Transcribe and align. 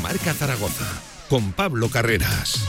Marca 0.00 0.34
Zaragoza 0.34 0.86
con 1.28 1.52
Pablo 1.52 1.88
Carreras. 1.88 2.64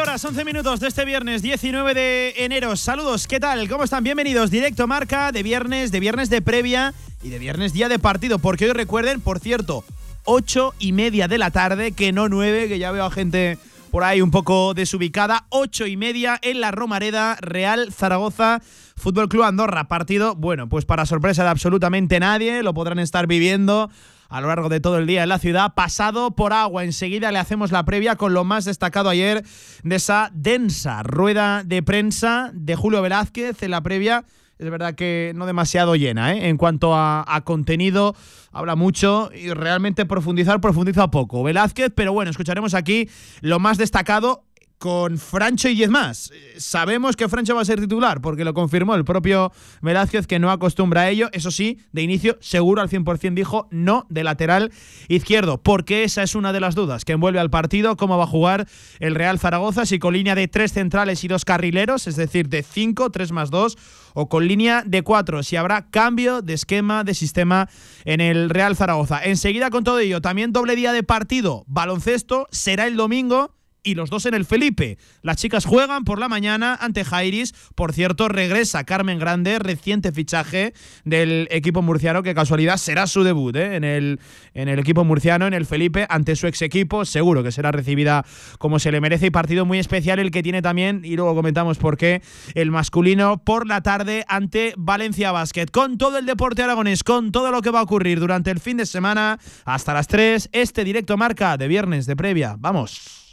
Horas, 0.00 0.24
11 0.24 0.44
minutos 0.46 0.80
de 0.80 0.88
este 0.88 1.04
viernes 1.04 1.42
19 1.42 1.94
de 1.94 2.34
enero. 2.38 2.74
Saludos, 2.74 3.26
¿qué 3.26 3.38
tal? 3.38 3.68
¿Cómo 3.68 3.84
están? 3.84 4.02
Bienvenidos. 4.02 4.50
Directo 4.50 4.86
Marca 4.86 5.30
de 5.30 5.42
viernes, 5.42 5.92
de 5.92 6.00
viernes 6.00 6.30
de 6.30 6.40
previa 6.40 6.94
y 7.22 7.28
de 7.28 7.38
viernes 7.38 7.74
día 7.74 7.90
de 7.90 7.98
partido. 7.98 8.38
Porque 8.38 8.64
hoy 8.64 8.72
recuerden, 8.72 9.20
por 9.20 9.40
cierto, 9.40 9.84
ocho 10.24 10.74
y 10.78 10.92
media 10.92 11.28
de 11.28 11.38
la 11.38 11.50
tarde, 11.50 11.92
que 11.92 12.12
no 12.12 12.28
nueve, 12.28 12.68
que 12.68 12.78
ya 12.78 12.90
veo 12.92 13.04
a 13.04 13.10
gente 13.10 13.58
por 13.90 14.02
ahí 14.02 14.20
un 14.20 14.30
poco 14.30 14.74
desubicada. 14.74 15.46
Ocho 15.50 15.86
y 15.86 15.96
media 15.96 16.38
en 16.42 16.60
la 16.60 16.70
Romareda, 16.70 17.36
Real 17.40 17.92
Zaragoza. 17.92 18.60
Fútbol 18.96 19.28
Club 19.28 19.44
Andorra, 19.44 19.88
partido, 19.88 20.34
bueno, 20.34 20.68
pues 20.68 20.84
para 20.84 21.06
sorpresa 21.06 21.42
de 21.42 21.50
absolutamente 21.50 22.20
nadie, 22.20 22.62
lo 22.62 22.74
podrán 22.74 22.98
estar 22.98 23.26
viviendo 23.26 23.90
a 24.28 24.40
lo 24.40 24.48
largo 24.48 24.68
de 24.68 24.80
todo 24.80 24.98
el 24.98 25.06
día 25.06 25.22
en 25.22 25.28
la 25.28 25.38
ciudad, 25.38 25.74
pasado 25.74 26.32
por 26.32 26.52
agua. 26.52 26.84
Enseguida 26.84 27.30
le 27.30 27.38
hacemos 27.38 27.70
la 27.70 27.84
previa 27.84 28.16
con 28.16 28.34
lo 28.34 28.44
más 28.44 28.64
destacado 28.64 29.08
ayer 29.10 29.44
de 29.82 29.96
esa 29.96 30.30
densa 30.32 31.02
rueda 31.02 31.62
de 31.64 31.82
prensa 31.82 32.50
de 32.52 32.74
Julio 32.74 33.02
Velázquez 33.02 33.62
en 33.62 33.70
la 33.70 33.82
previa 33.82 34.24
es 34.64 34.70
verdad 34.70 34.94
que 34.94 35.32
no 35.34 35.46
demasiado 35.46 35.96
llena, 35.96 36.32
¿eh? 36.34 36.48
En 36.48 36.56
cuanto 36.56 36.94
a, 36.94 37.42
contenido, 37.44 38.14
habla 38.52 38.76
mucho 38.76 39.30
y 39.34 39.50
realmente 39.50 40.06
profundizar, 40.06 40.60
profundiza 40.60 41.10
poco. 41.10 41.42
Velázquez, 41.42 41.92
pero 41.94 42.12
bueno, 42.12 42.30
escucharemos 42.30 42.74
aquí 42.74 43.08
lo 43.40 43.58
más 43.58 43.78
destacado 43.78 44.44
con 44.84 45.16
Francho 45.16 45.70
y 45.70 45.76
diez 45.76 45.88
más. 45.88 46.30
Sabemos 46.58 47.16
que 47.16 47.26
Francho 47.26 47.54
va 47.54 47.62
a 47.62 47.64
ser 47.64 47.80
titular 47.80 48.20
porque 48.20 48.44
lo 48.44 48.52
confirmó 48.52 48.94
el 48.94 49.06
propio 49.06 49.50
Velázquez 49.80 50.26
que 50.26 50.38
no 50.38 50.50
acostumbra 50.50 51.00
a 51.00 51.08
ello. 51.08 51.30
Eso 51.32 51.50
sí, 51.50 51.78
de 51.92 52.02
inicio 52.02 52.36
seguro 52.42 52.82
al 52.82 52.90
100% 52.90 53.32
dijo 53.32 53.66
no 53.70 54.04
de 54.10 54.24
lateral 54.24 54.72
izquierdo 55.08 55.56
porque 55.56 56.04
esa 56.04 56.22
es 56.22 56.34
una 56.34 56.52
de 56.52 56.60
las 56.60 56.74
dudas 56.74 57.06
que 57.06 57.12
envuelve 57.12 57.40
al 57.40 57.48
partido, 57.48 57.96
cómo 57.96 58.18
va 58.18 58.24
a 58.24 58.26
jugar 58.26 58.68
el 59.00 59.14
Real 59.14 59.38
Zaragoza, 59.38 59.86
si 59.86 59.98
con 59.98 60.12
línea 60.12 60.34
de 60.34 60.48
tres 60.48 60.74
centrales 60.74 61.24
y 61.24 61.28
dos 61.28 61.46
carrileros, 61.46 62.06
es 62.06 62.16
decir, 62.16 62.50
de 62.50 62.62
cinco, 62.62 63.08
tres 63.08 63.32
más 63.32 63.50
dos 63.50 63.78
o 64.12 64.28
con 64.28 64.46
línea 64.46 64.82
de 64.84 65.00
cuatro, 65.00 65.42
si 65.42 65.56
habrá 65.56 65.88
cambio 65.90 66.42
de 66.42 66.52
esquema, 66.52 67.04
de 67.04 67.14
sistema 67.14 67.70
en 68.04 68.20
el 68.20 68.50
Real 68.50 68.76
Zaragoza. 68.76 69.24
Enseguida 69.24 69.70
con 69.70 69.82
todo 69.82 69.98
ello, 70.00 70.20
también 70.20 70.52
doble 70.52 70.76
día 70.76 70.92
de 70.92 71.02
partido, 71.02 71.64
baloncesto, 71.68 72.48
será 72.50 72.86
el 72.86 72.96
domingo 72.96 73.54
y 73.84 73.94
los 73.94 74.10
dos 74.10 74.26
en 74.26 74.34
el 74.34 74.44
Felipe. 74.44 74.98
Las 75.22 75.36
chicas 75.36 75.66
juegan 75.66 76.04
por 76.04 76.18
la 76.18 76.28
mañana 76.28 76.76
ante 76.80 77.04
Jairis. 77.04 77.54
Por 77.74 77.92
cierto, 77.92 78.28
regresa 78.28 78.84
Carmen 78.84 79.18
Grande, 79.18 79.58
reciente 79.58 80.10
fichaje 80.10 80.72
del 81.04 81.46
equipo 81.50 81.82
murciano, 81.82 82.22
que 82.22 82.34
casualidad 82.34 82.78
será 82.78 83.06
su 83.06 83.22
debut 83.22 83.54
¿eh? 83.54 83.76
en, 83.76 83.84
el, 83.84 84.18
en 84.54 84.68
el 84.68 84.78
equipo 84.78 85.04
murciano, 85.04 85.46
en 85.46 85.54
el 85.54 85.66
Felipe, 85.66 86.06
ante 86.08 86.34
su 86.34 86.46
ex 86.46 86.62
equipo. 86.62 87.04
Seguro 87.04 87.42
que 87.42 87.52
será 87.52 87.70
recibida 87.70 88.24
como 88.58 88.78
se 88.78 88.90
le 88.90 89.00
merece 89.00 89.26
y 89.26 89.30
partido 89.30 89.66
muy 89.66 89.78
especial 89.78 90.18
el 90.18 90.30
que 90.30 90.42
tiene 90.42 90.62
también, 90.62 91.02
y 91.04 91.16
luego 91.16 91.34
comentamos 91.34 91.78
por 91.78 91.96
qué, 91.96 92.22
el 92.54 92.70
masculino 92.70 93.38
por 93.38 93.66
la 93.66 93.82
tarde 93.82 94.24
ante 94.28 94.72
Valencia 94.76 95.30
Basket. 95.30 95.66
Con 95.66 95.98
todo 95.98 96.18
el 96.18 96.26
deporte 96.26 96.62
aragonés, 96.62 97.04
con 97.04 97.32
todo 97.32 97.50
lo 97.50 97.60
que 97.60 97.70
va 97.70 97.80
a 97.80 97.82
ocurrir 97.82 98.18
durante 98.18 98.50
el 98.50 98.60
fin 98.60 98.78
de 98.78 98.86
semana, 98.86 99.38
hasta 99.64 99.92
las 99.92 100.08
3, 100.08 100.48
este 100.52 100.84
directo 100.84 101.16
marca 101.16 101.56
de 101.56 101.68
viernes 101.68 102.06
de 102.06 102.16
previa. 102.16 102.56
Vamos. 102.58 103.23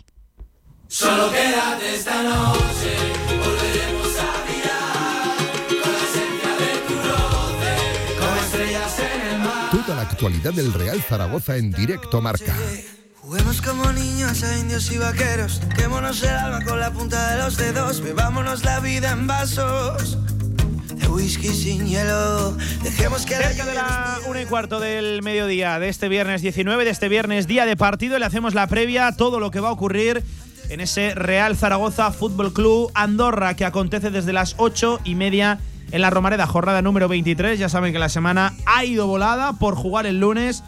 Solo 0.91 1.31
quédate 1.31 1.95
esta 1.95 2.21
noche, 2.21 2.97
volveremos 3.29 4.13
a 4.19 4.31
mirar 4.51 5.37
con 5.69 5.89
la 5.89 6.03
esencia 6.03 6.51
de 6.59 6.71
tu 6.85 6.93
roce, 7.07 8.19
como 8.19 8.41
estrellas 8.41 8.99
en 8.99 9.27
el 9.29 9.39
mar. 9.39 9.71
Toda 9.71 9.95
la 9.95 10.01
actualidad 10.01 10.53
del 10.53 10.73
Real 10.73 11.01
Zaragoza 11.01 11.55
en 11.55 11.71
directo 11.71 12.21
marca. 12.21 12.53
Juguemos 13.21 13.61
como 13.61 13.89
niños 13.93 14.43
a 14.43 14.57
indios 14.57 14.91
y 14.91 14.97
vaqueros, 14.97 15.61
quémonos 15.77 16.21
el 16.23 16.29
alma 16.31 16.65
con 16.65 16.77
la 16.77 16.91
punta 16.91 17.35
de 17.35 17.41
los 17.41 17.55
dedos, 17.55 18.01
bebámonos 18.01 18.65
la 18.65 18.81
vida 18.81 19.11
en 19.11 19.27
vasos 19.27 20.17
de 20.93 21.07
whisky 21.07 21.53
sin 21.53 21.87
hielo. 21.87 22.57
Dejemos 22.83 23.25
que 23.25 23.35
Cerca 23.35 23.65
de 23.65 23.75
la 23.75 24.19
una 24.27 24.41
y 24.41 24.45
cuarto 24.45 24.81
del 24.81 25.21
mediodía 25.23 25.79
de 25.79 25.87
este 25.87 26.09
viernes 26.09 26.41
19, 26.41 26.83
de 26.83 26.91
este 26.91 27.07
viernes 27.07 27.47
día 27.47 27.65
de 27.65 27.77
partido, 27.77 28.19
le 28.19 28.25
hacemos 28.25 28.53
la 28.53 28.67
previa, 28.67 29.15
todo 29.15 29.39
lo 29.39 29.51
que 29.51 29.61
va 29.61 29.69
a 29.69 29.71
ocurrir 29.71 30.25
en 30.71 30.79
ese 30.79 31.13
Real 31.15 31.57
Zaragoza 31.57 32.11
Fútbol 32.11 32.53
Club 32.53 32.91
Andorra 32.93 33.55
que 33.55 33.65
acontece 33.65 34.09
desde 34.09 34.31
las 34.31 34.55
ocho 34.57 35.01
y 35.03 35.15
media 35.15 35.59
en 35.91 35.99
la 35.99 36.09
Romareda, 36.09 36.47
jornada 36.47 36.81
número 36.81 37.09
23. 37.09 37.59
Ya 37.59 37.67
saben 37.67 37.91
que 37.91 37.99
la 37.99 38.07
semana 38.07 38.53
ha 38.65 38.85
ido 38.85 39.05
volada 39.05 39.53
por 39.53 39.75
jugar 39.75 40.05
el 40.05 40.21
lunes, 40.21 40.63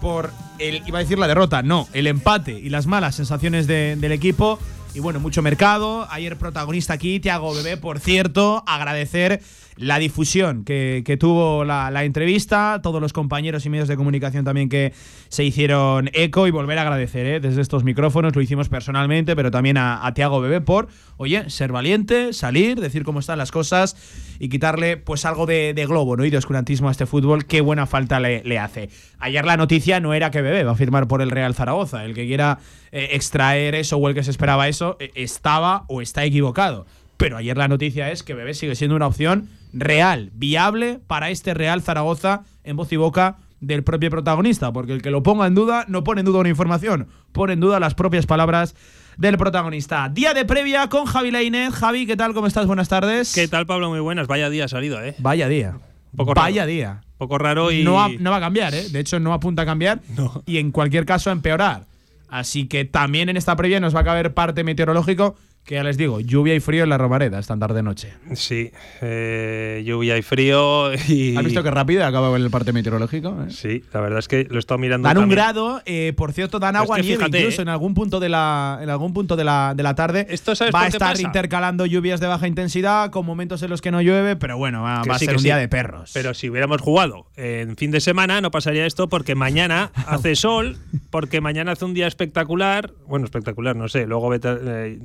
por 0.00 0.32
el, 0.58 0.82
iba 0.86 0.98
a 0.98 1.02
decir 1.02 1.18
la 1.18 1.28
derrota, 1.28 1.62
no, 1.62 1.86
el 1.92 2.06
empate 2.06 2.52
y 2.52 2.70
las 2.70 2.86
malas 2.86 3.14
sensaciones 3.14 3.66
del 3.66 4.12
equipo. 4.12 4.58
Y 4.94 5.00
bueno, 5.00 5.20
mucho 5.20 5.42
mercado. 5.42 6.06
Ayer 6.10 6.38
protagonista 6.38 6.94
aquí, 6.94 7.20
Tiago 7.20 7.54
Bebé, 7.54 7.76
por 7.76 8.00
cierto, 8.00 8.64
agradecer 8.66 9.42
la 9.76 9.98
difusión 9.98 10.64
que, 10.64 11.16
tuvo 11.18 11.64
la, 11.64 12.04
entrevista, 12.04 12.80
todos 12.82 13.00
los 13.00 13.12
compañeros 13.12 13.64
y 13.66 13.70
medios 13.70 13.88
de 13.88 13.96
comunicación 13.96 14.44
también 14.44 14.68
que 14.68 14.92
se 15.28 15.44
hicieron 15.44 16.10
eco 16.12 16.46
y 16.46 16.50
volver 16.50 16.78
a 16.78 16.82
agradecer 16.82 17.26
¿eh? 17.26 17.40
desde 17.40 17.60
estos 17.60 17.84
micrófonos, 17.84 18.34
lo 18.34 18.42
hicimos 18.42 18.68
personalmente, 18.68 19.36
pero 19.36 19.50
también 19.50 19.78
a, 19.78 20.12
Tiago 20.14 20.40
Bebé 20.40 20.60
por, 20.60 20.88
oye, 21.16 21.48
ser 21.48 21.72
valiente, 21.72 22.32
salir, 22.32 22.80
decir 22.80 23.02
cómo 23.02 23.20
están 23.20 23.38
las 23.38 23.50
cosas 23.50 23.96
y 24.38 24.48
quitarle 24.48 24.98
pues 24.98 25.24
algo 25.24 25.46
de, 25.46 25.72
globo 25.88 26.16
¿no? 26.16 26.24
y 26.24 26.30
de 26.30 26.36
oscurantismo 26.36 26.88
a 26.88 26.90
este 26.90 27.06
fútbol, 27.06 27.46
qué 27.46 27.60
buena 27.60 27.86
falta 27.86 28.20
le, 28.20 28.58
hace. 28.58 28.90
Ayer 29.18 29.44
la 29.44 29.56
noticia 29.56 30.00
no 30.00 30.12
era 30.14 30.30
que 30.30 30.42
Bebé 30.42 30.64
va 30.64 30.72
a 30.72 30.76
firmar 30.76 31.08
por 31.08 31.22
el 31.22 31.30
Real 31.30 31.54
Zaragoza, 31.54 32.04
el 32.04 32.14
que 32.14 32.26
quiera 32.26 32.58
eh, 32.92 33.08
extraer 33.12 33.74
eso 33.74 33.96
o 33.96 34.08
el 34.08 34.14
que 34.14 34.22
se 34.22 34.30
esperaba 34.30 34.68
eso, 34.68 34.96
eh, 35.00 35.10
estaba 35.14 35.84
o 35.88 36.02
está 36.02 36.24
equivocado. 36.24 36.86
Pero 37.16 37.36
ayer 37.36 37.56
la 37.56 37.68
noticia 37.68 38.10
es 38.10 38.22
que 38.22 38.34
Bebé 38.34 38.52
sigue 38.52 38.74
siendo 38.74 38.96
una 38.96 39.06
opción 39.06 39.48
real, 39.72 40.30
viable 40.34 41.00
para 41.06 41.30
este 41.30 41.54
Real 41.54 41.82
Zaragoza 41.82 42.42
en 42.64 42.76
voz 42.76 42.92
y 42.92 42.96
boca 42.96 43.38
del 43.60 43.84
propio 43.84 44.10
protagonista, 44.10 44.72
porque 44.72 44.92
el 44.92 45.02
que 45.02 45.10
lo 45.10 45.22
ponga 45.22 45.46
en 45.46 45.54
duda 45.54 45.84
no 45.88 46.04
pone 46.04 46.20
en 46.20 46.26
duda 46.26 46.40
una 46.40 46.48
información, 46.48 47.08
pone 47.32 47.52
en 47.54 47.60
duda 47.60 47.80
las 47.80 47.94
propias 47.94 48.26
palabras 48.26 48.74
del 49.16 49.38
protagonista. 49.38 50.08
Día 50.08 50.34
de 50.34 50.44
previa 50.44 50.88
con 50.88 51.04
Javi 51.06 51.30
Lainez. 51.30 51.72
Javi, 51.72 52.06
¿qué 52.06 52.16
tal? 52.16 52.34
¿Cómo 52.34 52.46
estás? 52.46 52.66
Buenas 52.66 52.88
tardes. 52.88 53.32
¿Qué 53.34 53.46
tal, 53.46 53.66
Pablo? 53.66 53.88
Muy 53.88 54.00
buenas. 54.00 54.26
Vaya 54.26 54.50
día 54.50 54.68
salido, 54.68 55.02
¿eh? 55.02 55.14
Vaya 55.18 55.48
día. 55.48 55.78
Poco 56.16 56.34
Vaya 56.34 56.66
día. 56.66 57.02
Poco 57.18 57.38
raro 57.38 57.70
y. 57.70 57.84
No, 57.84 58.08
no 58.08 58.30
va 58.30 58.36
a 58.36 58.40
cambiar, 58.40 58.74
¿eh? 58.74 58.88
De 58.88 59.00
hecho, 59.00 59.20
no 59.20 59.32
apunta 59.32 59.62
a 59.62 59.66
cambiar. 59.66 60.00
Y 60.46 60.58
en 60.58 60.72
cualquier 60.72 61.06
caso, 61.06 61.30
a 61.30 61.32
empeorar. 61.32 61.86
Así 62.28 62.66
que 62.66 62.84
también 62.84 63.28
en 63.28 63.36
esta 63.36 63.54
previa 63.56 63.78
nos 63.78 63.94
va 63.94 64.00
a 64.00 64.04
caber 64.04 64.34
parte 64.34 64.64
meteorológico 64.64 65.36
que 65.64 65.76
ya 65.76 65.84
les 65.84 65.96
digo, 65.96 66.18
lluvia 66.18 66.56
y 66.56 66.60
frío 66.60 66.82
en 66.82 66.88
la 66.88 66.98
Romareda 66.98 67.38
esta 67.38 67.56
tarde-noche. 67.56 68.14
Sí, 68.34 68.72
eh, 69.00 69.82
lluvia 69.86 70.18
y 70.18 70.22
frío. 70.22 70.92
Y... 71.08 71.36
¿Has 71.36 71.44
visto 71.44 71.62
qué 71.62 71.70
rápido 71.70 72.04
acaba 72.04 72.36
el 72.36 72.50
parte 72.50 72.72
meteorológico? 72.72 73.36
Eh? 73.46 73.52
Sí, 73.52 73.84
la 73.92 74.00
verdad 74.00 74.18
es 74.18 74.26
que 74.26 74.44
lo 74.50 74.56
he 74.56 74.58
estado 74.58 74.78
mirando. 74.78 75.06
Dan 75.06 75.18
un 75.18 75.28
grado, 75.28 75.80
eh, 75.86 76.14
por 76.16 76.32
cierto, 76.32 76.58
dan 76.58 76.74
agua 76.74 76.98
nieve 76.98 77.24
incluso 77.24 77.62
en 77.62 77.68
algún 77.68 77.94
punto 77.94 78.18
de 78.18 78.28
la, 78.28 78.80
en 78.82 78.90
algún 78.90 79.12
punto 79.12 79.36
de 79.36 79.44
la, 79.44 79.74
de 79.76 79.84
la 79.84 79.94
tarde. 79.94 80.26
Esto 80.30 80.52
va 80.74 80.82
a 80.82 80.88
estar 80.88 81.20
intercalando 81.20 81.86
lluvias 81.86 82.18
de 82.18 82.26
baja 82.26 82.48
intensidad 82.48 83.10
con 83.10 83.24
momentos 83.24 83.62
en 83.62 83.70
los 83.70 83.80
que 83.80 83.92
no 83.92 84.02
llueve, 84.02 84.34
pero 84.34 84.58
bueno, 84.58 84.82
va, 84.82 85.02
a 85.02 85.18
ser 85.18 85.36
un 85.36 85.42
día 85.44 85.56
de 85.56 85.68
perros. 85.68 86.10
Pero 86.12 86.34
si 86.34 86.50
hubiéramos 86.50 86.80
jugado 86.80 87.26
en 87.36 87.76
fin 87.76 87.92
de 87.92 88.00
semana, 88.00 88.40
no 88.40 88.50
pasaría 88.50 88.84
esto 88.84 89.08
porque 89.08 89.36
mañana 89.36 89.92
hace 90.08 90.34
sol, 90.34 90.76
porque 91.10 91.40
mañana 91.40 91.72
hace 91.72 91.84
un 91.84 91.94
día 91.94 92.08
espectacular. 92.08 92.90
Bueno, 93.06 93.26
espectacular, 93.26 93.76
no 93.76 93.88
sé. 93.88 94.06
Luego 94.06 94.32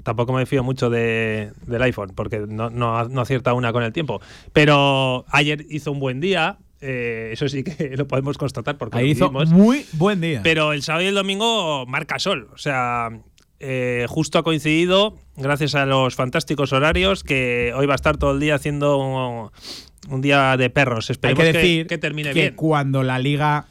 tampoco 0.03 0.33
me 0.33 0.46
fío 0.47 0.63
mucho 0.63 0.89
de, 0.89 1.51
del 1.65 1.81
iPhone, 1.83 2.11
porque 2.15 2.39
no, 2.39 2.69
no, 2.69 3.21
acierta 3.21 3.53
una 3.53 3.71
con 3.71 3.83
el 3.83 3.93
tiempo. 3.93 4.21
Pero 4.53 5.25
ayer 5.29 5.65
hizo 5.69 5.91
un 5.91 5.99
buen 5.99 6.19
día, 6.19 6.57
eh, 6.81 7.29
eso 7.33 7.47
sí 7.47 7.63
que 7.63 7.89
lo 7.97 8.07
podemos 8.07 8.37
constatar 8.37 8.77
porque 8.77 8.97
Ahí 8.97 9.11
hizo 9.11 9.31
muy 9.31 9.85
buen 9.93 10.21
día. 10.21 10.41
Pero 10.43 10.73
el 10.73 10.81
sábado 10.81 11.05
y 11.05 11.07
el 11.07 11.15
domingo 11.15 11.85
marca 11.85 12.19
sol. 12.19 12.49
O 12.53 12.57
sea, 12.57 13.09
eh, 13.59 14.05
justo 14.07 14.37
ha 14.37 14.43
coincidido, 14.43 15.17
gracias 15.35 15.75
a 15.75 15.85
los 15.85 16.15
fantásticos 16.15 16.73
horarios, 16.73 17.23
que 17.23 17.73
hoy 17.75 17.85
va 17.87 17.93
a 17.93 17.95
estar 17.95 18.17
todo 18.17 18.31
el 18.31 18.39
día 18.39 18.55
haciendo 18.55 18.97
un, 20.09 20.21
día 20.21 20.57
de 20.57 20.69
perros. 20.69 21.09
Esperemos 21.09 21.43
Hay 21.43 21.51
que 21.51 21.57
decir 21.57 21.87
que, 21.87 21.97
termine 21.97 22.33
que 22.33 22.41
bien. 22.41 22.55
Cuando 22.55 23.03
la 23.03 23.19
liga 23.19 23.65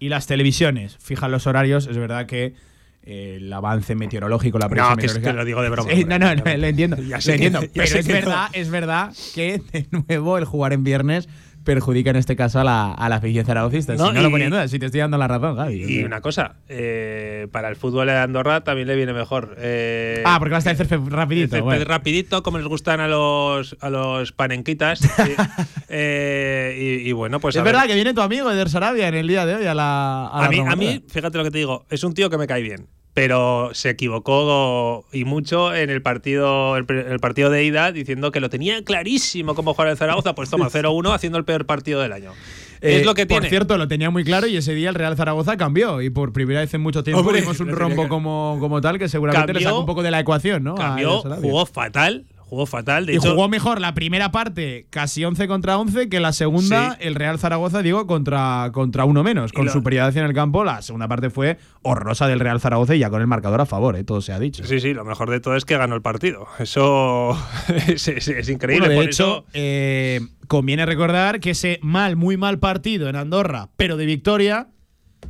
y 0.00 0.08
las 0.08 0.26
televisiones 0.26 0.96
fijan 1.00 1.30
los 1.30 1.46
horarios, 1.46 1.86
es 1.86 1.96
verdad 1.96 2.26
que 2.26 2.54
el 3.02 3.52
avance 3.52 3.94
meteorológico, 3.94 4.58
la 4.58 4.68
presión 4.68 4.96
no, 4.96 5.20
que, 5.22 5.32
lo 5.32 5.44
digo 5.44 5.62
de 5.62 5.70
broma. 5.70 5.90
no, 6.06 6.18
no, 6.18 6.34
no, 6.34 6.56
lo 6.56 6.66
entiendo. 6.66 6.96
lo 6.96 7.16
entiendo. 7.16 7.60
pero 7.74 7.98
es 7.98 8.06
verdad, 8.06 8.48
es 8.52 8.70
verdad 8.70 9.12
que 9.34 9.60
de 9.72 9.86
nuevo 9.90 10.38
el 10.38 10.44
jugar 10.44 10.72
en 10.72 10.84
viernes 10.84 11.28
perjudica 11.64 12.10
en 12.10 12.16
este 12.16 12.36
caso 12.36 12.60
a 12.60 12.64
la, 12.64 12.92
a 12.92 13.08
la 13.08 13.16
afición 13.16 13.44
zaragocista. 13.44 13.94
No, 13.94 14.08
si 14.08 14.12
no 14.14 14.20
y- 14.20 14.22
lo 14.22 14.30
ponía 14.30 14.46
en 14.46 14.50
duda, 14.52 14.68
si 14.68 14.78
te 14.78 14.86
estoy 14.86 15.00
dando 15.00 15.18
la 15.18 15.28
razón, 15.28 15.56
Javi. 15.56 15.84
Y 15.84 16.02
una 16.04 16.20
cosa, 16.20 16.56
eh, 16.68 17.46
para 17.52 17.68
el 17.68 17.76
fútbol 17.76 18.06
de 18.08 18.16
Andorra 18.16 18.62
también 18.64 18.88
le 18.88 18.96
viene 18.96 19.12
mejor. 19.12 19.54
eh, 19.58 20.22
Ah, 20.26 20.36
porque 20.38 20.50
va 20.52 20.56
a 20.56 20.58
estar 20.58 20.72
el 20.72 20.76
césped 20.78 20.96
el 20.96 21.10
rapidito. 21.10 21.50
césped 21.56 21.62
bueno. 21.64 21.84
rapidito, 21.84 22.42
como 22.42 22.58
les 22.58 22.66
gustan 22.66 23.00
a 23.00 23.08
los, 23.08 23.76
a 23.80 23.90
los 23.90 24.32
panenquitas. 24.32 25.00
y, 25.26 25.32
eh, 25.88 27.00
y- 27.04 27.08
y 27.08 27.12
bueno, 27.12 27.40
pues 27.40 27.56
es 27.56 27.62
ver. 27.62 27.72
verdad 27.72 27.86
que 27.86 27.94
viene 27.94 28.14
tu 28.14 28.20
amigo 28.22 28.50
Eder 28.50 28.68
Sarabia 28.68 29.08
en 29.08 29.14
el 29.14 29.28
día 29.28 29.46
de 29.46 29.54
hoy 29.56 29.66
a 29.66 29.74
la. 29.74 30.26
A, 30.26 30.40
la 30.40 30.46
A 30.46 30.48
mí, 30.48 30.56
a 30.58 30.62
remontada. 30.64 30.76
mí, 30.76 31.04
fíjate 31.08 31.38
lo 31.38 31.44
que 31.44 31.50
te 31.50 31.58
digo, 31.58 31.86
es 31.90 32.02
un 32.04 32.14
tío 32.14 32.30
que 32.30 32.38
me 32.38 32.46
cae 32.46 32.62
bien. 32.62 32.86
Pero 33.14 33.70
se 33.74 33.90
equivocó 33.90 35.04
y 35.12 35.24
mucho 35.24 35.74
en 35.74 35.90
el 35.90 36.00
partido, 36.00 36.76
el, 36.78 36.86
el 36.90 37.20
partido 37.20 37.50
de 37.50 37.62
ida 37.64 37.92
diciendo 37.92 38.32
que 38.32 38.40
lo 38.40 38.48
tenía 38.48 38.82
clarísimo 38.84 39.54
cómo 39.54 39.74
jugar 39.74 39.88
el 39.88 39.96
Zaragoza. 39.98 40.34
Pues 40.34 40.48
toma 40.48 40.68
0-1 40.70 41.14
haciendo 41.14 41.36
el 41.38 41.44
peor 41.44 41.66
partido 41.66 42.00
del 42.00 42.12
año. 42.12 42.32
Eh, 42.80 42.96
es 43.00 43.06
lo 43.06 43.14
que 43.14 43.26
tiene. 43.26 43.42
Por 43.42 43.48
cierto, 43.50 43.76
lo 43.78 43.86
tenía 43.86 44.08
muy 44.10 44.24
claro 44.24 44.46
y 44.46 44.56
ese 44.56 44.74
día 44.74 44.88
el 44.88 44.94
Real 44.94 45.14
Zaragoza 45.16 45.56
cambió. 45.58 46.00
Y 46.00 46.08
por 46.10 46.32
primera 46.32 46.60
vez 46.60 46.72
en 46.74 46.80
mucho 46.80 47.04
tiempo 47.04 47.20
Hombre, 47.20 47.40
vimos 47.42 47.60
un 47.60 47.68
rombo 47.76 48.08
como, 48.08 48.56
como 48.58 48.80
tal 48.80 48.98
que 48.98 49.08
seguramente 49.08 49.52
le 49.52 49.60
Cambió- 49.60 49.68
sacó 49.68 49.80
un 49.80 49.86
poco 49.86 50.02
de 50.02 50.10
la 50.10 50.18
ecuación, 50.20 50.64
¿no? 50.64 50.74
Cambió, 50.74 51.20
jugó 51.20 51.66
fatal. 51.66 52.24
Jugó 52.52 52.66
fatal. 52.66 53.06
De 53.06 53.14
y 53.14 53.16
hecho, 53.16 53.30
jugó 53.30 53.48
mejor 53.48 53.80
la 53.80 53.94
primera 53.94 54.30
parte, 54.30 54.86
casi 54.90 55.24
11 55.24 55.48
contra 55.48 55.78
11, 55.78 56.10
que 56.10 56.20
la 56.20 56.34
segunda, 56.34 56.90
Sí. 56.90 56.96
el 57.00 57.14
Real 57.14 57.38
Zaragoza, 57.38 57.80
digo, 57.80 58.06
contra, 58.06 58.68
contra 58.74 59.06
uno 59.06 59.22
menos. 59.22 59.52
Con 59.54 59.64
lo- 59.64 59.72
superioridad 59.72 60.14
en 60.18 60.26
el 60.26 60.34
campo, 60.34 60.62
la 60.62 60.82
segunda 60.82 61.08
parte 61.08 61.30
fue 61.30 61.56
horrorosa 61.80 62.26
del 62.28 62.40
Real 62.40 62.60
Zaragoza 62.60 62.94
y 62.94 62.98
ya 62.98 63.08
con 63.08 63.22
el 63.22 63.26
marcador 63.26 63.62
a 63.62 63.64
favor, 63.64 63.96
¿eh? 63.96 64.04
todo 64.04 64.20
se 64.20 64.34
ha 64.34 64.38
dicho. 64.38 64.64
Sí, 64.66 64.80
sí, 64.80 64.92
lo 64.92 65.06
mejor 65.06 65.30
de 65.30 65.40
todo 65.40 65.56
es 65.56 65.64
que 65.64 65.78
ganó 65.78 65.94
el 65.94 66.02
partido. 66.02 66.46
Eso 66.58 67.30
es, 67.88 68.06
es- 68.08 68.28
es 68.28 68.48
increíble. 68.50 68.88
Bueno, 68.88 69.00
de 69.00 69.06
Por 69.06 69.10
hecho, 69.10 69.24
eso, 69.38 69.44
eh, 69.54 70.20
conviene 70.46 70.84
recordar 70.84 71.40
que 71.40 71.52
ese 71.52 71.78
mal, 71.80 72.16
muy 72.16 72.36
mal 72.36 72.58
partido 72.58 73.08
en 73.08 73.16
Andorra, 73.16 73.70
pero 73.78 73.96
de 73.96 74.04
victoria, 74.04 74.68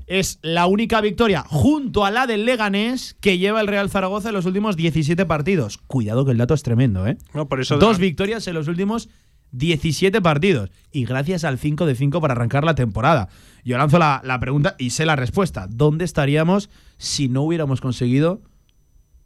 es 0.06 0.39
la 0.43 0.67
única 0.67 1.00
victoria 1.00 1.44
junto 1.49 2.05
a 2.05 2.11
la 2.11 2.27
del 2.27 2.44
Leganés 2.44 3.17
que 3.21 3.39
lleva 3.39 3.61
el 3.61 3.67
Real 3.67 3.91
Zaragoza 3.91 4.29
en 4.29 4.35
los 4.35 4.47
últimos 4.47 4.77
17 4.77 5.27
partidos. 5.27 5.79
Cuidado 5.79 6.25
que 6.25 6.33
el 6.33 6.39
dato 6.39 6.55
es 6.55 6.62
tremendo, 6.62 7.06
¿eh? 7.06 7.17
no, 7.35 7.49
por 7.49 7.61
eso 7.61 7.79
Dos 7.79 7.99
victorias 7.99 8.47
en 8.47 8.55
los 8.55 8.69
últimos 8.69 9.09
17 9.53 10.21
partidos. 10.21 10.71
Y 10.91 11.05
gracias 11.05 11.44
al 11.44 11.59
5 11.59 11.87
de 11.87 11.94
5 11.94 12.21
para 12.21 12.33
arrancar 12.33 12.65
la 12.65 12.75
temporada. 12.75 13.29
Yo 13.65 13.79
lanzo 13.79 13.99
la, 13.99 14.21
la 14.25 14.41
pregunta 14.41 14.75
y 14.79 14.91
sé 14.91 15.06
la 15.06 15.17
respuesta. 15.17 15.67
¿Dónde 15.71 16.05
estaríamos 16.05 16.71
si 16.99 17.29
no 17.29 17.43
hubiéramos 17.43 17.81
conseguido 17.81 18.43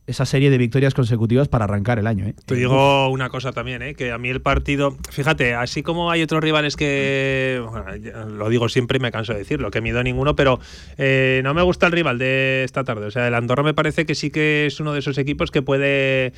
esa 0.07 0.25
serie 0.25 0.51
de 0.51 0.59
victorias 0.59 0.95
consecutivas 0.95 1.49
para 1.49 1.65
arrancar 1.65 1.99
el 1.99 2.07
año? 2.07 2.27
¿eh? 2.27 2.35
Te 2.45 2.55
digo 2.55 3.09
una 3.09 3.29
cosa 3.29 3.53
también, 3.53 3.83
¿eh? 3.83 3.95
que 3.95 4.13
a 4.13 4.19
mí 4.19 4.29
el 4.29 4.41
partido, 4.41 4.97
fíjate, 5.11 5.55
así 5.55 5.83
como 5.83 6.11
hay 6.11 6.23
otros 6.23 6.43
rivales 6.43 6.77
que, 6.77 7.63
bueno, 7.69 8.27
lo 8.29 8.49
digo 8.49 8.69
siempre 8.69 8.99
y 8.99 9.01
me 9.01 9.11
canso 9.11 9.33
de 9.33 9.41
decirlo, 9.41 9.71
que 9.71 9.81
mido 9.81 10.03
ninguno, 10.03 10.37
pero 10.37 10.61
eh, 10.97 11.41
no 11.45 11.55
me 11.55 11.63
gusta 11.63 11.87
el 11.87 11.93
rival 11.93 12.19
de 12.19 12.63
esta 12.65 12.85
tarde. 12.85 13.07
O 13.07 13.11
sea, 13.11 13.27
el 13.27 13.35
Andorra 13.35 13.63
me 13.63 13.75
parece 13.75 14.07
que 14.07 14.15
sí 14.15 14.31
que 14.31 14.67
es 14.67 14.79
uno 14.81 14.93
de 14.93 15.01
esos 15.01 15.19
equipos 15.19 15.51
que 15.51 15.63
puede 15.63 16.33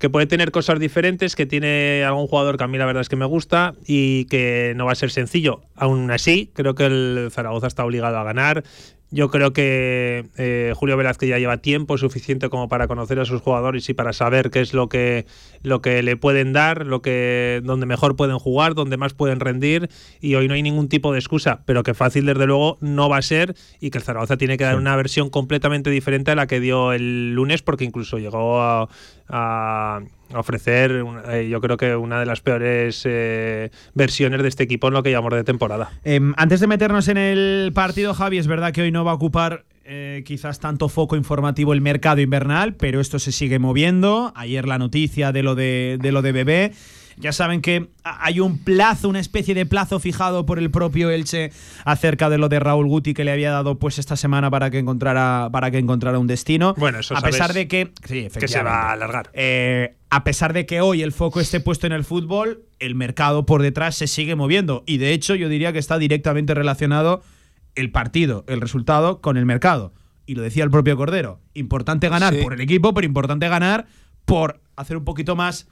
que 0.00 0.08
puede 0.08 0.26
tener 0.26 0.50
cosas 0.50 0.80
diferentes, 0.80 1.36
que 1.36 1.44
tiene 1.44 2.02
algún 2.04 2.26
jugador 2.26 2.56
que 2.56 2.64
a 2.64 2.66
mí 2.66 2.78
la 2.78 2.86
verdad 2.86 3.02
es 3.02 3.10
que 3.10 3.16
me 3.16 3.26
gusta 3.26 3.74
y 3.86 4.24
que 4.24 4.72
no 4.74 4.86
va 4.86 4.92
a 4.92 4.94
ser 4.94 5.10
sencillo. 5.10 5.60
Aún 5.76 6.10
así, 6.10 6.50
creo 6.54 6.74
que 6.74 6.86
el 6.86 7.28
Zaragoza 7.30 7.66
está 7.66 7.84
obligado 7.84 8.16
a 8.16 8.24
ganar. 8.24 8.64
Yo 9.12 9.28
creo 9.28 9.52
que 9.52 10.26
eh, 10.36 10.72
Julio 10.76 10.96
Velázquez 10.96 11.28
ya 11.28 11.38
lleva 11.38 11.56
tiempo 11.56 11.98
suficiente 11.98 12.48
como 12.48 12.68
para 12.68 12.86
conocer 12.86 13.18
a 13.18 13.24
sus 13.24 13.40
jugadores 13.40 13.88
y 13.88 13.94
para 13.94 14.12
saber 14.12 14.50
qué 14.50 14.60
es 14.60 14.72
lo 14.72 14.88
que, 14.88 15.26
lo 15.62 15.82
que 15.82 16.02
le 16.04 16.16
pueden 16.16 16.52
dar, 16.52 16.86
lo 16.86 17.02
que, 17.02 17.60
donde 17.64 17.86
mejor 17.86 18.14
pueden 18.14 18.38
jugar, 18.38 18.74
donde 18.74 18.96
más 18.96 19.12
pueden 19.12 19.40
rendir. 19.40 19.90
Y 20.20 20.36
hoy 20.36 20.46
no 20.46 20.54
hay 20.54 20.62
ningún 20.62 20.88
tipo 20.88 21.12
de 21.12 21.18
excusa, 21.18 21.62
pero 21.66 21.82
que 21.82 21.92
fácil 21.92 22.24
desde 22.24 22.46
luego 22.46 22.78
no 22.80 23.08
va 23.08 23.16
a 23.16 23.22
ser 23.22 23.56
y 23.80 23.90
que 23.90 23.98
el 23.98 24.04
Zaragoza 24.04 24.36
tiene 24.36 24.56
que 24.56 24.64
dar 24.64 24.76
una 24.76 24.94
versión 24.94 25.28
completamente 25.28 25.90
diferente 25.90 26.30
a 26.30 26.36
la 26.36 26.46
que 26.46 26.60
dio 26.60 26.92
el 26.92 27.34
lunes, 27.34 27.62
porque 27.62 27.84
incluso 27.84 28.18
llegó 28.18 28.60
a, 28.60 28.88
a 29.28 30.02
ofrecer, 30.34 31.04
eh, 31.28 31.48
yo 31.50 31.60
creo 31.60 31.76
que 31.76 31.96
una 31.96 32.20
de 32.20 32.26
las 32.26 32.40
peores 32.40 33.02
eh, 33.04 33.70
versiones 33.94 34.42
de 34.42 34.48
este 34.48 34.64
equipo 34.64 34.88
en 34.88 34.94
lo 34.94 35.02
que 35.02 35.10
llamamos 35.10 35.34
de 35.34 35.44
temporada. 35.44 35.90
Em, 36.04 36.34
antes 36.36 36.60
de 36.60 36.66
meternos 36.66 37.08
en 37.08 37.16
el 37.16 37.72
partido, 37.74 38.14
Javi, 38.14 38.38
es 38.38 38.46
verdad 38.46 38.72
que 38.72 38.82
hoy 38.82 38.92
no 38.92 39.04
va 39.04 39.12
a 39.12 39.14
ocupar 39.14 39.64
eh, 39.84 40.22
quizás 40.24 40.60
tanto 40.60 40.88
foco 40.88 41.16
informativo 41.16 41.72
el 41.72 41.80
mercado 41.80 42.20
invernal, 42.20 42.74
pero 42.74 43.00
esto 43.00 43.18
se 43.18 43.32
sigue 43.32 43.58
moviendo. 43.58 44.32
Ayer 44.36 44.68
la 44.68 44.78
noticia 44.78 45.32
de 45.32 45.42
lo 45.42 45.54
de, 45.54 45.98
de 46.00 46.12
lo 46.12 46.22
de 46.22 46.32
Bebé. 46.32 46.72
Ya 47.20 47.32
saben 47.32 47.60
que 47.60 47.88
hay 48.02 48.40
un 48.40 48.58
plazo, 48.58 49.08
una 49.08 49.20
especie 49.20 49.54
de 49.54 49.66
plazo 49.66 50.00
fijado 50.00 50.46
por 50.46 50.58
el 50.58 50.70
propio 50.70 51.10
Elche 51.10 51.52
acerca 51.84 52.30
de 52.30 52.38
lo 52.38 52.48
de 52.48 52.58
Raúl 52.60 52.86
Guti 52.88 53.14
que 53.14 53.24
le 53.24 53.32
había 53.32 53.50
dado 53.50 53.78
pues 53.78 53.98
esta 53.98 54.16
semana 54.16 54.50
para 54.50 54.70
que 54.70 54.78
encontrara 54.78 55.48
para 55.52 55.70
que 55.70 55.78
encontrara 55.78 56.18
un 56.18 56.26
destino. 56.26 56.74
Bueno, 56.78 57.00
eso 57.00 57.16
a 57.16 57.20
pesar 57.20 57.52
de 57.52 57.68
que 57.68 57.92
sí, 58.06 58.28
que 58.38 58.48
se 58.48 58.62
va 58.62 58.88
a 58.88 58.92
alargar. 58.92 59.30
Eh, 59.34 59.94
a 60.08 60.24
pesar 60.24 60.52
de 60.52 60.66
que 60.66 60.80
hoy 60.80 61.02
el 61.02 61.12
foco 61.12 61.40
esté 61.40 61.60
puesto 61.60 61.86
en 61.86 61.92
el 61.92 62.04
fútbol, 62.04 62.64
el 62.78 62.94
mercado 62.94 63.46
por 63.46 63.62
detrás 63.62 63.94
se 63.96 64.06
sigue 64.06 64.34
moviendo. 64.34 64.82
Y 64.86 64.96
de 64.98 65.12
hecho, 65.12 65.34
yo 65.34 65.48
diría 65.48 65.72
que 65.72 65.78
está 65.78 65.98
directamente 65.98 66.54
relacionado 66.54 67.22
el 67.76 67.92
partido, 67.92 68.44
el 68.48 68.60
resultado, 68.60 69.20
con 69.20 69.36
el 69.36 69.46
mercado. 69.46 69.92
Y 70.26 70.34
lo 70.34 70.42
decía 70.42 70.64
el 70.64 70.70
propio 70.70 70.96
Cordero. 70.96 71.40
Importante 71.54 72.08
ganar 72.08 72.34
Sí. 72.34 72.42
por 72.42 72.54
el 72.54 72.60
equipo, 72.60 72.92
pero 72.94 73.06
importante 73.06 73.48
ganar 73.48 73.86
por 74.24 74.60
hacer 74.76 74.96
un 74.96 75.04
poquito 75.04 75.36
más 75.36 75.68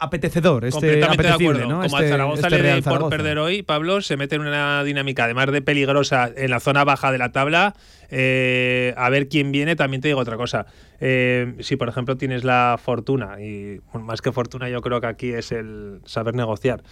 apetecedor, 0.00 0.64
este 0.64 0.80
Completamente 0.80 1.22
de 1.22 1.28
apetecible, 1.28 1.62
acuerdo. 1.62 1.68
¿no? 1.68 1.74
Como 1.82 1.84
Este- 1.98 2.06
al 2.06 2.10
Zaragoza 2.10 2.46
este 2.46 2.50
le 2.56 2.62
Real 2.62 2.76
dé 2.76 2.82
por 2.82 2.92
Zaragoza. 2.92 3.16
perder 3.16 3.38
hoy, 3.38 3.62
Pablo 3.62 4.00
se 4.00 4.16
mete 4.16 4.34
en 4.36 4.40
una 4.42 4.82
dinámica, 4.82 5.24
además 5.24 5.52
de 5.52 5.62
peligrosa, 5.62 6.30
en 6.34 6.50
la 6.50 6.60
zona 6.60 6.84
baja 6.84 7.12
de 7.12 7.18
la 7.18 7.30
tabla. 7.32 7.74
Eh, 8.10 8.92
a 8.96 9.08
ver 9.10 9.28
quién 9.28 9.52
viene, 9.52 9.76
también 9.76 10.00
te 10.00 10.08
digo 10.08 10.18
otra 10.20 10.36
cosa. 10.36 10.66
Eh, 11.00 11.54
si, 11.60 11.76
por 11.76 11.88
ejemplo, 11.88 12.16
tienes 12.16 12.42
la 12.44 12.78
fortuna, 12.82 13.40
y 13.40 13.80
más 13.94 14.20
que 14.20 14.32
fortuna, 14.32 14.68
yo 14.68 14.80
creo 14.82 15.00
que 15.00 15.06
aquí 15.06 15.32
es 15.32 15.52
el 15.52 16.00
saber 16.06 16.34
negociar, 16.34 16.82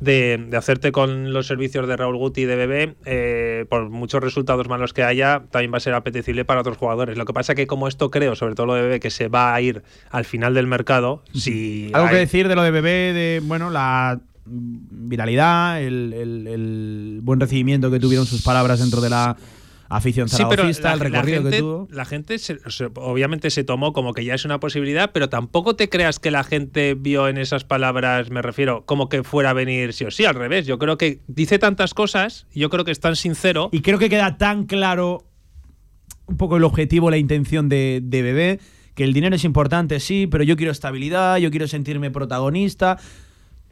de, 0.00 0.46
de 0.48 0.56
hacerte 0.56 0.92
con 0.92 1.32
los 1.32 1.46
servicios 1.46 1.86
de 1.88 1.96
Raúl 1.96 2.16
Guti 2.16 2.42
y 2.42 2.44
de 2.44 2.56
Bebé, 2.56 2.94
eh, 3.04 3.64
por 3.68 3.90
muchos 3.90 4.22
resultados 4.22 4.68
malos 4.68 4.92
que 4.92 5.02
haya, 5.02 5.42
también 5.50 5.72
va 5.72 5.78
a 5.78 5.80
ser 5.80 5.94
apetecible 5.94 6.44
para 6.44 6.60
otros 6.60 6.76
jugadores. 6.76 7.18
Lo 7.18 7.24
que 7.24 7.32
pasa 7.32 7.54
que, 7.54 7.66
como 7.66 7.88
esto 7.88 8.10
creo, 8.10 8.36
sobre 8.36 8.54
todo 8.54 8.66
lo 8.66 8.74
de 8.74 8.82
Bebé, 8.82 9.00
que 9.00 9.10
se 9.10 9.28
va 9.28 9.54
a 9.54 9.60
ir 9.60 9.82
al 10.10 10.24
final 10.24 10.54
del 10.54 10.66
mercado, 10.66 11.22
si. 11.34 11.90
Algo 11.94 12.08
que 12.10 12.16
decir 12.16 12.48
de 12.48 12.54
lo 12.54 12.62
de 12.62 12.70
Bebé, 12.70 13.12
de 13.12 13.40
bueno, 13.44 13.70
la 13.70 14.20
viralidad, 14.46 15.80
el, 15.82 16.12
el- 16.12 16.46
el 16.46 17.20
buen 17.22 17.40
recibimiento 17.40 17.90
que 17.90 18.00
tuvieron 18.00 18.26
sus 18.26 18.42
palabras 18.42 18.80
dentro 18.80 19.00
de 19.00 19.10
la 19.10 19.36
afición 19.90 20.28
zaragocista, 20.28 20.88
la, 20.88 20.94
el 20.94 21.00
recorrido 21.00 21.42
gente, 21.42 21.50
que 21.56 21.58
tuvo. 21.62 21.88
la 21.90 22.04
gente 22.04 22.38
se- 22.38 22.58
obviamente 22.94 23.50
se 23.50 23.64
tomó 23.64 23.92
como 23.92 24.14
que 24.14 24.24
ya 24.24 24.34
es 24.34 24.44
una 24.44 24.58
posibilidad, 24.60 25.10
pero 25.12 25.28
tampoco 25.28 25.76
te 25.76 25.88
creas 25.88 26.18
que 26.18 26.30
la 26.30 26.44
gente 26.44 26.94
vio 26.94 27.28
en 27.28 27.36
esas 27.36 27.64
palabras, 27.64 28.30
me 28.30 28.40
refiero, 28.40 28.86
como 28.86 29.08
que 29.08 29.22
fuera 29.24 29.50
a 29.50 29.52
venir 29.52 29.92
sí 29.92 30.04
o 30.04 30.10
sí, 30.10 30.24
al 30.24 30.36
revés. 30.36 30.64
Yo 30.66 30.78
creo 30.78 30.96
que 30.96 31.20
dice 31.26 31.58
tantas 31.58 31.92
cosas, 31.92 32.46
yo 32.54 32.70
creo 32.70 32.84
que 32.84 32.92
es 32.92 33.00
tan 33.00 33.16
sincero. 33.16 33.68
Y 33.72 33.82
creo 33.82 33.98
que 33.98 34.08
queda 34.08 34.38
tan 34.38 34.64
claro 34.66 35.26
un 36.26 36.36
poco 36.36 36.56
el 36.56 36.64
objetivo, 36.64 37.10
la 37.10 37.18
intención 37.18 37.68
de, 37.68 38.00
de 38.02 38.22
Bebé, 38.22 38.60
que 38.94 39.02
el 39.02 39.12
dinero 39.12 39.34
es 39.34 39.42
importante, 39.44 39.98
sí, 39.98 40.28
pero 40.28 40.44
yo 40.44 40.56
quiero 40.56 40.70
estabilidad, 40.70 41.38
yo 41.38 41.50
quiero 41.50 41.66
sentirme 41.66 42.12
protagonista. 42.12 42.98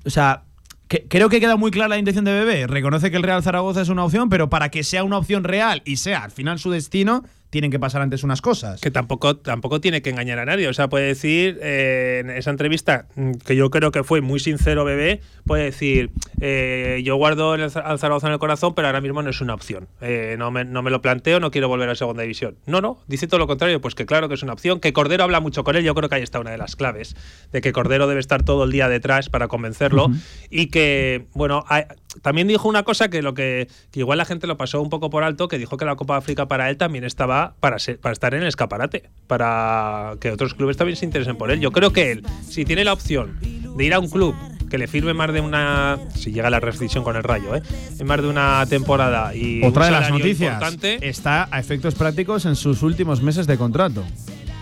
O 0.05 0.11
sea, 0.11 0.45
que- 0.88 1.07
creo 1.09 1.28
que 1.28 1.40
queda 1.40 1.57
muy 1.57 1.71
clara 1.71 1.88
la 1.90 1.99
intención 1.99 2.25
de 2.25 2.33
Bebé. 2.33 2.66
Reconoce 2.66 3.11
que 3.11 3.16
el 3.16 3.23
Real 3.23 3.42
Zaragoza 3.42 3.83
es 3.83 3.88
una 3.88 4.04
opción, 4.04 4.28
pero 4.28 4.49
para 4.49 4.71
que 4.71 4.83
sea 4.85 5.04
una 5.04 5.18
opción 5.18 5.45
real 5.45 5.83
y 5.85 5.97
sea 5.97 6.25
al 6.25 6.30
final 6.30 6.59
su 6.59 6.71
destino, 6.71 7.25
tienen 7.50 7.71
que 7.71 7.78
pasar 7.78 8.02
antes 8.02 8.23
unas 8.25 8.40
cosas. 8.43 8.81
que 8.81 8.90
tampoco, 8.90 9.37
tampoco 9.37 9.81
tiene 9.81 10.02
que 10.02 10.11
engañar 10.11 10.38
a 10.38 10.45
nadie. 10.45 10.69
O 10.69 10.75
sea, 10.75 10.88
puede 10.88 11.07
decir 11.07 11.59
eh, 11.62 12.19
en 12.21 12.31
esa 12.31 12.50
entrevista, 12.50 13.07
mm, 13.17 13.33
que 13.45 13.57
yo 13.57 13.71
creo 13.71 13.90
que 13.90 14.05
fue 14.05 14.21
muy 14.21 14.38
sincero, 14.40 14.85
bebé, 14.85 15.21
puede 15.47 15.64
decir, 15.64 16.11
eh, 16.40 17.00
yo 17.05 17.17
guardo 17.17 17.55
el, 17.55 17.62
al 17.62 17.99
Zaragoza 17.99 18.26
en 18.26 18.35
el 18.35 18.38
corazón, 18.38 18.75
pero 18.75 18.88
ahora 18.88 19.00
mismo 19.00 19.23
no 19.23 19.31
es 19.31 19.40
una 19.40 19.55
opción. 19.55 19.88
Eh, 20.00 20.37
no, 20.38 20.50
me, 20.50 20.64
no 20.64 20.83
me 20.83 20.90
lo 20.90 21.00
planteo, 21.00 21.40
no 21.40 21.50
quiero 21.50 21.69
volver 21.69 21.88
a 21.88 21.95
segunda 21.95 22.23
división. 22.23 22.57
No, 22.67 22.81
no, 22.81 22.99
dice 23.07 23.26
todo 23.26 23.38
lo 23.38 23.47
contrario, 23.47 23.81
pues 23.81 23.95
que 23.95 24.05
claro 24.07 24.28
que 24.28 24.35
es 24.35 24.43
una 24.43 24.52
opción, 24.52 24.78
que 24.81 24.93
Cordero 24.93 25.25
habla 25.25 25.40
mucho 25.40 25.64
con 25.64 25.75
él, 25.76 25.85
yo 25.85 25.95
creo 25.95 26.09
que 26.09 26.17
ahí 26.17 26.23
está 26.23 26.40
una 26.40 26.50
de 26.50 26.59
las 26.59 26.76
claves, 26.76 27.17
de 27.52 27.61
que 27.61 27.73
Cordero 27.73 28.07
debe 28.07 28.21
estar 28.21 28.43
todo 28.43 28.64
el 28.64 28.73
día 28.73 28.88
detrás 28.88 29.28
para 29.31 29.49
convencerlo 29.49 30.11
y 30.50 30.67
que, 30.67 31.26
bueno, 31.35 31.64
hay- 31.69 31.85
también 32.23 32.49
dijo 32.49 32.69
una 32.69 32.83
cosa 32.83 33.09
que 33.11 33.23
lo 33.23 33.35
que, 33.35 33.69
que 33.91 34.00
igual 34.00 34.19
la 34.19 34.25
gente 34.25 34.47
lo 34.47 34.57
pasó 34.57 34.81
un 34.83 34.91
poco 34.91 35.11
por 35.11 35.23
alto, 35.25 35.47
que 35.49 35.59
dijo 35.59 35.77
que 35.77 35.85
la 35.85 35.97
Copa 35.97 36.15
de 36.15 36.19
África 36.19 36.47
para 36.49 36.71
él 36.71 36.77
también 36.77 37.05
estaba 37.05 37.55
para, 37.61 37.79
ser- 37.79 37.99
para 38.00 38.12
estar 38.12 38.35
en 38.35 38.43
el 38.43 38.49
escaparate, 38.49 39.11
para 39.27 40.15
que 40.21 40.31
otros 40.31 40.55
clubes 40.55 40.77
también 40.77 40.97
se 40.97 41.05
interesen 41.05 41.37
por 41.37 41.50
él. 41.50 41.61
Yo 41.61 41.71
creo 41.71 41.93
que 41.93 42.11
él, 42.12 42.25
si 42.49 42.65
tiene 42.65 42.85
la 42.85 42.93
opción 42.93 43.38
de 43.77 43.85
ir 43.85 43.95
a 43.95 43.99
un 44.00 44.09
club 44.09 44.35
que 44.71 44.77
le 44.79 44.87
firme 44.87 45.15
más 45.15 45.33
de 45.33 45.41
una, 45.41 45.99
si 46.15 46.31
llega 46.33 46.50
la 46.50 46.61
rescisión 46.61 47.03
con 47.05 47.17
el 47.17 47.23
rayo, 47.23 47.55
¿eh? 47.57 47.62
en 47.99 48.07
más 48.07 48.21
de 48.21 48.29
una 48.29 48.65
temporada 48.69 49.35
y 49.35 49.62
Otra 49.65 49.87
de 49.87 49.91
las 49.93 50.11
noticias 50.11 50.59
está 51.03 51.49
a 51.50 51.59
efectos 51.59 51.95
prácticos 51.95 52.45
en 52.45 52.55
sus 52.57 52.83
últimos 52.83 53.23
meses 53.23 53.47
de 53.47 53.57
contrato. 53.57 54.05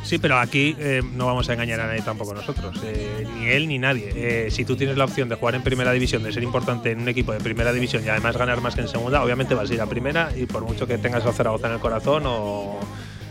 Sí, 0.06 0.18
pero 0.18 0.38
aquí 0.38 0.76
eh, 0.78 1.02
no 1.14 1.26
vamos 1.26 1.48
a 1.48 1.54
engañar 1.54 1.80
a 1.80 1.86
nadie 1.88 2.00
tampoco 2.02 2.32
nosotros, 2.32 2.80
eh, 2.84 3.26
ni 3.34 3.46
él 3.48 3.66
ni 3.66 3.78
nadie. 3.78 4.12
Eh, 4.14 4.50
si 4.50 4.64
tú 4.64 4.76
tienes 4.76 4.96
la 4.96 5.04
opción 5.04 5.28
de 5.28 5.34
jugar 5.34 5.56
en 5.56 5.62
primera 5.62 5.90
división, 5.92 6.22
de 6.22 6.32
ser 6.32 6.42
importante 6.44 6.92
en 6.92 7.00
un 7.00 7.08
equipo 7.08 7.32
de 7.32 7.40
primera 7.40 7.72
división 7.72 8.04
y 8.04 8.08
además 8.08 8.36
ganar 8.36 8.60
más 8.60 8.74
que 8.76 8.82
en 8.82 8.88
segunda, 8.88 9.22
obviamente 9.24 9.54
vas 9.54 9.68
a 9.70 9.74
ir 9.74 9.80
a 9.80 9.86
primera 9.86 10.30
y 10.36 10.46
por 10.46 10.62
mucho 10.64 10.86
que 10.86 10.96
tengas 10.98 11.26
a 11.26 11.32
Zaragoza 11.32 11.66
en 11.66 11.72
el 11.74 11.80
corazón 11.80 12.22
o, 12.26 12.78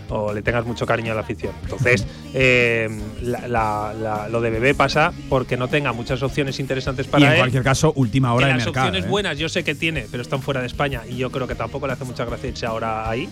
o 0.09 0.33
le 0.33 0.41
tengas 0.41 0.65
mucho 0.65 0.85
cariño 0.85 1.13
a 1.13 1.15
la 1.15 1.21
afición. 1.21 1.53
Entonces, 1.63 2.05
eh, 2.33 2.89
la- 3.21 3.47
la- 3.47 3.93
la- 3.97 4.27
lo 4.29 4.41
de 4.41 4.49
Bebé 4.49 4.75
pasa 4.75 5.13
porque 5.29 5.55
no 5.57 5.67
tenga 5.69 5.93
muchas 5.93 6.21
opciones 6.23 6.59
interesantes 6.59 7.07
Y 7.07 7.09
para 7.09 7.25
en 7.27 7.31
él. 7.31 7.37
cualquier 7.39 7.63
caso, 7.63 7.93
última 7.95 8.33
hora 8.33 8.47
de 8.47 8.53
las 8.55 8.65
mercado. 8.65 8.87
opciones 8.87 9.05
¿eh? 9.05 9.09
buenas 9.09 9.37
yo 9.39 9.47
sé 9.47 9.63
que 9.63 9.75
tiene, 9.75 10.07
pero 10.11 10.21
están 10.21 10.41
fuera 10.41 10.59
de 10.59 10.67
España 10.67 11.01
y 11.09 11.15
yo 11.15 11.31
creo 11.31 11.47
que 11.47 11.55
tampoco 11.55 11.87
le 11.87 11.93
hace 11.93 12.03
mucha 12.03 12.25
gracia 12.25 12.49
irse 12.49 12.65
ahora 12.65 13.09
ahí. 13.09 13.29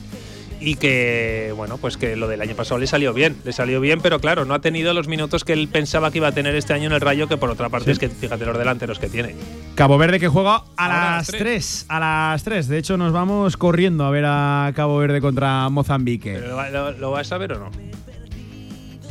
Y 0.66 0.76
que, 0.76 1.52
bueno, 1.58 1.78
pues 1.78 1.98
que 1.98 2.16
lo 2.16 2.30
del 2.30 2.40
año 2.42 2.56
pasado 2.56 2.78
le 2.80 2.88
salió 2.88 3.14
bien, 3.14 3.36
le 3.44 3.52
salió 3.52 3.82
bien, 3.82 4.00
pero 4.02 4.20
claro, 4.20 4.46
no 4.46 4.54
ha 4.54 4.60
tenido 4.62 4.94
los 4.94 5.10
minutos 5.10 5.44
que 5.44 5.52
él 5.52 5.68
pensaba 5.68 6.10
que 6.10 6.20
iba 6.20 6.30
a 6.30 6.32
tener 6.32 6.56
este 6.56 6.72
año 6.74 6.86
en 6.88 6.94
el 6.94 7.02
Rayo, 7.02 7.28
que 7.28 7.36
por 7.36 7.50
otra 7.50 7.68
parte 7.68 7.86
Sí. 7.88 7.92
es 7.92 8.00
que 8.00 8.08
fíjate 8.08 8.46
los 8.46 8.58
delanteros 8.58 8.98
que 8.98 9.10
tiene. 9.10 9.36
Cabo 9.76 9.98
Verde 9.98 10.22
que 10.22 10.30
juega 10.30 10.56
a 10.56 10.64
Ahora 10.78 11.16
las 11.18 11.28
las 11.32 11.38
3. 11.40 11.86
A 11.90 12.00
las 12.00 12.44
3. 12.46 12.68
De 12.70 12.78
hecho, 12.78 12.96
nos 12.96 13.12
vamos 13.12 13.58
corriendo 13.58 14.06
a 14.06 14.10
ver 14.12 14.24
a 14.26 14.72
Cabo 14.74 14.98
Verde 15.00 15.20
contra 15.20 15.68
Mozambique. 15.68 16.34
Pero 16.36 16.48
¿lo, 16.48 16.56
va- 16.56 16.70
lo- 16.70 16.92
lo 16.94 17.12
vas 17.12 17.30
a 17.34 17.38
ver 17.38 17.54
o 17.54 17.60
no? 17.60 17.72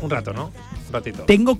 Un 0.00 0.11
rato, 0.11 0.32
¿no? 0.32 0.47
Un 0.87 0.92
ratito. 0.92 1.23
Tengo 1.25 1.59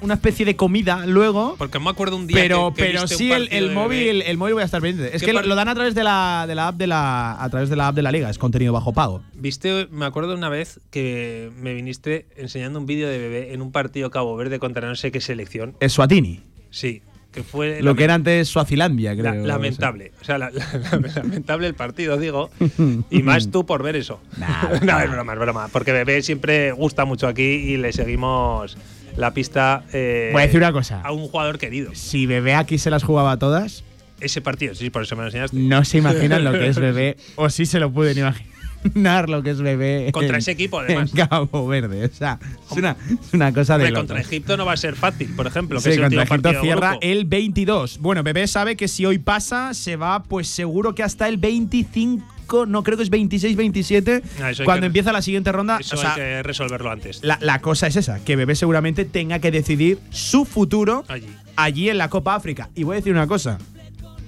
una 0.00 0.14
especie 0.14 0.44
de 0.46 0.56
comida 0.56 1.06
luego. 1.06 1.54
Porque 1.58 1.78
me 1.78 1.90
acuerdo 1.90 2.16
un 2.16 2.26
día 2.26 2.36
Pero, 2.40 2.72
que, 2.74 2.82
que 2.82 2.88
pero 2.92 3.06
sí, 3.08 3.30
el, 3.32 3.72
móvil, 3.72 4.22
el 4.22 4.36
móvil 4.36 4.54
voy 4.54 4.62
a 4.62 4.66
estar 4.66 4.80
pendiente. 4.80 5.14
Es 5.16 5.22
¿Qué 5.22 5.26
que 5.26 5.32
lo, 5.32 5.54
dan 5.54 5.68
a 5.68 5.74
través 5.74 5.94
de 5.94 6.04
la, 6.04 6.44
de 6.46 6.54
la 6.54 6.68
app 6.68 6.76
de 6.76 6.86
la 6.86 7.42
a 7.42 7.48
través 7.50 7.68
de 7.68 7.76
la 7.76 7.88
app 7.88 7.94
de 7.96 8.02
la 8.02 8.12
liga, 8.12 8.28
es 8.30 8.38
contenido 8.38 8.72
bajo 8.72 8.92
pago. 8.92 9.22
Viste, 9.34 9.88
me 9.90 10.04
acuerdo 10.06 10.34
una 10.34 10.48
vez 10.48 10.80
que 10.90 11.50
me 11.60 11.74
viniste 11.74 12.26
enseñando 12.36 12.78
un 12.78 12.86
vídeo 12.86 13.08
de 13.08 13.18
bebé 13.18 13.52
en 13.54 13.62
un 13.62 13.72
partido 13.72 14.10
Cabo 14.10 14.36
Verde 14.36 14.58
contra 14.58 14.86
no 14.88 14.94
sé 14.96 15.10
qué 15.12 15.20
selección. 15.20 15.74
Es 15.80 15.92
Suatini, 15.92 16.40
Sí, 16.70 17.00
que 17.32 17.42
fue 17.42 17.80
lo 17.82 17.94
que 17.94 18.04
era 18.04 18.14
antes 18.14 18.48
Suazilandia, 18.48 19.14
la- 19.14 19.30
creo. 19.32 19.46
lamentable. 19.46 20.12
O 20.20 20.24
sea, 20.24 20.36
la- 20.38 20.50
la- 20.50 21.10
lamentable 21.16 21.66
el 21.66 21.74
partido, 21.74 22.16
digo. 22.18 22.50
y 23.10 23.22
más 23.22 23.50
tú 23.50 23.64
por 23.64 23.82
ver 23.82 23.96
eso. 23.96 24.20
Nah, 24.38 24.78
no, 24.82 25.00
es 25.00 25.10
broma, 25.10 25.32
es 25.32 25.38
broma. 25.38 25.68
Porque 25.72 25.92
bebé 25.92 26.22
siempre 26.22 26.72
gusta 26.72 27.04
mucho 27.04 27.26
aquí 27.28 27.42
y 27.42 27.76
le 27.76 27.92
seguimos 27.92 28.76
la 29.16 29.32
pista 29.34 29.84
eh, 29.92 30.30
Voy 30.32 30.42
a 30.42 30.46
decir 30.46 30.60
una 30.60 30.72
cosa. 30.72 31.00
a 31.02 31.12
un 31.12 31.28
jugador 31.28 31.58
querido. 31.58 31.94
Si 31.94 32.26
Bebé 32.26 32.54
aquí 32.54 32.78
se 32.78 32.90
las 32.90 33.02
jugaba 33.02 33.38
todas, 33.38 33.82
Ese 34.20 34.40
partido, 34.40 34.74
sí, 34.74 34.90
por 34.90 35.02
eso 35.02 35.14
me 35.16 35.22
lo 35.22 35.28
enseñaste. 35.28 35.56
no 35.56 35.84
se 35.84 35.98
imaginan 35.98 36.44
lo 36.44 36.52
que 36.52 36.68
es 36.68 36.78
Bebé, 36.80 37.16
o 37.36 37.48
sí 37.50 37.66
se 37.66 37.80
lo 37.80 37.90
pueden 37.90 38.18
imaginar 38.18 39.28
lo 39.28 39.42
que 39.42 39.50
es 39.50 39.60
Bebé. 39.60 40.10
Contra 40.12 40.36
en- 40.36 40.38
ese 40.38 40.52
equipo, 40.52 40.78
además. 40.80 41.10
En 41.10 41.26
Cabo 41.26 41.66
Verde. 41.66 42.04
O 42.04 42.08
sea, 42.14 42.38
es 42.70 42.76
una, 42.76 42.96
es 43.10 43.32
una 43.34 43.52
cosa 43.52 43.78
de. 43.78 43.84
Hombre, 43.84 43.90
locos. 43.90 44.00
contra 44.08 44.20
Egipto 44.20 44.56
no 44.56 44.64
va 44.64 44.72
a 44.74 44.76
ser 44.76 44.94
fácil, 44.94 45.28
por 45.34 45.46
ejemplo. 45.46 45.78
Que 45.78 45.82
Sí, 45.84 45.88
es 45.90 45.96
el 45.96 46.02
contra 46.02 46.20
último 46.20 46.34
Egipto 46.34 46.42
partido 46.48 46.62
cierra 46.62 46.90
grupo. 46.90 47.02
el 47.06 47.24
22. 47.24 47.98
Bueno, 47.98 48.22
Bebé 48.22 48.46
sabe 48.46 48.76
que 48.76 48.86
si 48.88 49.04
hoy 49.04 49.18
pasa, 49.18 49.74
se 49.74 49.96
va, 49.96 50.22
pues 50.22 50.46
seguro 50.48 50.94
que 50.94 51.02
hasta 51.02 51.26
el 51.28 51.36
25, 51.38 52.24
no 52.66 52.82
creo 52.82 52.96
que 52.96 53.02
es 53.02 53.10
26-27, 53.10 54.22
Ah, 54.42 54.50
eso 54.50 54.62
hay 54.62 54.64
cuando 54.64 54.82
que- 54.82 54.86
empieza 54.86 55.12
la 55.12 55.22
siguiente 55.22 55.52
ronda. 55.52 55.78
Eso 55.80 55.96
o 55.96 55.98
sea, 55.98 56.10
hay 56.14 56.16
que 56.16 56.42
resolverlo 56.42 56.90
antes. 56.90 57.22
la, 57.22 57.38
la 57.40 57.60
cosa 57.60 57.86
es 57.86 57.96
esa, 57.96 58.24
que 58.24 58.36
Bebé 58.36 58.54
seguramente 58.54 59.04
tenga 59.04 59.38
que 59.38 59.50
decidir 59.50 59.98
su 60.10 60.44
futuro 60.44 61.04
Allí. 61.08 61.26
allí 61.56 61.88
en 61.90 61.98
la 61.98 62.08
Copa 62.10 62.34
África. 62.34 62.70
Y 62.74 62.84
voy 62.84 62.94
a 62.94 62.96
decir 62.96 63.12
una 63.12 63.26
cosa, 63.26 63.58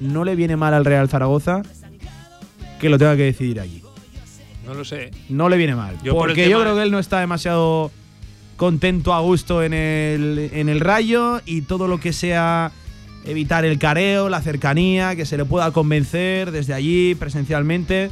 no 0.01 0.25
le 0.25 0.37
viene 0.37 0.57
mal 0.57 0.75
al 0.75 0.85
Real 0.85 1.09
Zaragoza 1.09 1.63
que 2.81 2.89
lo 2.89 2.99
tenga 2.99 3.17
que 3.17 3.25
decidir 3.25 3.61
allí. 3.61 3.83
No 4.67 4.75
lo 4.75 4.85
sé. 4.85 5.11
No 5.29 5.49
le 5.49 5.57
viene 5.57 5.75
mal. 5.75 5.97
Yo 6.05 6.13
por 6.15 6.29
porque 6.29 6.49
yo 6.51 6.61
creo 6.61 6.77
que 6.77 6.83
él 6.83 6.91
no 6.91 6.99
está 6.99 7.21
demasiado 7.21 7.91
contento, 8.57 9.15
a 9.15 9.21
gusto 9.21 9.63
en 9.63 9.73
el, 9.73 10.51
en 10.53 10.69
el 10.69 10.81
rayo 10.81 11.41
y 11.47 11.63
todo 11.63 11.89
lo 11.89 11.99
que 12.01 12.13
sea 12.13 12.73
evitar 13.25 13.65
el 13.65 13.79
careo, 13.79 14.29
la 14.29 14.41
cercanía, 14.41 15.15
que 15.17 15.27
se 15.27 15.37
le 15.37 15.45
pueda 15.45 15.71
convencer 15.73 16.51
desde 16.51 16.75
allí 16.75 17.15
presencialmente. 17.15 18.11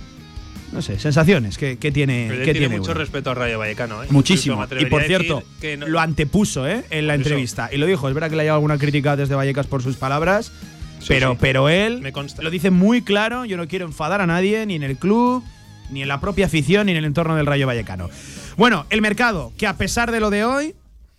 No 0.72 0.82
sé, 0.82 0.98
sensaciones 0.98 1.58
que, 1.58 1.76
que 1.78 1.92
tiene, 1.92 2.28
que 2.28 2.36
tiene 2.44 2.52
tiene 2.58 2.78
mucho 2.78 2.90
uno. 2.90 3.00
respeto 3.00 3.30
al 3.30 3.36
Rayo 3.36 3.58
Vallecano. 3.58 4.02
¿eh? 4.02 4.08
Muchísimo. 4.10 4.66
Y 4.78 4.86
por 4.86 5.02
a 5.02 5.06
cierto, 5.06 5.42
que 5.60 5.76
no- 5.76 5.86
lo 5.86 6.00
antepuso 6.00 6.66
¿eh? 6.68 6.84
en 6.90 7.06
la 7.06 7.14
Por 7.14 7.20
eso. 7.20 7.28
entrevista. 7.30 7.70
Y 7.72 7.76
lo 7.78 7.86
dijo, 7.86 8.08
es 8.08 8.14
verdad 8.14 8.28
que 8.30 8.36
le 8.36 8.42
ha 8.42 8.44
llevado 8.44 8.56
alguna 8.58 8.76
crítica 8.76 9.16
desde 9.16 9.34
Vallecas 9.36 9.66
por 9.68 9.82
sus 9.82 9.96
palabras, 9.96 10.50
Sí, 10.98 11.06
pero, 11.08 11.32
sí. 11.32 11.38
pero 11.40 11.68
él 11.68 12.00
Me 12.02 12.12
lo 12.42 12.50
dice 12.50 12.70
muy 12.70 13.02
claro, 13.02 13.44
yo 13.44 13.56
no 13.56 13.68
quiero 13.68 13.84
enfadar 13.86 14.20
a 14.20 14.26
nadie, 14.26 14.66
ni 14.66 14.74
en 14.74 14.82
el 14.82 14.96
club, 14.96 15.44
ni 15.90 16.02
en 16.02 16.08
la 16.08 16.20
propia 16.20 16.46
afición, 16.46 16.86
ni 16.86 16.92
en 16.92 16.98
el 16.98 17.04
entorno 17.04 17.36
del 17.36 17.46
Rayo 17.46 17.66
Vallecano. 17.68 18.10
Bueno, 18.56 18.86
el 18.90 19.02
mercado, 19.02 19.52
que 19.56 19.68
a 19.68 19.76
pesar 19.76 20.10
de 20.10 20.18
lo 20.18 20.30
de 20.30 20.44
hoy, 20.44 20.74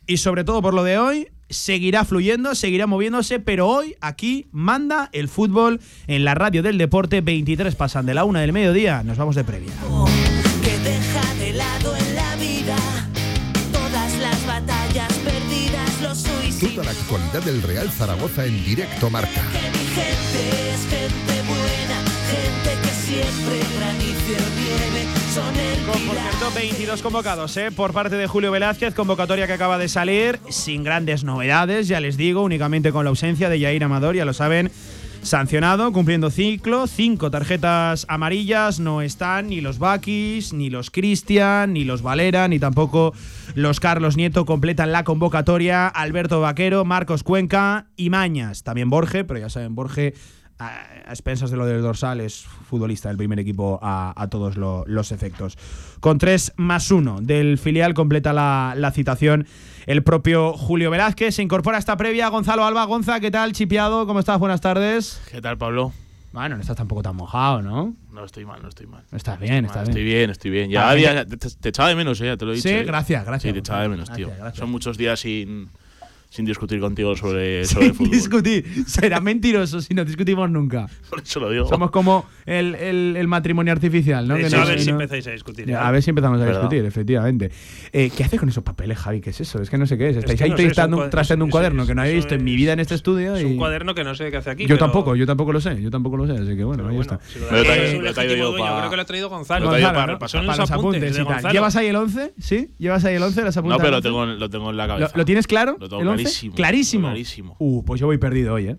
y 0.08 0.18
sobre 0.18 0.44
todo 0.44 0.62
por 0.62 0.74
lo 0.74 0.84
de 0.84 0.98
hoy, 0.98 1.28
seguirá 1.50 2.06
fluyendo, 2.06 2.56
seguirá 2.56 2.88
moviéndose, 2.88 3.40
pero 3.40 3.68
hoy 3.68 3.96
aquí 4.02 4.48
manda 4.52 5.10
el 5.12 5.28
fútbol 5.28 5.80
en 6.08 6.24
la 6.24 6.34
radio 6.34 6.64
del 6.64 6.78
deporte, 6.78 7.22
23 7.22 7.76
pasan 7.76 8.06
de 8.06 8.14
la 8.14 8.24
una 8.24 8.42
del 8.42 8.54
mediodía, 8.54 9.04
nos 9.04 9.18
vamos 9.18 9.36
de 9.36 9.44
previa. 9.44 9.74
que 10.64 10.78
deja 10.80 11.34
de 11.36 11.54
lado 11.54 11.96
en 11.96 12.16
la 12.16 12.36
vida 12.38 12.76
todas 13.72 14.18
las 14.20 14.46
batallas 14.48 15.14
perdidas, 15.14 16.02
los 16.02 16.18
suicidios. 16.18 16.74
Toda 16.74 16.86
la 16.86 16.92
actualidad 16.92 17.44
del 17.44 17.62
Real 17.62 17.92
Zaragoza 17.92 18.46
en 18.46 18.64
directo 18.64 19.10
marca. 19.10 19.42
Que 19.52 19.78
mi 19.78 19.86
gente 19.86 20.72
es 20.74 20.82
gente 20.90 21.42
buena, 21.48 22.00
gente 22.32 22.82
que 22.82 22.94
siempre 23.06 23.60
granizo 23.78 24.44
nieve, 24.56 25.17
Con, 25.38 26.02
por 26.08 26.16
cierto, 26.18 26.52
22 26.56 27.02
convocados 27.04 27.56
¿eh? 27.58 27.70
por 27.72 27.94
parte 27.94 28.16
de 28.16 28.26
Julio 28.26 28.52
Velázquez, 28.52 28.96
convocatoria 28.96 29.46
que 29.46 29.54
acaba 29.54 29.78
de 29.78 29.88
salir, 29.88 30.40
sin 30.50 30.84
grandes 30.84 31.24
novedades, 31.24 31.88
ya 31.88 32.00
les 32.00 32.18
digo, 32.18 32.42
únicamente 32.42 32.92
con 32.92 33.04
la 33.04 33.10
ausencia 33.10 33.48
de 33.48 33.60
Yair 33.60 33.84
Amador, 33.84 34.16
ya 34.16 34.26
lo 34.26 34.34
saben, 34.34 34.72
sancionado, 35.22 35.92
cumpliendo 35.92 36.32
ciclo, 36.32 36.88
cinco 36.88 37.30
tarjetas 37.30 38.08
amarillas, 38.10 38.80
no 38.80 39.04
están 39.04 39.50
ni 39.50 39.62
los 39.62 39.78
Bakis, 39.78 40.54
ni 40.54 40.72
los 40.72 40.90
Cristian, 40.90 41.74
ni 41.74 41.84
los 41.84 42.02
Valera, 42.02 42.48
ni 42.48 42.58
tampoco 42.58 43.14
los 43.54 43.80
Carlos 43.80 44.18
Nieto 44.18 44.46
completan 44.46 44.92
la 44.92 45.04
convocatoria, 45.04 45.88
Alberto 45.88 46.42
Vaquero, 46.42 46.84
Marcos 46.84 47.22
Cuenca 47.22 47.88
y 47.96 48.10
Mañas, 48.10 48.64
también 48.64 48.90
Borge, 48.90 49.24
pero 49.24 49.40
ya 49.40 49.50
saben, 49.50 49.76
Borge 49.76 50.16
a, 50.60 50.86
expensas 51.10 51.52
de 51.52 51.58
lo 51.58 51.66
del 51.66 51.82
dorsal, 51.82 52.20
es 52.22 52.44
futbolista 52.44 53.10
del 53.10 53.18
primer 53.18 53.40
equipo 53.40 53.80
a, 53.82 54.14
a 54.22 54.28
todos 54.30 54.58
lo- 54.58 54.84
los 54.88 55.12
efectos. 55.12 55.58
Con 56.00 56.18
3 56.18 56.54
más 56.58 56.92
1 56.92 57.20
del 57.22 57.58
filial 57.58 57.94
completa 57.94 58.34
la, 58.34 58.74
la 58.76 58.92
citación 58.92 59.46
el 59.86 60.04
propio 60.04 60.54
Julio 60.54 60.90
Velázquez. 60.92 61.36
Se 61.36 61.42
incorpora 61.44 61.78
a 61.78 61.80
esta 61.80 61.96
previa 61.98 62.28
Gonzalo 62.30 62.66
Alba. 62.66 62.86
Gonza, 62.86 63.20
¿qué 63.20 63.32
tal? 63.32 63.54
Chipiado, 63.54 64.06
¿cómo 64.08 64.20
estás? 64.20 64.38
Buenas 64.40 64.60
tardes. 64.62 65.22
¿Qué 65.32 65.42
tal, 65.42 65.58
Pablo? 65.58 65.94
Bueno, 66.34 66.56
no 66.56 66.62
estás 66.62 66.76
tampoco 66.78 67.02
tan 67.02 67.16
mojado, 67.16 67.62
¿no? 67.62 67.96
No 68.12 68.26
estoy 68.26 68.46
mal, 68.46 68.62
no 68.62 68.68
estoy 68.70 68.86
mal. 68.86 69.02
Estás 69.12 69.40
bien, 69.40 69.66
estás 69.66 69.88
Estoy 69.88 70.04
bien. 70.04 70.18
bien, 70.18 70.30
estoy 70.30 70.52
bien. 70.52 70.70
Ya, 70.70 70.90
Ah, 70.90 70.96
ya- 70.98 71.26
te, 71.26 71.38
te 71.38 71.70
echaba 71.70 71.90
de 71.90 71.96
menos, 71.96 72.20
eh, 72.22 72.26
ya 72.26 72.38
te 72.38 72.46
lo 72.46 72.52
he 72.52 72.56
dicho. 72.56 72.68
Sí, 72.68 72.76
eh. 72.76 72.84
gracias, 72.84 73.26
gracias, 73.26 73.50
Sí, 73.50 73.54
te 73.54 73.60
echaba 73.60 73.82
de 73.84 73.90
menos, 73.90 74.10
Gracias, 74.10 74.28
tío. 74.28 74.36
gracias. 74.38 74.58
Son 74.60 74.70
muchos 74.70 74.98
días 74.98 75.20
sin, 75.22 75.70
sin 76.30 76.46
discutir 76.46 76.80
contigo 76.80 77.16
sobre, 77.16 77.66
sobre 77.66 77.86
Sin 77.88 77.96
fútbol. 77.96 78.12
discutir. 78.12 78.66
Será 78.86 79.20
mentiroso 79.22 79.82
si 79.82 79.94
no 79.94 80.04
discutimos 80.06 80.50
nunca. 80.50 80.88
Por 81.10 81.22
eso 81.22 81.40
lo 81.40 81.50
digo. 81.50 81.68
Somos 81.68 81.90
como 81.92 82.26
el, 82.46 82.76
el- 82.76 83.16
el 83.18 83.28
matrimonio 83.28 83.72
artificial, 83.74 84.28
¿no? 84.28 84.36
Que 84.36 84.46
a 84.48 84.66
ver 84.66 84.80
si 84.80 84.88
no- 84.88 84.94
empezáis 84.94 85.26
a 85.28 85.32
discutir. 85.32 85.66
Ya, 85.66 85.74
ya. 85.74 85.88
a 85.88 85.92
ver 85.92 86.02
si 86.04 86.10
empezamos 86.12 86.40
a 86.42 86.46
Verdad. 86.46 86.60
discutir, 86.62 86.86
efectivamente. 86.86 87.52
Eh, 87.92 88.12
¿Qué 88.16 88.24
haces 88.24 88.40
con 88.40 88.50
esos 88.50 88.64
papeles, 88.64 88.98
Javi? 88.98 89.22
¿Qué 89.22 89.30
es 89.32 89.42
eso? 89.42 89.62
Es 89.62 89.70
que 89.70 89.78
no 89.78 89.86
sé 89.88 89.98
qué 89.98 90.10
es. 90.10 90.18
Estáis 90.18 90.38
que 90.38 90.44
ahí 90.46 90.50
no 90.52 90.58
sé, 90.58 91.34
un 91.36 91.50
cuaderno 91.50 91.86
que 91.86 91.96
no 91.96 92.02
había 92.02 92.14
visto 92.14 92.36
en 92.36 92.44
mi 92.44 92.56
vida 92.56 92.74
en 92.74 92.80
este 92.80 92.96
estudio. 92.96 93.36
Es 93.36 93.44
y- 93.44 93.46
un 93.46 93.58
cuaderno 93.58 93.96
que 93.96 94.04
no 94.04 94.14
sé 94.16 94.30
qué 94.32 94.38
hace 94.38 94.50
aquí. 94.52 94.64
Yo 94.64 94.70
pero- 94.70 94.80
tampoco, 94.80 95.16
yo 95.16 95.26
tampoco 95.26 95.54
lo 95.54 95.62
sé. 95.62 95.82
Yo 95.82 95.90
tampoco 95.90 96.18
lo 96.18 96.28
sé, 96.28 96.34
así 96.34 96.56
que 96.56 96.64
bueno, 96.64 96.84
pero 96.84 96.90
ahí 96.90 96.96
bueno, 96.96 97.02
está. 97.14 97.20
si 97.28 97.40
lo 97.40 97.46
Me 97.46 97.52
lo 97.52 98.10
he 98.10 98.14
traído- 98.14 98.36
yo 98.36 98.54
creo 98.54 98.90
que 98.90 98.96
lo 98.96 99.02
ha 99.02 99.06
traído 99.06 99.30
Gonzalo. 99.30 99.72
Son 100.28 100.46
los 100.46 100.72
apuntes. 100.72 101.18
¿Llevas 101.52 101.76
ahí 101.76 101.88
el 101.88 101.96
11? 101.96 102.34
¿Sí? 102.40 102.70
¿Llevas 102.78 103.06
ahí 103.06 103.16
el 103.16 103.24
11? 103.24 103.44
¿Las 103.44 103.58
apuntas 103.58 103.78
No, 103.80 103.84
pero 103.84 103.98
lo 103.98 104.02
tengo, 104.02 104.18
11? 104.20 104.34
en- 104.34 104.40
lo 104.40 104.50
tengo 104.50 104.70
en 104.70 104.78
la 104.78 104.88
¿Lo, 104.88 104.94
cabeza. 104.96 105.18
lo 105.18 105.26
tienes 105.26 105.48
claro? 105.48 105.78
Lo 106.18 106.30
tengo 106.30 106.30
¿El 106.30 106.50
11? 106.50 106.56
clarísimo, 106.56 106.56
Clarísimo. 106.56 107.08
clarísimo. 107.08 107.56
Uh, 107.60 107.84
pues 107.84 108.00
yo 108.02 108.08
voy 108.08 108.18
perdido 108.18 108.54
hoy, 108.54 108.68
¿eh? 108.70 108.78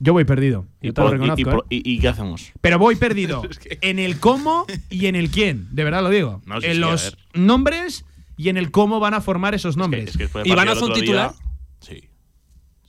Yo 0.00 0.12
voy 0.12 0.24
perdido. 0.24 0.66
Y 0.80 0.88
¿Y, 0.88 0.92
te 0.92 1.00
lo 1.00 1.06
por- 1.08 1.16
y- 1.16 1.18
reconozco. 1.20 1.40
y 1.40 1.44
por- 1.44 1.60
¿eh? 1.70 1.76
y- 1.84 1.92
y 1.94 1.98
qué 2.00 2.08
hacemos? 2.08 2.52
Pero 2.60 2.78
voy 2.78 2.96
perdido 2.96 3.42
en 3.82 3.98
el 3.98 4.18
cómo 4.18 4.66
y 4.90 5.06
en 5.06 5.14
el 5.14 5.30
quién. 5.30 5.68
De 5.70 5.84
verdad 5.84 6.02
lo 6.02 6.10
digo. 6.10 6.42
No, 6.44 6.60
sí, 6.60 6.66
en 6.66 6.72
sí, 6.74 6.78
los 6.78 7.16
nombres 7.34 8.04
y 8.36 8.48
en 8.48 8.56
el 8.56 8.70
cómo 8.72 8.98
van 8.98 9.14
a 9.14 9.20
formar 9.20 9.54
esos 9.54 9.70
Es 9.70 9.76
que- 9.76 9.80
nombres. 9.80 10.08
es 10.08 10.16
que 10.16 10.24
¿Y 10.44 10.54
van 10.54 10.68
a 10.68 10.72
un 10.72 10.92
titular? 10.92 11.30
día- 11.32 11.40
Sí. 11.80 12.08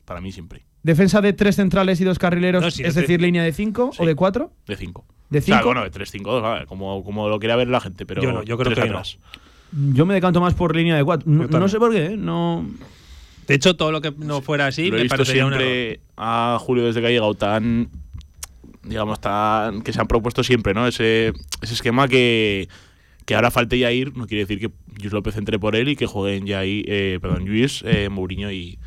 Para 0.05 0.21
mí 0.21 0.31
siempre. 0.31 0.65
Defensa 0.81 1.21
de 1.21 1.33
tres 1.33 1.55
centrales 1.55 2.01
y 2.01 2.03
dos 2.03 2.17
carrileros, 2.19 2.61
No, 2.63 2.71
sí, 2.71 2.83
es 2.83 2.95
de- 2.95 3.01
decir, 3.01 3.21
línea 3.21 3.43
de 3.43 3.53
cinco 3.53 3.91
Sí. 3.93 4.01
o 4.01 4.05
de 4.05 4.15
cuatro. 4.15 4.51
De 4.67 4.75
5. 4.75 5.05
¿De 5.29 5.39
O 5.39 5.41
sea, 5.41 5.55
cinco? 5.57 5.67
bueno, 5.69 5.83
de 5.83 5.89
3-5-2, 5.91 6.41
vale, 6.41 6.65
como, 6.67 7.03
como 7.03 7.27
lo 7.29 7.39
quiera 7.39 7.55
ver 7.55 7.67
la 7.67 7.79
gente, 7.79 8.05
pero. 8.05 8.21
Yo 8.21 8.31
no, 8.33 8.43
yo 8.43 8.57
creo 8.57 8.73
tres 8.73 8.85
que 8.85 8.91
no. 8.91 9.01
Yo 9.93 10.05
me 10.05 10.13
decanto 10.13 10.39
más 10.41 10.53
por 10.53 10.75
línea 10.75 10.95
de 10.95 11.03
cuatro. 11.03 11.29
No, 11.29 11.47
no 11.47 11.67
sé 11.67 11.79
por 11.79 11.91
qué, 11.91 12.05
¿eh? 12.05 12.17
no. 12.17 12.67
De 13.47 13.55
hecho, 13.55 13.75
todo 13.75 13.91
lo 13.91 14.01
que 14.01 14.13
no 14.17 14.41
fuera 14.41 14.67
así 14.67 14.89
lo 14.89 14.95
he 14.95 14.99
me 14.99 15.03
visto 15.03 15.17
parecería 15.17 15.45
un 15.45 15.53
error. 15.53 15.65
siempre 15.65 15.99
a 16.15 16.57
Julio 16.61 16.85
desde 16.85 17.01
que 17.01 17.07
ha 17.07 17.09
llegado 17.09 17.33
tan 17.35 17.89
digamos 18.83 19.19
tan 19.19 19.81
que 19.81 19.91
se 19.93 19.99
han 19.99 20.07
propuesto 20.07 20.43
siempre 20.43 20.73
no 20.73 20.87
ese, 20.87 21.33
ese 21.61 21.73
esquema 21.73 22.07
que 22.07 22.67
que 23.25 23.35
ahora 23.35 23.51
falte 23.51 23.77
ya 23.77 23.91
ir 23.91 24.15
no 24.15 24.27
quiere 24.27 24.45
decir 24.45 24.59
que 24.59 24.71
Luis 24.99 25.13
López 25.13 25.37
entre 25.37 25.59
por 25.59 25.75
él 25.75 25.89
y 25.89 25.95
que 25.95 26.05
jueguen 26.05 26.45
ya 26.45 26.59
ahí, 26.59 26.83
eh, 26.87 27.19
perdón, 27.21 27.45
Luis, 27.45 27.83
eh, 27.85 28.09
Mourinho 28.09 28.51
y, 28.51 28.79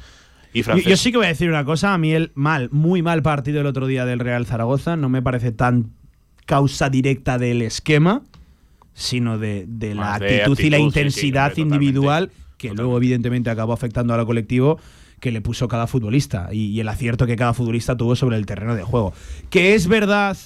y 0.53 0.63
Yo, 0.63 0.77
yo 0.77 0.97
sí 0.97 1.11
que 1.11 1.19
voy 1.19 1.27
a 1.27 1.31
decir 1.31 1.49
una 1.49 1.65
cosa. 1.65 1.95
A 1.95 1.99
mí 1.99 2.13
el 2.13 2.33
mal, 2.35 2.69
muy 2.71 3.03
mal 3.03 3.23
partido 3.23 3.61
el 3.61 3.67
otro 3.67 3.87
día 3.87 4.05
del 4.05 4.21
Real 4.21 4.47
Zaragoza. 4.47 4.97
No 4.97 5.09
me 5.09 5.23
parece 5.23 5.53
tan 5.53 5.91
causa 6.47 6.91
directa 6.91 7.39
del 7.39 7.63
esquema, 7.63 8.23
sino 8.99 9.37
de, 9.39 9.67
de 9.69 9.95
la 9.95 10.15
actitud, 10.15 10.27
y 10.31 10.39
la 10.39 10.43
actitud, 10.47 10.57
sí, 10.57 10.63
sí, 10.71 10.75
intensidad 10.77 11.57
individual 11.59 12.29
totalmente. 12.29 12.57
que 12.57 12.73
luego 12.73 12.97
evidentemente 12.97 13.51
acabó 13.51 13.75
afectando 13.75 14.15
a 14.15 14.17
lo 14.17 14.25
colectivo 14.25 14.79
que 15.21 15.31
le 15.33 15.43
puso 15.43 15.69
cada 15.69 15.87
futbolista 15.87 16.49
y, 16.51 16.67
y 16.71 16.81
el 16.81 16.89
acierto 16.89 17.27
que 17.27 17.37
cada 17.37 17.53
futbolista 17.53 17.95
tuvo 17.97 18.17
sobre 18.17 18.37
el 18.37 18.47
terreno 18.47 18.75
de 18.75 18.83
juego. 18.83 19.13
Que 19.51 19.75
es 19.75 19.87
verdad 19.87 20.37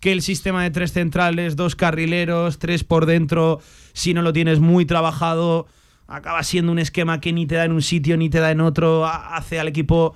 que 0.00 0.10
el 0.12 0.20
sistema 0.20 0.62
de 0.64 0.70
tres 0.70 0.92
centrales, 0.92 1.54
dos 1.54 1.76
carrileros, 1.76 2.58
tres 2.58 2.82
por 2.84 3.06
dentro, 3.06 3.60
si 3.92 4.14
no 4.14 4.22
lo 4.22 4.32
tienes 4.32 4.58
muy 4.60 4.84
trabajado, 4.84 5.66
acaba 6.08 6.42
siendo 6.42 6.72
un 6.72 6.78
esquema 6.80 7.20
que 7.20 7.32
ni 7.32 7.46
te 7.46 7.54
da 7.54 7.64
en 7.64 7.72
un 7.72 7.82
sitio 7.82 8.16
ni 8.16 8.28
te 8.30 8.38
da 8.40 8.50
en 8.50 8.60
otro, 8.60 9.06
ha- 9.06 9.36
hace 9.36 9.58
al 9.60 9.68
equipo 9.68 10.14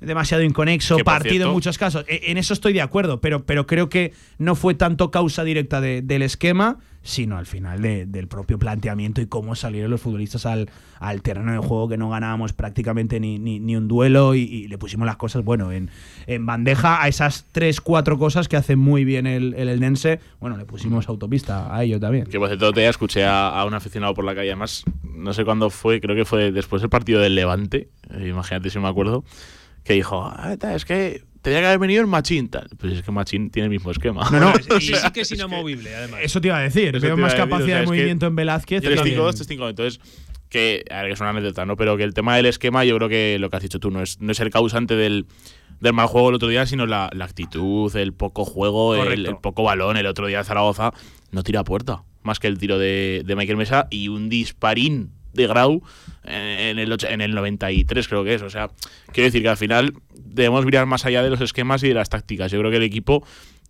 demasiado 0.00 0.42
inconexo, 0.42 0.96
Que, 0.96 1.04
partido 1.04 1.30
cierto- 1.32 1.48
en 1.48 1.54
muchos 1.54 1.78
casos. 1.78 2.04
E- 2.08 2.30
En 2.30 2.38
eso 2.38 2.52
estoy 2.54 2.72
de 2.72 2.82
acuerdo, 2.82 3.20
pero, 3.20 3.44
pero 3.44 3.66
creo 3.66 3.88
que 3.88 4.12
no 4.38 4.54
fue 4.54 4.74
tanto 4.74 5.10
causa 5.10 5.44
directa 5.44 5.80
de- 5.80 6.02
del 6.02 6.22
esquema, 6.22 6.78
sino 7.02 7.38
al 7.38 7.46
final 7.46 7.80
de- 7.80 8.04
del 8.06 8.26
propio 8.28 8.58
planteamiento 8.58 9.20
y 9.22 9.26
cómo 9.26 9.54
salieron 9.54 9.90
los 9.90 10.00
futbolistas 10.00 10.44
al, 10.46 10.68
al 10.98 11.22
terreno 11.22 11.52
de 11.52 11.58
juego, 11.58 11.88
que 11.88 11.96
no 11.96 12.10
ganábamos 12.10 12.52
prácticamente 12.52 13.18
ni, 13.18 13.38
ni- 13.38 13.60
ni 13.60 13.76
un 13.76 13.88
duelo 13.88 14.34
y, 14.34 14.40
y 14.42 14.68
le 14.68 14.76
pusimos 14.78 15.06
las 15.06 15.16
cosas, 15.16 15.42
bueno, 15.42 15.72
en, 15.72 15.90
en 16.26 16.44
bandeja 16.44 17.02
a 17.02 17.08
esas 17.08 17.46
tres, 17.52 17.80
cuatro 17.80 18.18
cosas 18.18 18.46
que 18.48 18.56
hace 18.56 18.76
muy 18.76 19.04
bien 19.04 19.26
el, 19.26 19.54
el 19.54 19.68
eldense. 19.68 20.20
Bueno, 20.40 20.56
le 20.58 20.64
pusimos 20.66 21.08
autopista 21.08 21.74
a 21.74 21.82
ello 21.84 21.98
también. 21.98 22.26
Que 22.26 22.38
por 22.38 22.48
cierto, 22.48 22.72
te 22.72 22.86
escuché 22.86 23.24
a, 23.24 23.48
a 23.48 23.64
un 23.64 23.74
aficionado 23.74 24.12
por 24.12 24.24
la 24.24 24.34
calle, 24.34 24.50
además, 24.50 24.84
no 25.14 25.32
sé 25.32 25.44
cuándo 25.44 25.70
fue, 25.70 26.00
creo 26.00 26.14
que 26.16 26.24
fue 26.26 26.52
después 26.52 26.82
del 26.82 26.90
partido 26.90 27.20
del 27.20 27.36
Levante, 27.36 27.88
eh, 28.10 28.28
imagínate 28.28 28.68
si 28.70 28.78
me 28.80 28.88
acuerdo, 28.88 29.24
que 29.84 29.94
dijo, 29.94 30.22
"Ah, 30.24 30.56
es 30.74 30.84
que 30.84 31.22
tenía 31.42 31.60
que 31.60 31.66
haber 31.66 31.78
venido 31.78 32.00
el 32.00 32.06
Machín, 32.06 32.48
tal. 32.48 32.68
Pues 32.78 32.94
es 32.94 33.02
que 33.02 33.10
Machín 33.10 33.50
tiene 33.50 33.64
el 33.66 33.70
mismo 33.70 33.90
esquema. 33.90 34.28
No, 34.30 34.40
no, 34.40 34.52
y 34.78 34.80
sí 34.82 35.10
que 35.12 35.22
es 35.22 35.32
inamovible, 35.32 35.94
además. 35.94 36.20
Eso 36.22 36.40
te 36.40 36.48
iba 36.48 36.58
a 36.58 36.62
decir. 36.62 36.94
Eso 36.96 37.06
Veo 37.06 37.16
más 37.16 37.32
decir, 37.32 37.44
capacidad 37.48 37.64
o 37.64 37.68
sea, 37.68 37.80
de 37.80 37.86
movimiento 37.86 38.26
en 38.26 38.36
Velázquez. 38.36 38.82
que 38.82 38.88
3-5-2, 38.90 39.50
en- 39.50 39.58
3-5-2. 39.58 39.70
Entonces, 39.70 40.00
que, 40.48 40.84
a 40.90 40.96
ver, 40.98 41.06
que 41.06 41.12
es 41.12 41.20
una 41.20 41.30
anécdota, 41.30 41.66
¿no? 41.66 41.76
Pero 41.76 41.96
que 41.96 42.04
el 42.04 42.14
tema 42.14 42.36
del 42.36 42.46
esquema, 42.46 42.84
yo 42.84 42.96
creo 42.96 43.08
que 43.08 43.38
lo 43.38 43.50
que 43.50 43.56
has 43.56 43.62
dicho 43.62 43.78
tú 43.80 43.90
no 43.90 44.02
es, 44.02 44.20
no 44.20 44.32
es 44.32 44.40
el 44.40 44.50
causante 44.50 44.96
del, 44.96 45.26
del 45.80 45.92
mal 45.92 46.06
juego 46.06 46.30
el 46.30 46.34
otro 46.36 46.48
día, 46.48 46.66
sino 46.66 46.86
la, 46.86 47.10
la 47.12 47.24
actitud, 47.24 47.94
el 47.96 48.12
poco 48.12 48.44
juego, 48.44 48.96
el, 48.96 49.36
poco 49.36 49.62
balón. 49.62 49.96
El 49.96 50.06
otro 50.06 50.26
día 50.26 50.42
Zaragoza 50.44 50.92
no 51.30 51.42
tira 51.42 51.60
a 51.60 51.64
puerta, 51.64 52.02
más 52.22 52.38
que 52.40 52.46
el 52.46 52.58
tiro 52.58 52.78
de, 52.78 53.22
de 53.26 53.36
Michael 53.36 53.58
Mesa 53.58 53.88
y 53.90 54.08
un 54.08 54.28
disparín 54.28 55.12
de 55.38 55.46
Grau 55.46 55.82
en, 56.24 56.78
en 56.78 56.78
el, 56.78 56.96
en 57.08 57.20
el 57.20 57.34
93, 57.34 58.08
creo 58.08 58.24
que 58.24 58.34
es. 58.34 58.42
O 58.42 58.50
sea, 58.50 58.70
quiero 59.12 59.26
decir 59.26 59.42
que 59.42 59.48
al 59.48 59.56
final 59.56 59.94
debemos 60.14 60.64
mirar 60.64 60.86
más 60.86 61.06
allá 61.06 61.22
de 61.22 61.30
los 61.30 61.40
esquemas 61.40 61.82
y 61.82 61.88
de 61.88 61.94
las 61.94 62.10
tácticas. 62.10 62.52
Yo 62.52 62.58
creo 62.58 62.70
que 62.70 62.76
el 62.76 62.82
equipo 62.82 63.24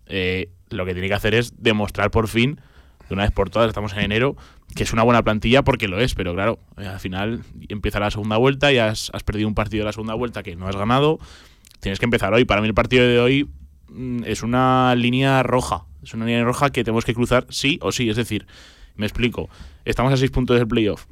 eh, 0.07 0.49
lo 0.69 0.85
que 0.85 0.93
tiene 0.93 1.07
que 1.07 1.13
hacer 1.13 1.35
es 1.35 1.53
demostrar 1.61 2.11
por 2.11 2.27
fin 2.27 2.59
de 3.07 3.15
una 3.15 3.23
vez 3.23 3.31
por 3.31 3.49
todas, 3.49 3.67
estamos 3.67 3.93
en 3.93 3.99
enero, 3.99 4.35
que 4.75 4.83
es 4.83 4.93
una 4.93 5.01
buena 5.01 5.23
plantilla 5.23 5.63
porque 5.63 5.87
lo 5.87 5.99
es, 5.99 6.13
pero 6.13 6.33
claro, 6.35 6.59
eh, 6.77 6.85
al 6.85 6.99
final 6.99 7.41
empieza 7.67 7.99
la 7.99 8.11
segunda 8.11 8.37
vuelta 8.37 8.71
y 8.71 8.77
has, 8.77 9.09
has 9.13 9.23
perdido 9.23 9.47
un 9.47 9.55
partido 9.55 9.81
de 9.81 9.85
la 9.85 9.93
segunda 9.93 10.13
vuelta 10.13 10.43
que 10.43 10.55
no 10.55 10.67
has 10.67 10.75
ganado, 10.75 11.19
tienes 11.79 11.99
que 11.99 12.05
empezar 12.05 12.33
hoy. 12.33 12.45
Para 12.45 12.61
mí 12.61 12.67
el 12.67 12.75
partido 12.75 13.07
de 13.07 13.19
hoy 13.19 13.49
mm, 13.89 14.23
es 14.25 14.43
una 14.43 14.93
línea 14.95 15.41
roja, 15.41 15.85
es 16.03 16.13
una 16.13 16.25
línea 16.25 16.43
roja 16.43 16.69
que 16.69 16.83
tenemos 16.83 17.03
que 17.03 17.15
cruzar 17.15 17.47
sí 17.49 17.79
o 17.81 17.91
sí, 17.91 18.09
es 18.09 18.15
decir, 18.15 18.45
me 18.95 19.07
explico, 19.07 19.49
estamos 19.85 20.13
a 20.13 20.17
seis 20.17 20.29
puntos 20.29 20.57
del 20.57 20.67
playoff. 20.67 21.05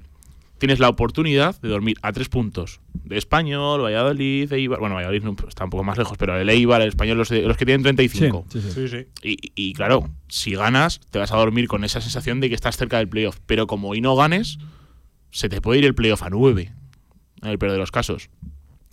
Tienes 0.57 0.79
la 0.79 0.89
oportunidad 0.89 1.59
de 1.61 1.69
dormir 1.69 1.97
a 2.01 2.11
tres 2.11 2.29
puntos 2.29 2.81
de 2.93 3.17
Español, 3.17 3.83
Valladolid, 3.83 4.51
Eibar. 4.51 4.79
Bueno, 4.79 4.95
Valladolid 4.95 5.23
no, 5.23 5.35
está 5.47 5.65
un 5.65 5.69
poco 5.69 5.83
más 5.83 5.97
lejos, 5.97 6.17
pero 6.17 6.37
el 6.37 6.49
Eibar, 6.49 6.81
el 6.81 6.89
Español, 6.89 7.17
los, 7.17 7.29
que 7.29 7.65
tienen 7.65 7.83
35. 7.83 8.45
Sí, 8.49 8.61
sí, 8.61 8.71
sí. 8.71 8.87
Sí, 8.87 8.87
sí. 8.87 9.07
Y, 9.23 9.51
y 9.55 9.73
claro, 9.73 10.09
si 10.27 10.55
ganas, 10.55 10.99
te 11.11 11.19
vas 11.19 11.31
a 11.31 11.37
dormir 11.37 11.67
con 11.67 11.83
esa 11.83 12.01
sensación 12.01 12.39
de 12.39 12.49
que 12.49 12.55
estás 12.55 12.77
cerca 12.77 12.97
del 12.97 13.07
playoff. 13.07 13.39
Pero 13.45 13.67
como 13.67 13.89
hoy 13.89 14.01
no 14.01 14.15
ganes, 14.15 14.57
se 15.31 15.49
te 15.49 15.61
puede 15.61 15.79
ir 15.79 15.85
el 15.85 15.95
playoff 15.95 16.23
a 16.23 16.29
9, 16.29 16.71
en 17.43 17.49
el 17.49 17.59
peor 17.59 17.71
de 17.71 17.77
los 17.77 17.91
casos. 17.91 18.29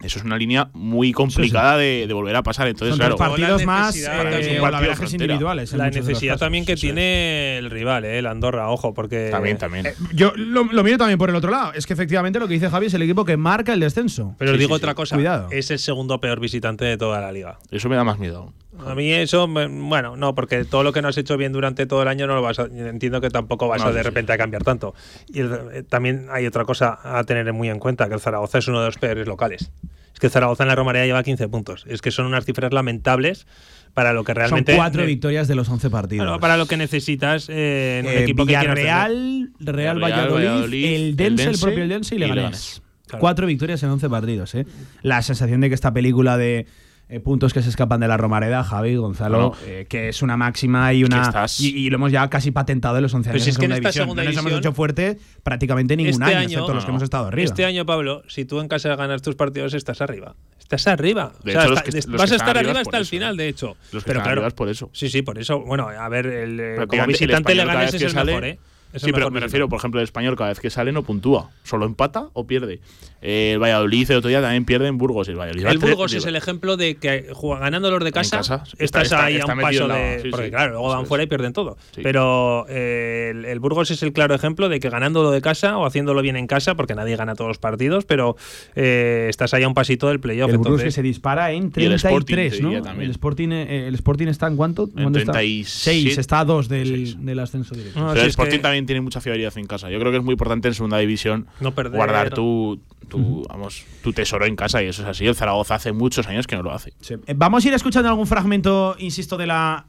Eso 0.03 0.19
es 0.19 0.25
una 0.25 0.37
línea 0.37 0.69
muy 0.75 1.13
complicada 1.13 1.79
De, 1.79 2.07
de 2.07 2.13
volver 2.15 2.37
a 2.37 2.43
pasar. 2.43 2.69
Entonces, 2.69 2.91
Son 2.91 2.99
claro, 2.99 3.17
partidos 3.17 3.61
la 3.61 3.67
más 3.67 3.97
eh, 3.97 4.59
partido 4.61 4.93
individuales. 5.13 5.73
La 5.73 5.91
necesidad 5.91 6.39
también 6.39 6.65
que 6.65 6.77
tiene 6.77 7.59
el 7.59 7.71
rival, 7.71 8.05
eh, 8.05 8.19
el 8.19 8.27
Andorra, 8.27 8.69
ojo, 8.71 8.93
porque. 8.93 9.29
también, 9.31 9.57
también. 9.57 9.87
Eh, 9.87 9.95
Yo 10.13 10.33
lo, 10.37 10.65
lo 10.65 10.85
miro 10.85 10.99
también 10.99 11.19
por 11.19 11.31
el 11.31 11.37
otro 11.37 11.51
lado. 11.51 11.73
Es 11.73 11.87
que 11.87 11.93
efectivamente 11.93 12.39
lo 12.39 12.49
que 12.49 12.55
dice 12.55 12.69
Javi 12.69 12.87
es 12.87 12.95
el 12.95 13.03
equipo 13.03 13.25
que 13.25 13.37
marca 13.37 13.73
el 13.73 13.81
descenso. 13.81 14.35
Pero 14.39 14.53
os 14.53 14.59
digo 14.59 14.75
sí, 14.75 14.75
sí. 14.75 14.83
otra 14.83 14.95
cosa. 14.95 15.17
Cuidado. 15.17 15.49
Es 15.51 15.71
el 15.71 15.79
segundo 15.79 16.21
peor 16.21 16.41
visitante 16.41 16.85
de 16.85 16.97
toda 16.99 17.21
la 17.21 17.33
liga. 17.33 17.59
Eso 17.71 17.89
me 17.89 17.97
da 17.97 18.05
más 18.05 18.19
miedo. 18.19 18.53
A 18.87 18.95
mí 18.95 19.13
eso, 19.13 19.47
bueno, 19.49 20.17
no, 20.17 20.35
porque 20.35 20.65
todo 20.65 20.83
lo 20.83 20.93
que 20.93 21.01
no 21.03 21.09
has 21.09 21.17
hecho 21.19 21.37
bien 21.37 21.53
durante 21.53 21.87
todo 21.87 22.03
el 22.03 22.09
año 22.09 22.27
no 22.27 22.35
lo 22.35 22.43
vas 22.43 22.59
a, 22.59 22.65
entiendo 22.65 23.21
que 23.21 23.31
tampoco 23.31 23.69
vas 23.69 23.83
No, 23.83 23.89
a 23.89 23.93
de 23.93 24.01
sí. 24.01 24.05
repente 24.05 24.33
a 24.33 24.39
cambiar 24.39 24.63
tanto. 24.65 24.95
Y 25.33 25.41
el- 25.41 25.53
eh, 25.73 25.83
también 25.89 26.27
hay 26.31 26.47
otra 26.47 26.65
cosa 26.65 26.99
a 27.03 27.23
tener 27.25 27.53
muy 27.53 27.69
en 27.69 27.79
cuenta, 27.79 28.09
que 28.09 28.15
el 28.15 28.21
Zaragoza 28.21 28.59
es 28.59 28.69
uno 28.69 28.81
de 28.81 28.87
los 28.87 28.99
peores 28.99 29.27
locales. 29.27 29.71
Es 30.13 30.21
que 30.21 30.27
el 30.27 30.33
Zaragoza 30.33 30.65
en 30.65 30.69
la 30.69 30.75
Romareda 30.77 31.05
lleva 31.07 31.23
15 31.23 31.49
puntos. 31.49 31.85
Es 31.89 32.01
que 32.03 32.11
son 32.11 32.27
unas 32.27 32.45
cifras 32.45 32.73
lamentables 32.73 33.47
para 33.95 34.13
lo 34.13 34.25
que 34.25 34.33
Son 34.33 34.37
realmente... 34.37 34.75
cuatro 34.77 35.01
ne- 35.03 35.07
victorias 35.07 35.47
de 35.49 35.55
los 35.55 35.69
11 35.69 35.91
partidos. 35.91 36.27
Bueno, 36.27 36.41
para 36.41 36.57
lo 36.57 36.67
que 36.67 36.77
necesitas 36.77 37.49
eh, 37.49 37.99
en 38.01 38.07
un 38.07 38.13
Eh, 38.13 38.23
equipo 38.23 38.45
que 38.47 38.53
Real 38.61 39.51
Villarreal, 39.59 40.01
Valladolid, 40.01 40.47
Valladolid, 40.47 40.85
el 40.95 41.17
Dense, 41.17 41.51
el, 41.51 41.59
propio 41.61 41.89
Dense 41.89 42.15
y 42.15 42.19
Leganés. 42.19 42.37
Leganés. 42.45 42.83
Claro. 43.07 43.21
Cuatro 43.21 43.47
victorias 43.47 43.83
en 43.83 43.91
11 43.91 44.09
partidos. 44.09 44.55
¿eh? 44.55 44.67
La 45.03 45.21
sensación 45.23 45.61
de 45.61 45.69
que 45.69 45.75
esta 45.75 45.93
película 45.93 46.37
de 46.37 46.67
eh, 47.09 47.21
puntos 47.21 47.53
que 47.53 47.62
se 47.62 47.69
escapan 47.69 48.01
de 48.01 48.09
la 48.09 48.17
Romareda, 48.17 48.64
Javi, 48.64 48.97
Gonzalo, 48.97 49.38
No. 49.38 49.53
eh, 49.67 49.87
que 49.88 50.09
es 50.09 50.23
una 50.23 50.37
máxima 50.37 50.93
y 50.95 51.05
una. 51.05 51.23
estás- 51.23 51.61
y, 51.61 51.77
y 51.77 51.90
lo 51.90 51.97
hemos 51.97 52.11
ya 52.12 52.29
casi 52.31 52.51
patentado 52.51 52.97
en 52.97 53.03
los 53.03 53.12
11 53.14 53.29
Pero 53.31 53.35
años 53.37 53.45
si 53.45 53.51
es 53.51 53.59
que 53.59 53.64
en 53.67 53.71
segunda 53.73 53.77
esta 53.77 53.88
división. 53.88 54.05
segunda 54.05 54.23
no 54.25 54.31
nos 54.31 54.38
hemos 54.38 54.53
hecho 54.59 54.73
fuerte 54.73 55.19
prácticamente 55.43 55.97
ningún 55.97 56.11
Este 56.12 56.25
año, 56.25 56.37
año- 56.38 56.45
excepto 56.49 56.75
los 56.75 56.85
que 56.85 56.90
hemos 56.90 57.03
estado 57.03 57.27
arriba. 57.29 57.45
Este 57.45 57.64
año, 57.64 57.85
Pablo, 57.87 58.23
si 58.29 58.45
tú 58.45 58.61
en 58.61 58.69
casa 58.69 58.95
ganas 58.97 59.23
tus 59.23 59.35
partidos, 59.37 59.75
estás 59.75 60.01
arriba. 60.01 60.35
Estás 60.59 60.87
arriba. 60.87 61.33
De 61.45 61.51
O 61.51 61.53
sea, 61.53 61.61
hecho, 61.62 61.71
los 61.71 61.79
está- 61.79 61.90
que- 61.90 61.97
des- 61.97 62.07
los 62.07 62.21
vas 62.21 62.33
a 62.33 62.37
estar 62.37 62.57
arriba 62.57 62.81
hasta 62.81 62.97
el 62.97 63.03
eso, 63.03 63.11
final, 63.11 63.37
de 63.37 63.49
hecho. 63.49 63.77
Los 63.93 64.03
que 64.03 64.09
Pero 64.09 64.21
están 64.21 64.35
claro, 64.37 64.55
por 64.55 64.69
eso. 64.71 64.88
Sí, 64.95 65.11
sí, 65.11 65.21
por 65.23 65.38
eso. 65.38 65.61
Bueno, 65.61 65.88
a 65.88 66.09
ver, 66.09 66.27
el, 66.27 66.59
eh, 66.59 66.87
como 66.88 67.03
el 67.03 67.09
visitante 67.09 67.53
cada 67.55 67.67
Leganés 67.67 67.93
vez 67.93 68.03
es 68.03 68.14
el 68.14 68.25
mejor, 68.25 68.45
¿eh? 68.47 68.59
Sí, 68.97 69.13
pero 69.13 69.31
me 69.31 69.41
refiero, 69.41 69.69
por 69.69 69.79
ejemplo, 69.79 70.01
el 70.01 70.05
español 70.05 70.37
cada 70.37 70.51
vez 70.51 70.61
que 70.61 70.71
sale 70.71 70.93
no 70.93 71.03
puntúa. 71.03 71.51
Solo 71.63 71.87
empata 71.87 72.29
o 72.33 72.47
pierde. 72.47 72.81
Eh, 73.23 73.53
el 73.55 73.59
Valladolid 73.59 74.11
el 74.11 74.19
otro 74.19 74.29
día 74.29 74.41
también 74.43 74.65
pierde 74.67 74.87
en 74.89 74.99
Burgos. 74.99 75.29
El, 75.29 75.37
Valladolid 75.37 75.65
va 75.67 75.71
El 75.71 75.79
Burgos 75.79 76.13
es 76.13 76.27
el 76.27 76.37
ejemplo 76.37 76.77
de 76.77 76.97
que 76.97 77.29
juega- 77.33 77.61
ganando 77.61 77.91
los 77.91 78.05
de 78.05 78.13
casa, 78.13 78.39
casa, 78.39 78.63
está- 78.65 78.85
estás 78.85 79.03
está- 79.05 79.25
ahí 79.25 79.37
está 79.37 79.53
a 79.53 79.55
un 79.55 79.61
paso 79.63 79.89
la- 79.89 79.95
de. 79.97 80.21
sí, 80.21 80.29
porque 80.31 80.47
sí, 80.47 80.51
claro, 80.51 80.73
luego 80.73 80.89
van 80.89 81.07
fuera 81.07 81.25
y 81.25 81.27
pierden 81.27 81.53
todo. 81.55 81.79
Sí. 81.95 82.01
Pero 82.03 82.67
eh, 82.69 83.31
el, 83.31 83.45
el 83.47 83.61
Burgos 83.61 83.91
es 83.91 84.03
el 84.03 84.13
claro 84.13 84.35
ejemplo 84.35 84.69
de 84.69 84.79
que 84.81 84.91
ganándolo 84.91 85.31
de 85.31 85.41
casa 85.41 85.79
o 85.79 85.87
haciéndolo 85.87 86.21
bien 86.23 86.37
en 86.37 86.47
casa, 86.47 86.75
porque 86.75 86.95
nadie 86.95 87.17
gana 87.17 87.35
todos 87.35 87.49
los 87.49 87.59
partidos, 87.59 88.05
pero 88.05 88.37
eh, 88.77 89.27
estás 89.31 89.55
ahí 89.55 89.63
a 89.63 89.69
un 89.69 89.75
pasito 89.75 90.09
del 90.09 90.21
playoff. 90.21 90.51
el 90.51 90.59
Burgos 90.59 90.67
que 90.67 90.83
entonces- 90.83 90.95
se 90.95 91.03
dispara 91.03 91.53
en 91.53 91.73
Y 91.75 91.85
el 91.85 91.93
Sporting, 91.95 92.35
33, 92.35 92.57
te 92.59 92.63
¿no? 92.63 92.83
también. 92.83 93.05
El 93.07 93.11
Sporting, 93.13 93.49
eh, 93.53 93.89
el 93.89 93.95
Sporting 93.95 94.27
está 94.29 94.47
en 94.49 94.57
cuánto? 94.57 94.91
En 94.97 95.05
¿Dónde 95.05 95.21
está? 95.21 95.33
36. 95.33 95.69
6, 96.05 96.19
está 96.19 96.41
a 96.41 96.45
2 96.45 96.69
del, 96.69 97.39
ascenso 97.39 97.75
directo. 97.75 97.99
No, 98.01 98.13
el 98.13 98.19
Sporting 98.27 98.59
que 98.59 98.63
también 98.85 98.87
tiene 98.87 99.01
mucha 99.01 99.20
fiabilidad 99.20 99.57
en 99.59 99.66
casa. 99.66 99.90
Yo 99.90 99.99
creo 99.99 100.12
que 100.12 100.18
es 100.18 100.25
muy 100.25 100.33
importante 100.33 100.68
en 100.68 100.75
segunda 100.75 100.99
división 100.99 101.47
No 101.61 101.75
perder. 101.75 101.97
guardar 101.97 102.31
tu, 102.31 102.81
tu, 103.09 103.44
vamos, 103.49 103.85
tu 104.03 104.12
tesoro 104.12 104.44
en 104.47 104.57
casa 104.57 104.83
y 104.83 104.87
eso 104.88 105.03
es 105.03 105.09
así. 105.09 105.27
El 105.27 105.35
Zaragoza 105.35 105.75
hace 105.77 105.92
muchos 105.92 106.27
años 106.29 106.47
que 106.47 106.57
no 106.57 106.62
lo 106.62 106.73
hace. 106.73 106.92
Sí. 107.01 107.14
Eh, 107.27 107.35
Vamos 107.37 107.64
a 107.64 107.68
ir 107.68 107.75
escuchando 107.75 108.09
algún 108.09 108.27
fragmento, 108.27 108.97
insisto, 108.99 109.37
de 109.37 109.47
la 109.47 109.87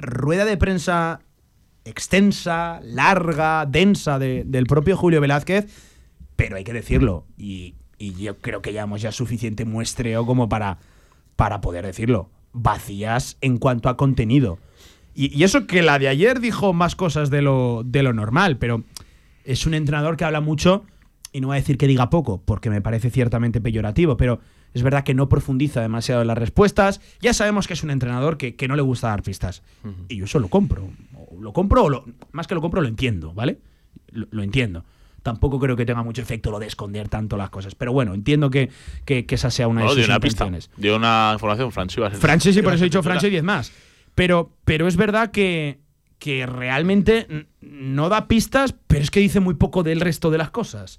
rueda 0.00 0.44
de 0.44 0.56
prensa 0.56 1.20
extensa, 1.84 2.80
larga, 2.82 3.64
densa 3.66 4.18
de- 4.18 4.42
del 4.44 4.66
propio 4.66 4.96
Julio 4.96 5.20
Velázquez, 5.20 5.66
pero 6.34 6.56
hay 6.56 6.64
que 6.64 6.72
decirlo, 6.72 7.24
y, 7.38 7.74
y 7.98 8.12
yo 8.14 8.36
creo 8.38 8.60
que 8.60 8.72
llevamos 8.72 9.00
ya 9.02 9.12
suficiente 9.12 9.64
muestreo 9.64 10.26
como 10.26 10.48
para, 10.48 10.78
para 11.36 11.60
poder 11.60 11.86
decirlo, 11.86 12.28
vacías 12.52 13.36
en 13.40 13.58
cuanto 13.58 13.88
a 13.88 13.96
contenido. 13.96 14.58
Y, 15.16 15.36
y 15.36 15.44
eso 15.44 15.66
que 15.66 15.82
la 15.82 15.98
de 15.98 16.08
ayer 16.08 16.40
dijo 16.40 16.72
más 16.72 16.94
cosas 16.94 17.30
de 17.30 17.42
lo, 17.42 17.82
de 17.84 18.02
lo 18.02 18.12
normal, 18.12 18.58
pero 18.58 18.84
es 19.44 19.66
un 19.66 19.74
entrenador 19.74 20.16
que 20.16 20.24
habla 20.24 20.40
mucho, 20.40 20.84
y 21.32 21.40
no 21.40 21.48
voy 21.48 21.56
a 21.56 21.60
decir 21.60 21.78
que 21.78 21.86
diga 21.86 22.10
poco, 22.10 22.42
porque 22.44 22.70
me 22.70 22.80
parece 22.80 23.10
ciertamente 23.10 23.60
peyorativo, 23.60 24.16
pero 24.16 24.40
es 24.74 24.82
verdad 24.82 25.04
que 25.04 25.14
no 25.14 25.28
profundiza 25.28 25.80
demasiado 25.80 26.20
en 26.20 26.26
las 26.28 26.36
respuestas. 26.36 27.00
Ya 27.20 27.32
sabemos 27.32 27.66
que 27.66 27.72
es 27.74 27.82
un 27.82 27.90
entrenador 27.90 28.36
que, 28.36 28.56
que 28.56 28.68
no 28.68 28.76
le 28.76 28.82
gusta 28.82 29.08
dar 29.08 29.22
pistas. 29.22 29.62
Y 30.08 30.16
yo 30.18 30.26
eso 30.26 30.38
lo 30.38 30.48
compro. 30.48 30.90
O 31.14 31.40
Lo 31.40 31.52
compro, 31.54 31.84
o 31.84 31.88
lo, 31.90 32.04
más 32.32 32.46
que 32.46 32.54
lo 32.54 32.60
compro, 32.60 32.82
lo 32.82 32.88
entiendo, 32.88 33.32
¿vale? 33.32 33.58
Lo, 34.12 34.26
lo 34.30 34.42
entiendo. 34.42 34.84
Tampoco 35.22 35.58
creo 35.58 35.76
que 35.76 35.86
tenga 35.86 36.02
mucho 36.02 36.20
efecto 36.22 36.50
lo 36.50 36.58
de 36.58 36.66
esconder 36.66 37.08
tanto 37.08 37.36
las 37.38 37.48
cosas. 37.50 37.74
Pero 37.74 37.92
bueno, 37.92 38.12
entiendo 38.14 38.50
que, 38.50 38.70
que- 39.06 39.24
que 39.26 39.34
esa 39.36 39.50
sea 39.50 39.66
una 39.66 39.80
No, 39.82 39.88
de 39.90 39.94
dio 39.96 40.04
sus 40.04 40.10
una 40.10 40.20
pista. 40.20 40.44
Dio 40.76 40.96
una 40.96 41.30
información, 41.32 41.72
Francis. 41.72 41.98
Francis, 42.20 42.56
y 42.56 42.62
por 42.62 42.74
eso 42.74 42.84
he 42.84 42.86
dicho 42.88 43.02
Francis 43.02 43.28
y 43.28 43.30
10 43.30 43.42
más. 43.44 43.72
Pero, 44.16 44.50
pero 44.64 44.88
es 44.88 44.96
verdad 44.96 45.30
que, 45.30 45.78
que 46.18 46.46
realmente 46.46 47.46
no 47.60 48.08
da 48.08 48.26
pistas, 48.26 48.74
pero 48.88 49.02
es 49.02 49.12
que 49.12 49.20
dice 49.20 49.38
muy 49.38 49.54
poco 49.54 49.84
del 49.84 50.00
resto 50.00 50.30
de 50.30 50.38
las 50.38 50.50
cosas. 50.50 50.98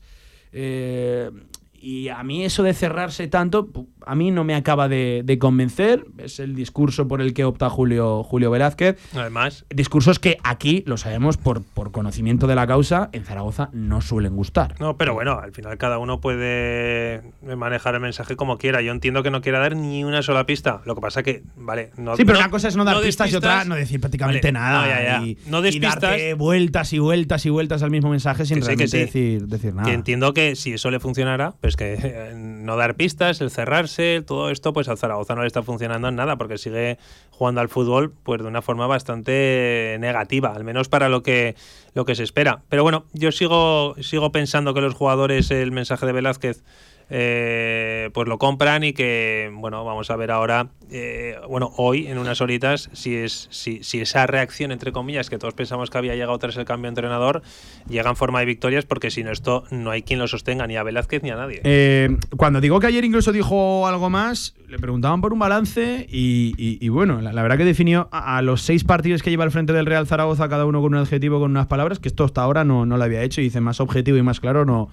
Eh, 0.53 1.30
y 1.73 2.08
a 2.10 2.23
mí 2.23 2.45
eso 2.45 2.63
de 2.63 2.73
cerrarse 2.73 3.27
tanto, 3.27 3.69
a 4.08 4.15
mí 4.15 4.32
no 4.32 4.43
me 4.43 4.56
acaba 4.56 4.88
de, 4.88 5.22
de 5.26 5.38
convencer. 5.39 6.06
Es 6.17 6.39
el 6.39 6.56
discurso 6.56 7.08
por 7.08 7.22
el 7.22 7.34
que 7.34 7.43
opta 7.46 7.70
Julio, 7.70 8.24
Julio 8.24 8.52
Velázquez. 8.52 8.98
Además, 9.15 9.65
Discursos 9.70 10.20
que 10.20 10.38
aquí, 10.43 10.84
lo 10.88 10.98
sabemos 10.98 11.38
por, 11.38 11.62
por 11.63 11.91
conocimiento 11.91 12.48
de 12.48 12.56
la 12.56 12.65
causa, 12.67 13.10
en 13.12 13.24
Zaragoza 13.26 13.70
no 13.74 14.02
suelen 14.02 14.36
gustar. 14.36 14.76
No, 14.80 14.98
pero 14.98 15.13
bueno, 15.13 15.39
al 15.39 15.52
final 15.52 15.78
cada 15.78 15.98
uno 16.00 16.20
puede 16.22 17.22
manejar 17.56 17.96
el 17.96 18.02
mensaje 18.02 18.36
como 18.36 18.58
quiera. 18.58 18.82
Yo 18.82 18.91
entiendo 18.91 19.24
que 19.24 19.32
no 19.32 19.41
quiera 19.41 19.60
dar 19.60 19.76
ni 19.76 20.04
una 20.04 20.22
sola 20.22 20.46
pista. 20.46 20.82
Lo 20.86 20.96
que 20.96 21.02
pasa 21.02 21.24
que, 21.24 21.43
vale, 21.56 21.91
no. 21.98 22.15
Sí, 22.15 22.24
pero 22.26 22.38
no- 22.38 22.46
una 22.46 22.50
cosa 22.52 22.67
es 22.67 22.76
no 22.76 22.84
dar 22.86 23.02
pistas, 23.02 23.32
y 23.32 23.36
otra 23.36 23.63
no 23.65 23.76
decir 23.76 24.00
prácticamente 24.00 24.52
Vale, 24.52 24.52
nada. 24.54 24.82
no, 24.82 24.88
ya, 24.88 25.04
ya. 25.04 25.26
Y, 25.26 25.38
No 25.48 25.62
des 25.62 25.76
y 25.76 25.80
darte 25.80 26.34
vueltas 26.34 26.93
y 26.93 27.00
vueltas 27.00 27.46
y 27.46 27.50
vueltas 27.50 27.84
al 27.84 27.91
mismo 27.91 28.10
mensaje 28.10 28.46
sin 28.46 28.58
Que 28.58 28.62
sí, 28.62 28.67
que 28.70 28.76
realmente 28.76 28.98
sí. 28.98 28.98
decir, 29.06 29.48
decir 29.48 29.74
nada. 29.74 29.88
Que 29.88 29.93
entiendo 29.93 30.34
que 30.34 30.56
si 30.56 30.74
eso 30.74 30.91
le 30.91 31.00
funcionara, 31.00 31.54
pues 31.62 31.76
que 31.76 31.98
eh, 32.02 32.57
no 32.67 32.75
dar 32.75 32.93
pistas, 32.95 33.41
el 33.41 33.49
cerrarse, 33.49 34.21
todo 34.21 34.51
esto, 34.51 34.73
pues 34.73 34.88
al 34.89 34.97
Zaragoza 34.99 35.34
no 35.34 35.41
le 35.41 35.47
está 35.47 35.63
funcionando 35.63 36.10
en 36.10 36.15
nada, 36.15 36.36
porque 36.36 36.60
sigue 36.60 36.99
jugando 37.32 37.62
al 37.62 37.69
fútbol 37.69 38.13
pues 38.23 38.41
de 38.41 38.47
una 38.47 38.62
forma 38.62 38.86
bastante 38.86 39.97
negativa, 39.99 40.53
al 40.53 40.63
menos 40.63 40.89
para 40.89 41.10
lo 41.10 41.23
que, 41.23 41.56
lo 41.95 42.06
que 42.06 42.13
se 42.13 42.23
espera. 42.23 42.62
Pero 42.69 42.84
bueno, 42.84 43.06
yo 43.13 43.32
sigo, 43.32 43.95
sigo 44.01 44.32
pensando 44.32 44.73
que 44.75 44.82
los 44.82 44.93
jugadores, 44.93 45.49
el 45.49 45.71
mensaje 45.71 46.06
de 46.06 46.12
Velázquez, 46.12 46.63
eh, 47.10 48.10
pues 48.13 48.28
lo 48.28 48.38
compran 48.38 48.84
y 48.84 48.93
que, 48.93 49.50
bueno, 49.54 49.84
vamos 49.86 50.10
a 50.12 50.15
ver 50.15 50.32
ahora, 50.32 50.67
eh, 50.91 51.36
bueno, 51.50 51.72
hoy 51.78 52.08
en 52.08 52.17
unas 52.17 52.41
horitas, 52.41 52.89
si, 52.93 53.15
es, 53.15 53.48
si, 53.52 53.84
si 53.84 54.02
esa 54.02 54.28
reacción, 54.28 54.72
entre 54.72 54.91
comillas, 54.91 55.30
que 55.30 55.38
todos 55.38 55.54
pensamos 55.54 55.89
que 55.89 55.98
había 55.98 56.15
llegado 56.15 56.38
tras 56.39 56.58
el 56.58 56.65
cambio 56.65 56.84
de 56.88 56.89
entrenador, 56.89 57.41
llega 57.89 58.10
en 58.10 58.15
forma 58.15 58.39
de 58.39 58.46
victorias, 58.46 58.86
porque 58.86 59.10
sin 59.12 59.28
esto 59.28 59.63
no 59.72 59.91
hay 59.91 60.02
quien 60.04 60.20
lo 60.20 60.28
sostenga, 60.28 60.67
ni 60.67 60.76
a 60.76 60.84
Velázquez 60.84 61.24
ni 61.24 61.30
a 61.32 61.36
nadie. 61.36 61.62
Eh, 61.63 62.17
cuando 62.36 62.62
digo 62.62 62.80
que 62.80 62.88
ayer 62.88 63.04
incluso 63.06 63.32
dijo 63.32 63.88
algo 63.88 64.10
más, 64.10 64.56
le 64.67 64.78
preguntaban 64.80 65.22
por 65.22 65.32
un 65.34 65.39
balance 65.39 66.06
y, 66.10 66.54
y- 66.58 66.89
bueno, 66.89 67.22
la, 67.22 67.41
verdad 67.41 67.58
que 67.58 67.65
definió 67.65 68.10
a, 68.12 68.38
a 68.38 68.41
los 68.41 68.62
seis 68.62 68.84
partidos 68.84 69.24
que 69.24 69.30
lleva 69.30 69.43
al 69.43 69.52
frente 69.52 69.72
del 69.72 69.86
Real 69.86 70.08
Zaragoza, 70.08 70.50
cada 70.50 70.65
uno 70.65 70.82
con 70.82 70.93
un 70.93 71.00
adjetivo, 71.00 71.39
con 71.39 71.52
unas 71.52 71.67
palabras, 71.67 72.00
que 72.00 72.08
esto 72.08 72.24
hasta 72.24 72.41
ahora 72.41 72.63
no, 72.63 72.86
no 72.86 72.98
lo 72.98 73.04
había 73.04 73.22
hecho 73.24 73.39
y 73.41 73.46
dice 73.46 73.62
más 73.62 73.80
objetivo 73.80 74.17
y 74.17 74.24
más 74.24 74.39
claro 74.39 74.65
no, 74.65 74.89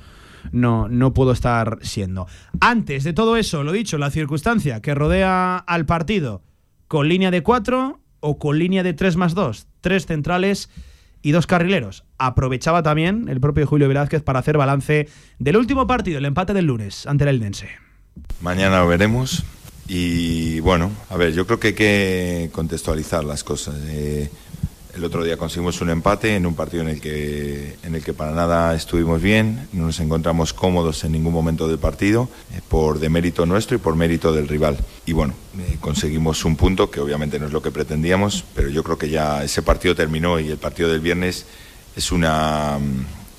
no, 0.52 0.88
no 0.88 1.14
puedo 1.14 1.33
estar 1.33 1.78
siendo. 1.83 2.26
Antes 2.61 3.04
de 3.04 3.12
todo 3.12 3.37
eso, 3.37 3.62
lo 3.62 3.72
dicho, 3.72 3.98
la 3.98 4.11
circunstancia 4.11 4.80
que 4.80 4.94
rodea 4.94 5.59
al 5.59 5.87
partido 5.87 6.42
con 6.88 7.09
línea 7.09 7.30
de 7.30 7.42
cuatro 7.42 8.00
o 8.20 8.38
con 8.38 8.59
línea 8.59 8.83
de 8.83 8.94
3 8.94 9.16
más 9.16 9.35
2, 9.35 9.66
tres 9.80 10.07
centrales 10.07 10.70
y 11.22 11.33
dos 11.33 11.46
carrileros. 11.46 12.04
Aprovechaba 12.18 12.83
también 12.83 13.28
el 13.28 13.40
propio 13.40 13.66
Julio 13.66 13.88
Velázquez 13.88 14.22
para 14.22 14.38
hacer 14.38 14.57
balance 14.57 15.09
del 15.38 15.57
último 15.57 15.87
partido, 15.87 16.18
el 16.18 16.24
empate 16.24 16.54
del 16.54 16.66
lunes 16.66 17.07
ante 17.07 17.24
el 17.24 17.30
Eldense. 17.30 17.68
Mañana 18.40 18.80
lo 18.80 18.88
veremos. 18.88 19.42
Y 19.87 20.61
bueno, 20.61 20.90
a 21.11 21.16
ver, 21.16 21.33
yo 21.35 21.46
creo 21.46 21.61
que 21.61 21.68
hay 21.68 21.74
que 21.74 22.50
contextualizar 22.52 23.24
las 23.24 23.44
cosas. 23.44 23.74
Eh, 23.87 24.30
el 24.96 25.04
otro 25.04 25.24
día 25.24 25.37
conseguimos 25.37 25.80
un 25.80 25.90
empate 25.90 26.37
en 26.37 26.46
un 26.46 26.54
partido 26.54 26.83
en 26.83 26.88
el 26.88 27.00
que 27.00 27.76
en 27.83 27.94
el 27.94 28.02
que 28.02 28.12
para 28.12 28.33
nada 28.33 28.74
estuvimos 28.74 29.20
bien, 29.20 29.68
no 29.72 29.87
nos 29.87 30.00
encontramos 30.00 30.52
cómodos 30.52 31.04
en 31.04 31.12
ningún 31.12 31.33
momento 31.33 31.68
del 31.68 31.78
partido 31.78 32.28
eh, 32.52 32.61
por 32.68 32.98
demérito 32.98 33.46
nuestro 33.46 33.76
y 33.76 33.80
por 33.80 33.96
mérito 33.96 34.33
del 34.33 34.48
rival. 34.48 34.78
Y 35.07 35.12
bueno, 35.12 35.35
eh, 35.59 35.76
conseguimos 35.80 36.44
un 36.44 36.57
punto 36.57 36.90
que 36.90 37.00
obviamente 37.00 37.38
no 37.38 37.46
es 37.46 37.52
lo 37.52 37.62
que 37.62 37.70
pretendíamos, 37.70 38.44
pero 38.54 38.68
yo 38.68 38.83
creo 38.83 38.98
que 38.98 39.11
ya 39.11 39.42
ese 39.42 39.62
partido 39.62 39.94
terminó 39.94 40.38
y 40.38 40.48
el 40.48 40.59
partido 40.59 40.88
del 40.88 41.00
viernes 41.00 41.46
es 41.96 42.12
una 42.12 42.78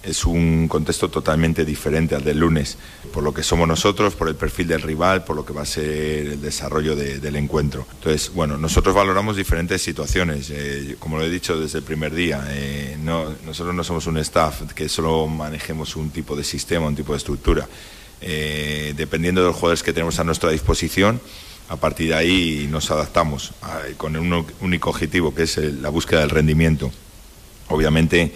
es 0.06 0.24
un 0.26 0.68
contexto 0.68 1.10
totalmente 1.10 1.66
diferente 1.66 2.16
al 2.16 2.24
del 2.24 2.40
lunes, 2.40 2.78
por 3.12 3.24
lo 3.24 3.34
que 3.34 3.42
somos 3.44 3.68
nosotros, 3.68 4.14
por 4.16 4.28
el 4.28 4.36
perfil 4.36 4.68
del 4.68 4.82
rival, 4.82 5.24
por 5.24 5.36
lo 5.36 5.46
que 5.46 5.54
va 5.54 5.64
a 5.64 5.66
ser 5.66 5.84
el 6.28 6.42
desarrollo 6.42 6.96
de- 6.96 7.20
del 7.20 7.36
encuentro. 7.38 7.88
Entonces, 7.96 8.32
bueno, 8.34 8.58
nosotros 8.58 8.94
valoramos 8.94 9.36
diferentes 9.36 9.82
situaciones, 9.82 10.50
eh, 10.52 10.96
como 11.00 11.18
lo 11.18 11.24
he 11.26 11.30
dicho 11.30 11.60
desde 11.60 11.80
el 11.80 11.84
primer 11.84 12.14
día, 12.14 12.46
eh, 12.50 12.98
no, 13.02 13.34
nosotros 13.46 13.74
no 13.74 13.84
somos 13.84 14.06
un 14.08 14.18
staff 14.20 14.62
que 14.74 14.88
solo 14.90 15.28
manejemos 15.28 15.96
un 15.96 16.10
tipo 16.12 16.36
de 16.36 16.44
sistema, 16.44 16.86
un 16.88 16.96
tipo 16.96 17.14
de 17.14 17.18
estructura. 17.18 17.68
Eh, 18.22 18.94
dependiendo 18.96 19.42
de 19.42 19.48
los 19.48 19.56
jugadores 19.56 19.84
que 19.84 19.92
tenemos 19.94 20.20
a 20.20 20.24
nuestra 20.24 20.50
disposición, 20.52 21.20
a 21.68 21.78
partir 21.78 22.10
de 22.10 22.16
ahí 22.16 22.68
nos 22.70 22.92
adaptamos 22.92 23.52
con 23.98 24.16
un 24.16 24.46
único 24.62 24.90
objetivo, 24.92 25.34
que 25.34 25.44
es 25.44 25.58
la 25.58 25.90
búsqueda 25.90 26.20
del 26.22 26.30
rendimiento. 26.30 26.92
Obviamente, 27.70 28.32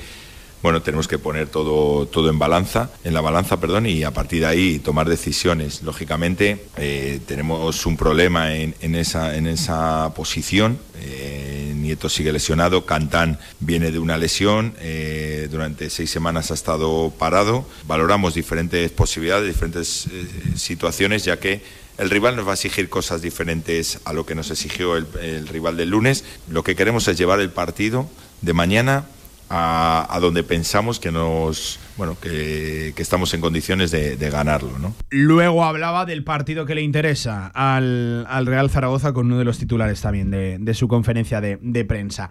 bueno, 0.62 0.82
tenemos 0.82 1.08
que 1.08 1.18
poner 1.18 1.48
todo, 1.48 2.06
todo 2.06 2.30
en 2.30 2.38
balanza, 2.38 2.90
en 3.04 3.14
la 3.14 3.22
balanza, 3.22 3.60
perdón, 3.60 3.86
y 3.86 4.04
a 4.04 4.12
partir 4.12 4.42
de 4.42 4.48
ahí 4.48 4.80
tomar 4.80 5.08
decisiones. 5.08 5.84
Lógicamente, 5.84 6.66
eh, 6.78 7.20
tenemos 7.26 7.86
un 7.86 7.96
problema 7.96 8.56
en, 8.56 8.96
esa, 8.96 9.36
en 9.36 9.48
esa 9.48 10.14
posición. 10.16 10.78
Eh, 11.02 11.74
Nieto 11.76 12.10
sigue 12.10 12.34
lesionado, 12.34 12.86
Cantán 12.86 13.40
viene 13.62 13.92
de 13.92 14.00
una 14.00 14.18
lesión, 14.18 14.74
eh, 14.80 15.48
durante 15.50 15.90
seis 15.90 16.10
semanas 16.10 16.52
ha 16.52 16.56
estado 16.56 17.12
parado. 17.18 17.66
Valoramos 17.88 18.34
diferentes 18.34 18.92
posibilidades, 18.92 19.48
diferentes 19.48 20.08
eh, 20.12 20.28
situaciones, 20.58 21.24
ya 21.24 21.40
que 21.40 21.62
el 21.98 22.10
rival 22.10 22.36
nos 22.36 22.46
va 22.46 22.52
a 22.52 22.54
exigir 22.56 22.90
cosas 22.90 23.22
diferentes 23.22 24.00
a 24.06 24.14
lo 24.14 24.26
que 24.26 24.36
nos 24.36 24.52
exigió 24.52 24.96
el 24.96 25.48
rival 25.48 25.78
del 25.78 25.90
lunes. 25.90 26.24
Lo 26.50 26.64
que 26.64 26.76
queremos 26.76 27.08
es 27.08 27.18
llevar 27.18 27.40
el 27.42 27.50
partido 27.50 28.10
de 28.42 28.54
mañana 28.54 29.06
a, 29.50 30.18
donde 30.22 30.44
pensamos 30.44 31.00
que 31.00 31.12
nos 31.12 31.80
bueno 31.98 32.18
que, 32.20 32.94
estamos 32.98 33.34
en 33.34 33.42
condiciones 33.42 33.92
de, 33.92 34.30
ganarlo, 34.30 34.78
¿no? 34.80 34.94
Luego 35.10 35.66
hablaba 35.66 36.06
del 36.06 36.24
partido 36.24 36.66
que 36.66 36.76
le 36.76 36.82
interesa 36.82 37.48
al, 37.48 38.26
al 38.30 38.46
Real 38.46 38.70
Zaragoza 38.70 39.14
con 39.14 39.26
uno 39.26 39.38
de 39.38 39.46
los 39.46 39.58
titulares 39.58 40.02
también 40.02 40.30
de, 40.32 40.74
su 40.74 40.88
conferencia 40.88 41.42
de, 41.42 41.86
prensa. 41.86 42.30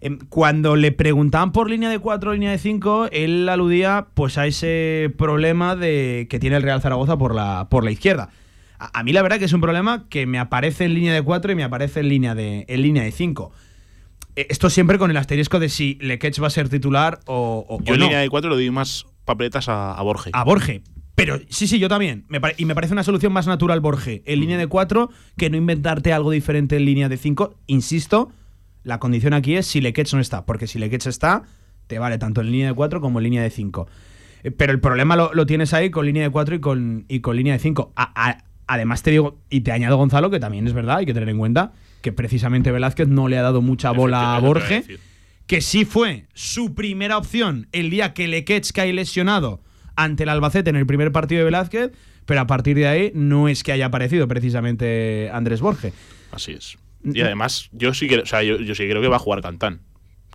Em, 0.00 0.18
Cuando 0.28 0.76
le 0.76 0.92
preguntaban 0.92 1.52
por 1.52 1.70
línea 1.70 1.88
de 1.88 1.98
4 1.98 2.30
o 2.30 2.34
línea 2.34 2.50
de 2.50 2.58
5, 2.58 3.08
él 3.10 3.48
aludía 3.48 4.08
pues 4.14 4.38
a 4.38 4.46
ese 4.46 5.12
problema 5.16 5.76
de, 5.76 6.26
que 6.30 6.38
tiene 6.38 6.56
el 6.56 6.62
Real 6.62 6.80
Zaragoza 6.82 7.16
por 7.16 7.34
la, 7.34 7.68
por 7.70 7.84
la 7.84 7.90
izquierda. 7.90 8.30
A, 8.78 9.00
a 9.00 9.02
mí 9.02 9.12
la 9.12 9.22
verdad 9.22 9.38
que 9.38 9.46
es 9.46 9.52
un 9.52 9.60
problema 9.60 10.06
que 10.08 10.26
me 10.26 10.38
aparece 10.38 10.84
en 10.84 10.94
línea 10.94 11.14
de 11.14 11.22
4 11.22 11.52
y 11.52 11.54
me 11.54 11.64
aparece 11.64 12.00
en 12.00 12.08
línea 12.08 12.34
de, 12.34 12.64
en 12.68 12.82
línea 12.82 13.02
de 13.02 13.12
5. 13.12 13.52
Eh, 14.36 14.46
Esto 14.50 14.70
siempre 14.70 14.98
con 14.98 15.10
el 15.10 15.16
asterisco 15.16 15.58
de 15.58 15.68
si 15.68 15.96
Lequech 16.00 16.40
va 16.42 16.46
a 16.46 16.50
ser 16.50 16.68
titular 16.68 17.20
o, 17.26 17.64
o- 17.68 17.82
Yo 17.82 17.94
en 17.94 18.00
no. 18.00 18.06
línea 18.06 18.20
de 18.20 18.28
cuatro 18.28 18.50
le 18.50 18.56
doy 18.56 18.70
más 18.70 19.06
papeletas 19.24 19.68
a, 19.68 19.92
a 19.94 20.02
Borge. 20.02 20.30
A 20.32 20.44
Borge. 20.44 20.82
Pero 21.14 21.38
sí, 21.50 21.66
sí, 21.66 21.78
yo 21.78 21.88
también. 21.88 22.24
Me 22.28 22.40
y 22.56 22.64
me 22.64 22.74
parece 22.74 22.92
una 22.94 23.02
solución 23.02 23.32
más 23.32 23.46
natural 23.46 23.80
Borge 23.80 24.22
en 24.24 24.40
línea 24.40 24.56
de 24.56 24.66
4 24.66 25.10
que 25.36 25.50
no 25.50 25.56
inventarte 25.58 26.12
algo 26.14 26.30
diferente 26.30 26.76
en 26.76 26.86
línea 26.86 27.08
de 27.10 27.18
5. 27.18 27.54
Insisto, 27.66 28.30
la 28.84 28.98
condición 28.98 29.34
aquí 29.34 29.56
es 29.56 29.66
si 29.66 29.80
Lequech 29.82 30.12
no 30.14 30.20
está. 30.20 30.46
Porque 30.46 30.66
si 30.66 30.78
Lequech 30.78 31.06
está, 31.06 31.42
te 31.88 31.98
vale 31.98 32.16
tanto 32.16 32.40
en 32.40 32.50
línea 32.50 32.68
de 32.68 32.74
4 32.74 33.00
como 33.02 33.18
en 33.18 33.24
línea 33.24 33.42
de 33.42 33.50
5. 33.50 33.86
Eh, 34.44 34.50
Pero 34.50 34.72
el 34.72 34.80
problema 34.80 35.14
lo, 35.14 35.34
lo 35.34 35.44
tienes 35.44 35.74
ahí 35.74 35.90
con 35.90 36.06
línea 36.06 36.22
de 36.22 36.30
4 36.30 36.54
y 36.54 36.60
con, 36.60 37.04
y 37.08 37.20
con 37.20 37.36
línea 37.36 37.52
de 37.52 37.58
5. 37.58 37.92
además 38.66 39.02
te 39.02 39.10
digo, 39.10 39.38
y 39.50 39.60
te 39.60 39.72
añado 39.72 39.98
Gonzalo, 39.98 40.30
que 40.30 40.40
también 40.40 40.66
es 40.66 40.72
verdad, 40.72 40.98
hay 40.98 41.06
que 41.06 41.12
tener 41.12 41.28
en 41.28 41.36
cuenta 41.38 41.72
que 42.00 42.12
precisamente 42.12 42.72
Velázquez 42.72 43.08
no 43.08 43.28
le 43.28 43.38
ha 43.38 43.42
dado 43.42 43.62
mucha 43.62 43.90
bola 43.90 44.36
a 44.36 44.38
Efectivamente, 44.38 44.92
es 44.94 44.98
lo 44.98 45.10
que 45.50 45.60
sí 45.60 45.84
fue 45.84 46.26
su 46.32 46.76
primera 46.76 47.18
opción 47.18 47.66
el 47.72 47.90
día 47.90 48.14
que 48.14 48.28
Lequech 48.28 48.70
cae 48.72 48.92
lesionado 48.92 49.60
ante 49.96 50.22
el 50.22 50.28
Albacete 50.28 50.70
en 50.70 50.76
el 50.76 50.86
primer 50.86 51.10
partido 51.10 51.40
de 51.40 51.46
Velázquez, 51.46 51.90
pero 52.24 52.40
a 52.40 52.46
partir 52.46 52.76
de 52.76 52.86
ahí 52.86 53.10
no 53.16 53.48
es 53.48 53.64
que 53.64 53.72
haya 53.72 53.86
aparecido 53.86 54.28
precisamente 54.28 55.28
Andrés 55.32 55.60
Borge. 55.60 55.92
Así 56.30 56.52
es. 56.52 56.78
Y 57.04 57.20
además, 57.22 57.68
yo 57.72 57.92
sí 57.94 58.06
que, 58.06 58.18
o 58.18 58.26
sea, 58.26 58.44
yo, 58.44 58.58
yo 58.58 58.76
sí 58.76 58.86
creo 58.86 59.02
que 59.02 59.08
va 59.08 59.16
a 59.16 59.18
jugar 59.18 59.40
Cantán. 59.40 59.80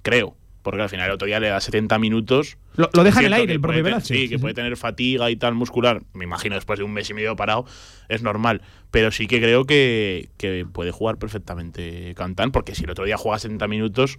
Creo. 0.04 0.36
Porque 0.66 0.82
al 0.82 0.90
final 0.90 1.06
el 1.06 1.12
otro 1.12 1.28
día 1.28 1.40
le 1.40 1.50
da 1.50 1.62
70 1.62 2.00
minutos. 2.00 2.58
Lo, 2.76 2.90
lo 2.92 3.04
deja 3.04 3.20
en 3.20 3.28
el 3.28 3.34
aire 3.34 3.54
el 3.54 3.62
propio 3.62 3.84
Velázquez. 3.84 4.18
Sí, 4.18 4.28
que 4.28 4.40
puede 4.40 4.56
tener 4.56 4.76
fatiga 4.78 5.30
y 5.30 5.36
tal 5.36 5.54
muscular. 5.54 6.02
Me 6.14 6.24
imagino 6.24 6.56
después 6.56 6.80
de 6.80 6.86
un 6.86 6.92
mes 6.92 7.08
y 7.08 7.14
medio 7.14 7.36
parado. 7.36 7.68
Es 8.10 8.24
normal. 8.24 8.64
Pero 8.90 9.12
sí 9.12 9.28
que 9.28 9.40
creo 9.40 9.66
que, 9.66 10.30
que 10.38 10.66
puede 10.66 10.90
jugar 10.90 11.18
perfectamente 11.18 12.16
Cantán. 12.16 12.52
Porque 12.52 12.74
si 12.74 12.84
el 12.84 12.90
otro 12.90 13.06
día 13.06 13.16
juega 13.16 13.38
70 13.38 13.68
minutos, 13.68 14.18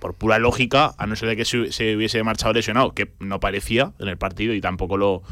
por 0.00 0.14
pura 0.14 0.40
lógica, 0.40 0.92
a 0.98 1.06
no 1.06 1.14
ser 1.14 1.28
de 1.28 1.36
que 1.36 1.44
se, 1.44 1.70
se 1.70 1.94
hubiese 1.94 2.20
marchado 2.24 2.52
lesionado, 2.52 2.92
que 2.92 3.12
no 3.20 3.38
parecía 3.38 3.92
en 4.00 4.08
el 4.08 4.16
partido 4.16 4.54
y 4.54 4.60
tampoco 4.60 4.96
lo. 4.96 5.22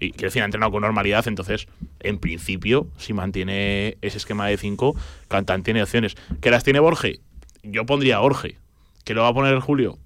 Y 0.00 0.10
quiero 0.10 0.30
decir, 0.30 0.42
ha 0.42 0.46
entrenado 0.46 0.72
con 0.72 0.82
normalidad. 0.82 1.28
Entonces, 1.28 1.68
en 2.00 2.18
principio, 2.18 2.88
si 2.96 3.12
mantiene 3.12 3.98
ese 4.02 4.18
esquema 4.18 4.48
de 4.48 4.56
5, 4.56 4.96
Cantán 5.28 5.62
tiene 5.62 5.80
opciones. 5.80 6.16
¿Que 6.40 6.50
las 6.50 6.64
tiene 6.64 6.80
Borge? 6.80 7.20
Yo 7.62 7.86
pondría 7.86 8.16
a 8.16 8.18
Borge. 8.18 8.58
¿Que 9.04 9.14
lo 9.14 9.22
va 9.22 9.28
a 9.28 9.34
poner 9.34 9.58
Julio? 9.60 9.98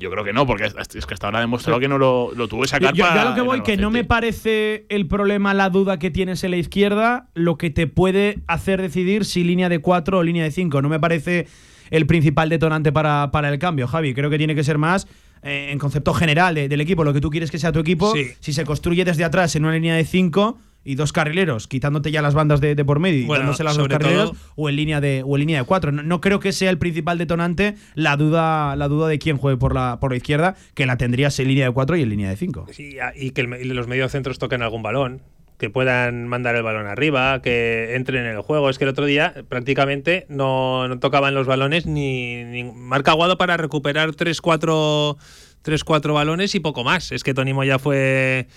Yo 0.00 0.10
creo 0.10 0.24
que 0.24 0.32
no, 0.32 0.46
porque 0.46 0.64
es 0.64 1.06
que 1.06 1.14
hasta 1.14 1.26
ahora 1.26 1.38
ha 1.38 1.42
demostrado 1.42 1.78
que 1.78 1.88
no 1.88 1.98
lo, 1.98 2.32
lo 2.34 2.48
tuvo 2.48 2.62
que 2.62 2.66
Yo, 2.66 2.70
sacar 2.70 2.94
yo- 2.94 3.04
yo 3.14 3.24
lo 3.28 3.34
que 3.34 3.40
voy, 3.42 3.62
que 3.62 3.76
no 3.76 3.90
me 3.90 4.02
parece 4.02 4.86
el 4.88 5.06
problema 5.06 5.54
la 5.54 5.70
duda 5.70 5.98
que 5.98 6.10
tienes 6.10 6.42
en 6.42 6.50
la 6.52 6.56
izquierda, 6.56 7.28
lo 7.34 7.58
que 7.58 7.70
te 7.70 7.86
puede 7.86 8.38
hacer 8.48 8.80
decidir 8.82 9.24
si 9.24 9.44
línea 9.44 9.68
de 9.68 9.78
4 9.80 10.18
o 10.18 10.22
línea 10.22 10.42
de 10.42 10.50
5. 10.50 10.82
No 10.82 10.88
me 10.88 10.98
parece 10.98 11.46
el 11.90 12.06
principal 12.06 12.48
detonante 12.48 12.92
para, 12.92 13.30
para 13.30 13.50
el 13.50 13.58
cambio, 13.58 13.86
Javi. 13.86 14.14
Creo 14.14 14.30
que 14.30 14.38
tiene 14.38 14.54
que 14.54 14.64
ser 14.64 14.78
más 14.78 15.06
eh, 15.42 15.68
en 15.70 15.78
concepto 15.78 16.12
general 16.14 16.54
de- 16.54 16.68
del 16.68 16.80
equipo, 16.80 17.04
lo 17.04 17.12
que 17.12 17.20
tú 17.20 17.30
quieres 17.30 17.50
que 17.50 17.58
sea 17.58 17.70
tu 17.70 17.78
equipo. 17.78 18.12
Sí. 18.14 18.28
Si 18.40 18.52
se 18.52 18.64
construye 18.64 19.04
desde 19.04 19.22
atrás 19.24 19.54
en 19.54 19.64
una 19.64 19.74
línea 19.74 19.94
de 19.94 20.04
cinco 20.04 20.58
y 20.84 20.94
dos 20.96 21.12
carrileros, 21.12 21.66
quitándote 21.66 22.10
ya 22.10 22.20
las 22.22 22.34
bandas 22.34 22.60
de, 22.60 22.74
de 22.74 22.84
por 22.84 22.98
medio 23.00 23.20
y 23.20 23.24
Bueno, 23.24 23.44
dándose 23.44 23.64
las 23.64 23.76
dos 23.76 23.88
carrileros, 23.88 24.30
todo- 24.32 24.38
o 24.56 24.68
en 24.68 24.76
línea 24.76 25.00
de 25.00 25.22
o 25.26 25.36
en 25.36 25.40
línea 25.40 25.58
de 25.60 25.64
cuatro. 25.64 25.92
No, 25.92 26.02
no 26.02 26.20
creo 26.20 26.40
que 26.40 26.52
sea 26.52 26.70
el 26.70 26.78
principal 26.78 27.18
detonante 27.18 27.74
la 27.94 28.16
duda 28.16 28.76
la 28.76 28.88
duda 28.88 29.08
de 29.08 29.18
quién 29.18 29.38
juegue 29.38 29.56
por 29.58 29.74
la 29.74 29.98
por 30.00 30.10
la 30.10 30.16
izquierda, 30.16 30.56
que 30.74 30.86
la 30.86 30.96
tendrías 30.96 31.38
en 31.40 31.48
línea 31.48 31.66
de 31.66 31.72
cuatro 31.72 31.96
y 31.96 32.02
en 32.02 32.08
línea 32.10 32.28
de 32.28 32.36
cinco. 32.36 32.66
Sí, 32.70 32.98
a- 32.98 33.12
y 33.16 33.30
que 33.30 33.40
el 33.40 33.48
me- 33.48 33.60
y 33.60 33.64
los 33.64 33.86
mediocentros 33.88 34.38
toquen 34.38 34.62
algún 34.62 34.82
balón, 34.82 35.22
que 35.58 35.70
puedan 35.70 36.26
mandar 36.26 36.56
el 36.56 36.62
balón 36.64 36.86
arriba, 36.88 37.40
que 37.40 37.94
entren 37.94 38.26
en 38.26 38.32
el 38.34 38.40
juego. 38.42 38.68
Es 38.68 38.76
que 38.76 38.84
el 38.84 38.90
otro 38.90 39.06
día 39.06 39.34
prácticamente 39.48 40.26
no, 40.28 40.88
no 40.88 40.98
tocaban 40.98 41.32
los 41.34 41.46
balones 41.46 41.86
ni, 41.86 42.42
ni 42.44 42.64
marca 42.64 43.12
Aguado 43.12 43.38
para 43.38 43.56
recuperar 43.56 44.10
3-4 44.14 45.16
3-4 45.64 46.12
balones 46.12 46.54
y 46.54 46.60
poco 46.60 46.84
más. 46.84 47.10
Es 47.12 47.22
que 47.24 47.32
Tony 47.34 47.54
Moya 47.54 47.78
fue 47.78 48.48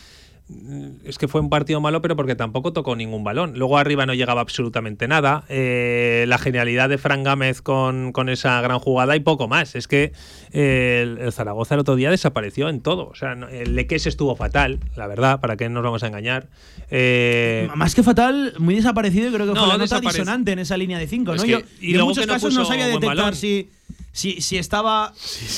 es 1.04 1.18
que 1.18 1.28
fue 1.28 1.42
un 1.42 1.50
partido 1.50 1.82
malo, 1.82 2.02
pero 2.02 2.16
porque 2.16 2.36
tampoco 2.36 2.72
tocó 2.72 2.96
ningún 2.96 3.24
balón. 3.24 3.54
Luego 3.60 3.78
arriba 3.78 4.06
no 4.06 4.14
llegaba 4.14 4.40
absolutamente 4.40 5.06
nada. 5.08 5.44
Eh, 5.50 6.24
la 6.30 6.38
genialidad 6.38 6.88
de 6.88 6.98
Fran 6.98 7.24
Gámez 7.24 7.62
con, 7.62 8.14
con 8.14 8.30
esa 8.30 8.62
gran 8.62 8.80
jugada 8.80 9.16
y 9.18 9.20
poco 9.20 9.50
más. 9.50 9.76
Es 9.76 9.90
que 9.90 10.14
eh, 10.54 11.02
el, 11.04 11.18
el 11.18 11.34
Zaragoza 11.34 11.76
el 11.76 11.82
otro 11.82 11.98
día 11.98 12.10
desapareció 12.12 12.70
en 12.70 12.80
todo. 12.80 13.08
O 13.10 13.16
sea, 13.16 13.36
no- 13.36 13.50
el 13.50 13.76
Leques 13.76 14.08
estuvo 14.08 14.38
fatal, 14.38 14.80
la 14.96 15.08
verdad, 15.08 15.42
para 15.42 15.58
qué 15.58 15.68
nos 15.68 15.84
vamos 15.84 16.04
a 16.04 16.08
engañar. 16.08 16.48
Eh, 16.90 17.68
Más 17.76 17.94
que 17.94 18.04
fatal, 18.04 18.54
muy 18.58 18.76
desaparecido 18.76 19.28
y 19.30 19.34
creo 19.34 19.48
que 19.48 19.54
No, 19.54 19.60
fue 19.60 19.68
la 19.68 19.78
nota 19.78 20.00
disonante 20.00 20.54
en 20.54 20.60
esa 20.60 20.78
línea 20.78 20.98
de 20.98 21.08
cinco. 21.08 21.34
Es 21.34 21.42
¿no? 21.42 21.46
que- 21.46 21.52
Yo, 21.52 21.60
y 21.82 21.88
en 21.88 21.94
luego 21.94 22.10
muchos 22.10 22.22
que 22.24 22.28
no 22.28 22.34
casos 22.34 22.54
no 22.54 22.64
sabía 22.64 22.88
detectar 22.88 23.36
si, 23.36 23.70
si, 24.14 24.40
si 24.40 24.58
estaba 24.58 25.14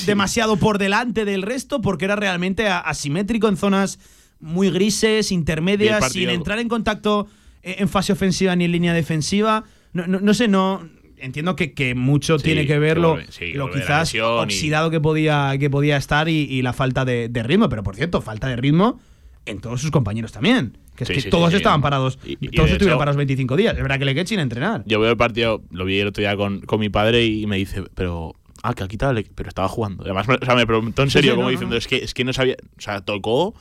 demasiado 0.07 0.57
por 0.57 0.79
delante 0.79 1.25
del 1.25 1.43
resto 1.43 1.79
porque 1.81 2.05
era 2.05 2.15
realmente 2.15 2.67
asimétrico 2.67 3.47
en 3.47 3.55
zonas 3.57 3.99
muy 4.39 4.69
grises, 4.71 5.31
intermedias, 5.31 6.11
sin 6.11 6.29
entrar 6.29 6.59
en 6.59 6.69
contacto 6.69 7.27
eh, 7.63 7.75
en 7.79 7.89
fase 7.89 8.13
ofensiva 8.13 8.55
ni 8.55 8.65
en 8.65 8.71
línea 8.71 8.93
defensiva. 8.93 9.63
No, 9.93 10.07
no- 10.07 10.19
no 10.19 10.33
sé, 10.33 10.47
no. 10.47 10.87
Entiendo 11.17 11.57
que, 11.57 11.73
que 11.73 11.95
mucho 11.95 12.39
Sí, 12.39 12.45
tiene 12.45 12.65
que 12.65 12.79
ver 12.79 12.93
que 12.95 13.01
lo, 13.01 13.17
volve- 13.17 13.27
sí, 13.29 13.51
lo 13.51 13.65
volver 13.67 13.79
a 13.79 13.85
quizás 13.85 14.15
y- 14.15 14.19
oxidado 14.21 14.89
que 14.89 15.01
podía, 15.01 15.53
que 15.59 15.69
podía 15.69 15.97
estar 15.97 16.29
y, 16.29 16.43
y 16.49 16.61
la 16.61 16.71
falta 16.71 17.03
de, 17.03 17.27
de 17.27 17.43
ritmo. 17.43 17.67
Pero 17.67 17.83
por 17.83 17.95
cierto, 17.97 18.21
falta 18.21 18.47
de 18.47 18.55
ritmo 18.55 19.01
en 19.45 19.59
todos 19.59 19.81
sus 19.81 19.91
compañeros 19.91 20.31
también. 20.31 20.77
Que 20.95 21.03
es 21.03 21.23
que 21.23 21.29
todos 21.29 21.53
estaban 21.53 21.81
parados. 21.81 22.19
Y- 22.25 22.35
todos 22.49 22.69
estuvieron 22.71 22.93
hecho- 22.95 22.99
parados 22.99 23.17
25 23.17 23.57
días. 23.57 23.75
Es 23.75 23.81
verdad 23.81 23.99
que 23.99 24.05
le 24.05 24.13
quedé 24.15 24.27
sin 24.27 24.39
entrenar. 24.39 24.83
Yo 24.85 24.99
veo 25.01 25.11
el 25.11 25.17
partido, 25.17 25.61
lo 25.71 25.83
vi 25.83 25.99
el 25.99 26.07
otro 26.07 26.21
día 26.21 26.37
con, 26.37 26.61
con 26.61 26.79
mi 26.79 26.87
padre 26.89 27.25
y 27.25 27.45
me 27.47 27.57
dice, 27.57 27.83
pero. 27.95 28.33
Ah, 28.63 28.73
que 28.73 28.83
ha 28.83 28.87
quitado, 28.89 29.17
pero 29.35 29.47
estaba 29.49 29.69
jugando. 29.69 30.03
Además, 30.03 30.27
o 30.29 30.45
sea, 30.45 30.53
me 30.55 30.67
preguntó 30.67 31.01
en 31.03 31.09
Sí, 31.09 31.13
serio, 31.13 31.31
sí, 31.31 31.35
como 31.35 31.47
no, 31.47 31.51
diciendo, 31.51 31.75
no. 31.75 31.77
es 31.77 31.87
que, 31.87 31.97
es 31.97 32.13
que 32.13 32.23
no 32.25 32.33
sabía. 32.33 32.55
O 32.77 32.81
sea, 32.81 32.99
tocó 33.01 33.53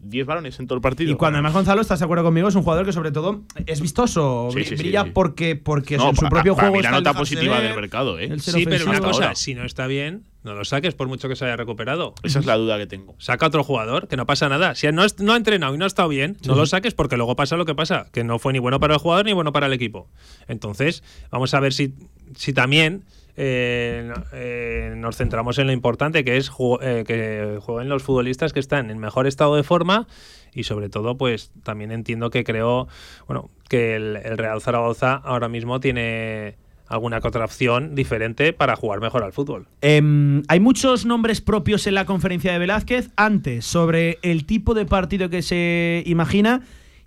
10 0.00 0.26
balones 0.26 0.58
en 0.60 0.66
todo 0.66 0.76
el 0.76 0.80
partido. 0.80 1.10
Y 1.10 1.14
cuando 1.16 1.38
además 1.38 1.52
Gonzalo, 1.54 1.80
¿estás 1.80 1.98
de 1.98 2.04
acuerdo 2.04 2.24
conmigo? 2.24 2.48
Es 2.48 2.54
un 2.54 2.62
jugador 2.62 2.86
que 2.86 2.92
sobre 2.92 3.10
todo 3.10 3.42
es 3.66 3.80
vistoso, 3.80 4.48
Sí, 4.52 4.64
sí, 4.64 4.76
brilla 4.76 5.04
sí. 5.04 5.10
porque, 5.12 5.56
porque 5.56 5.96
No, 5.96 6.10
en 6.10 6.16
su 6.16 6.26
propio 6.28 6.54
para 6.54 6.68
juego 6.68 6.76
mí 6.76 6.82
la 6.82 6.90
nota 6.92 7.14
positiva 7.14 7.58
ver, 7.58 7.68
del 7.68 7.74
mercado, 7.80 8.18
¿eh? 8.18 8.38
sí, 8.38 8.64
pero 8.64 8.86
una 8.88 9.00
cosa, 9.00 9.24
ahora. 9.24 9.34
si 9.34 9.54
no 9.54 9.64
está 9.64 9.86
bien, 9.88 10.22
no 10.44 10.54
lo 10.54 10.64
saques 10.64 10.94
por 10.94 11.08
mucho 11.08 11.28
que 11.28 11.34
se 11.36 11.44
haya 11.44 11.56
recuperado. 11.56 12.14
Esa 12.22 12.38
es 12.38 12.46
la 12.46 12.56
duda 12.56 12.78
que 12.78 12.86
tengo. 12.86 13.16
Saca 13.18 13.46
otro 13.48 13.64
jugador, 13.64 14.06
que 14.08 14.16
no 14.16 14.24
pasa 14.24 14.48
nada. 14.48 14.74
Si 14.76 14.86
no, 14.92 15.04
es- 15.04 15.18
no 15.18 15.32
ha 15.32 15.36
entrenado 15.36 15.74
y 15.74 15.78
no 15.78 15.84
ha 15.84 15.88
estado 15.88 16.08
bien, 16.08 16.36
no 16.46 16.54
lo 16.54 16.64
saques 16.66 16.94
porque 16.94 17.16
luego 17.16 17.34
pasa 17.34 17.56
lo 17.56 17.64
que 17.64 17.74
pasa, 17.74 18.06
que 18.12 18.22
no 18.24 18.38
fue 18.38 18.52
ni 18.52 18.60
bueno 18.60 18.78
para 18.80 18.94
el 18.94 19.00
jugador 19.00 19.26
ni 19.26 19.32
bueno 19.32 19.52
para 19.52 19.66
el 19.66 19.72
equipo. 19.72 20.08
Entonces, 20.46 21.02
vamos 21.30 21.52
a 21.54 21.60
ver 21.60 21.72
si, 21.72 21.92
si 22.36 22.52
también 22.52 23.02
eh, 23.40 24.12
eh, 24.32 24.94
nos 24.96 25.16
centramos 25.16 25.58
en 25.58 25.68
lo 25.68 25.72
importante, 25.72 26.24
que 26.24 26.36
es 26.36 26.50
eh, 26.80 27.04
que 27.06 27.58
jueguen 27.60 27.88
los 27.88 28.02
futbolistas 28.02 28.52
que 28.52 28.58
están 28.58 28.90
en 28.90 28.98
mejor 28.98 29.28
estado 29.28 29.54
de 29.54 29.62
forma 29.62 30.08
y 30.52 30.64
sobre 30.64 30.88
todo, 30.88 31.16
pues 31.16 31.52
también 31.62 31.92
entiendo 31.92 32.30
que 32.30 32.42
creo, 32.42 32.88
bueno, 33.28 33.48
que 33.68 33.94
el, 33.94 34.16
Real 34.36 34.60
Zaragoza 34.60 35.14
ahora 35.14 35.48
mismo 35.48 35.78
tiene 35.78 36.56
alguna 36.88 37.18
opción 37.18 37.94
diferente 37.94 38.52
para 38.52 38.74
jugar 38.74 39.00
mejor 39.00 39.22
al 39.22 39.32
fútbol. 39.32 39.68
Em, 39.82 40.42
hay 40.48 40.58
muchos 40.58 41.06
nombres 41.06 41.40
propios 41.40 41.86
en 41.86 41.94
la 41.94 42.06
conferencia 42.06 42.52
de 42.52 42.58
Velázquez. 42.58 43.10
Antes, 43.14 43.64
sobre 43.64 44.18
el 44.22 44.46
tipo 44.46 44.74
de 44.74 44.84
partido 44.84 45.30
que 45.30 45.42
se 45.42 46.02
imagina 46.06 46.62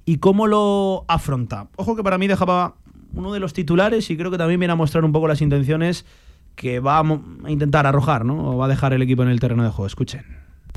y 0.05 0.19
cómo 0.19 0.47
lo 0.47 1.03
afronta. 1.09 1.67
Ojo 1.75 1.97
que 1.97 2.03
para 2.03 2.17
mí 2.17 2.27
dejaba 2.27 2.75
uno 3.13 3.33
de 3.33 3.39
los 3.39 3.53
titulares 3.53 4.09
y 4.09 4.17
creo 4.17 4.31
que 4.31 4.37
también 4.37 4.59
viene 4.59 4.73
a 4.73 4.75
mostrar 4.75 5.03
un 5.05 5.11
poco 5.11 5.27
las 5.27 5.41
intenciones 5.41 6.05
que 6.55 6.79
va 6.79 6.99
a 6.99 7.51
intentar 7.51 7.87
arrojar, 7.87 8.25
¿no? 8.25 8.51
O 8.51 8.57
va 8.57 8.65
a 8.65 8.69
dejar 8.69 8.93
el 8.93 9.01
equipo 9.01 9.23
en 9.23 9.29
el 9.29 9.39
terreno 9.39 9.63
de 9.63 9.69
juego. 9.69 9.87
Escuchen. 9.87 10.25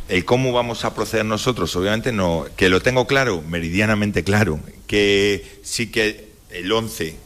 El 0.08 0.24
cómo 0.24 0.52
vamos 0.52 0.84
a 0.84 0.94
proceder 0.94 1.24
nosotros, 1.24 1.74
obviamente 1.76 2.12
no, 2.12 2.44
que 2.56 2.68
lo 2.68 2.80
tengo 2.80 3.06
claro, 3.06 3.42
meridianamente 3.48 4.22
claro, 4.22 4.60
que 4.86 5.60
sí 5.62 5.90
que 5.90 6.28
el 6.50 6.70
11 6.70 7.16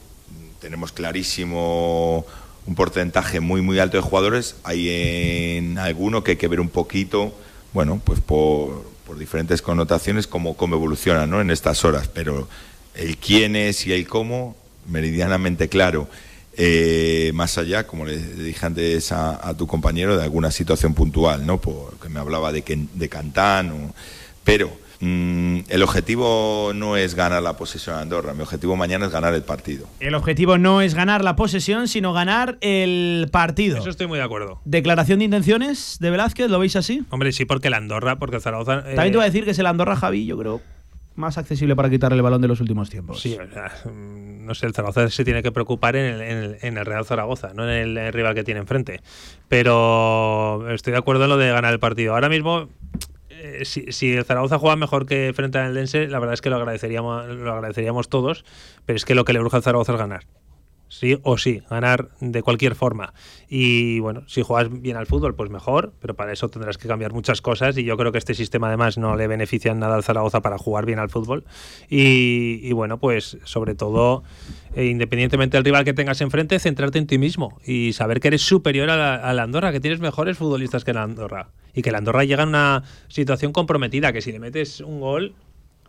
tenemos 0.60 0.92
clarísimo 0.92 2.24
un 2.66 2.74
porcentaje 2.74 3.40
muy 3.40 3.62
muy 3.62 3.80
alto 3.80 3.96
de 3.96 4.02
jugadores, 4.02 4.56
hay 4.62 4.90
en 5.56 5.78
alguno 5.78 6.22
que 6.22 6.32
hay 6.32 6.36
que 6.36 6.46
ver 6.46 6.60
un 6.60 6.68
poquito, 6.68 7.34
bueno, 7.72 8.00
pues 8.04 8.20
por, 8.20 8.84
por 9.06 9.18
diferentes 9.18 9.60
connotaciones 9.60 10.26
cómo, 10.28 10.56
cómo 10.56 10.76
evolucionan 10.76 11.30
¿no? 11.30 11.40
en 11.40 11.50
estas 11.50 11.84
horas, 11.84 12.08
pero 12.08 12.48
el 12.94 13.16
quién 13.16 13.56
es 13.56 13.86
y 13.86 13.92
el 13.92 14.06
cómo, 14.06 14.54
meridianamente 14.88 15.68
claro. 15.68 16.08
Eh, 16.60 17.30
más 17.34 17.56
allá, 17.56 17.86
como 17.86 18.04
le 18.04 18.16
dije 18.18 18.66
antes 18.66 19.12
a, 19.12 19.48
a 19.48 19.54
tu 19.56 19.66
compañero, 19.68 20.16
de 20.16 20.24
alguna 20.24 20.50
situación 20.50 20.92
puntual, 20.92 21.46
¿no? 21.46 21.60
Porque 21.60 22.08
me 22.08 22.18
hablaba 22.18 22.50
de, 22.50 22.62
que, 22.62 22.76
de 22.94 23.08
Cantán, 23.08 23.70
o- 23.70 23.94
pero 24.42 24.68
mm, 24.98 25.58
el 25.68 25.82
objetivo 25.84 26.72
no 26.74 26.96
es 26.96 27.14
ganar 27.14 27.44
la 27.44 27.56
posesión 27.56 27.94
a 27.94 28.00
Andorra, 28.00 28.34
mi 28.34 28.42
objetivo 28.42 28.74
mañana 28.74 29.06
es 29.06 29.12
ganar 29.12 29.34
el 29.34 29.42
partido. 29.42 29.86
El 30.00 30.16
objetivo 30.16 30.58
no 30.58 30.80
es 30.82 30.94
ganar 30.94 31.22
la 31.22 31.36
posesión, 31.36 31.86
sino 31.86 32.12
ganar 32.12 32.58
el 32.60 33.28
partido. 33.30 33.78
Eso 33.78 33.90
estoy 33.90 34.08
muy 34.08 34.18
de 34.18 34.24
acuerdo. 34.24 34.60
Declaración 34.64 35.20
de 35.20 35.26
intenciones 35.26 35.98
de 36.00 36.10
Velázquez, 36.10 36.50
¿lo 36.50 36.58
veis 36.58 36.74
así? 36.74 37.04
Hombre, 37.10 37.30
sí, 37.30 37.44
porque 37.44 37.70
la 37.70 37.76
Andorra, 37.76 38.18
porque 38.18 38.34
el 38.36 38.42
Zaragoza. 38.42 38.78
eh, 38.80 38.94
También 38.96 39.12
te 39.12 39.18
voy 39.18 39.22
a 39.26 39.30
decir 39.30 39.44
que 39.44 39.52
es 39.52 39.58
el 39.60 39.66
Andorra 39.66 39.94
Javi, 39.94 40.26
yo 40.26 40.36
creo, 40.36 40.60
más 41.18 41.36
accesible 41.36 41.74
para 41.76 41.90
quitarle 41.90 42.16
el 42.16 42.22
balón 42.22 42.40
de 42.40 42.48
los 42.48 42.60
últimos 42.60 42.88
tiempos. 42.90 43.20
Sí, 43.20 43.36
mm, 43.84 44.46
no 44.46 44.54
sé, 44.54 44.66
el 44.66 44.72
Zaragoza 44.72 45.08
se 45.10 45.24
tiene 45.24 45.42
que 45.42 45.52
preocupar 45.52 45.96
en 45.96 46.04
el, 46.14 46.20
en 46.22 46.36
el- 46.38 46.56
en 46.62 46.78
el 46.78 46.86
Real 46.86 47.04
Zaragoza, 47.04 47.52
no 47.54 47.64
en 47.70 47.98
el, 47.98 48.12
rival 48.12 48.34
que 48.34 48.44
tiene 48.44 48.60
enfrente. 48.60 49.00
Pero 49.48 50.70
estoy 50.70 50.92
de 50.92 50.98
acuerdo 50.98 51.24
en 51.24 51.30
lo 51.30 51.36
de 51.36 51.50
ganar 51.50 51.72
el 51.72 51.80
partido. 51.80 52.14
Ahora 52.14 52.28
mismo, 52.28 52.68
eh, 53.30 53.64
si, 53.64 54.12
el 54.14 54.24
Zaragoza 54.24 54.58
juega 54.58 54.76
mejor 54.76 55.06
que 55.06 55.32
frente 55.34 55.58
al 55.58 55.70
Eldense, 55.70 56.06
la 56.08 56.18
verdad 56.18 56.34
es 56.34 56.40
que 56.40 56.50
lo 56.50 56.56
agradeceríamos, 56.56 57.26
lo 57.26 57.52
agradeceríamos 57.52 58.08
todos, 58.08 58.44
pero 58.86 58.96
es 58.96 59.04
que 59.04 59.14
lo 59.14 59.24
que 59.24 59.32
le 59.32 59.40
urge 59.40 59.56
al 59.56 59.62
Zaragoza 59.62 59.92
es 59.92 59.98
ganar. 59.98 60.24
Sí 60.88 61.18
o 61.22 61.36
sí, 61.36 61.62
ganar 61.68 62.08
de 62.20 62.42
cualquier 62.42 62.74
forma. 62.74 63.12
Y 63.48 64.00
bueno, 64.00 64.22
si 64.26 64.42
juegas 64.42 64.68
bien 64.80 64.96
al 64.96 65.06
fútbol, 65.06 65.34
pues 65.34 65.50
mejor, 65.50 65.92
pero 66.00 66.14
para 66.14 66.32
eso 66.32 66.48
tendrás 66.48 66.78
que 66.78 66.88
cambiar 66.88 67.12
muchas 67.12 67.42
cosas 67.42 67.76
y 67.76 67.84
yo 67.84 67.96
creo 67.96 68.10
que 68.10 68.18
este 68.18 68.34
sistema 68.34 68.68
además 68.68 68.96
no 68.96 69.14
le 69.14 69.26
beneficia 69.26 69.72
en 69.72 69.80
nada 69.80 69.96
al 69.96 70.02
Zaragoza 70.02 70.40
para 70.40 70.58
jugar 70.58 70.86
bien 70.86 70.98
al 70.98 71.10
fútbol. 71.10 71.44
Y, 71.90 72.60
y 72.62 72.72
bueno, 72.72 72.98
pues 72.98 73.38
sobre 73.44 73.74
todo, 73.74 74.22
eh, 74.74 74.86
independientemente 74.86 75.56
del 75.56 75.64
rival 75.64 75.84
que 75.84 75.92
tengas 75.92 76.20
enfrente, 76.20 76.58
centrarte 76.58 76.98
en 76.98 77.06
ti 77.06 77.18
mismo 77.18 77.60
y 77.66 77.92
saber 77.92 78.20
que 78.20 78.28
eres 78.28 78.42
superior 78.42 78.90
a 78.90 78.96
la, 78.96 79.14
a 79.16 79.42
Andorra, 79.42 79.72
que 79.72 79.80
tienes 79.80 80.00
mejores 80.00 80.38
futbolistas 80.38 80.84
que 80.84 80.92
la 80.92 81.02
Andorra. 81.02 81.50
Y 81.74 81.82
que 81.82 81.92
la 81.92 81.98
Andorra 81.98 82.24
llega 82.24 82.42
en 82.42 82.50
una 82.50 82.82
situación 83.08 83.52
comprometida, 83.52 84.12
que 84.12 84.22
si 84.22 84.32
le 84.32 84.40
metes 84.40 84.80
un 84.80 85.00
gol 85.00 85.34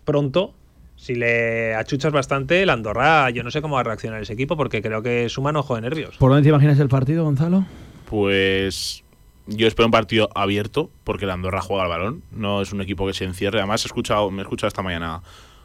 pronto, 0.05 0.53
si 0.99 1.15
le 1.15 1.73
achuchas 1.75 2.11
bastante, 2.11 2.65
la 2.65 2.73
Andorra, 2.73 3.29
yo 3.29 3.41
no 3.41 3.51
sé 3.51 3.61
cómo 3.61 3.75
va 3.75 3.81
a 3.81 3.83
reaccionar 3.85 4.21
ese 4.21 4.33
equipo 4.33 4.57
porque 4.57 4.81
creo 4.81 5.01
que 5.01 5.29
suma 5.29 5.51
un 5.51 5.55
ojo 5.55 5.75
de 5.75 5.81
nervios. 5.81 6.17
¿Por 6.17 6.29
dónde 6.29 6.43
te 6.43 6.49
imaginas 6.49 6.77
el 6.77 6.89
partido, 6.89 7.23
Gonzalo? 7.23 7.65
Pues 8.05 9.05
yo 9.47 9.65
espero 9.65 9.85
un 9.85 9.93
partido 9.93 10.29
abierto, 10.35 10.89
porque 11.05 11.25
la 11.25 11.35
Andorra 11.35 11.61
juega 11.61 11.83
al 11.83 11.89
balón. 11.89 12.23
No 12.31 12.61
es 12.61 12.73
un 12.73 12.81
equipo 12.81 13.07
que 13.07 13.13
se 13.13 13.23
encierre. 13.23 13.59
Además, 13.59 13.85
he 13.85 13.87
escuchado, 13.87 14.29
me 14.29 14.39
he 14.39 14.41
escuchado 14.41 14.67
esta 14.67 14.81
mañana. 14.81 15.21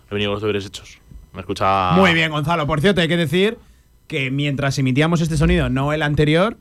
He 0.08 0.14
venido 0.14 0.30
con 0.30 0.34
los 0.36 0.42
deberes 0.42 0.66
hechos. 0.66 1.00
Me 1.32 1.38
he 1.38 1.40
escuchado. 1.40 2.00
Muy 2.00 2.14
bien, 2.14 2.30
Gonzalo. 2.30 2.68
Por 2.68 2.80
cierto, 2.80 3.00
hay 3.00 3.08
que 3.08 3.16
decir 3.16 3.58
que 4.06 4.30
mientras 4.30 4.78
emitíamos 4.78 5.20
este 5.20 5.36
sonido, 5.36 5.68
no 5.68 5.92
el 5.92 6.02
anterior, 6.02 6.58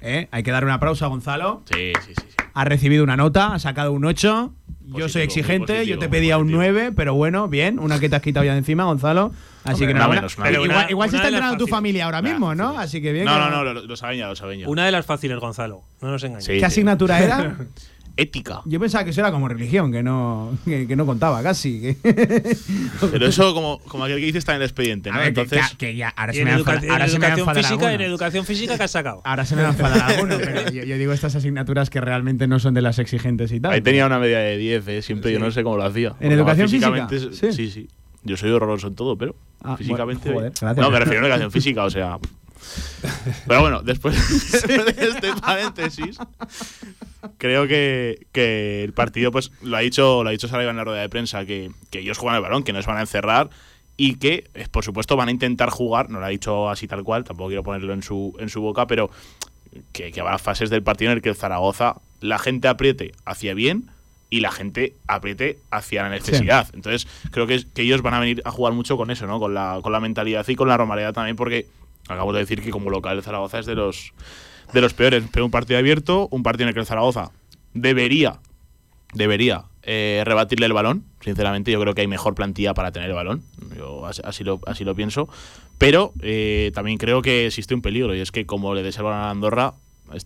¿eh? 0.00 0.26
hay 0.32 0.42
que 0.42 0.50
dar 0.50 0.64
un 0.64 0.70
aplauso 0.70 1.04
a 1.04 1.08
Gonzalo. 1.08 1.62
Sí, 1.72 1.92
sí, 2.04 2.12
sí. 2.16 2.33
Ha 2.54 2.64
recibido 2.64 3.02
una 3.04 3.16
nota, 3.16 3.52
ha 3.54 3.58
sacado 3.58 3.92
un 3.92 4.04
8. 4.04 4.52
Yo 4.96 5.08
soy 5.08 5.22
exigente, 5.22 5.72
positivo, 5.74 5.94
yo 5.96 5.98
te 5.98 6.08
pedía 6.08 6.36
un 6.38 6.44
positivo. 6.44 6.62
9, 6.62 6.92
pero 6.94 7.14
bueno, 7.14 7.48
bien, 7.48 7.78
una 7.78 7.98
que 7.98 8.08
te 8.08 8.16
has 8.16 8.22
quitado 8.22 8.44
ya 8.44 8.52
de 8.52 8.58
encima, 8.58 8.84
Gonzalo. 8.84 9.32
Así 9.64 9.72
Hombre, 9.82 9.86
que 9.86 9.90
enhorabuena. 9.92 10.20
menos, 10.22 10.36
Pero 10.36 10.64
igual, 10.64 10.86
igual 10.90 11.08
se 11.10 11.16
Una 11.16 11.22
está 11.24 11.28
entrenando 11.36 11.64
tu 11.64 11.66
familia 11.66 12.04
ahora 12.04 12.20
Nah, 12.22 12.28
mismo, 12.30 12.54
¿no? 12.54 12.78
Así 12.78 13.00
que 13.02 13.12
bien. 13.12 13.24
No, 13.24 13.32
que 13.34 13.38
no, 13.40 13.50
no, 13.50 13.64
lo, 13.64 13.86
lo 13.86 13.96
saben 13.96 14.18
ya, 14.18 14.28
lo 14.28 14.36
saben 14.36 14.60
ya. 14.60 14.68
Una 14.68 14.84
de 14.84 14.92
las 14.92 15.06
fáciles, 15.06 15.38
Gonzalo. 15.40 15.82
No 16.02 16.10
nos 16.10 16.22
engañes. 16.22 16.44
Sí, 16.44 16.58
¿Qué 16.58 16.64
asignatura 16.66 17.18
era? 17.22 17.56
ética. 18.16 18.60
Yo 18.64 18.78
pensaba 18.78 19.04
que 19.04 19.10
eso 19.10 19.20
era 19.20 19.30
como 19.32 19.48
religión, 19.48 19.90
que 19.90 20.02
no, 20.02 20.56
que, 20.64 20.86
que 20.86 20.94
no 20.96 21.04
contaba 21.06 21.42
casi. 21.42 21.80
que- 21.80 21.96
Pero 23.12 23.26
eso, 23.26 23.52
como, 23.54 23.78
como 23.80 24.04
aquel 24.04 24.18
que 24.20 24.26
dice, 24.26 24.38
está 24.38 24.52
en 24.52 24.56
el 24.62 24.62
expediente, 24.64 25.10
¿no? 25.10 25.16
A 25.16 25.20
ver, 25.20 25.34
que- 25.34 25.40
Entonces, 25.42 25.70
que, 25.70 25.76
que 25.88 25.96
ya, 25.96 26.08
ahora 26.10 26.32
se 26.32 26.38
en, 26.40 26.44
me 26.44 26.50
en 26.52 26.56
educación 26.58 27.54
física, 27.54 27.92
en 27.94 28.00
educación 28.00 28.44
física 28.44 28.76
que 28.76 28.82
has 28.84 28.90
sacado. 28.90 29.20
Ahora 29.24 29.44
se 29.44 29.56
me 29.56 29.62
va 29.62 29.68
a 29.68 29.72
enfadar 29.72 30.02
alguno, 30.12 30.36
pero 30.38 30.70
yo, 30.70 30.84
yo 30.84 30.96
digo 30.98 31.12
estas 31.12 31.34
asignaturas 31.34 31.90
que 31.90 32.00
realmente 32.00 32.46
no 32.46 32.58
son 32.58 32.74
de 32.74 32.82
las 32.82 32.98
exigentes 32.98 33.50
y 33.52 33.60
tal. 33.60 33.72
ahí 33.72 33.80
tenía 33.80 34.06
una 34.06 34.18
media 34.18 34.38
de 34.38 34.56
10, 34.58 34.88
¿eh? 34.88 35.02
Siempre 35.02 35.32
yo 35.32 35.38
no 35.40 35.50
sé 35.50 35.62
cómo 35.62 35.76
lo 35.76 35.84
hacía. 35.84 36.10
Porque 36.10 36.28
educación 36.34 36.68
física? 36.68 37.08
Sí. 37.52 37.52
sí, 37.70 37.88
Yo 38.22 38.36
soy 38.36 38.50
horroroso 38.50 38.86
en 38.88 38.94
todo, 38.94 39.16
pero 39.18 39.34
Ah, 39.62 39.76
físicamente. 39.76 40.30
bueno, 40.30 40.52
joder, 40.60 40.76
no, 40.78 40.90
me 40.90 40.98
refiero 40.98 41.22
a 41.24 41.28
educación 41.28 41.50
física, 41.50 41.84
o 41.84 41.90
sea. 41.90 42.18
Pero 43.46 43.60
bueno, 43.60 43.82
después 43.82 44.14
de 44.66 44.94
este 44.98 45.34
paréntesis, 45.40 46.18
creo 47.38 47.66
que, 47.66 48.26
que 48.32 48.84
el 48.84 48.92
partido, 48.92 49.30
pues 49.30 49.50
lo 49.62 49.76
ha 49.76 49.80
dicho, 49.80 50.22
lo 50.22 50.28
ha 50.28 50.32
dicho 50.32 50.48
Saraiva 50.48 50.70
en 50.70 50.76
la 50.76 50.84
rueda 50.84 51.00
de 51.00 51.08
prensa, 51.08 51.44
que, 51.44 51.70
que 51.90 52.00
ellos 52.00 52.18
juegan 52.18 52.36
el 52.36 52.42
balón, 52.42 52.62
que 52.62 52.72
no 52.72 52.82
se 52.82 52.88
van 52.88 52.98
a 52.98 53.02
encerrar 53.02 53.50
y 53.96 54.16
que, 54.16 54.50
eh, 54.54 54.66
por 54.70 54.84
supuesto, 54.84 55.16
van 55.16 55.28
a 55.28 55.30
intentar 55.30 55.70
jugar, 55.70 56.10
no 56.10 56.20
lo 56.20 56.26
ha 56.26 56.30
dicho 56.30 56.68
así 56.68 56.88
tal 56.88 57.04
cual, 57.04 57.24
tampoco 57.24 57.48
quiero 57.48 57.62
ponerlo 57.62 57.92
en 57.92 58.02
su, 58.02 58.36
en 58.40 58.48
su 58.48 58.60
boca, 58.60 58.86
pero 58.86 59.10
que, 59.92 60.10
que 60.12 60.20
habrá 60.20 60.38
fases 60.38 60.70
del 60.70 60.82
partido 60.82 61.10
en 61.10 61.18
el 61.18 61.22
que 61.22 61.28
el 61.28 61.36
Zaragoza, 61.36 61.96
la 62.20 62.38
gente 62.38 62.68
apriete 62.68 63.12
hacia 63.24 63.54
bien 63.54 63.90
y 64.30 64.40
la 64.40 64.50
gente 64.50 64.94
apriete 65.06 65.58
hacia 65.70 66.02
la 66.02 66.08
necesidad. 66.08 66.68
Entonces, 66.72 67.06
creo 67.30 67.46
que, 67.46 67.64
ellos 67.76 68.02
van 68.02 68.14
a 68.14 68.18
venir 68.18 68.42
a 68.44 68.50
jugar 68.50 68.72
mucho 68.72 68.96
con 68.96 69.12
eso, 69.12 69.28
¿no? 69.28 69.38
Con 69.38 69.54
la, 69.54 69.78
con 69.80 69.92
la 69.92 70.00
mentalidad 70.00 70.44
y 70.48 70.56
con 70.56 70.66
la 70.66 70.76
normalidad 70.76 71.12
también, 71.12 71.36
porque 71.36 71.66
acabo 72.08 72.32
de 72.32 72.40
decir 72.40 72.62
que 72.62 72.70
como 72.70 72.90
local 72.90 73.16
el 73.16 73.22
Zaragoza 73.22 73.58
es 73.58 73.66
de 73.66 73.74
los, 73.74 74.12
de 74.72 74.80
los 74.80 74.94
peores. 74.94 75.24
Pero 75.32 75.44
un 75.44 75.50
partido 75.50 75.78
abierto, 75.78 76.28
un 76.30 76.42
partido 76.42 76.64
en 76.64 76.68
el 76.68 76.74
que 76.74 76.80
el 76.80 76.86
Zaragoza 76.86 77.30
debería, 77.72 78.38
debería 79.14 79.64
eh, 79.82 80.22
rebatirle 80.24 80.66
el 80.66 80.72
balón. 80.72 81.04
Sinceramente, 81.20 81.70
yo 81.70 81.80
creo 81.80 81.94
que 81.94 82.00
hay 82.02 82.06
mejor 82.06 82.34
plantilla 82.34 82.74
para 82.74 82.92
tener 82.92 83.08
el 83.10 83.14
balón. 83.16 83.42
Yo 83.76 84.06
as- 84.06 84.20
así 84.24 84.44
lo, 84.44 84.60
así 84.66 84.84
lo 84.84 84.94
pienso. 84.94 85.28
Pero 85.78 86.12
eh, 86.20 86.70
también 86.74 86.98
creo 86.98 87.22
que 87.22 87.46
existe 87.46 87.74
un 87.74 87.82
peligro 87.82 88.14
y 88.14 88.20
es 88.20 88.30
que 88.30 88.46
como 88.46 88.74
le 88.74 88.82
des 88.82 88.96
el 88.96 89.02
balón 89.04 89.18
a 89.20 89.30
Andorra, 89.30 89.74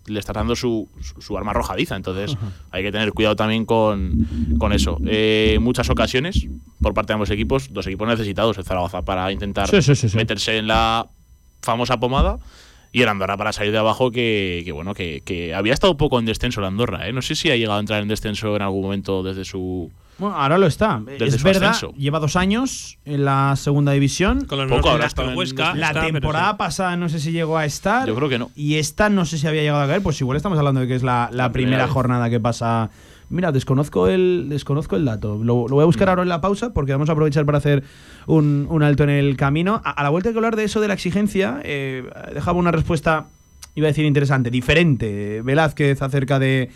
le 0.07 0.19
está 0.19 0.33
dando 0.33 0.55
su, 0.55 0.89
su, 1.01 1.21
su 1.21 1.37
arma 1.37 1.51
arrojadiza. 1.51 1.95
Entonces 1.95 2.37
hay 2.71 2.83
que 2.83 2.91
tener 2.91 3.11
cuidado 3.13 3.35
también 3.35 3.65
con, 3.65 4.27
con 4.59 4.73
eso. 4.73 4.97
Eh, 5.07 5.57
muchas 5.61 5.89
ocasiones 5.89 6.45
por 6.81 6.93
parte 6.93 7.07
de 7.07 7.13
ambos 7.15 7.29
equipos, 7.31 7.73
dos 7.73 7.87
equipos 7.87 8.07
necesitados, 8.07 8.57
el 8.57 8.63
Zaragoza 8.65 9.01
para 9.03 9.31
intentar 9.31 9.69
Sí, 9.69 9.81
sí, 9.81 9.95
sí, 9.95 10.09
sí. 10.09 10.17
meterse 10.17 10.57
en 10.57 10.67
la 10.67 11.07
famosa 11.61 11.99
pomada 11.99 12.39
y 12.91 13.01
el 13.03 13.09
Andorra 13.09 13.37
para 13.37 13.53
salir 13.53 13.71
de 13.71 13.77
abajo 13.77 14.11
que, 14.11 14.63
que, 14.65 14.71
bueno 14.71 14.93
que, 14.93 15.21
que 15.23 15.53
había 15.53 15.73
estado 15.73 15.91
un 15.91 15.97
poco 15.97 16.17
en 16.19 16.25
descenso 16.25 16.59
el 16.59 16.65
Andorra 16.65 17.07
¿eh? 17.07 17.13
no 17.13 17.21
sé 17.21 17.35
si 17.35 17.51
ha 17.51 17.55
llegado 17.55 17.77
a 17.77 17.79
entrar 17.79 18.01
en 18.01 18.07
descenso 18.07 18.55
en 18.55 18.61
algún 18.63 18.81
momento 18.81 19.21
desde 19.21 19.45
su 19.45 19.91
Bueno, 20.17 20.35
ahora 20.35 20.57
lo 20.57 20.65
está. 20.67 21.01
Desde 21.05 21.25
es 21.27 21.35
su 21.35 21.43
verdad, 21.43 21.69
ascenso. 21.69 21.95
lleva 21.95 22.19
dos 22.19 22.35
años 22.35 22.97
en 23.05 23.23
la 23.25 23.55
segunda 23.55 23.91
división. 23.93 24.45
Con 24.45 24.57
los 24.57 24.81
Poco 24.81 24.97
estado 24.97 25.29
en 25.31 25.37
Huesca. 25.37 25.73
La 25.75 25.89
está, 25.89 26.01
temporada 26.07 26.51
sí. 26.51 26.55
pasada 26.57 26.97
no 26.97 27.07
sé 27.09 27.19
si 27.19 27.31
llegó 27.31 27.57
a 27.57 27.65
estar. 27.65 28.07
yo 28.07 28.15
creo 28.15 28.27
que 28.27 28.37
no 28.39 28.51
Y 28.55 28.75
esta 28.75 29.07
no 29.09 29.23
sé 29.25 29.37
si 29.37 29.47
había 29.47 29.61
llegado 29.61 29.83
a 29.83 29.87
caer, 29.87 30.01
pues 30.01 30.19
igual 30.19 30.35
estamos 30.35 30.57
hablando 30.57 30.81
de 30.81 30.87
que 30.87 30.95
es 30.95 31.03
la, 31.03 31.29
la 31.31 31.43
La 31.43 31.51
primera 31.51 31.87
jornada 31.87 32.29
que 32.29 32.39
pasa. 32.39 32.89
Mira, 33.29 33.51
desconozco 33.51 34.07
el, 34.07 34.47
desconozco 34.49 34.95
el 34.95 35.05
dato. 35.05 35.37
Lo, 35.37 35.67
lo 35.67 35.75
voy 35.75 35.83
a 35.83 35.85
buscar 35.85 36.09
ahora 36.09 36.23
en 36.23 36.29
la 36.29 36.41
pausa 36.41 36.73
porque 36.73 36.91
vamos 36.91 37.09
a 37.09 37.11
aprovechar 37.11 37.45
para 37.45 37.59
hacer 37.59 37.83
un, 38.25 38.65
un 38.69 38.81
alto 38.81 39.03
en 39.03 39.11
el 39.11 39.37
camino. 39.37 39.81
A, 39.83 39.91
a 39.91 40.03
la 40.03 40.09
vuelta 40.09 40.29
hay 40.29 40.33
que 40.33 40.39
hablar 40.39 40.55
de 40.55 40.63
eso 40.63 40.81
de 40.81 40.87
la 40.87 40.95
exigencia. 40.95 41.61
eh, 41.63 42.03
dejaba 42.33 42.57
una 42.57 42.71
respuesta, 42.71 43.27
iba 43.75 43.87
a 43.87 43.89
decir 43.91 44.05
interesante, 44.05 44.49
diferente, 44.49 45.41
Velázquez 45.43 46.01
acerca 46.01 46.39
de 46.39 46.69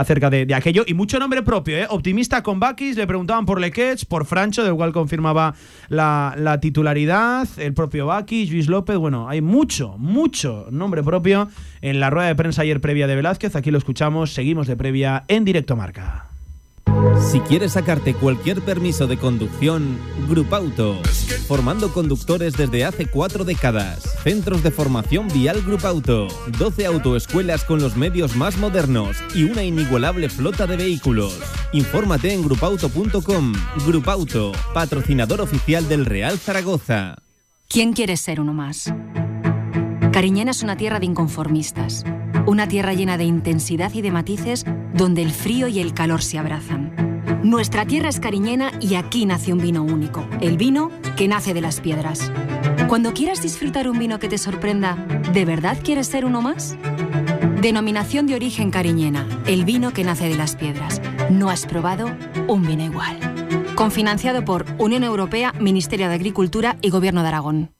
acerca 0.00 0.30
de, 0.30 0.46
de 0.46 0.54
aquello 0.54 0.84
y 0.86 0.94
mucho 0.94 1.18
nombre 1.18 1.42
propio, 1.42 1.76
¿eh? 1.76 1.86
optimista 1.90 2.42
con 2.42 2.58
Bakis, 2.58 2.96
le 2.96 3.06
preguntaban 3.06 3.44
por 3.44 3.60
Lequets, 3.60 4.06
por 4.06 4.24
Francho, 4.24 4.64
del 4.64 4.74
cual 4.74 4.92
confirmaba 4.92 5.54
la, 5.88 6.34
la 6.38 6.58
titularidad, 6.58 7.46
el 7.58 7.74
propio 7.74 8.06
Bakis, 8.06 8.50
Luis 8.50 8.68
López, 8.68 8.96
bueno, 8.96 9.28
hay 9.28 9.42
mucho, 9.42 9.96
mucho 9.98 10.66
nombre 10.70 11.02
propio 11.02 11.48
en 11.82 12.00
la 12.00 12.08
rueda 12.08 12.28
de 12.28 12.34
prensa 12.34 12.62
ayer 12.62 12.80
previa 12.80 13.06
de 13.06 13.16
Velázquez, 13.16 13.54
aquí 13.56 13.70
lo 13.70 13.76
escuchamos, 13.76 14.32
seguimos 14.32 14.66
de 14.66 14.76
previa 14.76 15.24
en 15.28 15.44
directo 15.44 15.76
marca. 15.76 16.29
Si 17.30 17.40
quieres 17.40 17.72
sacarte 17.72 18.14
cualquier 18.14 18.60
permiso 18.62 19.06
de 19.06 19.16
conducción, 19.16 19.98
Grupauto. 20.28 21.00
Formando 21.46 21.92
conductores 21.92 22.54
desde 22.54 22.84
hace 22.84 23.06
cuatro 23.06 23.44
décadas. 23.44 24.02
Centros 24.22 24.62
de 24.62 24.70
formación 24.70 25.28
vial 25.28 25.62
Grupauto. 25.62 26.28
12 26.58 26.86
autoescuelas 26.86 27.64
con 27.64 27.80
los 27.80 27.96
medios 27.96 28.36
más 28.36 28.56
modernos 28.58 29.16
y 29.34 29.44
una 29.44 29.62
inigualable 29.62 30.28
flota 30.28 30.66
de 30.66 30.76
vehículos. 30.76 31.38
Infórmate 31.72 32.32
en 32.32 32.42
grupauto.com. 32.42 33.52
Grupauto, 33.86 34.52
patrocinador 34.74 35.40
oficial 35.40 35.88
del 35.88 36.06
Real 36.06 36.38
Zaragoza. 36.38 37.16
¿Quién 37.68 37.92
quiere 37.92 38.16
ser 38.16 38.40
uno 38.40 38.52
más? 38.52 38.92
Cariñena 40.12 40.50
es 40.50 40.64
una 40.64 40.76
tierra 40.76 40.98
de 40.98 41.06
inconformistas, 41.06 42.04
una 42.50 42.66
tierra 42.66 42.94
llena 42.94 43.16
de 43.16 43.22
intensidad 43.22 43.94
y 43.94 44.02
de 44.02 44.10
matices 44.10 44.66
donde 44.92 45.22
el 45.22 45.30
frío 45.30 45.68
y 45.68 45.78
el 45.78 45.94
calor 45.94 46.20
se 46.20 46.36
abrazan. 46.36 46.92
Nuestra 47.44 47.86
tierra 47.86 48.08
es 48.08 48.18
cariñena 48.18 48.72
y 48.80 48.96
aquí 48.96 49.24
nace 49.24 49.52
un 49.52 49.60
vino 49.60 49.84
único, 49.84 50.26
el 50.40 50.56
vino 50.56 50.90
que 51.16 51.28
nace 51.28 51.54
de 51.54 51.60
las 51.60 51.80
piedras. 51.80 52.32
Cuando 52.88 53.14
quieras 53.14 53.40
disfrutar 53.40 53.88
un 53.88 54.00
vino 54.00 54.18
que 54.18 54.28
te 54.28 54.36
sorprenda, 54.36 54.96
¿de 55.32 55.44
verdad 55.44 55.78
quieres 55.80 56.08
ser 56.08 56.24
uno 56.24 56.42
más? 56.42 56.76
Denominación 57.60 58.26
de 58.26 58.34
origen 58.34 58.72
cariñena, 58.72 59.28
el 59.46 59.64
vino 59.64 59.92
que 59.92 60.02
nace 60.02 60.28
de 60.28 60.34
las 60.34 60.56
piedras. 60.56 61.00
No 61.30 61.50
has 61.50 61.66
probado 61.66 62.10
un 62.48 62.66
vino 62.66 62.82
igual. 62.82 63.16
Confinanciado 63.76 64.44
por 64.44 64.66
Unión 64.76 65.04
Europea, 65.04 65.52
Ministerio 65.60 66.08
de 66.08 66.14
Agricultura 66.16 66.78
y 66.82 66.90
Gobierno 66.90 67.22
de 67.22 67.28
Aragón. 67.28 67.79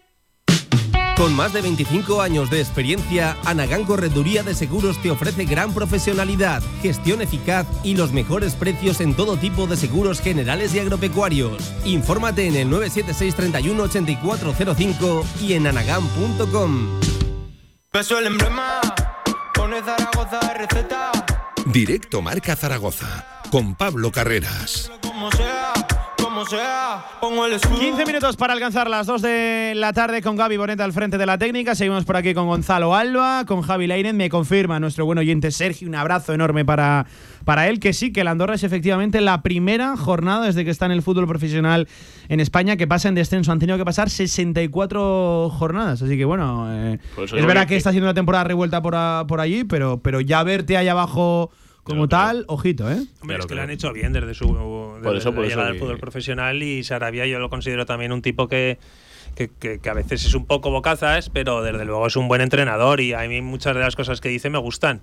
Con 1.21 1.35
más 1.35 1.53
de 1.53 1.61
25 1.61 2.19
años 2.19 2.49
de 2.49 2.61
experiencia, 2.61 3.37
Anagán 3.45 3.85
Correduría 3.85 4.41
de 4.41 4.55
Seguros 4.55 4.99
te 5.03 5.11
ofrece 5.11 5.45
gran 5.45 5.71
profesionalidad, 5.71 6.63
gestión 6.81 7.21
eficaz 7.21 7.67
y 7.83 7.95
los 7.95 8.11
mejores 8.11 8.55
precios 8.55 8.99
en 9.01 9.13
todo 9.13 9.37
tipo 9.37 9.67
de 9.67 9.77
seguros 9.77 10.19
generales 10.19 10.73
y 10.73 10.79
agropecuarios. 10.79 11.75
Infórmate 11.85 12.47
en 12.47 12.55
el 12.55 12.71
976 12.71 13.35
31 13.35 13.83
8405 13.83 15.25
y 15.41 15.53
en 15.53 15.67
anagán.com. 15.67 16.99
Beso 17.93 18.17
el 18.17 18.25
emblema, 18.25 18.81
pone 19.53 19.79
Zaragoza 19.83 20.39
receta, 20.55 21.11
Directo 21.67 22.23
Marca 22.23 22.55
Zaragoza 22.55 23.43
con 23.51 23.75
Pablo 23.75 24.11
Carreras. 24.11 24.91
como 25.03 25.29
sea, 25.33 25.60
como 26.41 26.49
sea, 26.49 27.05
pongo 27.19 27.45
el 27.45 27.53
escudo. 27.53 27.79
15 27.79 28.03
minutos 28.05 28.35
para 28.35 28.53
alcanzar 28.53 28.89
las 28.89 29.05
2 29.05 29.21
de 29.21 29.73
la 29.75 29.93
tarde 29.93 30.23
con 30.23 30.35
Gaby 30.35 30.57
Boneta 30.57 30.83
al 30.83 30.91
frente 30.91 31.19
de 31.19 31.25
la 31.27 31.37
técnica. 31.37 31.75
Seguimos 31.75 32.03
por 32.03 32.17
aquí 32.17 32.33
con 32.33 32.47
Gonzalo 32.47 32.95
Alba, 32.95 33.45
con 33.45 33.61
Javi 33.61 33.85
Leiren. 33.85 34.17
Me 34.17 34.27
confirma 34.29 34.79
nuestro 34.79 35.05
buen 35.05 35.19
oyente 35.19 35.51
Sergio. 35.51 35.87
Un 35.87 35.93
abrazo 35.93 36.33
enorme 36.33 36.65
para, 36.65 37.05
para 37.45 37.67
él. 37.67 37.79
Que 37.79 37.93
sí, 37.93 38.11
que 38.11 38.21
el 38.21 38.27
Andorra 38.27 38.55
es 38.55 38.63
efectivamente 38.63 39.21
la 39.21 39.43
primera 39.43 39.95
jornada 39.97 40.47
desde 40.47 40.65
que 40.65 40.71
está 40.71 40.87
en 40.87 40.93
el 40.93 41.03
fútbol 41.03 41.27
profesional 41.27 41.87
en 42.27 42.39
España 42.39 42.75
que 42.75 42.87
pasa 42.87 43.07
en 43.09 43.13
descenso. 43.15 43.51
Han 43.51 43.59
tenido 43.59 43.77
que 43.77 43.85
pasar 43.85 44.09
64 44.09 45.49
jornadas. 45.51 46.01
Así 46.01 46.17
que 46.17 46.25
bueno, 46.25 46.65
eh, 46.71 46.97
es 47.23 47.31
verdad 47.45 47.63
que- 47.63 47.69
que, 47.69 47.75
está 47.77 47.89
haciendo 47.89 48.07
una 48.07 48.15
temporada 48.15 48.45
revuelta 48.45 48.81
por, 48.81 48.95
a- 48.95 49.25
por 49.27 49.39
allí, 49.41 49.63
pero, 49.63 49.99
pero 50.01 50.21
ya 50.21 50.41
verte 50.43 50.75
ahí 50.75 50.87
abajo 50.87 51.51
como 51.83 52.07
tal, 52.07 52.45
ojito, 52.47 52.89
¿eh? 52.91 52.97
Hombre, 53.21 53.37
es 53.37 53.45
que 53.47 53.55
lo 53.55 53.61
han 53.61 53.69
hecho 53.69 53.91
bien 53.93 54.13
desde 54.13 54.33
su 54.33 54.45
desde 55.01 55.17
eso, 55.17 55.33
por 55.33 55.41
la 55.43 55.47
eso 55.47 55.55
llegada 55.55 55.67
al 55.69 55.73
fútbol 55.79 55.97
profesional 55.99 56.61
y 56.63 56.83
Sarabia 56.83 57.25
yo 57.25 57.39
lo 57.39 57.49
considero 57.49 57.85
también 57.85 58.11
un 58.11 58.21
tipo 58.21 58.47
que, 58.47 58.77
que, 59.35 59.49
que- 59.59 59.79
que 59.79 59.89
a 59.89 59.93
veces 59.93 60.23
es 60.25 60.33
un 60.35 60.45
poco 60.45 60.69
bocazas, 60.71 61.29
pero 61.29 61.61
desde 61.63 61.85
luego 61.85 62.05
es 62.07 62.15
un 62.15 62.27
buen 62.27 62.41
entrenador 62.41 63.01
y 63.01 63.13
a 63.13 63.21
mí 63.27 63.41
muchas 63.41 63.73
de 63.75 63.81
las 63.81 63.95
cosas 63.95 64.21
que 64.21 64.29
dice 64.29 64.49
me 64.49 64.57
gustan. 64.59 65.01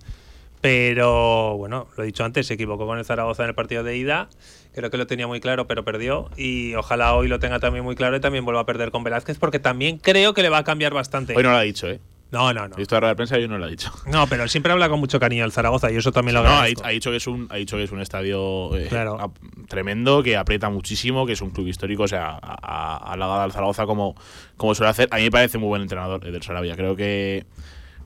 Pero 0.60 1.56
bueno, 1.56 1.86
lo 1.96 2.02
he 2.02 2.06
dicho 2.06 2.24
antes, 2.24 2.46
se 2.48 2.54
equivocó 2.54 2.84
con 2.86 2.98
el 2.98 3.04
Zaragoza 3.04 3.44
en 3.44 3.50
el 3.50 3.54
partido 3.54 3.84
de 3.84 3.96
ida. 3.96 4.28
Creo 4.74 4.90
que 4.90 4.96
lo 4.96 5.06
tenía 5.06 5.26
muy 5.28 5.40
claro, 5.40 5.68
pero 5.68 5.84
perdió. 5.84 6.30
Y 6.36 6.74
ojalá 6.74 7.14
hoy 7.14 7.28
lo 7.28 7.38
tenga 7.38 7.60
también 7.60 7.84
muy 7.84 7.94
claro 7.94 8.16
y 8.16 8.20
también 8.20 8.44
vuelva 8.44 8.62
a 8.62 8.66
perder 8.66 8.90
con 8.90 9.04
Velázquez, 9.04 9.38
porque 9.38 9.60
también 9.60 9.98
creo 9.98 10.34
que 10.34 10.42
le 10.42 10.48
va 10.48 10.58
a 10.58 10.64
cambiar 10.64 10.92
bastante. 10.94 11.34
Hoy 11.36 11.42
no 11.44 11.50
lo 11.52 11.56
ha 11.56 11.62
dicho, 11.62 11.88
¿eh? 11.88 12.00
No, 12.30 12.52
no, 12.52 12.68
no. 12.68 12.74
He 12.74 12.78
visto 12.78 12.94
la 12.96 13.00
rueda 13.00 13.12
de 13.12 13.16
prensa 13.16 13.38
y 13.38 13.42
hoy 13.42 13.48
no 13.48 13.56
lo 13.58 13.64
ha 13.64 13.68
dicho. 13.68 13.90
No, 14.06 14.26
pero 14.26 14.46
siempre 14.48 14.70
habla 14.72 14.88
con 14.90 15.00
mucho 15.00 15.18
cariño 15.18 15.44
el 15.44 15.52
Zaragoza 15.52 15.90
y 15.90 15.96
eso 15.96 16.12
también 16.12 16.34
lo 16.34 16.42
No, 16.42 16.48
ha, 16.50 16.52
agradezco. 16.56 16.84
ha 16.86 16.90
dicho 16.90 17.10
que 17.10 17.16
es 17.16 17.26
un, 17.26 17.46
ha 17.50 17.56
dicho 17.56 17.76
que 17.78 17.84
es 17.84 17.90
un 17.92 18.00
estadio 18.00 18.76
eh, 18.76 18.86
Claro. 18.88 19.18
a- 19.20 19.30
tremendo, 19.66 20.22
que 20.22 20.36
aprieta 20.36 20.68
muchísimo, 20.68 21.24
que 21.26 21.32
es 21.32 21.40
un 21.40 21.50
club 21.50 21.68
histórico, 21.68 22.02
o 22.02 22.08
sea, 22.08 22.38
a, 22.42 22.58
a, 22.62 23.12
halagada 23.12 23.44
al 23.44 23.52
Zaragoza 23.52 23.86
como, 23.86 24.14
como 24.58 24.74
suele 24.74 24.90
hacer. 24.90 25.08
A 25.10 25.16
mí 25.16 25.22
me 25.22 25.30
parece 25.30 25.56
muy 25.58 25.68
buen 25.68 25.82
entrenador 25.82 26.26
eh, 26.26 26.30
del 26.30 26.42
Sarabia. 26.42 26.76
Creo 26.76 26.96
que 26.96 27.46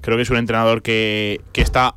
creo 0.01 0.17
que 0.17 0.23
es 0.23 0.31
un 0.31 0.37
entrenador 0.37 0.83
que, 0.83 1.41
que 1.53 1.61
está, 1.63 1.95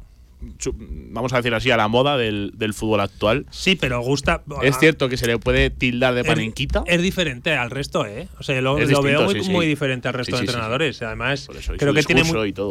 vamos 1.10 1.34
a 1.34 1.38
decir 1.38 1.54
así, 1.54 1.72
a 1.72 1.78
la 1.78 1.88
moda 1.88 2.18
del, 2.18 2.52
del 2.56 2.74
fútbol 2.74 3.02
actual. 3.02 3.46
Sí, 3.50 3.76
pero 3.76 4.02
gusta. 4.02 4.44
Es 4.62 4.78
cierto 4.80 5.10
que 5.10 5.18
se 5.18 5.28
le 5.28 5.38
puede 5.38 5.70
tildar 5.70 6.14
de 6.16 6.24
panenquita. 6.24 6.84
Es 6.86 7.02
diferente 7.02 7.54
al 7.54 7.72
resto, 7.72 8.06
¿eh? 8.06 8.28
O 8.40 8.44
sea, 8.44 8.60
lo, 8.62 8.80
lo 8.80 9.02
veo 9.02 9.24
muy, 9.24 9.34
sí, 9.36 9.44
sí. 9.44 9.52
muy 9.52 9.66
diferente 9.66 10.08
al 10.08 10.14
resto 10.14 10.26
Sí, 10.26 10.32
de 10.32 10.38
sí, 10.38 10.42
sí, 10.42 10.48
sí. 10.48 10.50
entrenadores. 10.54 11.02
Además, 11.02 11.50
eso, 11.58 11.74
creo 11.78 11.94
que 11.94 12.04
tiene, 12.04 12.24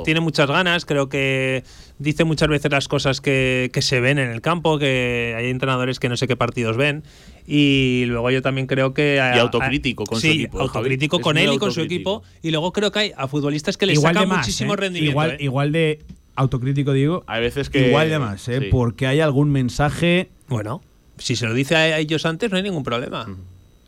tiene 0.05 0.21
muchas 0.21 0.49
ganas. 0.49 0.85
Creo 0.85 1.09
que 1.09 1.65
dice 1.99 2.25
muchas 2.25 2.49
veces 2.49 2.71
las 2.71 2.89
cosas 2.89 3.21
que, 3.21 3.71
que 3.73 3.83
se 3.83 4.01
ven 4.01 4.19
en 4.19 4.31
el 4.31 4.41
campo, 4.41 4.79
que 4.79 5.35
hay 5.37 5.51
entrenadores 5.51 5.99
que 6.01 6.09
no 6.09 6.17
sé 6.17 6.27
qué 6.27 6.37
partidos 6.37 6.77
ven. 6.77 7.05
Y 7.47 8.05
luego 8.07 8.31
yo 8.31 8.41
también 8.43 8.67
creo 8.67 8.95
que. 8.95 9.17
Y 9.17 9.39
autocrítico 9.39 10.05
con 10.05 10.21
su 10.21 10.27
equipo, 10.27 10.61
autocrítico 10.61 11.17
Javi. 11.17 11.23
con 11.23 11.39
Es 11.39 11.45
él 11.45 11.53
y 11.55 11.59
con 11.59 11.73
su 11.73 11.83
equipo. 11.83 12.23
Y 12.43 12.51
luego 12.51 12.73
creo 12.73 12.91
que 12.91 12.99
hay 13.01 13.13
a 13.17 13.29
futbolistas 13.29 13.77
que 13.77 13.87
le 13.87 13.93
igual 13.93 14.15
de 14.15 14.21
sacan 14.21 14.29
más, 14.29 14.39
muchísimo 14.39 14.75
¿eh? 14.75 14.77
rendimiento. 14.77 15.11
Igual, 15.13 15.31
¿eh? 15.33 15.37
igual 15.41 15.73
de 15.73 16.01
autocrítico, 16.37 16.93
digo. 16.93 17.25
Hay 17.27 17.41
veces 17.41 17.71
que. 17.71 17.89
igual 17.89 18.09
de 18.09 18.19
más, 18.19 18.49
¿eh? 18.49 18.61
sí. 18.61 18.67
Porque 18.71 19.07
hay 19.07 19.21
algún 19.21 19.51
mensaje. 19.51 20.31
Bueno, 20.49 20.83
si 21.19 21.37
se 21.37 21.47
lo 21.47 21.55
dice 21.55 21.77
a 21.77 21.99
ellos 21.99 22.27
antes, 22.27 22.51
no 22.51 22.57
hay 22.57 22.63
ningún 22.63 22.83
problema. 22.83 23.27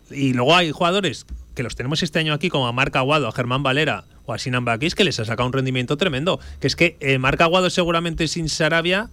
Y 0.09 0.33
luego 0.33 0.55
hay 0.55 0.71
jugadores 0.71 1.25
que 1.53 1.63
los 1.63 1.75
tenemos 1.75 2.01
este 2.03 2.19
año 2.19 2.33
aquí, 2.33 2.49
como 2.49 2.67
a 2.67 2.71
Marc 2.71 2.95
Aguado, 2.95 3.27
a 3.27 3.31
Germán 3.31 3.63
Valera 3.63 4.05
o 4.25 4.33
a 4.33 4.37
Sinan 4.37 4.63
Bakis, 4.63 4.95
que 4.95 5.03
les 5.03 5.19
ha 5.19 5.25
sacado 5.25 5.47
un 5.47 5.53
rendimiento 5.53 5.97
tremendo. 5.97 6.39
Que 6.59 6.67
es 6.67 6.75
que 6.75 6.97
eh, 6.99 7.17
Marc 7.17 7.41
Aguado, 7.41 7.69
seguramente 7.69 8.27
sin 8.27 8.47
Sarabia, 8.47 9.09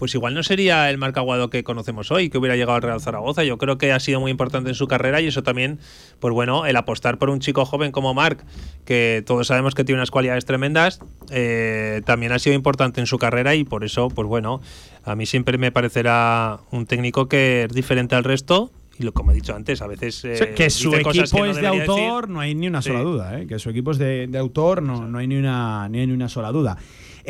pues 0.00 0.14
igual 0.14 0.32
no 0.32 0.42
sería 0.42 0.88
el 0.88 0.96
Marc 0.96 1.14
Aguado 1.18 1.50
que 1.50 1.62
conocemos 1.62 2.10
hoy, 2.10 2.30
que 2.30 2.38
hubiera 2.38 2.56
llegado 2.56 2.74
al 2.76 2.80
Real 2.82 3.02
Zaragoza. 3.02 3.44
Yo 3.44 3.58
creo 3.58 3.76
que 3.76 3.92
ha 3.92 4.00
sido 4.00 4.18
muy 4.18 4.30
importante 4.30 4.70
en 4.70 4.74
su 4.74 4.88
carrera 4.88 5.20
y 5.20 5.26
eso 5.26 5.42
también, 5.42 5.78
pues 6.20 6.32
bueno, 6.32 6.64
el 6.64 6.74
apostar 6.76 7.18
por 7.18 7.28
un 7.28 7.38
chico 7.40 7.66
joven 7.66 7.92
como 7.92 8.14
Marc, 8.14 8.42
que 8.86 9.22
todos 9.26 9.46
sabemos 9.48 9.74
que 9.74 9.84
tiene 9.84 9.98
unas 9.98 10.10
cualidades 10.10 10.46
tremendas, 10.46 11.00
eh, 11.30 12.00
también 12.06 12.32
ha 12.32 12.38
sido 12.38 12.56
importante 12.56 13.00
en 13.02 13.06
su 13.06 13.18
carrera 13.18 13.54
y 13.54 13.64
por 13.64 13.84
eso, 13.84 14.08
pues 14.08 14.26
bueno, 14.26 14.62
a 15.04 15.14
mí 15.14 15.26
siempre 15.26 15.58
me 15.58 15.70
parecerá 15.70 16.60
un 16.70 16.86
técnico 16.86 17.28
que 17.28 17.64
es 17.64 17.72
diferente 17.74 18.14
al 18.14 18.24
resto. 18.24 18.70
Y 18.98 19.02
lo, 19.02 19.12
como 19.12 19.32
he 19.32 19.34
dicho 19.34 19.54
antes, 19.54 19.80
a 19.82 19.86
veces. 19.86 20.24
eh, 20.24 20.36
Sí, 20.36 20.44
que 20.56 20.70
su 20.70 20.94
equipo 20.94 21.10
que 21.12 21.38
no 21.40 21.44
es 21.46 21.56
de 21.56 21.62
decir. 21.62 21.80
autor, 21.90 22.28
no 22.30 22.40
hay 22.40 22.54
ni 22.54 22.68
una 22.68 22.80
Sí. 22.82 22.88
sola 22.88 23.00
duda. 23.00 23.38
¿eh? 23.38 23.46
Que 23.46 23.58
su 23.58 23.68
equipo 23.70 23.90
es 23.92 23.98
de, 23.98 24.26
de 24.28 24.38
autor, 24.38 24.82
no, 24.82 25.06
no 25.06 25.18
hay 25.18 25.26
ni 25.26 25.36
una, 25.36 25.88
ni 25.90 26.00
hay 26.00 26.06
ni 26.06 26.12
una 26.14 26.28
sola 26.30 26.52
duda. 26.52 26.76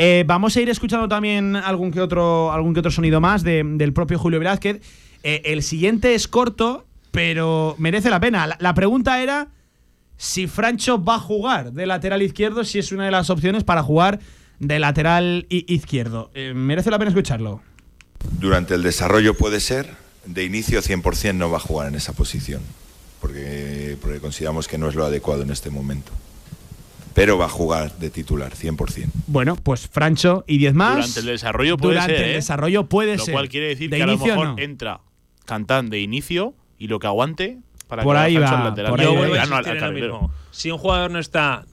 Eh, 0.02 0.24
vamos 0.26 0.56
a 0.56 0.62
ir 0.62 0.70
escuchando 0.70 1.08
también 1.08 1.56
algún 1.56 1.90
que 1.90 2.00
otro, 2.00 2.50
algún 2.52 2.72
que 2.72 2.80
otro 2.80 2.90
sonido 2.90 3.20
más 3.20 3.42
de- 3.42 3.62
del 3.62 3.92
propio 3.92 4.18
Julio 4.18 4.38
Velázquez. 4.38 4.80
Eh, 5.22 5.42
el 5.44 5.62
siguiente 5.62 6.14
es 6.14 6.26
corto, 6.26 6.86
pero 7.10 7.74
merece 7.76 8.08
la 8.08 8.18
pena. 8.18 8.56
La, 8.58 8.72
pregunta 8.72 9.22
era 9.22 9.48
si 10.16 10.46
Francho 10.46 11.04
va 11.04 11.16
a 11.16 11.18
jugar 11.18 11.74
de 11.74 11.84
lateral 11.84 12.22
izquierdo, 12.22 12.64
si 12.64 12.78
es 12.78 12.92
una 12.92 13.04
de 13.04 13.10
las 13.10 13.28
opciones 13.28 13.62
para 13.62 13.82
jugar 13.82 14.20
de 14.58 14.78
lateral 14.78 15.44
izquierdo. 15.50 16.30
Eh, 16.32 16.54
merece 16.54 16.90
la 16.90 16.98
pena 16.98 17.10
escucharlo. 17.10 17.60
Durante 18.38 18.74
el 18.74 18.82
desarrollo 18.82 19.34
puede 19.34 19.60
ser, 19.60 19.96
de 20.24 20.44
inicio 20.44 20.80
100% 20.80 21.34
no 21.34 21.50
va 21.50 21.58
a 21.58 21.60
jugar 21.60 21.88
en 21.88 21.94
esa 21.94 22.14
posición, 22.14 22.62
porque, 23.20 23.98
porque 24.00 24.20
consideramos 24.20 24.66
que 24.66 24.78
no 24.78 24.88
es 24.88 24.94
lo 24.94 25.04
adecuado 25.04 25.42
en 25.42 25.50
este 25.50 25.68
momento. 25.68 26.10
Pero 27.14 27.36
va 27.38 27.46
a 27.46 27.48
jugar 27.48 27.92
de 27.98 28.10
titular, 28.10 28.52
100%. 28.54 29.06
Bueno, 29.26 29.56
pues 29.56 29.88
Francho 29.88 30.44
y 30.46 30.58
10 30.58 30.74
más. 30.74 30.94
Durante 30.96 31.20
el 31.20 31.26
desarrollo 31.26 31.76
puede 31.76 31.94
Durante 31.94 32.16
ser. 32.16 32.24
el 32.24 32.30
¿eh? 32.30 32.34
desarrollo 32.34 32.84
puede 32.86 33.16
Lo 33.16 33.24
ser. 33.24 33.32
cual 33.34 33.48
quiere 33.48 33.68
decir 33.68 33.90
De 33.90 33.96
que 33.96 34.02
a 34.02 34.06
lo 34.06 34.12
inicio, 34.12 34.32
mejor 34.34 34.48
no. 34.48 34.58
entra 34.58 35.00
Cantán 35.44 35.90
de 35.90 36.00
inicio 36.00 36.54
y 36.78 36.86
lo 36.86 36.98
que 37.00 37.06
aguante 37.08 37.58
para 37.88 38.04
Por 38.04 38.14
que 38.14 38.22
ahí 38.22 38.36
va, 38.36 38.48
al 38.48 38.64
lateral. 38.64 38.90
por 38.90 39.00
ahí 39.00 39.06
Yo 39.06 39.12
a 39.20 39.42
al- 39.42 39.52
al 39.66 39.78
lo 39.80 39.92
mismo. 39.92 40.30
Si 40.52 40.70
un 40.70 40.78
jugador 40.78 41.10
no 41.10 41.18
está. 41.18 41.64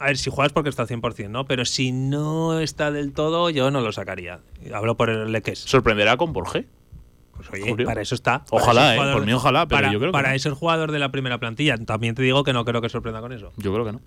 A 0.00 0.06
ver, 0.06 0.16
si 0.16 0.30
juegas 0.30 0.52
porque 0.52 0.70
está 0.70 0.86
100%, 0.86 1.28
¿no? 1.28 1.44
Pero 1.46 1.64
si 1.64 1.92
no 1.92 2.58
está 2.60 2.90
del 2.90 3.12
todo, 3.12 3.50
yo 3.50 3.70
no 3.70 3.80
lo 3.80 3.92
sacaría. 3.92 4.40
Hablo 4.72 4.96
por 4.96 5.10
el 5.10 5.30
Leques. 5.32 5.58
¿Sorprenderá 5.58 6.16
con 6.16 6.32
Borges? 6.32 6.64
Pues 7.36 7.50
oye, 7.50 7.68
Julio. 7.70 7.86
para 7.86 8.00
eso 8.02 8.14
está. 8.14 8.44
Ojalá, 8.50 8.94
eh, 8.94 9.12
por 9.12 9.26
mí 9.26 9.32
ojalá, 9.32 9.66
pero 9.66 9.78
para, 9.80 9.92
yo 9.92 9.98
creo 9.98 10.10
que 10.10 10.12
Para 10.12 10.30
no. 10.30 10.34
eso 10.36 10.54
jugador 10.54 10.92
de 10.92 10.98
la 11.00 11.10
primera 11.10 11.38
plantilla. 11.38 11.76
También 11.78 12.14
te 12.14 12.22
digo 12.22 12.44
que 12.44 12.52
no 12.52 12.64
creo 12.64 12.80
que 12.80 12.88
sorprenda 12.88 13.20
con 13.20 13.32
eso. 13.32 13.52
Yo 13.56 13.72
creo 13.72 13.84
que 13.84 13.92
no. 13.92 14.00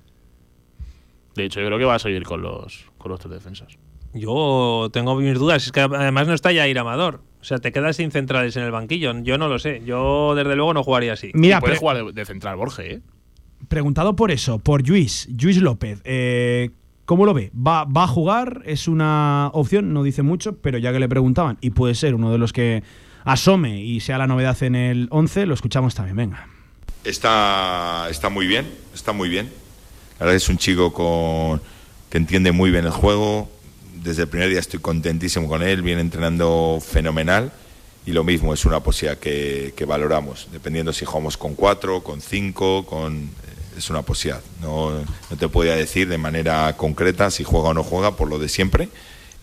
De 1.36 1.45
hecho, 1.45 1.59
yo 1.59 1.67
creo 1.67 1.77
que 1.79 1.86
va 1.86 1.95
a 1.95 1.99
seguir 1.99 2.23
con 2.23 2.41
los, 2.41 2.86
con 2.97 3.11
los 3.11 3.19
tres 3.19 3.33
defensas. 3.33 3.77
Yo 4.13 4.89
tengo 4.93 5.15
mis 5.15 5.38
dudas. 5.38 5.65
Es 5.65 5.71
que 5.71 5.81
además 5.81 6.27
no 6.27 6.33
está 6.33 6.51
Yair 6.51 6.79
Amador. 6.79 7.21
O 7.41 7.43
sea, 7.43 7.59
te 7.59 7.71
quedas 7.71 7.97
sin 7.97 8.11
centrales 8.11 8.55
en 8.55 8.63
el 8.63 8.71
banquillo. 8.71 9.13
Yo 9.21 9.38
no 9.38 9.47
lo 9.49 9.59
sé. 9.59 9.81
Yo, 9.86 10.33
desde 10.36 10.55
luego, 10.55 10.73
no 10.73 10.83
jugaría 10.83 11.13
así. 11.13 11.31
Mira, 11.33 11.59
puede 11.59 11.77
jugar 11.77 11.97
de, 12.05 12.11
de 12.13 12.25
central 12.25 12.55
Borges, 12.55 12.86
¿eh? 12.86 13.01
preguntado 13.67 14.15
por 14.15 14.31
eso, 14.31 14.59
por 14.59 14.88
Luis, 14.88 15.27
Luis 15.41 15.57
López. 15.61 16.01
eh, 16.03 16.69
¿Cómo 17.05 17.25
lo 17.25 17.33
ve? 17.33 17.51
¿Va, 17.55 17.83
¿Va 17.86 18.03
a 18.03 18.07
jugar? 18.07 18.61
Es 18.65 18.88
una 18.88 19.49
opción, 19.53 19.93
no 19.93 20.01
dice 20.03 20.23
mucho, 20.23 20.57
pero 20.57 20.77
ya 20.79 20.91
que 20.91 20.99
le 20.99 21.07
preguntaban, 21.09 21.57
y 21.61 21.69
puede 21.71 21.93
ser 21.95 22.15
uno 22.15 22.31
de 22.31 22.38
los 22.39 22.51
que 22.51 22.83
asome 23.25 23.81
y 23.81 23.99
sea 23.99 24.17
la 24.17 24.25
novedad 24.27 24.61
en 24.63 24.75
el 24.75 25.07
11, 25.11 25.45
lo 25.45 25.53
escuchamos 25.53 25.93
también. 25.93 26.15
Venga. 26.15 26.47
Está, 27.03 28.07
está 28.09 28.29
muy 28.29 28.47
bien, 28.47 28.65
está 28.93 29.13
muy 29.13 29.29
bien. 29.29 29.49
La 30.20 30.26
verdad 30.26 30.36
es 30.36 30.47
un 30.47 30.57
chico 30.57 30.93
con, 30.93 31.61
que 32.09 32.18
entiende 32.18 32.51
muy 32.51 32.72
bien 32.72 32.86
el 32.86 32.91
juego. 32.91 33.49
Desde 34.01 34.24
el 34.24 34.28
primer 34.30 34.49
día 34.49 34.59
estoy 34.59 34.80
contentísimo 34.80 35.47
con 35.47 35.61
él, 35.61 35.82
viene 35.82 36.01
entrenando 36.01 36.80
fenomenal. 36.82 37.51
Y 38.05 38.11
lo 38.11 38.24
mismo, 38.24 38.53
es 38.53 38.63
una 38.66 38.80
posibilidad 38.82 39.18
que, 39.18 39.86
valoramos, 39.88 40.47
dependiendo 40.51 40.93
si 40.93 41.05
jugamos 41.05 41.38
con 41.38 41.55
cuatro, 41.55 42.03
con 42.03 42.22
cinco, 42.22 42.86
con, 42.86 43.16
eh, 43.16 43.78
es 43.78 43.89
una 43.89 44.03
posibilidad. 44.03 44.41
No, 44.61 44.91
no 44.91 45.38
te 45.38 45.49
podía 45.49 45.76
decir 45.76 46.07
de 46.07 46.18
manera 46.18 46.78
concreta 46.78 47.32
si 47.32 47.43
juega 47.43 47.70
o 47.70 47.74
no 47.74 47.84
juega, 47.84 48.16
por 48.16 48.30
lo 48.30 48.38
de 48.38 48.47
siempre, 48.47 48.89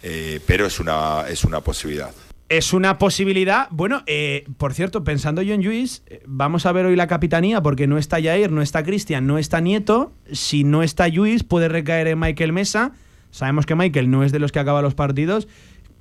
eh, 0.02 0.40
pero 0.46 0.64
es 0.64 0.78
una, 0.78 1.26
es 1.28 1.44
una 1.44 1.60
posibilidad. 1.60 2.12
Es 2.52 2.74
una 2.74 2.98
posibilidad. 2.98 3.68
Bueno, 3.70 4.02
eh, 4.04 4.44
por 4.58 4.74
cierto, 4.74 5.04
pensando 5.04 5.40
yo 5.40 5.54
en 5.54 5.64
Luis, 5.64 6.02
eh, 6.06 6.22
vamos 6.26 6.66
a 6.66 6.72
ver 6.72 6.84
hoy 6.84 6.96
la 6.96 7.06
capitanía 7.06 7.62
porque 7.62 7.86
no 7.86 7.96
está 7.96 8.20
Jair, 8.22 8.52
no 8.52 8.60
está 8.60 8.82
Cristian, 8.82 9.26
no 9.26 9.38
está 9.38 9.62
Nieto. 9.62 10.12
Si 10.30 10.62
no 10.62 10.82
está 10.82 11.08
Luis, 11.08 11.44
puede 11.44 11.68
recaer 11.68 12.08
en 12.08 12.18
Michael 12.18 12.52
Mesa. 12.52 12.92
Sabemos 13.30 13.64
que 13.64 13.74
Michael 13.74 14.10
no 14.10 14.22
es 14.22 14.32
de 14.32 14.38
los 14.38 14.52
que 14.52 14.58
acaba 14.58 14.82
los 14.82 14.92
partidos. 14.92 15.48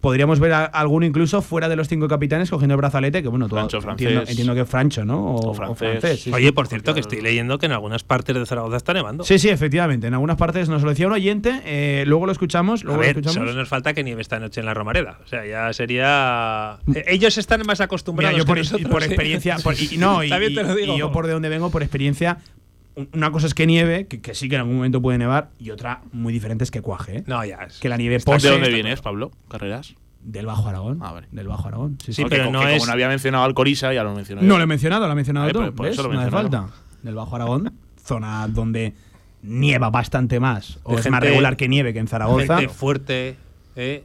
Podríamos 0.01 0.39
ver 0.39 0.51
a 0.53 0.65
alguno 0.65 1.05
incluso 1.05 1.41
fuera 1.43 1.69
de 1.69 1.75
los 1.75 1.87
cinco 1.87 2.07
capitanes 2.07 2.49
cogiendo 2.49 2.73
el 2.73 2.77
brazalete, 2.77 3.21
que 3.21 3.29
bueno, 3.29 3.47
tú- 3.47 3.55
Francho, 3.55 3.77
entiendo, 3.77 4.15
francés. 4.17 4.29
entiendo 4.31 4.55
que 4.55 4.65
Francho, 4.65 5.05
¿no? 5.05 5.35
O, 5.35 5.51
O 5.51 5.53
francés. 5.53 6.21
sí. 6.21 6.31
Oye, 6.33 6.51
por 6.53 6.67
cierto, 6.67 6.93
que 6.95 6.99
estoy 7.01 7.21
leyendo 7.21 7.57
que 7.59 7.67
en 7.67 7.71
algunas 7.71 8.03
partes 8.03 8.35
de 8.35 8.45
Zaragoza 8.45 8.77
está 8.77 8.93
nevando. 8.93 9.23
Sí, 9.23 9.37
sí, 9.39 9.49
efectivamente. 9.49 10.07
En 10.07 10.13
algunas 10.15 10.37
partes 10.37 10.67
nos 10.69 10.81
lo 10.81 10.89
decía 10.89 11.05
un 11.07 11.13
oyente, 11.13 11.61
eh, 11.65 12.03
luego 12.07 12.25
lo 12.25 12.31
escuchamos, 12.31 12.81
A 12.81 12.85
luego 12.85 12.99
ver, 12.99 13.15
lo 13.15 13.21
escuchamos. 13.21 13.47
solo 13.49 13.59
nos 13.59 13.69
falta 13.69 13.93
que 13.93 14.03
nieve 14.03 14.21
esta 14.21 14.39
noche 14.39 14.59
en 14.59 14.65
la 14.65 14.73
Romareda. 14.73 15.19
O 15.23 15.27
sea, 15.27 15.45
ya 15.45 15.71
sería. 15.73 16.77
Eh, 16.95 17.03
Ellos 17.07 17.37
están 17.37 17.59
más 17.67 17.77
Mira, 17.79 17.85
acostumbrados 17.85 18.37
yo 18.37 18.45
por, 18.45 18.55
que 18.55 18.61
nosotros. 18.63 18.89
por 18.91 19.03
¿eh? 19.03 19.05
experiencia, 19.05 19.57
por- 19.63 19.75
y, 19.75 19.87
y 19.93 19.97
no, 19.99 20.23
y, 20.23 20.31
y- 20.33 20.91
y 20.93 20.97
yo 20.97 21.11
por 21.11 21.27
de 21.27 21.33
donde 21.33 21.49
vengo, 21.49 21.69
por 21.69 21.83
experiencia, 21.83 22.39
una 23.13 23.31
cosa 23.31 23.47
es 23.47 23.53
que 23.53 23.65
nieve, 23.65 24.07
que, 24.07 24.21
que 24.21 24.35
sí 24.35 24.49
que 24.49 24.55
en 24.55 24.61
algún 24.61 24.75
momento 24.75 25.01
puede 25.01 25.17
nevar, 25.17 25.49
y 25.59 25.71
otra 25.71 26.01
muy 26.11 26.33
diferente 26.33 26.63
es 26.63 26.71
que 26.71 26.81
cuaje. 26.81 27.17
¿eh? 27.19 27.23
No, 27.27 27.43
ya. 27.45 27.57
es- 27.63 27.79
Que 27.79 27.89
la 27.89 27.97
nieve 27.97 28.17
¿De 28.17 28.23
pose 28.23 28.49
dónde 28.49 28.69
vienes, 28.69 29.01
Pablo? 29.01 29.31
¿Carreras? 29.49 29.95
del 30.23 30.45
Bajo 30.45 30.69
Aragón. 30.69 30.99
Ah, 31.01 31.13
vale. 31.13 31.27
Del 31.31 31.47
Bajo 31.47 31.67
Aragón. 31.67 31.97
Sí, 31.99 32.13
sí. 32.13 32.21
Sí, 32.21 32.25
pero 32.29 32.45
que, 32.45 32.51
no 32.51 32.59
que 32.61 32.65
es- 32.67 32.71
como 32.73 32.85
no 32.85 32.91
había 32.93 33.07
mencionado 33.07 33.43
al 33.43 33.55
Corisa, 33.55 33.91
ya 33.91 34.03
lo 34.03 34.13
mencioné. 34.13 34.43
No 34.43 34.57
lo 34.57 34.63
he 34.63 34.67
mencionado, 34.67 35.07
lo 35.07 35.13
he 35.13 35.15
mencionado 35.15 35.47
Vale, 35.51 35.69
tú. 35.71 35.75
por- 35.75 35.85
¿ves? 35.87 35.93
eso 35.93 36.03
lo 36.07 36.13
no 36.13 36.19
hace 36.21 36.29
falta. 36.29 36.67
Del 37.01 37.15
Bajo 37.15 37.35
Aragón, 37.35 37.73
zona 38.03 38.47
donde 38.47 38.93
nieva 39.41 39.89
bastante 39.89 40.39
más, 40.39 40.77
o 40.83 40.91
De 40.93 40.99
es 41.01 41.09
más 41.09 41.19
gente- 41.19 41.27
regular 41.29 41.57
que 41.57 41.67
nieve 41.67 41.91
que 41.93 41.99
en 41.99 42.07
Zaragoza. 42.07 42.57
Gente 42.59 42.71
fuerte, 42.71 43.35
¿eh? 43.75 44.03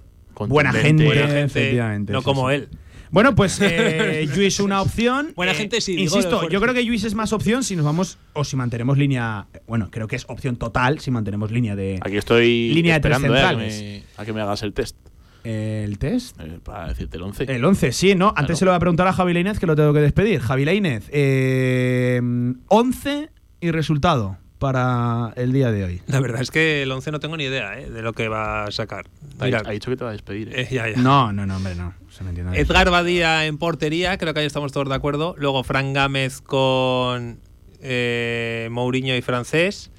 Buena 0.48 0.72
gente, 0.72 1.04
Buena 1.04 1.22
gente, 1.22 1.42
efectivamente. 1.44 2.12
no 2.14 2.20
sí, 2.20 2.24
como 2.24 2.48
sí. 2.48 2.54
él. 2.56 2.68
Bueno, 3.10 3.34
pues 3.34 3.60
eh, 3.60 4.28
Luis 4.36 4.60
una 4.60 4.82
opción. 4.82 5.32
Buena 5.36 5.52
Eh, 5.52 5.56
gente, 5.56 5.80
sí, 5.80 5.94
Insisto, 5.98 6.48
yo 6.48 6.60
creo 6.60 6.74
que 6.74 6.82
Luis 6.82 7.04
es 7.04 7.14
más 7.14 7.32
opción 7.32 7.62
si 7.62 7.76
nos 7.76 7.84
vamos 7.84 8.18
o 8.32 8.44
si 8.44 8.56
mantenemos 8.56 8.98
línea. 8.98 9.46
Bueno, 9.66 9.88
creo 9.90 10.08
que 10.08 10.16
es 10.16 10.24
opción 10.28 10.56
total 10.56 10.98
si 11.00 11.10
mantenemos 11.10 11.50
línea 11.50 11.76
de. 11.76 11.98
Aquí 12.02 12.16
estoy 12.16 12.72
Línea 12.74 12.94
de 12.94 13.00
tres 13.00 13.12
eh, 13.12 13.16
a, 13.16 13.20
que 13.20 13.26
centrales. 13.28 13.82
me, 13.82 14.02
a 14.16 14.24
que 14.24 14.32
me 14.32 14.40
hagas 14.40 14.62
el 14.62 14.72
test. 14.72 14.96
El 15.44 15.98
test. 15.98 16.40
eh, 16.40 16.58
para 16.62 16.88
decirte 16.88 17.16
el 17.16 17.22
11. 17.22 17.44
El 17.44 17.64
11, 17.64 17.92
sí, 17.92 18.14
¿no? 18.16 18.34
Antes 18.36 18.58
se 18.58 18.64
lo 18.64 18.72
voy 18.72 18.76
a 18.76 18.80
preguntar 18.80 19.06
a 19.06 19.12
Javi 19.12 19.32
Lainez 19.32 19.60
que 19.60 19.66
lo 19.66 19.76
tengo 19.76 19.92
que 19.92 20.00
despedir. 20.00 20.40
Javi 20.40 20.64
Lainez, 20.64 21.08
eh, 21.12 22.20
11 22.68 23.30
y 23.60 23.70
resultado 23.70 24.38
para 24.58 25.32
el 25.36 25.52
día 25.52 25.70
de 25.70 25.84
hoy? 25.84 26.02
La 26.06 26.20
verdad 26.20 26.40
es 26.40 26.50
que 26.50 26.82
el 26.82 26.90
11 26.90 27.12
no 27.12 27.20
tengo 27.20 27.36
ni 27.36 27.44
idea 27.44 27.78
¿eh? 27.78 27.90
de 27.90 28.02
lo 28.02 28.12
que 28.12 28.28
va 28.28 28.64
a 28.64 28.70
sacar. 28.70 29.06
Ha, 29.38 29.44
Mira, 29.44 29.62
ha 29.64 29.70
dicho 29.70 29.90
que 29.90 29.96
te 29.96 30.04
va 30.04 30.10
a 30.10 30.12
despedir. 30.14 30.48
¿eh? 30.48 30.62
eh, 30.62 30.68
ya, 30.70 30.88
ya. 30.88 30.96
No, 30.96 31.32
no, 31.32 31.46
no, 31.46 31.56
hombre, 31.56 31.74
no. 31.74 31.94
Se 32.16 32.24
me 32.24 32.30
entiende. 32.30 32.58
Edgar 32.58 32.90
Badía 32.90 33.46
en 33.46 33.58
portería, 33.58 34.16
creo 34.16 34.32
que 34.32 34.40
ahí 34.40 34.46
estamos 34.46 34.72
todos 34.72 34.88
de 34.88 34.94
acuerdo. 34.94 35.34
Luego 35.38 35.62
Fran 35.64 35.92
Gámez 35.92 36.40
con 36.40 37.38
eh, 37.80 38.68
Mourinho 38.70 39.14
y 39.16 39.22
francés. 39.22 39.90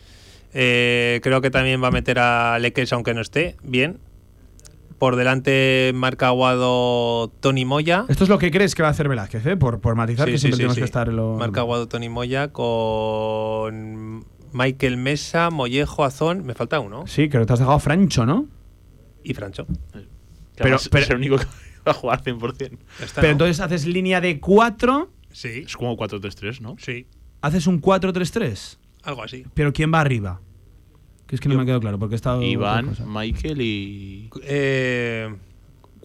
Eh, 0.53 1.19
creo 1.21 1.41
que 1.41 1.51
también 1.51 1.83
va 1.83 1.89
a 1.89 1.91
meter 1.91 2.17
a 2.19 2.57
Leques 2.59 2.91
aunque 2.93 3.13
no 3.13 3.21
esté. 3.21 3.55
Bien. 3.61 3.99
Por 4.97 5.15
delante 5.15 5.91
marca 5.93 6.27
Aguado 6.29 7.27
Tony 7.39 7.65
Moya. 7.65 8.05
Esto 8.09 8.23
es 8.23 8.29
lo 8.31 8.39
que 8.39 8.49
crees 8.49 8.73
que 8.73 8.81
va 8.81 8.87
a 8.87 8.91
hacer 8.91 9.07
Velázquez, 9.07 9.45
¿eh? 9.45 9.55
Por, 9.55 9.79
por 9.79 9.93
matizar 9.93 10.25
Sí, 10.25 10.31
que 10.31 10.37
sí, 10.39 10.41
siempre 10.41 10.55
sí, 10.55 10.59
tenemos 10.61 10.75
sí. 10.75 10.81
que 10.81 10.85
estar 10.85 11.09
en 11.09 11.17
lo. 11.17 11.35
Marca 11.35 11.59
Aguado 11.59 11.87
Tony 11.87 12.09
Moya 12.09 12.47
con 12.51 14.25
Michael 14.53 14.97
Mesa, 14.97 15.51
Mollejo, 15.51 16.03
Azón. 16.03 16.43
Me 16.45 16.55
falta 16.55 16.79
uno. 16.79 17.05
Sí, 17.05 17.29
creo 17.29 17.43
que 17.43 17.45
te 17.47 17.53
has 17.53 17.59
dejado 17.59 17.77
a 17.77 17.79
Francho, 17.79 18.25
¿no? 18.25 18.47
Y 19.23 19.35
Francho. 19.35 19.67
Pero- 20.55 20.77
pero- 20.89 21.03
es 21.03 21.09
el 21.11 21.17
único 21.17 21.37
que 21.37 21.45
a 21.91 21.93
jugar 21.93 22.23
100%. 22.23 22.77
Ya 22.99 23.05
está, 23.05 23.21
Pero 23.21 23.27
¿no? 23.27 23.31
entonces 23.33 23.59
haces 23.59 23.85
línea 23.85 24.21
de 24.21 24.39
4, 24.39 25.11
Sí, 25.31 25.63
Es 25.65 25.75
como 25.77 25.95
4-3-3, 25.97 26.61
¿no? 26.61 26.75
sí. 26.79 27.05
haces 27.41 27.67
un 27.67 27.79
4-3-3. 27.81 28.77
Algo 29.03 29.23
así. 29.23 29.45
Pero 29.53 29.71
¿quién 29.73 29.93
va 29.93 30.01
arriba? 30.01 30.41
Que 31.27 31.35
es 31.35 31.41
que 31.41 31.47
no 31.49 31.53
Yo- 31.53 31.57
me 31.57 31.63
ha 31.63 31.65
quedado 31.65 31.81
claro, 31.81 31.99
porque 31.99 32.15
he 32.15 32.17
estado. 32.17 32.41
Iván. 32.41 32.95
Michael 33.05 33.61
y. 33.61 34.29
Eh, 34.43 35.35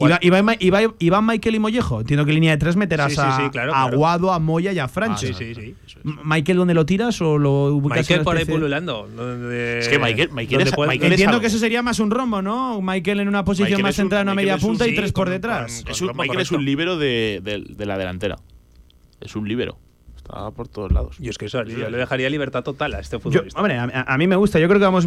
Iba- 0.06 0.18
Iván, 0.22 0.56
Iván- 0.60 0.94
Iván, 0.98 1.26
Michael 1.26 1.54
y 1.54 1.58
Mollejo. 1.58 2.00
Entiendo 2.00 2.24
que 2.24 2.32
línea 2.32 2.50
de 2.52 2.56
3 2.58 2.76
meterás 2.76 3.10
Sí, 3.12 3.16
sí, 3.16 3.22
a, 3.24 3.36
sí, 3.36 3.50
claro, 3.50 3.72
a 3.72 3.74
claro. 3.82 3.94
Aguado, 3.94 4.32
a 4.32 4.38
Moya 4.38 4.72
y 4.72 4.78
a 4.78 4.84
Ah, 4.84 4.88
Francho. 4.88 5.26
sí, 5.26 5.34
sí, 5.34 5.54
sí. 5.54 5.74
Es. 5.86 5.96
¿Michael 6.24 6.58
dónde 6.58 6.74
lo 6.74 6.84
tiras 6.86 7.20
o 7.20 7.38
lo 7.38 7.66
ubicas 7.66 7.98
en 7.98 8.02
Michael 8.02 8.24
por 8.24 8.36
ahí 8.36 8.44
pululando. 8.44 9.08
donde- 9.14 9.78
Es 9.78 9.88
que 9.88 9.98
Michael- 9.98 10.30
Michael 10.32 10.60
es- 10.62 10.72
puede- 10.72 10.88
Michael 10.90 11.12
es 11.12 11.16
Entiendo 11.16 11.34
algo. 11.36 11.40
que 11.42 11.46
eso 11.46 11.58
sería 11.58 11.82
más 11.82 12.00
un 12.00 12.10
rombo, 12.10 12.42
¿no? 12.42 12.80
Michael 12.82 13.20
en 13.20 13.28
una 13.28 13.44
posición 13.44 13.68
Michael 13.68 13.82
más 13.82 13.90
es 13.90 13.96
centrada 13.96 14.22
en 14.22 14.28
una 14.28 14.34
media 14.34 14.54
es 14.56 14.62
un- 14.62 14.70
punta 14.70 14.86
y 14.88 14.94
tres 14.94 15.12
por 15.12 15.26
con- 15.26 15.32
detrás. 15.34 15.82
con- 15.82 15.92
Es 15.92 16.00
un- 16.02 16.08
Michael 16.08 16.22
es 16.40 16.48
correcto. 16.48 16.56
un 16.56 16.64
líbero 16.64 16.96
de, 16.98 17.40
de- 17.42 17.64
de 17.68 17.86
la 17.86 17.98
delantera. 17.98 18.36
Es 19.20 19.36
un 19.36 19.46
líbero. 19.48 19.78
Está 20.32 20.50
por 20.50 20.66
todos 20.68 20.90
lados. 20.92 21.16
Yo 21.18 21.30
es 21.30 21.36
que 21.36 21.46
eso, 21.46 21.62
yo 21.64 21.90
le 21.90 21.98
dejaría 21.98 22.30
libertad 22.30 22.62
total 22.62 22.94
a 22.94 23.00
este 23.00 23.16
Yo- 23.16 23.20
futbolista. 23.20 23.58
hombre, 23.60 23.78
a, 23.78 23.84
a 24.06 24.18
mí 24.18 24.26
me 24.26 24.36
gusta. 24.36 24.58
Yo 24.58 24.66
creo 24.68 24.78
que 24.80 24.84
vamos 24.86 25.06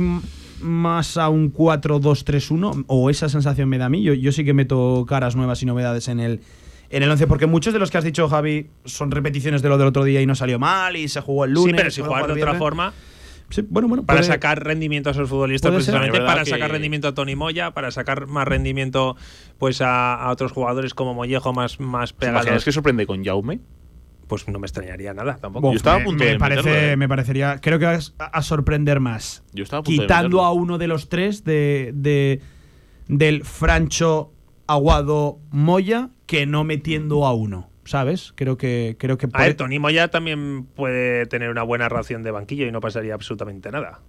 más 0.61 1.17
a 1.17 1.29
un 1.29 1.51
4-2-3-1, 1.51 2.85
o 2.87 3.09
esa 3.09 3.27
sensación 3.29 3.67
me 3.69 3.77
da 3.77 3.85
a 3.85 3.89
mí. 3.89 4.03
Yo, 4.03 4.13
yo 4.13 4.31
sí 4.31 4.45
que 4.45 4.53
meto 4.53 5.05
caras 5.07 5.35
nuevas 5.35 5.61
y 5.63 5.65
novedades 5.65 6.07
en 6.09 6.19
el, 6.19 6.41
en 6.89 7.03
el 7.03 7.09
11, 7.09 7.25
porque 7.27 7.47
muchos 7.47 7.73
de 7.73 7.79
los 7.79 7.89
que 7.91 7.97
has 7.97 8.03
dicho, 8.03 8.27
Javi, 8.29 8.67
son 8.85 9.09
repeticiones 9.11 9.61
de 9.61 9.69
lo 9.69 9.77
del 9.77 9.87
otro 9.87 10.03
día 10.03 10.21
y 10.21 10.25
no 10.27 10.35
salió 10.35 10.59
mal 10.59 10.95
y 10.95 11.07
se 11.07 11.21
jugó 11.21 11.45
el 11.45 11.51
lunes. 11.53 11.71
sí, 11.71 11.77
pero 11.77 11.91
si 11.91 12.01
jugar 12.01 12.27
de 12.27 12.33
otra 12.33 12.35
viernes. 12.35 12.59
forma, 12.59 12.93
Sí, 13.49 13.63
bueno, 13.69 13.87
bueno. 13.87 14.03
para 14.05 14.19
puede- 14.21 14.31
sacar 14.31 14.63
rendimiento 14.63 15.09
a 15.09 15.11
esos 15.11 15.29
futbolistas 15.29 15.71
precisamente, 15.71 16.17
Es 16.17 16.23
para 16.23 16.43
que- 16.43 16.49
sacar 16.51 16.71
rendimiento 16.71 17.07
a 17.07 17.13
Tony 17.13 17.35
Moya, 17.35 17.71
para 17.71 17.91
sacar 17.91 18.25
más 18.27 18.47
rendimiento 18.47 19.15
pues 19.59 19.81
a, 19.81 20.15
a 20.15 20.31
otros 20.31 20.51
jugadores 20.51 20.93
como 20.93 21.13
Mollejo 21.13 21.53
más, 21.53 21.79
más 21.79 22.13
¿Te 22.13 22.25
imaginas 22.25 22.43
pegados. 22.45 22.65
que 22.65 22.71
sorprende 22.71 23.05
con 23.05 23.23
Jaume? 23.23 23.59
Pues 24.27 24.47
no 24.47 24.57
me 24.59 24.65
extrañaría 24.65 25.13
nada 25.13 25.37
tampoco. 25.37 25.71
Yo 25.71 25.77
estaba 25.77 25.97
a 25.97 25.99
me- 25.99 26.05
punto 26.05 26.23
me, 26.23 26.31
de 26.31 26.37
parece, 26.39 26.63
meterlo, 26.63 26.89
¿eh? 26.91 26.97
me 26.97 27.07
parecería. 27.07 27.59
Creo 27.61 27.77
que 27.79 27.85
vas 27.85 28.15
a, 28.17 28.25
a 28.25 28.41
sorprender 28.41 28.99
más. 28.99 29.43
Yo 29.53 29.63
estaba 29.63 29.81
a 29.81 29.83
punto 29.83 30.01
Quitando 30.01 30.41
a 30.43 30.51
uno 30.51 30.77
de 30.77 30.87
los 30.87 31.09
tres 31.09 31.43
de, 31.43 31.91
de- 31.93 32.41
del 33.07 33.43
Francho 33.43 34.31
Aguado 34.67 35.39
Moya 35.51 36.09
que 36.25 36.45
no 36.45 36.63
metiendo 36.63 37.25
a 37.25 37.33
uno. 37.33 37.69
¿Sabes? 37.83 38.33
Creo 38.35 38.57
que. 38.57 38.95
Creo 38.97 39.19
que 39.19 39.27
A 39.27 39.29
puede- 39.29 39.45
ver, 39.49 39.55
Tony 39.57 39.77
Moya 39.77 40.07
también 40.07 40.65
puede 40.65 41.27
tener 41.27 41.49
una 41.51 41.61
buena 41.61 41.87
ración 41.87 42.23
de 42.23 42.31
banquillo 42.31 42.65
y 42.65 42.71
no 42.71 42.79
pasaría 42.81 43.13
absolutamente 43.13 43.69
nada 43.71 43.99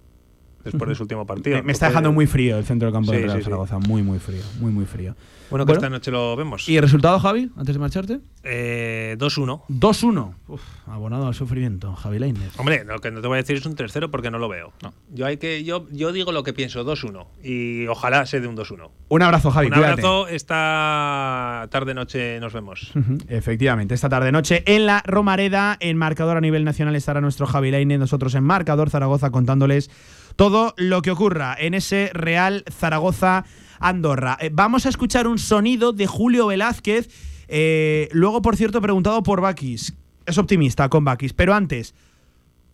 después 0.71 0.89
de 0.89 0.95
su 0.95 1.03
último 1.03 1.25
partido. 1.25 1.57
me, 1.57 1.63
me 1.63 1.71
está 1.71 1.87
dejando 1.87 2.11
muy 2.11 2.27
frío 2.27 2.57
el 2.57 2.65
centro 2.65 2.87
del 2.87 2.93
campo 2.93 3.11
Sí, 3.11 3.17
de 3.17 3.23
Real 3.23 3.37
sí, 3.37 3.39
sí. 3.39 3.43
Zaragoza. 3.45 3.79
Muy, 3.79 4.03
muy 4.03 4.19
frío. 4.19 4.41
Muy, 4.59 4.71
muy 4.71 4.85
frío. 4.85 5.15
Bueno, 5.49 5.65
que 5.65 5.71
esta 5.71 5.89
noche 5.89 6.11
lo 6.11 6.35
vemos. 6.35 6.67
¿Y 6.67 6.75
el 6.75 6.81
resultado, 6.83 7.17
Javi? 7.19 7.49
Antes 7.55 7.73
de 7.73 7.79
marcharte. 7.79 8.19
Eh, 8.43 9.15
2-1. 9.17 9.61
2-1. 9.69 10.33
Uf, 10.49 10.61
abonado 10.85 11.25
al 11.27 11.33
sufrimiento. 11.35 11.95
Javi 11.95 12.19
Lainez. 12.19 12.51
Hombre, 12.59 12.83
lo 12.83 12.99
que 12.99 13.11
no 13.11 13.21
te 13.21 13.27
voy 13.29 13.35
a 13.37 13.41
decir 13.43 13.55
es 13.55 13.65
un 13.65 13.73
3-0 13.77 14.09
porque 14.11 14.29
no 14.29 14.39
lo 14.39 14.49
veo. 14.49 14.73
Yo 15.13 15.25
hay 15.25 15.37
que 15.37 15.63
yo, 15.63 15.87
yo 15.89 16.11
digo 16.11 16.33
lo 16.33 16.43
que 16.43 16.51
pienso, 16.51 16.83
2-1. 16.85 17.27
Y 17.43 17.87
ojalá 17.87 18.25
sea 18.25 18.41
de 18.41 18.47
un 18.47 18.57
2-1. 18.57 18.89
Un 19.07 19.21
abrazo, 19.21 19.49
Javi. 19.51 19.67
un 19.67 19.73
cuídate. 19.73 19.91
abrazo, 19.93 20.27
esta 20.27 21.67
tarde-noche 21.71 22.39
nos 22.41 22.51
vemos. 22.53 22.91
Efectivamente, 23.29 23.93
esta 23.95 24.09
tarde 24.09 24.31
noche 24.33 24.63
en 24.65 24.85
la 24.85 25.01
Romareda, 25.05 25.77
en 25.79 25.97
marcador 25.97 26.35
a 26.37 26.41
nivel 26.41 26.65
nacional 26.65 26.95
estará 26.97 27.21
nuestro 27.21 27.45
Javi 27.47 27.71
Lainez, 27.71 27.99
nosotros 27.99 28.35
en 28.35 28.43
marcador 28.43 28.89
Zaragoza 28.89 29.29
contándoles 29.29 29.89
todo 30.37 30.73
lo 30.77 31.01
que 31.01 31.11
ocurra 31.11 31.55
en 31.59 31.73
ese 31.73 32.11
Real 32.13 32.63
Zaragoza 32.71 33.43
Andorra. 33.79 34.37
Eh, 34.39 34.49
vamos 34.53 34.85
a 34.85 34.89
escuchar 34.89 35.27
un 35.27 35.39
sonido 35.39 35.91
de 35.91 36.07
Julio 36.07 36.47
Velázquez, 36.47 37.09
eh, 37.49 38.07
luego 38.11 38.41
por 38.41 38.55
cierto 38.55 38.79
preguntado 38.79 39.21
por 39.23 39.41
Bakis. 39.41 39.93
Es 40.25 40.37
optimista 40.37 40.87
con 40.89 41.03
Bakis, 41.03 41.33
pero 41.33 41.53
antes, 41.53 41.95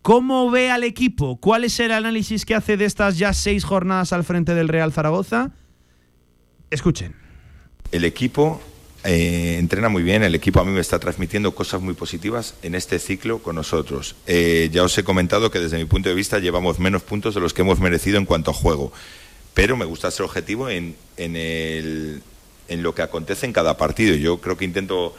¿cómo 0.01 0.51
ve 0.51 0.69
al 0.69 0.83
equipo? 0.83 1.37
¿Cuál 1.37 1.63
es 1.63 1.79
el 1.79 1.91
análisis 1.91 2.45
que 2.45 2.53
hace 2.53 2.77
de 2.77 2.85
estas 2.85 3.17
ya 3.17 3.33
seis 3.33 3.63
jornadas 3.63 4.13
al 4.13 4.23
frente 4.23 4.53
del 4.53 4.67
Real 4.67 4.91
Zaragoza? 4.91 5.51
Escuchen. 6.69 7.15
El 7.91 8.03
equipo 8.03 8.61
eh, 9.03 9.57
entrena 9.59 9.89
muy 9.89 10.03
bien, 10.03 10.23
el 10.23 10.33
equipo 10.35 10.59
a 10.59 10.65
mí 10.65 10.71
me 10.71 10.79
está 10.81 10.97
transmitiendo 10.99 11.53
cosas 11.53 11.81
muy 11.81 11.93
positivas 11.93 12.55
en 12.63 12.73
este 12.75 12.99
ciclo 12.99 13.39
con 13.39 13.55
nosotros. 13.55 14.15
Eh, 14.27 14.69
ya 14.71 14.83
os 14.83 14.97
he 14.97 15.03
comentado 15.03 15.51
que 15.51 15.59
desde 15.59 15.77
mi 15.77 15.85
punto 15.85 16.09
de 16.09 16.15
vista 16.15 16.39
llevamos 16.39 16.79
menos 16.79 17.01
puntos 17.01 17.35
de 17.35 17.41
los 17.41 17.53
que 17.53 17.61
hemos 17.63 17.79
merecido 17.79 18.17
en 18.17 18.25
cuanto 18.25 18.51
a 18.51 18.53
juego, 18.53 18.93
pero 19.53 19.75
me 19.77 19.85
gusta 19.85 20.09
ser 20.11 20.25
objetivo 20.25 20.69
en, 20.69 20.95
en, 21.17 21.35
el- 21.35 22.21
en 22.69 22.81
lo 22.81 22.95
que 22.95 23.01
acontece 23.01 23.45
en 23.45 23.53
cada 23.53 23.75
partido. 23.77 24.15
Yo 24.15 24.39
creo 24.39 24.57
que 24.57 24.65
intento 24.65 25.15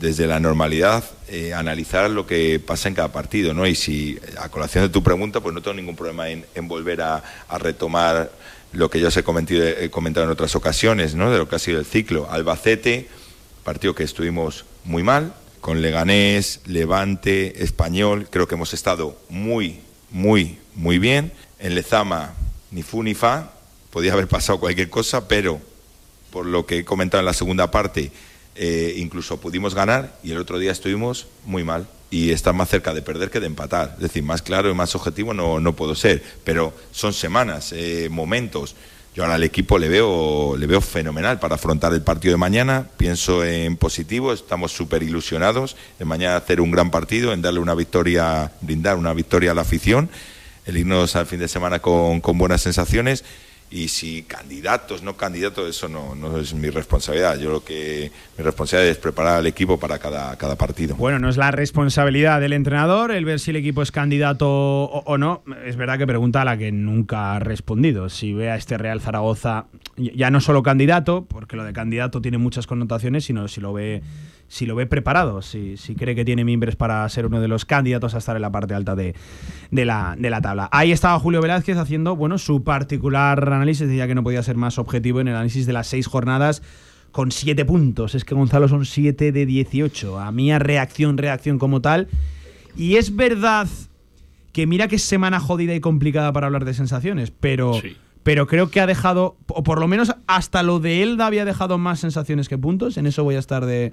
desde 0.00 0.26
la 0.26 0.38
normalidad 0.38 1.02
eh, 1.28 1.54
analizar 1.54 2.10
lo 2.10 2.26
que 2.26 2.60
pasa 2.60 2.88
en 2.88 2.94
cada 2.94 3.10
partido, 3.12 3.54
¿no? 3.54 3.66
Y 3.66 3.74
si 3.74 4.18
a 4.38 4.48
colación 4.50 4.84
de 4.84 4.90
tu 4.90 5.02
pregunta, 5.02 5.40
pues 5.40 5.54
no 5.54 5.62
tengo 5.62 5.76
ningún 5.76 5.96
problema 5.96 6.28
en, 6.28 6.44
en 6.54 6.68
volver 6.68 7.00
a, 7.00 7.22
a 7.48 7.56
retomar 7.58 8.30
lo 8.72 8.90
que 8.90 9.00
ya 9.00 9.08
os 9.08 9.16
he 9.16 9.22
comentado, 9.22 9.62
he 9.62 9.90
comentado 9.90 10.24
en 10.26 10.32
otras 10.32 10.54
ocasiones, 10.56 11.14
¿no? 11.14 11.30
De 11.30 11.38
lo 11.38 11.48
que 11.48 11.56
ha 11.56 11.58
sido 11.58 11.78
el 11.78 11.86
ciclo. 11.86 12.30
Albacete, 12.30 13.08
partido 13.64 13.94
que 13.94 14.04
estuvimos 14.04 14.64
muy 14.84 15.02
mal, 15.02 15.34
con 15.60 15.82
Leganés, 15.82 16.60
Levante, 16.66 17.62
Español, 17.62 18.28
creo 18.30 18.46
que 18.46 18.54
hemos 18.54 18.74
estado 18.74 19.18
muy, 19.28 19.80
muy, 20.10 20.58
muy 20.74 20.98
bien. 20.98 21.32
En 21.58 21.74
Lezama, 21.74 22.34
ni 22.70 22.82
fu 22.82 23.02
ni 23.02 23.14
fa, 23.14 23.52
podía 23.90 24.12
haber 24.12 24.28
pasado 24.28 24.60
cualquier 24.60 24.88
cosa, 24.90 25.28
pero 25.28 25.60
por 26.30 26.46
lo 26.46 26.66
que 26.66 26.78
he 26.78 26.84
comentado 26.84 27.20
en 27.20 27.26
la 27.26 27.32
segunda 27.32 27.70
parte, 27.70 28.12
eh, 28.54 28.94
incluso 28.98 29.40
pudimos 29.40 29.74
ganar 29.74 30.18
y 30.22 30.32
el 30.32 30.38
otro 30.38 30.58
día 30.58 30.72
estuvimos 30.72 31.26
muy 31.44 31.64
mal 31.64 31.86
y 32.10 32.30
está 32.30 32.52
más 32.52 32.68
cerca 32.68 32.94
de 32.94 33.02
perder 33.02 33.30
que 33.30 33.40
de 33.40 33.46
empatar. 33.46 33.92
Es 33.96 34.02
decir, 34.02 34.22
más 34.22 34.42
claro 34.42 34.70
y 34.70 34.74
más 34.74 34.94
objetivo 34.94 35.34
no, 35.34 35.60
no 35.60 35.74
puedo 35.74 35.94
ser, 35.94 36.22
pero 36.44 36.72
son 36.92 37.12
semanas, 37.12 37.72
eh, 37.72 38.08
momentos. 38.10 38.74
Yo 39.14 39.24
ahora 39.24 39.34
al 39.34 39.42
equipo 39.42 39.78
le 39.78 39.88
veo, 39.88 40.56
le 40.56 40.66
veo 40.66 40.80
fenomenal 40.80 41.40
para 41.40 41.56
afrontar 41.56 41.92
el 41.92 42.02
partido 42.02 42.32
de 42.32 42.38
mañana. 42.38 42.86
Pienso 42.96 43.44
en 43.44 43.76
positivo, 43.76 44.32
estamos 44.32 44.72
súper 44.72 45.02
ilusionados 45.02 45.76
en 45.98 46.06
mañana 46.06 46.36
hacer 46.36 46.60
un 46.60 46.70
gran 46.70 46.90
partido, 46.90 47.32
en 47.32 47.42
darle 47.42 47.58
una 47.58 47.74
victoria, 47.74 48.52
brindar 48.60 48.96
una 48.96 49.12
victoria 49.14 49.50
a 49.50 49.54
la 49.54 49.62
afición, 49.62 50.08
el 50.66 50.76
irnos 50.76 51.16
al 51.16 51.26
fin 51.26 51.40
de 51.40 51.48
semana 51.48 51.80
con, 51.80 52.20
con 52.20 52.38
buenas 52.38 52.62
sensaciones. 52.62 53.24
Y 53.70 53.88
si 53.88 54.22
candidatos, 54.22 55.02
no 55.02 55.16
candidatos, 55.16 55.68
eso 55.68 55.88
no, 55.88 56.14
no 56.14 56.38
es 56.38 56.54
mi 56.54 56.70
responsabilidad. 56.70 57.38
Yo 57.38 57.50
lo 57.50 57.62
que 57.62 58.10
mi 58.38 58.44
responsabilidad 58.44 58.90
es 58.90 58.98
preparar 58.98 59.36
al 59.36 59.46
equipo 59.46 59.78
para 59.78 59.98
cada, 59.98 60.36
cada 60.36 60.56
partido. 60.56 60.96
Bueno, 60.96 61.18
no 61.18 61.28
es 61.28 61.36
la 61.36 61.50
responsabilidad 61.50 62.40
del 62.40 62.54
entrenador 62.54 63.10
el 63.10 63.24
ver 63.26 63.40
si 63.40 63.50
el 63.50 63.56
equipo 63.56 63.82
es 63.82 63.92
candidato 63.92 64.48
o, 64.48 65.02
o 65.04 65.18
no. 65.18 65.42
Es 65.66 65.76
verdad 65.76 65.98
que 65.98 66.06
pregunta 66.06 66.42
a 66.42 66.44
la 66.46 66.56
que 66.56 66.72
nunca 66.72 67.34
ha 67.34 67.38
respondido. 67.40 68.08
Si 68.08 68.32
ve 68.32 68.50
a 68.50 68.56
este 68.56 68.78
Real 68.78 69.00
Zaragoza 69.00 69.66
ya 69.96 70.30
no 70.30 70.40
solo 70.40 70.62
candidato, 70.62 71.26
porque 71.28 71.56
lo 71.56 71.64
de 71.64 71.72
candidato 71.72 72.20
tiene 72.22 72.38
muchas 72.38 72.66
connotaciones, 72.66 73.24
sino 73.24 73.48
si 73.48 73.60
lo 73.60 73.72
ve, 73.72 74.02
si 74.48 74.64
lo 74.66 74.74
ve 74.74 74.86
preparado, 74.86 75.42
si, 75.42 75.76
si 75.76 75.94
cree 75.94 76.14
que 76.14 76.24
tiene 76.24 76.42
mimbres 76.44 76.74
para 76.74 77.06
ser 77.10 77.26
uno 77.26 77.40
de 77.40 77.48
los 77.48 77.64
candidatos 77.66 78.14
a 78.14 78.18
estar 78.18 78.34
en 78.34 78.42
la 78.42 78.50
parte 78.50 78.72
alta 78.74 78.96
de, 78.96 79.14
de 79.70 79.84
la, 79.84 80.16
de 80.18 80.30
la 80.30 80.40
tabla. 80.40 80.68
Ahí 80.72 80.90
estaba 80.90 81.18
Julio 81.20 81.40
Velázquez 81.42 81.76
haciendo 81.76 82.16
bueno, 82.16 82.38
su 82.38 82.64
particular 82.64 83.52
análisis, 83.52 83.86
decía 83.86 84.06
que 84.06 84.14
no 84.14 84.22
podía 84.22 84.42
ser 84.42 84.56
más 84.56 84.78
objetivo 84.78 85.20
en 85.20 85.28
el 85.28 85.34
análisis 85.34 85.66
de 85.66 85.72
las 85.74 85.86
seis 85.86 86.06
jornadas 86.06 86.62
con 87.12 87.30
siete 87.30 87.64
puntos. 87.64 88.14
Es 88.14 88.24
que 88.24 88.34
Gonzalo 88.34 88.68
son 88.68 88.84
siete 88.86 89.32
de 89.32 89.44
18. 89.46 90.18
A 90.18 90.32
mí 90.32 90.50
a 90.52 90.58
reacción, 90.58 91.18
reacción 91.18 91.58
como 91.58 91.80
tal. 91.80 92.08
Y 92.76 92.96
es 92.96 93.16
verdad 93.16 93.66
que 94.52 94.66
mira 94.66 94.88
que 94.88 94.96
es 94.96 95.02
semana 95.02 95.40
jodida 95.40 95.74
y 95.74 95.80
complicada 95.80 96.32
para 96.32 96.46
hablar 96.46 96.64
de 96.64 96.74
sensaciones, 96.74 97.30
pero, 97.30 97.74
Sí. 97.74 97.96
pero 98.22 98.46
creo 98.46 98.70
que 98.70 98.80
ha 98.80 98.86
dejado, 98.86 99.36
o 99.48 99.62
por 99.62 99.78
lo 99.78 99.88
menos 99.88 100.14
hasta 100.26 100.62
lo 100.62 100.80
de 100.80 101.02
Elda 101.02 101.26
había 101.26 101.44
dejado 101.44 101.76
más 101.78 102.00
sensaciones 102.00 102.48
que 102.48 102.56
puntos. 102.58 102.96
En 102.96 103.06
eso 103.06 103.24
voy 103.24 103.34
a 103.36 103.38
estar 103.40 103.66
de 103.66 103.92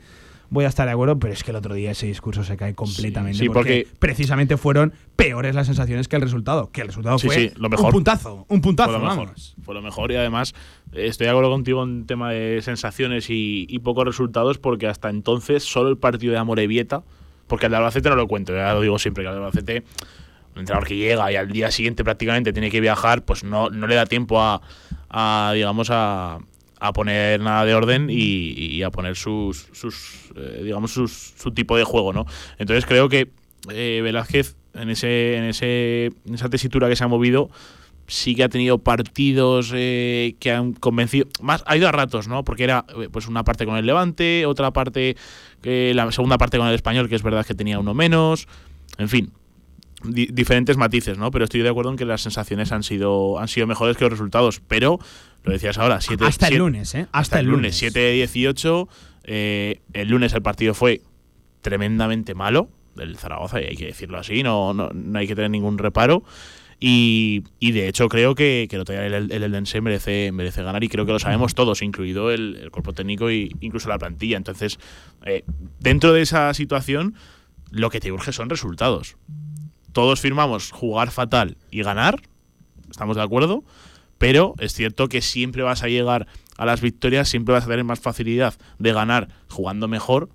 voy 0.49 0.65
a 0.65 0.67
estar 0.67 0.85
de 0.85 0.91
acuerdo, 0.93 1.17
pero 1.19 1.33
es 1.33 1.43
que 1.43 1.51
el 1.51 1.57
otro 1.57 1.73
día 1.73 1.91
ese 1.91 2.07
discurso 2.07 2.43
se 2.43 2.55
cae 2.57 2.73
completamente. 2.75 3.37
sí, 3.39 3.49
porque- 3.49 3.87
precisamente 3.99 4.57
fueron 4.57 4.93
peores 5.15 5.55
las 5.55 5.67
sensaciones 5.67 6.07
que 6.07 6.15
el 6.15 6.21
resultado. 6.21 6.69
Que 6.71 6.81
el 6.81 6.87
resultado 6.87 7.17
Sí, 7.19 7.27
fue 7.27 7.35
sí, 7.35 7.51
lo 7.57 7.69
mejor. 7.69 7.85
un 7.87 7.91
puntazo, 7.91 8.45
un 8.49 8.61
puntazo, 8.61 8.91
fue 8.91 8.99
lo 8.99 9.05
mejor. 9.05 9.25
vamos. 9.27 9.55
Fue 9.63 9.73
lo 9.75 9.81
mejor 9.81 10.11
y 10.11 10.15
además 10.15 10.53
eh, 10.93 11.07
estoy 11.07 11.25
de 11.25 11.31
acuerdo 11.31 11.49
contigo 11.49 11.83
en 11.83 12.05
tema 12.05 12.31
de 12.31 12.61
sensaciones 12.61 13.29
y, 13.29 13.65
y 13.69 13.79
pocos 13.79 14.05
resultados 14.05 14.57
porque 14.57 14.87
hasta 14.87 15.09
entonces 15.09 15.63
solo 15.63 15.89
el 15.89 15.97
partido 15.97 16.33
de 16.33 16.39
Amorebieta, 16.39 17.03
porque 17.47 17.65
el 17.67 17.71
de 17.71 17.77
Albacete 17.77 18.09
no 18.09 18.15
lo 18.15 18.27
cuento, 18.27 18.53
ya 18.55 18.73
lo 18.73 18.81
digo 18.81 18.97
siempre 18.99 19.23
que 19.23 19.29
el 19.29 19.35
de 19.35 19.39
Albacete, 19.41 19.83
un 20.53 20.59
entrenador 20.61 20.87
que 20.87 20.95
llega 20.95 21.31
y 21.31 21.35
al 21.35 21.51
día 21.51 21.69
siguiente 21.69 22.03
prácticamente 22.03 22.53
tiene 22.53 22.71
que 22.71 22.79
viajar, 22.79 23.23
pues 23.25 23.43
no, 23.43 23.69
no 23.69 23.87
le 23.87 23.95
da 23.95 24.05
tiempo 24.05 24.41
a, 24.41 24.61
a, 25.09 25.51
digamos, 25.53 25.89
a, 25.91 26.39
a 26.79 26.93
poner 26.93 27.39
nada 27.39 27.65
de 27.65 27.73
orden 27.73 28.09
y, 28.09 28.15
y 28.15 28.83
a 28.83 28.91
poner 28.91 29.15
sus, 29.15 29.67
sus 29.73 30.31
eh, 30.35 30.61
digamos, 30.63 30.91
sus, 30.91 31.33
su 31.37 31.51
tipo 31.51 31.77
de 31.77 31.83
juego, 31.83 32.13
¿no? 32.13 32.25
Entonces 32.57 32.85
creo 32.85 33.09
que 33.09 33.31
eh, 33.69 34.01
Velázquez 34.03 34.55
en 34.73 34.89
ese, 34.89 35.37
en 35.37 35.45
ese, 35.45 36.05
en 36.25 36.33
esa 36.33 36.49
tesitura 36.49 36.89
que 36.89 36.95
se 36.95 37.03
ha 37.03 37.07
movido 37.07 37.49
sí 38.07 38.35
que 38.35 38.43
ha 38.43 38.49
tenido 38.49 38.77
partidos 38.77 39.71
eh, 39.73 40.35
que 40.39 40.51
han 40.51 40.73
convencido. 40.73 41.27
Más, 41.41 41.63
ha 41.65 41.75
ido 41.75 41.87
a 41.87 41.91
ratos, 41.91 42.27
¿no? 42.27 42.43
Porque 42.43 42.63
era 42.63 42.85
eh, 43.01 43.09
pues 43.11 43.27
una 43.27 43.43
parte 43.43 43.65
con 43.65 43.77
el 43.77 43.85
Levante, 43.87 44.45
otra 44.45 44.71
parte, 44.71 45.17
eh, 45.63 45.91
la 45.95 46.11
segunda 46.11 46.37
parte 46.37 46.59
con 46.59 46.67
el 46.67 46.75
Español, 46.75 47.09
que 47.09 47.15
es 47.15 47.23
verdad 47.23 47.43
que 47.45 47.55
tenía 47.55 47.79
uno 47.79 47.95
menos. 47.95 48.47
En 48.99 49.09
fin, 49.09 49.31
di- 50.03 50.27
diferentes 50.31 50.77
matices, 50.77 51.17
¿no? 51.17 51.31
Pero 51.31 51.45
estoy 51.45 51.61
de 51.61 51.69
acuerdo 51.69 51.89
en 51.89 51.97
que 51.97 52.05
las 52.05 52.21
sensaciones 52.21 52.71
han 52.71 52.83
sido, 52.83 53.39
han 53.39 53.47
sido 53.47 53.65
mejores 53.65 53.97
que 53.97 54.03
los 54.03 54.11
resultados. 54.11 54.61
Pero, 54.67 54.99
lo 55.45 55.51
decías 55.53 55.77
ahora, 55.77 56.01
siete, 56.01 56.25
Hasta 56.25 56.47
el 56.47 56.51
siete- 56.51 56.59
lunes, 56.59 56.95
¿eh? 56.95 57.07
Hasta, 57.11 57.39
el 57.39 57.45
lunes. 57.45 57.81
7-18. 57.81 58.87
eh, 59.23 59.79
el 59.93 60.07
lunes 60.09 60.33
el 60.33 60.41
partido 60.41 60.73
fue 60.73 61.01
tremendamente 61.61 62.35
malo 62.35 62.69
del 62.95 63.17
Zaragoza, 63.17 63.59
y 63.61 63.65
hay 63.65 63.75
que 63.75 63.85
decirlo 63.87 64.17
así, 64.17 64.43
no, 64.43 64.73
no, 64.73 64.89
no 64.93 65.19
hay 65.19 65.27
que 65.27 65.35
tener 65.35 65.51
ningún 65.51 65.77
reparo. 65.77 66.23
Y, 66.79 67.43
y 67.59 67.71
de 67.71 67.87
hecho 67.87 68.09
creo 68.09 68.35
que, 68.35 68.67
que 68.69 68.75
el 68.75 69.13
el, 69.13 69.31
el 69.31 69.43
Eldense 69.43 69.79
merece, 69.81 70.31
merece 70.33 70.61
ganar 70.61 70.83
y 70.83 70.89
creo 70.89 71.05
que 71.05 71.13
lo 71.13 71.19
sabemos 71.19 71.55
todos, 71.55 71.81
incluido 71.81 72.31
el, 72.31 72.57
el 72.61 72.69
cuerpo 72.71 72.91
técnico 72.93 73.29
e 73.29 73.49
incluso 73.61 73.87
la 73.89 73.97
plantilla. 73.97 74.35
Entonces, 74.37 74.77
eh, 75.25 75.43
dentro 75.79 76.11
de 76.13 76.21
esa 76.21 76.53
situación, 76.53 77.15
lo 77.71 77.89
que 77.89 77.99
te 78.01 78.11
urge 78.11 78.31
son 78.33 78.49
resultados. 78.49 79.15
Todos 79.93 80.19
firmamos 80.19 80.71
jugar 80.71 81.11
fatal 81.11 81.57
y 81.71 81.81
ganar, 81.81 82.21
estamos 82.91 83.15
de 83.15 83.23
acuerdo, 83.23 83.63
pero 84.17 84.55
es 84.59 84.73
cierto 84.73 85.07
que 85.09 85.21
siempre 85.21 85.63
vas 85.63 85.83
a 85.83 85.87
llegar 85.87 86.27
a 86.57 86.65
las 86.65 86.81
victorias, 86.81 87.27
siempre 87.27 87.53
vas 87.53 87.65
a 87.65 87.67
tener 87.67 87.83
más 87.83 87.99
facilidad 87.99 88.53
de 88.79 88.93
ganar 88.93 89.27
jugando 89.49 89.87
mejor 89.87 90.29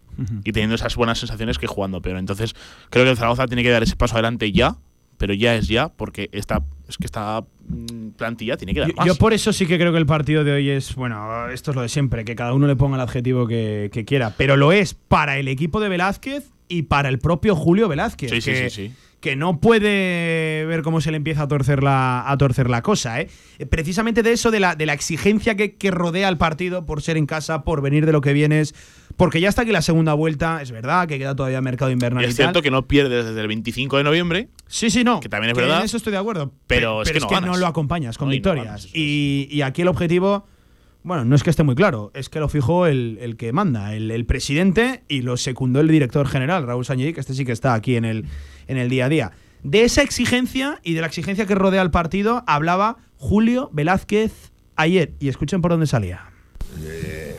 y 0.45 0.53
teniendo 0.53 0.75
esas 0.75 0.97
buenas 0.97 1.19
sensaciones 1.19 1.59
que 1.59 1.67
jugando 1.67 2.03
peor. 2.03 2.19
Entonces, 2.19 2.55
creo 2.91 3.05
que 3.05 3.13
el 3.13 3.17
Zaragoza 3.17 3.47
tiene 3.47 3.63
que 3.63 3.71
dar 3.71 3.83
ese 3.83 3.97
paso 3.97 4.15
adelante 4.17 4.53
ya, 4.53 4.77
pero 5.17 5.33
ya 5.33 5.55
es 5.55 5.67
ya, 5.67 5.89
porque 5.89 6.29
esta, 6.33 6.63
es 6.89 6.99
que 6.99 7.07
esta 7.07 7.43
mm, 7.69 8.11
plantilla 8.19 8.59
tiene 8.59 8.75
que 8.75 8.81
dar 8.81 8.89
Yo, 8.91 8.95
más. 8.97 9.07
yo 9.07 9.15
por 9.15 9.33
eso 9.33 9.53
sí 9.55 9.67
que 9.67 9.79
creo 9.79 9.93
que 9.93 9.99
el 9.99 10.07
partido 10.07 10.45
de 10.45 10.53
hoy 10.53 10.69
es, 10.69 10.95
bueno, 10.95 11.49
esto 11.49 11.71
es 11.71 11.75
lo 11.75 11.81
de 11.83 11.89
siempre, 11.89 12.27
que 12.27 12.37
cada 12.37 12.53
uno 12.53 12.67
le 12.67 12.77
ponga 12.77 12.97
el 12.97 13.03
adjetivo 13.03 13.47
que, 13.47 13.89
que 13.93 14.05
quiera, 14.05 14.35
pero 14.37 14.59
lo 14.59 14.73
es 14.73 14.93
para 14.93 15.39
el 15.39 15.49
equipo 15.49 15.81
de 15.81 15.89
Velázquez 15.89 16.51
y 16.69 16.83
para 16.83 17.09
el 17.09 17.19
propio 17.19 17.57
Julio 17.57 17.89
Velázquez. 17.89 18.31
Sí, 18.31 18.41
sí, 18.43 18.71
sí. 18.71 18.93
Que 19.21 19.37
no 19.37 19.61
puede 19.61 20.65
ver 20.67 20.83
cómo 20.83 21.01
se 21.01 21.11
le 21.11 21.19
empieza 21.19 21.43
a 21.43 21.49
torcer 21.49 21.83
la, 21.83 22.29
a 22.31 22.37
torcer 22.39 22.71
la 22.71 22.83
cosa. 22.83 23.21
¿eh? 23.21 23.29
Eh, 23.59 23.67
Precisamente 23.67 24.23
de 24.23 24.33
eso, 24.33 24.51
de 24.51 24.61
la, 24.61 24.75
de 24.77 24.87
la 24.87 24.93
exigencia 24.95 25.55
que, 25.57 25.77
que 25.77 25.91
rodea 25.91 26.29
al 26.29 26.39
partido 26.39 26.87
por 26.87 27.03
ser 27.03 27.17
en 27.17 27.27
casa, 27.27 27.63
por 27.63 27.83
venir 27.83 28.07
de 28.07 28.13
lo 28.13 28.21
que 28.23 28.33
vienes, 28.33 28.75
porque 29.17 29.41
ya 29.41 29.49
está 29.51 29.63
aquí 29.63 29.73
la 29.73 29.83
segunda 29.83 30.15
vuelta, 30.15 30.63
es 30.63 30.71
verdad 30.71 31.07
que 31.07 31.19
queda 31.19 31.37
todavía 31.37 31.61
mercado 31.61 31.91
invernal 31.91 32.23
Y 32.23 32.27
y, 32.27 32.31
es 32.31 32.37
tal. 32.37 32.47
cierto 32.47 32.63
que 32.63 32.71
no 32.71 32.87
pierdes 32.89 33.27
desde 33.27 33.41
el 33.41 33.49
25 33.49 33.99
de 33.99 34.05
noviembre. 34.05 34.49
Sí, 34.67 34.89
sí, 34.89 35.05
no. 35.05 35.21
Que 35.21 35.29
también 35.29 35.51
es 35.51 35.55
Que 35.55 35.61
verdad. 35.63 35.81
En 35.81 35.85
eso 35.85 35.97
estoy 35.99 36.13
de 36.13 36.19
acuerdo. 36.19 36.53
Pero 36.67 37.03
es 37.03 37.11
que 37.13 37.21
no 37.21 37.29
ganas. 37.29 37.59
lo 37.59 37.67
acompañas 37.67 38.17
con 38.17 38.29
No, 38.29 38.35
y 38.35 38.37
no 38.37 38.39
victorias. 38.39 38.65
ganas, 38.67 38.85
eso 38.87 38.93
y, 38.95 39.49
y 39.51 39.63
aquí 39.63 39.83
el 39.83 39.89
objetivo, 39.89 40.47
bueno, 41.03 41.25
no 41.25 41.35
es 41.35 41.43
que 41.43 41.51
esté 41.51 41.63
muy 41.63 41.75
claro, 41.75 42.11
es 42.15 42.29
que 42.29 42.41
lo 42.41 42.49
fijó 42.49 42.87
el, 42.87 43.19
el 43.21 43.37
que 43.37 43.53
manda, 43.53 43.95
el, 43.95 44.11
el 44.11 44.27
presidente, 44.27 45.03
y 45.09 45.23
lo 45.23 45.37
secundó 45.37 45.81
el 45.81 45.89
director 45.89 46.29
general, 46.29 46.67
Raúl 46.67 46.85
Sañedí, 46.85 47.13
que 47.13 47.21
este 47.21 47.35
sí 47.35 47.45
que 47.45 47.53
está 47.53 47.75
aquí 47.75 47.97
en 47.97 48.05
el, 48.05 48.27
en 48.69 48.77
el 48.77 48.89
día 48.89 49.07
a 49.07 49.09
día. 49.09 49.33
De 49.63 49.85
esa 49.85 50.03
exigencia 50.03 50.81
y 50.83 50.95
de 50.95 51.01
la 51.03 51.07
exigencia 51.07 51.47
que 51.47 51.55
rodea 51.55 51.83
al 51.83 51.91
partido 51.91 52.45
hablaba 52.47 52.97
Julio 53.19 53.69
Velázquez 53.73 54.33
ayer. 54.77 55.13
Y 55.21 55.29
escuchen 55.29 55.61
por 55.61 55.71
dónde 55.71 55.87
salía. 55.87 56.31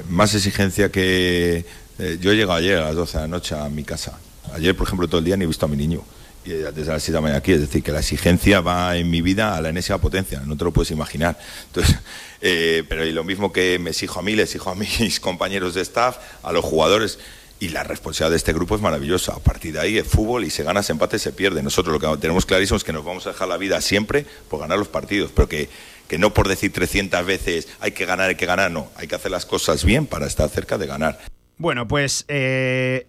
más 0.10 0.36
exigencia 0.36 0.92
que... 0.92 1.66
eh, 1.98 2.18
yo 2.22 2.32
he 2.32 2.36
llegado 2.36 2.54
ayer 2.60 2.78
a 2.78 2.86
las 2.86 2.96
12 2.96 3.18
de 3.18 3.22
la 3.24 3.28
noche 3.28 3.56
a 3.56 3.68
mi 3.70 3.84
casa. 3.84 4.20
Ayer, 4.54 4.76
por 4.76 4.86
ejemplo, 4.88 5.08
todo 5.08 5.20
el 5.20 5.26
día 5.26 5.38
ni 5.38 5.46
he 5.46 5.48
visto 5.48 5.66
a 5.66 5.70
mi 5.70 5.78
niño. 5.78 6.02
Eh, 6.44 6.72
desde 6.74 6.92
las 6.92 7.04
7 7.04 7.12
de 7.12 7.18
la 7.18 7.22
mañana 7.22 7.38
aquí. 7.40 7.52
Es 7.52 7.62
decir, 7.62 7.84
que 7.84 7.92
la 7.92 8.00
exigencia 8.00 8.62
va 8.62 8.98
en 8.98 9.10
mi 9.10 9.22
vida 9.22 9.56
a 9.56 9.62
la 9.62 9.70
enésima 9.70 10.00
potencia. 10.00 10.42
No 10.42 10.58
te 10.58 10.64
lo 10.64 10.72
puedes 10.72 10.92
imaginar. 10.92 11.38
Entonces, 11.68 11.98
eh, 12.42 12.84
pero 12.90 13.06
y 13.06 13.12
lo 13.12 13.24
mismo 13.24 13.52
que 13.52 13.78
me 13.80 13.92
exijo 13.92 14.20
a 14.20 14.24
mí, 14.24 14.36
les 14.36 14.50
exijo 14.50 14.72
a 14.72 14.76
mis 14.76 15.20
compañeros 15.20 15.76
de 15.76 15.82
staff, 15.82 16.18
a 16.44 16.52
los 16.52 16.66
jugadores. 16.66 17.20
Y 17.60 17.70
la 17.70 17.84
responsabilidad 17.84 18.32
de 18.32 18.38
este 18.38 18.54
grupo 18.54 18.76
es 18.76 18.82
maravillosa. 18.82 19.34
A 19.34 19.40
partir 19.40 19.74
de 19.74 19.82
ahí, 19.82 19.98
es 20.00 20.08
fútbol 20.08 20.44
y 20.44 20.50
se 20.50 20.64
gana, 20.64 20.82
se 20.82 20.94
empate, 20.94 21.20
se 21.20 21.32
pierde. 21.32 21.62
Nosotros 21.62 21.94
lo 21.94 22.00
que 22.00 22.20
tenemos 22.20 22.48
clarísimo 22.48 22.78
es 22.78 22.84
que 22.84 22.92
nos 22.92 23.06
vamos 23.06 23.28
a 23.28 23.34
dejar 23.34 23.48
la 23.48 23.58
vida 23.58 23.80
siempre 23.82 24.26
por 24.50 24.60
ganar 24.60 24.80
los 24.80 24.88
partidos, 24.88 25.32
pero 25.36 25.48
que, 25.48 25.70
que 26.08 26.18
no 26.18 26.34
por 26.34 26.48
decir 26.48 26.74
300 26.74 27.24
veces 27.24 27.68
hay 27.80 27.92
que 27.92 28.08
ganar, 28.08 28.30
hay 28.30 28.36
que 28.36 28.48
ganar, 28.48 28.72
no. 28.72 28.90
Hay 28.96 29.08
que 29.08 29.14
hacer 29.14 29.30
las 29.30 29.46
cosas 29.46 29.86
bien 29.86 30.08
para 30.08 30.26
estar 30.26 30.50
cerca 30.50 30.80
de 30.80 30.88
ganar. 30.88 31.20
Bueno, 31.58 31.88
pues 31.88 32.26
eh, 32.30 33.06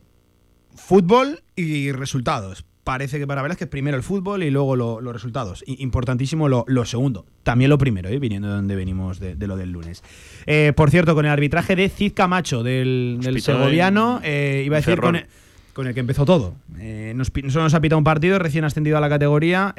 fútbol 0.77 1.43
y 1.57 1.93
resultados. 1.93 2.67
Parece 2.85 3.19
que 3.21 3.27
para 3.29 3.43
Velázquez 3.43 3.69
primero 3.69 3.97
el 3.97 4.03
fútbol 4.03 4.43
y 4.43 4.51
luego 4.51 4.75
lo- 4.75 5.01
los 5.01 5.13
resultados. 5.13 5.63
Importantísimo 5.67 6.49
lo, 6.49 6.65
lo 6.67 6.85
segundo. 6.85 7.25
También 7.45 7.69
lo 7.71 7.79
primero, 7.79 8.09
¿eh? 8.09 8.19
viniendo 8.19 8.49
de 8.49 8.55
donde 8.55 8.75
venimos 8.75 9.21
de, 9.21 9.37
de 9.37 9.47
lo 9.47 9.57
del 9.57 9.71
lunes. 9.71 10.03
Eh, 10.47 10.73
por 10.75 10.91
cierto, 10.91 11.15
con 11.15 11.25
el 11.25 11.31
arbitraje 11.31 11.77
de 11.77 11.89
Cid 11.89 12.13
Camacho, 12.13 12.65
del, 12.65 13.19
del 13.23 13.41
segoviano, 13.41 14.21
eh, 14.25 14.65
iba 14.67 14.79
a 14.79 14.81
decir 14.81 15.01
con 15.01 15.15
el, 15.15 15.27
con 15.75 15.87
el 15.87 15.95
que 15.95 16.01
empezó 16.01 16.25
todo. 16.25 16.55
Eh, 16.81 17.13
nos, 17.15 17.31
solo 17.51 17.63
nos 17.63 17.75
ha 17.75 17.81
pitado 17.81 17.99
un 17.99 18.05
partido, 18.05 18.41
recién 18.41 18.65
ascendido 18.65 18.97
a 18.99 19.01
la 19.01 19.09
categoría. 19.09 19.75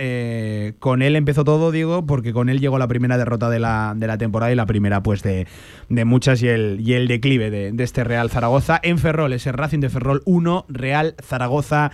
con 0.79 1.01
él 1.01 1.17
empezó 1.17 1.43
todo, 1.43 1.71
digo, 1.71 2.05
porque 2.05 2.31
con 2.31 2.47
él 2.47 2.61
llegó 2.61 2.77
la 2.79 2.87
primera 2.87 3.17
derrota 3.17 3.49
de 3.49 3.59
la, 3.59 3.95
de 3.97 4.07
la 4.07 4.17
temporada 4.17 4.49
y 4.51 4.55
la 4.55 4.65
primera, 4.65 5.03
pues, 5.03 5.23
de, 5.23 5.45
de 5.89 6.05
muchas 6.05 6.41
y 6.41 6.47
el, 6.47 6.79
y 6.79 6.93
el 6.93 7.09
declive 7.09 7.51
de, 7.51 7.73
de 7.73 7.83
este 7.83 8.05
Real 8.05 8.29
Zaragoza. 8.29 8.79
En 8.81 8.97
Ferrol, 8.97 9.33
ese 9.33 9.51
Racing 9.51 9.79
de 9.81 9.89
Ferrol 9.89 10.21
1, 10.23 10.65
Real 10.69 11.15
Zaragoza 11.21 11.91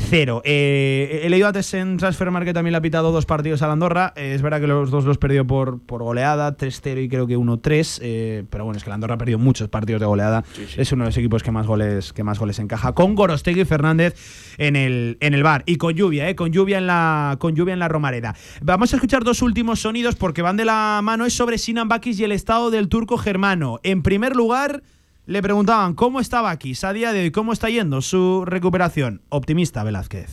0. 0.00 0.42
Eh, 0.44 1.20
he 1.24 1.30
leído 1.30 1.46
antes 1.46 1.72
en 1.74 1.96
Transfermarkt 1.96 2.46
que 2.46 2.54
también 2.54 2.72
le 2.72 2.78
ha 2.78 2.80
pitado 2.80 3.12
dos 3.12 3.26
partidos 3.26 3.62
a 3.62 3.66
la 3.66 3.74
Andorra. 3.74 4.12
Eh, 4.16 4.32
es 4.34 4.42
verdad 4.42 4.60
que 4.60 4.66
los 4.66 4.90
dos 4.90 5.04
los 5.04 5.18
perdió 5.18 5.46
por, 5.46 5.80
por 5.80 6.02
goleada, 6.02 6.56
3-0 6.56 7.04
y 7.04 7.08
creo 7.08 7.26
que 7.26 7.36
1-3. 7.36 7.98
eh, 8.02 8.44
pero 8.50 8.64
bueno, 8.64 8.78
es 8.78 8.84
que 8.84 8.90
la 8.90 8.94
Andorra 8.94 9.14
ha 9.14 9.18
perdido 9.18 9.38
muchos 9.38 9.68
partidos 9.68 10.00
de 10.00 10.06
goleada. 10.06 10.44
Es 10.76 10.90
uno 10.92 11.04
de 11.04 11.10
los 11.10 11.16
equipos 11.16 11.42
que 11.42 11.50
más 11.50 11.66
goles, 11.66 12.12
que 12.12 12.24
más 12.24 12.38
goles 12.38 12.58
encaja. 12.58 12.92
Con 12.92 13.14
Gorostegui 13.14 13.60
y 13.60 13.64
Fernández 13.64 14.14
en 14.58 14.76
el, 14.76 15.18
en 15.20 15.34
el 15.34 15.42
bar. 15.42 15.62
Y 15.66 15.76
con 15.76 15.94
lluvia, 15.94 16.28
eh, 16.28 16.34
con 16.34 16.50
lluvia 16.52 16.78
en 16.78 16.86
la, 16.86 17.36
con 17.38 17.54
lluvia 17.54 17.74
en 17.74 17.78
la 17.78 17.88
Romareda. 17.88 18.34
Vamos 18.62 18.92
a 18.92 18.96
escuchar 18.96 19.22
dos 19.24 19.42
últimos 19.42 19.80
sonidos 19.80 20.16
porque 20.16 20.42
van 20.42 20.56
de 20.56 20.64
la 20.64 21.00
mano. 21.02 21.26
Es 21.26 21.34
sobre 21.34 21.58
Sinan 21.58 21.88
Bakis 21.88 22.18
y 22.20 22.24
el 22.24 22.32
estado 22.32 22.70
del 22.70 22.88
turco 22.88 23.18
germano. 23.18 23.78
En 23.82 24.02
primer 24.02 24.34
lugar. 24.34 24.82
Le 25.30 25.42
preguntaban 25.42 25.94
cómo 25.94 26.18
está 26.18 26.40
Bakis 26.40 26.82
a 26.82 26.92
día 26.92 27.12
de 27.12 27.20
hoy, 27.20 27.30
cómo 27.30 27.52
está 27.52 27.70
yendo 27.70 28.02
su 28.02 28.44
recuperación. 28.44 29.20
Optimista 29.28 29.84
Velázquez. 29.84 30.28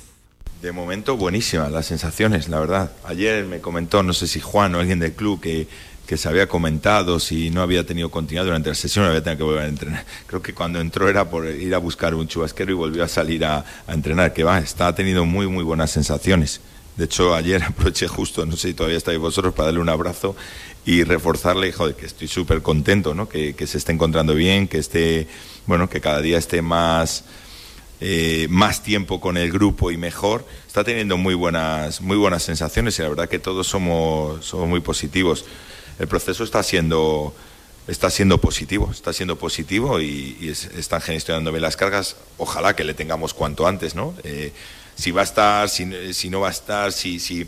De 0.63 0.71
momento, 0.71 1.15
buenísimas 1.17 1.71
las 1.71 1.85
sensaciones, 1.85 2.49
la 2.49 2.59
verdad. 2.59 2.91
Ayer 3.05 3.45
me 3.45 3.61
comentó, 3.61 4.01
no 4.01 4.13
sé 4.13 4.25
si 4.25 4.39
Juan 4.39 4.73
o 4.73 4.79
alguien 4.79 4.97
del 4.97 5.13
club, 5.13 5.39
que, 5.39 5.67
que 6.07 6.17
se 6.17 6.27
había 6.27 6.47
comentado 6.47 7.19
si 7.19 7.51
no 7.51 7.61
había 7.61 7.85
tenido 7.85 8.09
continuidad 8.09 8.45
durante 8.45 8.69
la 8.69 8.75
sesión, 8.75 9.05
había 9.05 9.21
tenido 9.21 9.37
que 9.37 9.43
volver 9.43 9.65
a 9.65 9.67
entrenar. 9.67 10.03
Creo 10.25 10.41
que 10.41 10.55
cuando 10.55 10.79
entró 10.79 11.07
era 11.07 11.29
por 11.29 11.45
ir 11.45 11.75
a 11.75 11.77
buscar 11.77 12.15
un 12.15 12.27
chubasquero 12.27 12.71
y 12.71 12.75
volvió 12.75 13.03
a 13.03 13.07
salir 13.07 13.45
a, 13.45 13.63
a 13.85 13.93
entrenar. 13.93 14.33
Que 14.33 14.43
va, 14.43 14.57
está 14.57 14.95
teniendo 14.95 15.25
muy, 15.25 15.45
muy 15.45 15.63
buenas 15.63 15.91
sensaciones. 15.91 16.59
De 16.95 17.05
hecho, 17.05 17.35
ayer 17.35 17.63
aproveché 17.67 18.07
justo, 18.07 18.47
no 18.47 18.57
sé 18.57 18.69
si 18.69 18.73
todavía 18.73 18.97
estáis 18.97 19.19
vosotros, 19.19 19.53
para 19.53 19.67
darle 19.67 19.79
un 19.79 19.89
abrazo 19.89 20.35
y 20.87 21.03
reforzarle, 21.03 21.71
joder, 21.73 21.95
que 21.95 22.05
estoy 22.05 22.29
súper 22.29 22.61
contento, 22.61 23.13
¿no? 23.13 23.27
Que, 23.27 23.53
que 23.55 23.67
se 23.67 23.77
esté 23.77 23.91
encontrando 23.91 24.33
bien, 24.33 24.69
que 24.69 24.77
esté, 24.77 25.27
bueno, 25.65 25.89
que 25.89 25.99
cada 25.99 26.21
día 26.21 26.37
esté 26.37 26.61
más, 26.61 27.25
eh, 27.99 28.47
más 28.49 28.83
tiempo 28.83 29.19
con 29.19 29.35
el 29.35 29.51
grupo 29.51 29.91
y 29.91 29.97
mejor. 29.97 30.45
Está 30.65 30.85
teniendo 30.85 31.17
muy 31.17 31.33
buenas, 31.35 31.99
muy 31.99 32.15
buenas 32.15 32.43
sensaciones 32.43 32.97
y 32.97 33.01
la 33.01 33.09
verdad 33.09 33.27
que 33.27 33.37
todos 33.37 33.67
somos, 33.67 34.45
somos 34.45 34.69
muy 34.69 34.79
positivos. 34.79 35.43
El 35.99 36.07
proceso 36.07 36.45
está 36.45 36.63
siendo, 36.63 37.35
está 37.89 38.09
siendo 38.09 38.37
positivo, 38.39 38.89
está 38.89 39.11
siendo 39.11 39.35
positivo 39.37 39.99
y, 39.99 40.37
y 40.39 40.47
es- 40.49 40.65
están 40.77 41.01
gestionando 41.01 41.51
bien 41.51 41.63
las 41.63 41.75
cargas. 41.75 42.15
Ojalá 42.37 42.77
que 42.77 42.85
le 42.85 42.93
tengamos 42.93 43.33
cuanto 43.33 43.67
antes, 43.67 43.93
¿no? 43.93 44.13
Eh, 44.23 44.53
si 44.97 45.11
va 45.11 45.21
a 45.21 45.23
estar, 45.23 45.69
si, 45.69 45.85
no 46.29 46.39
va 46.39 46.47
a 46.47 46.51
estar, 46.51 46.91
si, 46.91 47.47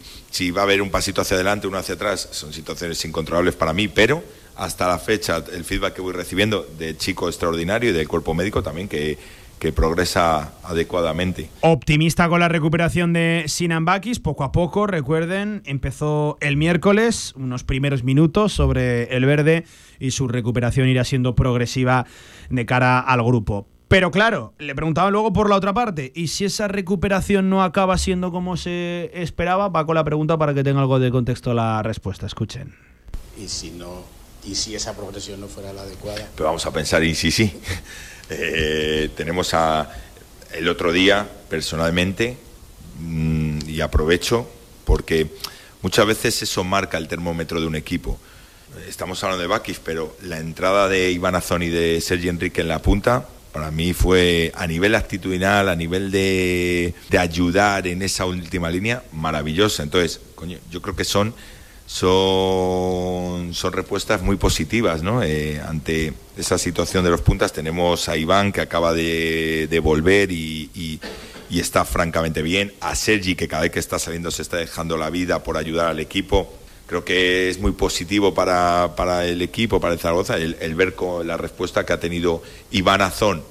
va 0.52 0.62
a 0.62 0.64
haber 0.64 0.82
un 0.82 0.92
pasito 0.92 1.22
hacia 1.22 1.36
adelante, 1.36 1.68
uno 1.68 1.78
hacia 1.80 1.96
atrás, 1.96 2.30
son 2.32 2.54
situaciones 2.54 3.04
incontrolables 3.06 3.56
para 3.56 3.74
mí, 3.74 3.88
pero 3.88 4.24
hasta 4.56 4.88
la 4.88 5.00
fecha 5.00 5.44
el 5.52 5.64
feedback 5.64 5.96
que 5.96 6.02
voy 6.02 6.14
recibiendo 6.14 6.68
del 6.78 6.98
chico 6.98 7.28
extraordinario 7.28 7.90
y 7.90 7.94
del 7.94 8.08
cuerpo 8.08 8.36
médico 8.36 8.62
también 8.62 8.88
que, 8.88 9.18
que 9.58 9.74
progresa 9.74 10.54
adecuadamente. 10.64 11.50
Optimista 11.62 12.30
con 12.30 12.40
la 12.40 12.50
recuperación 12.50 13.14
de 13.14 13.46
Sinan 13.48 13.84
Bakis, 13.84 14.20
poco 14.20 14.44
a 14.44 14.52
poco, 14.52 14.86
recuerden, 14.86 15.64
empezó 15.66 16.38
el 16.42 16.56
miércoles, 16.56 17.34
unos 17.36 17.64
primeros 17.64 18.04
minutos 18.04 18.54
sobre 18.54 19.16
el 19.16 19.26
verde 19.26 19.66
y 20.00 20.12
su 20.12 20.28
recuperación 20.28 20.88
irá 20.88 21.04
siendo 21.04 21.34
progresiva 21.34 22.06
de 22.52 22.66
cara 22.68 23.00
al 23.00 23.24
grupo. 23.24 23.68
Pero 23.90 24.12
claro, 24.12 24.54
le 24.60 24.76
preguntaba 24.76 25.10
luego 25.10 25.34
por 25.34 25.50
la 25.50 25.56
otra 25.56 25.74
parte, 25.74 26.12
¿y 26.14 26.28
si 26.28 26.46
esa 26.46 26.68
recuperación 26.68 27.50
no 27.50 27.64
acaba 27.64 27.98
siendo 27.98 28.32
como 28.32 28.56
se 28.56 29.10
esperaba? 29.16 29.68
Va 29.70 29.84
con 29.88 29.96
la 29.96 30.04
pregunta 30.04 30.38
para 30.38 30.54
que 30.54 30.64
tenga 30.64 30.80
algo 30.80 31.00
de 31.00 31.10
contexto 31.10 31.56
la 31.56 31.82
respuesta, 31.82 32.28
escuchen. 32.28 32.76
Y 33.36 33.48
si 33.48 33.72
no, 33.72 34.04
y 34.46 34.54
si 34.54 34.76
esa 34.76 34.96
progresión 34.96 35.42
no 35.42 35.48
fuera 35.48 35.74
la 35.74 35.82
adecuada. 35.82 36.30
Pero 36.36 36.46
vamos 36.46 36.68
a 36.68 36.72
pensar, 36.72 37.04
y 37.04 37.16
sí, 37.16 37.32
sí. 37.32 37.52
Eh, 38.32 39.10
tenemos 39.18 39.56
a 39.56 39.90
el 40.54 40.70
otro 40.70 40.92
día, 40.92 41.28
personalmente, 41.50 42.38
mm, 43.00 43.68
y 43.68 43.82
aprovecho, 43.82 44.48
porque 44.86 45.32
muchas 45.82 46.06
veces 46.06 46.40
eso 46.44 46.64
marca 46.64 47.00
el 47.00 47.08
termómetro 47.08 47.60
de 47.60 47.66
un 47.66 47.74
equipo. 47.74 48.20
Estamos 48.88 49.24
hablando 49.24 49.42
de 49.42 49.48
Bakis, 49.48 49.80
pero 49.84 50.16
la 50.22 50.38
entrada 50.38 50.88
de 50.88 51.10
Iván 51.10 51.34
Azón 51.34 51.64
y 51.64 51.70
de 51.70 52.00
Sergi 52.02 52.30
Enrique 52.30 52.62
en 52.62 52.68
la 52.68 52.84
punta, 52.84 53.28
para 53.52 53.72
mí 53.72 53.94
fue 53.94 54.52
a 54.56 54.68
nivel 54.68 54.96
actitudinal, 54.96 55.70
a 55.70 55.76
nivel 55.76 56.12
de, 56.12 56.94
de 57.10 57.18
ayudar 57.18 57.88
en 57.88 58.02
esa 58.02 58.26
última 58.26 58.70
línea, 58.70 59.04
maravillosa. 59.12 59.84
Entonces, 59.84 60.22
coño, 60.36 60.58
yo 60.72 60.82
creo 60.82 60.96
que 60.96 61.06
son 61.06 61.34
son, 61.90 63.52
son 63.56 63.74
respuestas 63.74 64.22
muy 64.22 64.36
positivas 64.36 65.02
¿no? 65.02 65.24
Eh, 65.24 65.60
ante 65.60 66.14
esa 66.38 66.60
situación 66.60 67.04
de 67.04 67.10
los 67.10 67.22
puntas. 67.22 67.52
Tenemos 67.52 68.08
a 68.10 68.16
Iván 68.16 68.52
que 68.52 68.62
acaba 68.62 68.94
de, 68.94 69.68
de 69.68 69.80
volver 69.80 70.32
y, 70.32 70.70
y, 70.76 71.00
y, 71.50 71.60
está 71.60 71.86
francamente 71.86 72.44
bien. 72.44 72.74
A 72.80 72.96
Sergi 72.96 73.36
que 73.36 73.48
cada 73.48 73.64
vez 73.64 73.72
que 73.72 73.80
está 73.80 73.98
saliendo 73.98 74.30
se 74.30 74.44
está 74.44 74.58
dejando 74.58 74.98
la 74.98 75.10
vida 75.10 75.42
por 75.44 75.58
ayudar 75.58 75.88
al 75.88 76.00
equipo. 76.00 76.59
Creo 76.90 77.06
que 77.06 77.50
es 77.50 77.60
muy 77.60 77.72
positivo 77.74 78.34
para, 78.34 78.96
para 78.96 79.24
el 79.28 79.44
equipo, 79.44 79.80
para 79.80 79.94
el 79.94 80.00
Zaragoza, 80.00 80.38
el, 80.38 80.58
el 80.60 80.74
ver 80.74 80.96
con 80.96 81.28
la 81.28 81.38
respuesta 81.38 81.86
que 81.86 81.94
ha 81.94 82.00
tenido 82.00 82.42
Iván 82.72 83.02
Azón 83.02 83.44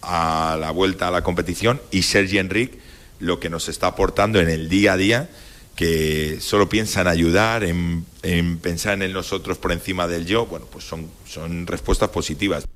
a 0.00 0.56
la 0.60 0.70
vuelta 0.70 1.08
a 1.08 1.10
la 1.10 1.24
competición 1.24 1.80
y 1.90 2.02
Sergi 2.02 2.38
Enrique 2.38 2.78
lo 3.18 3.40
que 3.40 3.50
nos 3.50 3.68
está 3.68 3.88
aportando 3.88 4.40
en 4.40 4.48
el 4.48 4.68
día 4.68 4.92
a 4.92 4.96
día 4.96 5.28
que 5.74 6.38
solo 6.40 6.68
piensan 6.68 7.08
ayudar, 7.08 7.64
en, 7.64 8.04
en, 8.22 8.58
pensar 8.58 9.02
en 9.02 9.12
nosotros 9.12 9.58
por 9.58 9.72
encima 9.72 10.06
del 10.06 10.24
yo, 10.24 10.46
bueno, 10.46 10.66
pues 10.70 10.84
son, 10.84 11.08
son 11.26 11.66
respuestas 11.66 12.10
positivas. 12.10 12.68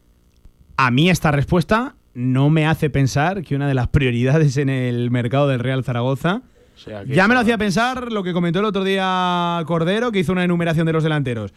A 0.77 0.91
mí 0.91 1.11
esta 1.11 1.31
respuesta 1.31 1.95
no 2.15 2.51
me 2.51 2.67
hace 2.67 2.91
pensar 2.91 3.45
que 3.45 3.55
una 3.55 3.69
de 3.69 3.75
las 3.75 3.87
prioridades 3.87 4.57
en 4.57 4.69
el 4.69 5.13
mercado 5.13 5.47
del 5.47 5.61
Real 5.61 5.85
Zaragoza... 5.85 6.43
O 6.79 6.81
sea, 6.81 7.03
ya 7.05 7.27
me 7.27 7.35
lo 7.35 7.41
hacía 7.41 7.59
pensar 7.59 8.13
lo 8.13 8.23
que 8.23 8.33
comentó 8.33 8.61
el 8.61 8.65
otro 8.65 8.85
día 8.85 9.61
Cordero, 9.67 10.13
que 10.13 10.21
hizo 10.21 10.31
una 10.31 10.45
enumeración 10.45 10.87
de 10.87 10.93
los 10.93 11.03
delanteros. 11.03 11.53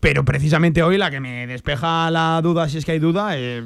Pero 0.00 0.24
precisamente 0.24 0.82
hoy 0.82 0.96
la 0.96 1.10
que 1.10 1.20
me 1.20 1.46
despeja 1.46 2.10
la 2.10 2.40
duda, 2.42 2.66
si 2.70 2.78
es 2.78 2.86
que 2.86 2.92
hay 2.92 2.98
duda, 2.98 3.38
eh, 3.38 3.62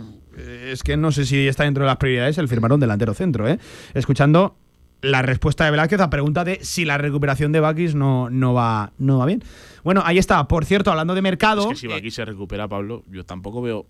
es 0.67 0.83
que 0.83 0.97
no 0.97 1.13
sé 1.13 1.25
si 1.25 1.47
está 1.47 1.63
dentro 1.63 1.85
de 1.85 1.87
las 1.87 1.99
prioridades 1.99 2.37
el 2.39 2.49
firmar 2.49 2.73
un 2.73 2.81
delantero 2.81 3.15
centro. 3.15 3.49
¿eh? 3.49 3.61
Escuchando 3.95 4.57
la 5.01 5.23
respuesta 5.23 5.65
de 5.65 5.71
Velázquez 5.71 6.01
a 6.01 6.11
pregunta 6.11 6.43
de 6.43 6.59
si 6.63 6.85
la 6.85 6.99
recuperación 6.99 7.53
de 7.53 7.61
Bakis 7.61 7.95
no, 7.95 8.29
no, 8.29 8.55
va, 8.55 8.93
no 8.99 9.19
va 9.19 9.27
bien. 9.27 9.45
Bueno, 9.85 10.03
ahí 10.05 10.19
está. 10.19 10.49
Por 10.49 10.65
cierto, 10.65 10.91
hablando 10.91 11.15
de 11.15 11.23
mercado. 11.23 11.63
Es 11.63 11.69
que 11.69 11.77
si 11.77 11.87
Bakis 11.87 12.15
se 12.15 12.25
recupera, 12.25 12.67
Pablo, 12.67 13.05
yo 13.09 13.25
tampoco 13.25 13.63
veo 13.63 13.87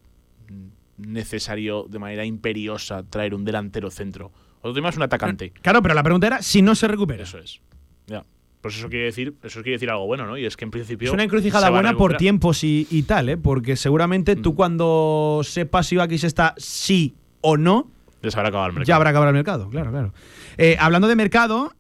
necesario 0.98 1.86
de 1.88 1.98
manera 1.98 2.26
imperiosa 2.26 3.02
traer 3.02 3.34
un 3.34 3.44
delantero 3.44 3.90
centro. 3.90 4.30
Otro 4.60 4.74
tema 4.74 4.88
es 4.88 4.96
un 4.96 5.02
atacante. 5.02 5.50
Claro, 5.62 5.82
pero 5.82 5.94
la 5.94 6.02
pregunta 6.02 6.26
era 6.26 6.42
si 6.42 6.62
no 6.62 6.74
se 6.74 6.88
recupera. 6.88 7.22
Eso 7.22 7.38
es. 7.38 7.60
Ya. 8.06 8.24
Pues 8.60 8.76
eso 8.76 8.88
quiere 8.88 9.04
decir, 9.06 9.34
eso 9.42 9.62
quiere 9.62 9.76
decir 9.76 9.88
algo 9.88 10.06
bueno, 10.06 10.26
¿no? 10.26 10.36
Y 10.36 10.44
es 10.44 10.56
que 10.56 10.64
en 10.64 10.70
principio. 10.70 11.08
Es 11.08 11.14
una 11.14 11.22
encrucijada 11.22 11.70
buena 11.70 11.94
por 11.94 12.16
tiempos 12.16 12.64
y, 12.64 12.86
y, 12.90 13.02
tal, 13.04 13.28
¿eh? 13.28 13.36
Porque 13.36 13.76
seguramente 13.76 14.34
mm. 14.34 14.42
tú 14.42 14.54
cuando 14.54 15.40
sepas 15.44 15.86
si 15.86 15.96
Bakis 15.96 16.24
está 16.24 16.54
sí 16.56 17.14
o 17.40 17.56
no. 17.56 17.90
Ya 18.22 18.30
habrá 18.30 18.48
acabado 18.48 18.66
el 18.68 18.72
mercado. 18.72 18.88
Ya 18.88 18.96
habrá 18.96 19.10
acabado 19.10 19.30
el 19.30 19.34
mercado, 19.34 19.68
claro, 19.70 19.90
claro. 19.90 20.12
Eh, 20.56 20.76
hablando 20.80 21.06
de 21.06 21.14
mercado, 21.14 21.72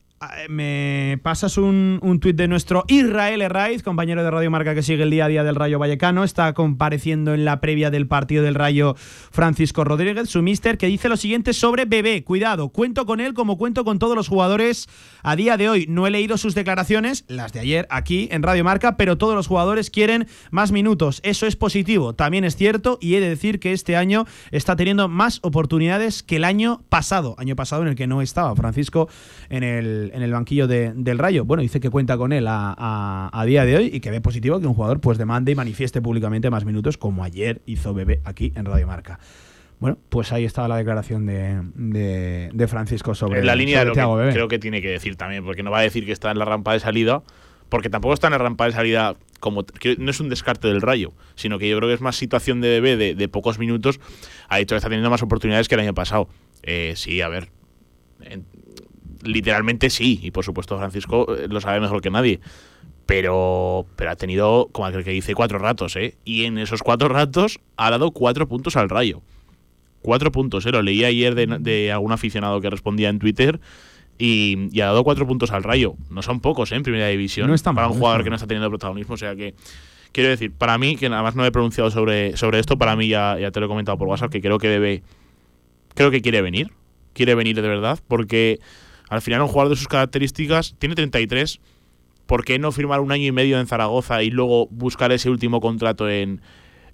me 0.48 1.20
pasas 1.22 1.58
un, 1.58 2.00
un 2.02 2.20
tuit 2.20 2.36
de 2.36 2.48
nuestro 2.48 2.84
Israel 2.88 3.42
Herraiz, 3.42 3.82
compañero 3.82 4.24
de 4.24 4.30
Radio 4.30 4.50
Marca 4.50 4.74
que 4.74 4.82
sigue 4.82 5.04
el 5.04 5.10
día 5.10 5.26
a 5.26 5.28
día 5.28 5.44
del 5.44 5.54
Rayo 5.54 5.78
Vallecano. 5.78 6.24
Está 6.24 6.52
compareciendo 6.54 7.34
en 7.34 7.44
la 7.44 7.60
previa 7.60 7.90
del 7.90 8.06
partido 8.06 8.42
del 8.42 8.54
Rayo 8.54 8.94
Francisco 9.30 9.84
Rodríguez, 9.84 10.28
su 10.28 10.42
mister, 10.42 10.78
que 10.78 10.86
dice 10.86 11.08
lo 11.08 11.16
siguiente 11.16 11.52
sobre 11.52 11.84
Bebé. 11.84 12.24
Cuidado, 12.24 12.70
cuento 12.70 13.06
con 13.06 13.20
él 13.20 13.34
como 13.34 13.58
cuento 13.58 13.84
con 13.84 13.98
todos 13.98 14.16
los 14.16 14.28
jugadores 14.28 14.88
a 15.22 15.36
día 15.36 15.56
de 15.56 15.68
hoy. 15.68 15.86
No 15.88 16.06
he 16.06 16.10
leído 16.10 16.36
sus 16.36 16.54
declaraciones, 16.54 17.24
las 17.28 17.52
de 17.52 17.60
ayer 17.60 17.86
aquí 17.90 18.28
en 18.32 18.42
Radio 18.42 18.64
Marca, 18.64 18.96
pero 18.96 19.18
todos 19.18 19.34
los 19.34 19.46
jugadores 19.46 19.90
quieren 19.90 20.26
más 20.50 20.72
minutos. 20.72 21.20
Eso 21.22 21.46
es 21.46 21.56
positivo. 21.56 22.14
También 22.14 22.44
es 22.44 22.56
cierto 22.56 22.98
y 23.00 23.14
he 23.14 23.20
de 23.20 23.28
decir 23.28 23.60
que 23.60 23.72
este 23.72 23.96
año 23.96 24.26
está 24.50 24.74
teniendo 24.74 25.08
más 25.08 25.38
oportunidades 25.42 26.22
que 26.22 26.36
el 26.36 26.44
año 26.44 26.82
pasado. 26.88 27.34
Año 27.38 27.54
pasado 27.56 27.82
en 27.82 27.88
el 27.88 27.94
que 27.94 28.06
no 28.06 28.22
estaba 28.22 28.54
Francisco 28.56 29.08
en 29.48 29.62
el 29.62 30.07
en 30.14 30.22
el 30.22 30.32
banquillo 30.32 30.66
de, 30.66 30.92
del 30.94 31.18
Rayo. 31.18 31.44
Bueno, 31.44 31.62
dice 31.62 31.80
que 31.80 31.90
cuenta 31.90 32.16
con 32.16 32.32
él 32.32 32.46
a, 32.46 32.74
a, 32.76 33.30
a, 33.32 33.44
día 33.44 33.64
de 33.64 33.76
hoy 33.76 33.90
y 33.92 34.00
que 34.00 34.10
ve 34.10 34.20
positivo 34.20 34.60
que 34.60 34.66
un 34.66 34.74
jugador 34.74 35.00
pues 35.00 35.18
demande 35.18 35.52
y 35.52 35.54
manifieste 35.54 36.00
públicamente 36.02 36.50
más 36.50 36.64
minutos 36.64 36.98
como 36.98 37.24
ayer 37.24 37.60
hizo 37.66 37.94
Bebé 37.94 38.20
aquí 38.24 38.52
en 38.54 38.64
Radio 38.64 38.86
Marca. 38.86 39.18
Bueno, 39.80 39.96
pues 40.08 40.32
ahí 40.32 40.44
estaba 40.44 40.66
la 40.66 40.76
declaración 40.76 41.24
de, 41.26 41.62
de, 41.74 42.50
de 42.52 42.68
Francisco 42.68 43.14
sobre 43.14 43.40
en 43.40 43.46
la 43.46 43.54
línea 43.54 43.78
sobre 43.84 43.90
de 43.94 44.02
lo 44.02 44.16
que 44.16 44.20
Bebé. 44.22 44.32
creo 44.32 44.48
que 44.48 44.58
tiene 44.58 44.82
que 44.82 44.88
decir 44.88 45.16
también, 45.16 45.44
porque 45.44 45.62
no 45.62 45.70
va 45.70 45.78
a 45.78 45.82
decir 45.82 46.04
que 46.04 46.12
está 46.12 46.32
en 46.32 46.38
la 46.38 46.44
rampa 46.44 46.72
de 46.72 46.80
salida, 46.80 47.22
porque 47.68 47.88
tampoco 47.88 48.14
está 48.14 48.26
en 48.26 48.32
la 48.32 48.38
rampa 48.38 48.64
de 48.66 48.72
salida 48.72 49.16
como 49.38 49.64
no 49.98 50.10
es 50.10 50.18
un 50.18 50.28
descarte 50.28 50.66
del 50.66 50.80
Rayo, 50.80 51.12
sino 51.36 51.60
que 51.60 51.68
yo 51.68 51.76
creo 51.76 51.88
que 51.88 51.94
es 51.94 52.00
más 52.00 52.16
situación 52.16 52.60
de 52.60 52.68
Bebé 52.70 52.96
de, 52.96 53.14
de 53.14 53.28
pocos 53.28 53.60
minutos. 53.60 54.00
Ha 54.48 54.58
dicho 54.58 54.74
que 54.74 54.78
está 54.78 54.88
teniendo 54.88 55.10
más 55.10 55.22
oportunidades 55.22 55.68
que 55.68 55.76
el 55.76 55.82
año 55.82 55.94
pasado. 55.94 56.28
Eh, 56.64 56.94
sí, 56.96 57.20
a 57.20 57.28
ver, 57.28 57.50
literalmente 59.22 59.90
sí, 59.90 60.20
y 60.22 60.30
por 60.30 60.44
supuesto 60.44 60.78
Francisco 60.78 61.34
eh, 61.34 61.48
lo 61.48 61.60
sabe 61.60 61.80
mejor 61.80 62.00
que 62.00 62.10
nadie. 62.10 62.40
Pero, 63.06 63.86
pero 63.96 64.10
ha 64.10 64.16
tenido, 64.16 64.68
como 64.70 64.86
aquel 64.86 65.02
que 65.02 65.12
dice, 65.12 65.34
cuatro 65.34 65.58
ratos, 65.58 65.96
¿eh? 65.96 66.16
Y 66.26 66.44
en 66.44 66.58
esos 66.58 66.82
cuatro 66.82 67.08
ratos 67.08 67.58
ha 67.78 67.90
dado 67.90 68.10
cuatro 68.10 68.46
puntos 68.48 68.76
al 68.76 68.90
rayo. 68.90 69.22
Cuatro 70.02 70.30
puntos, 70.30 70.66
¿eh? 70.66 70.70
Lo 70.72 70.82
leí 70.82 71.04
ayer 71.04 71.34
de, 71.34 71.46
de 71.46 71.90
algún 71.90 72.12
aficionado 72.12 72.60
que 72.60 72.68
respondía 72.68 73.08
en 73.08 73.18
Twitter. 73.18 73.60
Y, 74.18 74.68
y, 74.72 74.80
ha 74.82 74.86
dado 74.86 75.04
cuatro 75.04 75.26
puntos 75.26 75.52
al 75.52 75.62
rayo. 75.62 75.94
No 76.10 76.20
son 76.20 76.40
pocos, 76.40 76.70
¿eh? 76.72 76.74
En 76.76 76.82
primera 76.82 77.08
división. 77.08 77.50
No 77.50 77.56
para 77.72 77.88
un 77.88 77.94
jugador 77.98 78.24
que 78.24 78.30
no 78.30 78.36
está 78.36 78.46
teniendo 78.46 78.68
protagonismo. 78.68 79.14
O 79.14 79.16
sea 79.16 79.34
que, 79.34 79.54
quiero 80.12 80.28
decir, 80.28 80.52
para 80.52 80.76
mí, 80.76 80.96
que 80.96 81.08
nada 81.08 81.22
más 81.22 81.34
no 81.34 81.46
he 81.46 81.50
pronunciado 81.50 81.90
sobre, 81.90 82.36
sobre 82.36 82.58
esto, 82.58 82.76
para 82.76 82.94
mí 82.94 83.08
ya, 83.08 83.38
ya 83.38 83.50
te 83.50 83.60
lo 83.60 83.66
he 83.66 83.68
comentado 83.70 83.96
por 83.96 84.08
WhatsApp, 84.08 84.30
que 84.30 84.42
creo 84.42 84.58
que 84.58 84.68
debe. 84.68 85.02
Creo 85.94 86.10
que 86.10 86.20
quiere 86.20 86.42
venir. 86.42 86.72
Quiere 87.14 87.34
venir 87.34 87.56
de 87.56 87.68
verdad. 87.68 87.98
Porque 88.06 88.60
al 89.08 89.22
final, 89.22 89.40
un 89.42 89.48
jugador 89.48 89.70
de 89.70 89.76
sus 89.76 89.88
características 89.88 90.74
tiene 90.78 90.94
33. 90.94 91.60
¿Por 92.26 92.44
qué 92.44 92.58
no 92.58 92.72
firmar 92.72 93.00
un 93.00 93.10
año 93.12 93.24
y 93.24 93.32
medio 93.32 93.58
en 93.58 93.66
Zaragoza 93.66 94.22
y 94.22 94.30
luego 94.30 94.66
buscar 94.70 95.12
ese 95.12 95.30
último 95.30 95.60
contrato 95.62 96.10
en, 96.10 96.42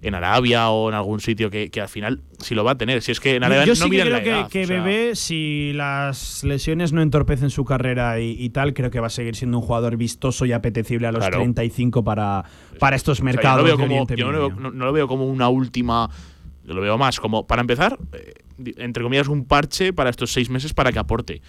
en 0.01 0.15
Arabia 0.15 0.69
o 0.69 0.87
en 0.87 0.95
algún 0.95 1.19
sitio 1.19 1.49
que, 1.49 1.69
que, 1.69 1.81
al 1.81 1.89
final 1.89 2.21
si 2.39 2.55
lo 2.55 2.63
va 2.63 2.71
a 2.71 2.77
tener? 2.77 3.01
Si 3.01 3.11
es 3.11 3.19
que 3.19 3.35
en 3.35 3.43
Arabia 3.43 3.65
Yo 3.65 3.71
no 3.73 3.75
sí 3.83 3.89
miran 3.89 4.07
creo 4.07 4.17
la 4.17 4.23
que, 4.23 4.29
edad, 4.29 4.49
que 4.49 4.65
sea, 4.65 4.81
Bebé, 4.81 5.15
si 5.17 5.73
las 5.73 6.45
lesiones 6.45 6.93
no 6.93 7.01
entorpecen 7.01 7.49
su 7.49 7.65
carrera 7.65 8.17
y, 8.21 8.31
y, 8.39 8.49
tal, 8.51 8.73
creo 8.73 8.91
que 8.91 9.01
va 9.01 9.07
a 9.07 9.09
seguir 9.09 9.35
siendo 9.35 9.57
un 9.57 9.63
jugador 9.65 9.97
vistoso 9.97 10.45
y 10.45 10.53
apetecible 10.53 11.07
a 11.07 11.11
los 11.11 11.19
Claro. 11.19 11.39
35 11.39 12.03
para, 12.05 12.45
para 12.79 12.95
estos 12.95 13.15
o 13.19 13.21
sea, 13.21 13.25
mercados. 13.25 13.67
yo, 13.67 13.75
no, 13.77 13.77
lo 13.77 13.77
veo 13.77 13.77
como, 13.87 13.93
Oriente 14.03 14.15
yo 14.15 14.25
no, 14.27 14.31
lo 14.31 14.37
Medio. 14.37 14.55
veo- 14.55 14.63
no- 14.63 14.71
no 14.71 14.85
lo 14.85 14.93
veo 14.93 15.07
como 15.09 15.25
una 15.25 15.49
última. 15.49 16.09
Yo 16.63 16.73
lo 16.73 16.81
veo 16.81 16.97
más 16.97 17.19
como, 17.19 17.45
para 17.45 17.59
empezar, 17.61 17.99
eh, 18.13 18.33
entre 18.77 19.03
comillas, 19.03 19.27
un 19.27 19.43
parche 19.45 19.91
para 19.91 20.09
estos 20.09 20.31
seis 20.31 20.49
meses 20.49 20.73
para 20.73 20.93
que 20.93 20.99
aporte. 20.99 21.41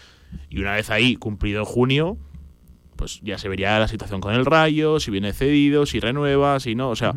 Y 0.49 0.61
una 0.61 0.75
vez 0.75 0.91
ahí, 0.91 1.17
cumplido 1.17 1.65
junio, 1.65 2.19
pues 2.97 3.21
ya 3.23 3.39
se 3.39 3.49
vería 3.49 3.79
la 3.79 3.89
situación 3.89 4.21
con 4.21 4.35
el 4.35 4.47
Rayo, 4.47 5.01
si 5.01 5.11
viene 5.11 5.33
cedido, 5.33 5.87
si 5.87 6.01
renueva, 6.01 6.61
si 6.61 6.75
no. 6.75 6.91
O 6.91 6.97
sea, 6.97 7.15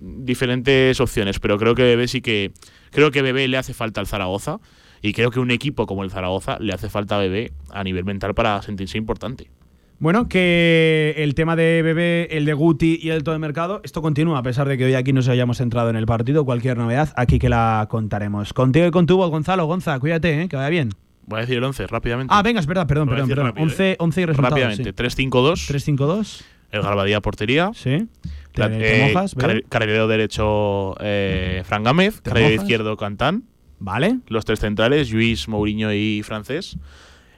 diferentes 0.00 1.00
opciones. 1.00 1.40
Pero 1.40 1.58
creo 1.58 1.74
que 1.74 1.82
Bebé 1.82 2.08
sí 2.08 2.20
que. 2.20 2.52
Creo 2.90 3.10
que 3.10 3.22
Bebé 3.22 3.48
le 3.48 3.56
hace 3.56 3.74
falta 3.74 4.00
al 4.00 4.06
Zaragoza. 4.06 4.60
Y 5.02 5.12
creo 5.12 5.30
que 5.30 5.40
un 5.40 5.50
equipo 5.50 5.86
como 5.86 6.04
el 6.04 6.10
Zaragoza 6.10 6.58
le 6.58 6.72
hace 6.72 6.88
falta 6.88 7.16
a 7.16 7.18
Bebé 7.18 7.52
a 7.70 7.84
nivel 7.84 8.04
mental 8.04 8.34
para 8.34 8.60
sentirse 8.62 8.98
importante. 8.98 9.50
Bueno, 9.98 10.28
que 10.28 11.14
el 11.16 11.34
tema 11.34 11.56
de 11.56 11.80
Bebé, 11.82 12.28
el 12.36 12.44
de 12.44 12.52
Guti 12.52 12.98
y 13.00 13.10
el 13.10 13.22
todo 13.22 13.34
de 13.34 13.38
mercado, 13.38 13.80
esto 13.82 14.02
continúa, 14.02 14.38
a 14.38 14.42
pesar 14.42 14.68
de 14.68 14.76
que 14.76 14.84
hoy 14.84 14.94
aquí 14.94 15.14
nos 15.14 15.28
hayamos 15.28 15.60
entrado 15.60 15.88
en 15.88 15.96
el 15.96 16.06
partido. 16.06 16.44
Cualquier 16.44 16.76
novedad, 16.76 17.12
aquí 17.16 17.38
que 17.38 17.48
la 17.48 17.86
contaremos. 17.88 18.52
Contigo 18.52 18.86
y 18.86 18.90
con 18.90 19.06
tu 19.06 19.16
Gonzalo. 19.16 19.64
Gonza, 19.66 19.98
cuídate, 19.98 20.42
¿eh? 20.42 20.48
que 20.48 20.56
vaya 20.56 20.68
bien. 20.68 20.90
Voy 21.26 21.38
a 21.38 21.40
decir 21.40 21.56
el 21.58 21.64
11 21.64 21.86
rápidamente. 21.88 22.32
Ah, 22.34 22.42
venga, 22.42 22.60
es 22.60 22.66
verdad, 22.66 22.86
perdón, 22.86 23.08
perdón, 23.08 23.28
perdón. 23.28 23.46
rápido, 23.46 23.64
11, 23.64 23.90
¿eh? 23.92 23.96
11 23.98 24.20
y 24.20 24.24
resultados. 24.26 24.58
Rápidamente, 24.60 24.94
3-5-2. 24.94 25.68
3-5-2. 25.68 26.44
El 26.70 26.82
Galvadía 26.82 27.20
portería. 27.20 27.70
Sí. 27.74 28.06
La- 28.54 28.68
¿Te, 28.70 28.78
te 28.78 29.06
eh, 29.06 29.12
mojas? 29.12 29.34
Carrilero 29.68 30.08
derecho, 30.08 30.94
eh, 31.00 31.62
Fran 31.64 31.82
Gámez. 31.84 32.20
¿Te 32.22 32.30
Carrilero 32.30 32.52
mojas? 32.54 32.64
izquierdo, 32.64 32.96
Cantán. 32.96 33.44
Vale. 33.78 34.18
Los 34.28 34.44
tres 34.44 34.60
centrales, 34.60 35.12
Luis, 35.12 35.48
Mourinho 35.48 35.92
y 35.92 36.22
Francés. 36.24 36.78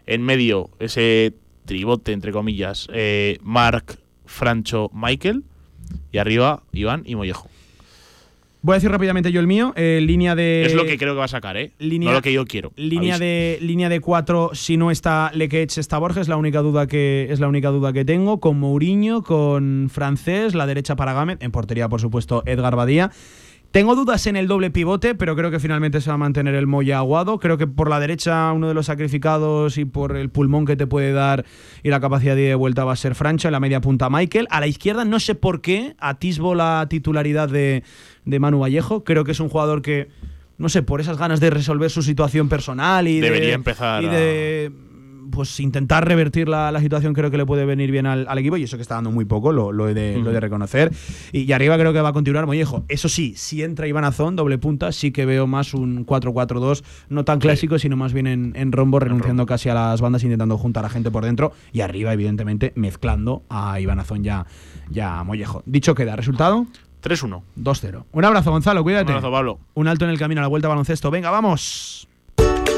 En 0.06 0.22
medio, 0.22 0.70
ese 0.78 1.34
tribote, 1.64 2.12
entre 2.12 2.30
comillas, 2.32 2.88
eh, 2.92 3.38
Marc, 3.42 3.98
Francho, 4.26 4.90
Michael. 4.94 5.44
Y 6.12 6.18
arriba, 6.18 6.62
Iván 6.72 7.02
y 7.06 7.14
Mollejo. 7.16 7.48
Voy 8.60 8.72
a 8.72 8.76
decir 8.76 8.90
rápidamente 8.90 9.30
yo 9.30 9.38
el 9.40 9.46
mío. 9.46 9.72
eh, 9.76 10.00
línea 10.02 10.34
de. 10.34 10.64
es 10.66 10.74
lo 10.74 10.84
que 10.84 10.98
creo 10.98 11.14
que 11.14 11.18
va 11.20 11.26
a 11.26 11.28
sacar, 11.28 11.56
¿eh? 11.56 11.72
línea- 11.78 12.08
no 12.10 12.14
lo 12.16 12.22
que 12.22 12.32
yo 12.32 12.44
quiero. 12.44 12.72
Línea 12.76 13.14
Aviso. 13.14 13.24
de 13.24 13.58
línea 13.62 13.88
de 13.88 14.00
cuatro, 14.00 14.50
si 14.52 14.76
no 14.76 14.90
está 14.90 15.30
Lequech, 15.32 15.78
está 15.78 15.98
Borges, 15.98 16.26
la 16.28 16.36
única 16.36 16.60
duda 16.60 16.86
que 16.88 17.28
es 17.30 17.38
la 17.38 17.46
única 17.48 17.68
duda 17.68 17.92
que 17.92 18.04
tengo. 18.04 18.40
Con 18.40 18.58
Mourinho, 18.58 19.22
con 19.22 19.88
Francés, 19.92 20.54
la 20.56 20.66
derecha 20.66 20.96
para 20.96 21.12
Gámez, 21.12 21.38
en 21.40 21.52
portería, 21.52 21.88
por 21.88 22.00
supuesto, 22.00 22.42
Edgar 22.46 22.74
Badía. 22.74 23.10
Tengo 23.70 23.94
dudas 23.94 24.26
en 24.26 24.36
el 24.36 24.46
doble 24.46 24.70
pivote, 24.70 25.14
pero 25.14 25.36
creo 25.36 25.50
que 25.50 25.60
finalmente 25.60 26.00
se 26.00 26.08
va 26.08 26.14
a 26.14 26.16
mantener 26.16 26.54
el 26.54 26.66
Moya 26.66 26.96
Aguado. 26.96 27.38
Creo 27.38 27.58
que 27.58 27.66
por 27.66 27.90
la 27.90 28.00
derecha, 28.00 28.50
uno 28.54 28.66
de 28.66 28.72
los 28.72 28.86
sacrificados 28.86 29.76
y 29.76 29.84
por 29.84 30.16
el 30.16 30.30
pulmón 30.30 30.64
que 30.64 30.74
te 30.74 30.86
puede 30.86 31.12
dar 31.12 31.44
y 31.82 31.90
la 31.90 32.00
capacidad 32.00 32.34
de 32.34 32.54
vuelta 32.54 32.84
va 32.86 32.94
a 32.94 32.96
ser 32.96 33.14
Francho. 33.14 33.46
En 33.48 33.52
la 33.52 33.60
media 33.60 33.82
punta, 33.82 34.08
Michael. 34.08 34.46
A 34.50 34.60
la 34.60 34.66
izquierda, 34.68 35.04
no 35.04 35.20
sé 35.20 35.34
por 35.34 35.60
qué, 35.60 35.94
atisbo 35.98 36.54
la 36.54 36.86
titularidad 36.88 37.50
de, 37.50 37.82
de 38.28 38.38
Manu 38.38 38.60
Vallejo. 38.60 39.02
Creo 39.04 39.24
que 39.24 39.32
es 39.32 39.40
un 39.40 39.48
jugador 39.48 39.82
que 39.82 40.08
no 40.58 40.68
sé, 40.68 40.82
por 40.82 41.00
esas 41.00 41.18
ganas 41.18 41.38
de 41.38 41.50
resolver 41.50 41.88
su 41.88 42.02
situación 42.02 42.48
personal 42.48 43.06
y 43.06 43.20
Debería 43.20 43.48
de, 43.48 43.54
empezar 43.54 44.02
y 44.02 44.06
a- 44.06 44.10
de 44.10 44.72
pues 45.30 45.60
intentar 45.60 46.08
revertir 46.08 46.48
la, 46.48 46.72
la 46.72 46.80
situación 46.80 47.12
creo 47.12 47.30
que 47.30 47.36
le 47.36 47.44
puede 47.46 47.64
venir 47.66 47.90
bien 47.92 48.06
al, 48.06 48.26
al 48.28 48.38
equipo 48.38 48.56
y 48.56 48.62
eso 48.64 48.76
que 48.76 48.82
está 48.82 48.94
dando 48.96 49.10
muy 49.12 49.24
poco, 49.26 49.52
lo, 49.52 49.70
lo 49.72 49.86
he, 49.88 49.94
de, 49.94 50.18
lo 50.18 50.30
he 50.30 50.32
de 50.32 50.40
reconocer. 50.40 50.90
Y, 51.32 51.42
y 51.42 51.52
arriba 51.52 51.76
creo 51.78 51.92
que 51.92 52.00
va 52.00 52.08
a 52.08 52.12
continuar 52.12 52.46
Mollejo. 52.46 52.84
Eso 52.88 53.08
sí, 53.10 53.34
si 53.36 53.62
entra 53.62 53.86
Iván 53.86 54.04
Azón, 54.04 54.36
doble 54.36 54.56
punta, 54.58 54.90
sí 54.90 55.12
que 55.12 55.26
veo 55.26 55.46
más 55.46 55.74
un 55.74 56.04
4-4-2, 56.06 56.82
no 57.10 57.24
tan 57.24 57.38
clásico, 57.40 57.78
sino 57.78 57.94
más 57.96 58.12
bien 58.14 58.26
en, 58.26 58.52
en 58.56 58.72
rombo, 58.72 58.98
renunciando 59.00 59.44
casi 59.46 59.68
a 59.68 59.74
las 59.74 60.00
bandas, 60.00 60.24
intentando 60.24 60.56
juntar 60.58 60.84
a 60.86 60.88
gente 60.88 61.10
por 61.10 61.24
dentro 61.24 61.52
y 61.72 61.82
arriba, 61.82 62.12
evidentemente, 62.14 62.72
mezclando 62.74 63.44
a 63.50 63.78
Iván 63.80 64.00
Azón 64.00 64.24
ya, 64.24 64.46
ya 64.90 65.20
a 65.20 65.24
Mollejo. 65.24 65.62
Dicho 65.66 65.94
queda, 65.94 66.16
resultado 66.16 66.66
3-1. 67.02 67.42
2-0. 67.56 68.04
Un 68.12 68.24
abrazo, 68.24 68.50
Gonzalo, 68.50 68.82
cuídate. 68.82 69.12
Un 69.12 69.18
abrazo, 69.18 69.32
Pablo. 69.32 69.58
Un 69.74 69.88
alto 69.88 70.04
en 70.04 70.10
el 70.10 70.18
camino 70.18 70.40
a 70.40 70.42
la 70.42 70.48
vuelta 70.48 70.68
a 70.68 70.70
baloncesto. 70.70 71.10
Venga, 71.10 71.30
vamos. 71.30 72.08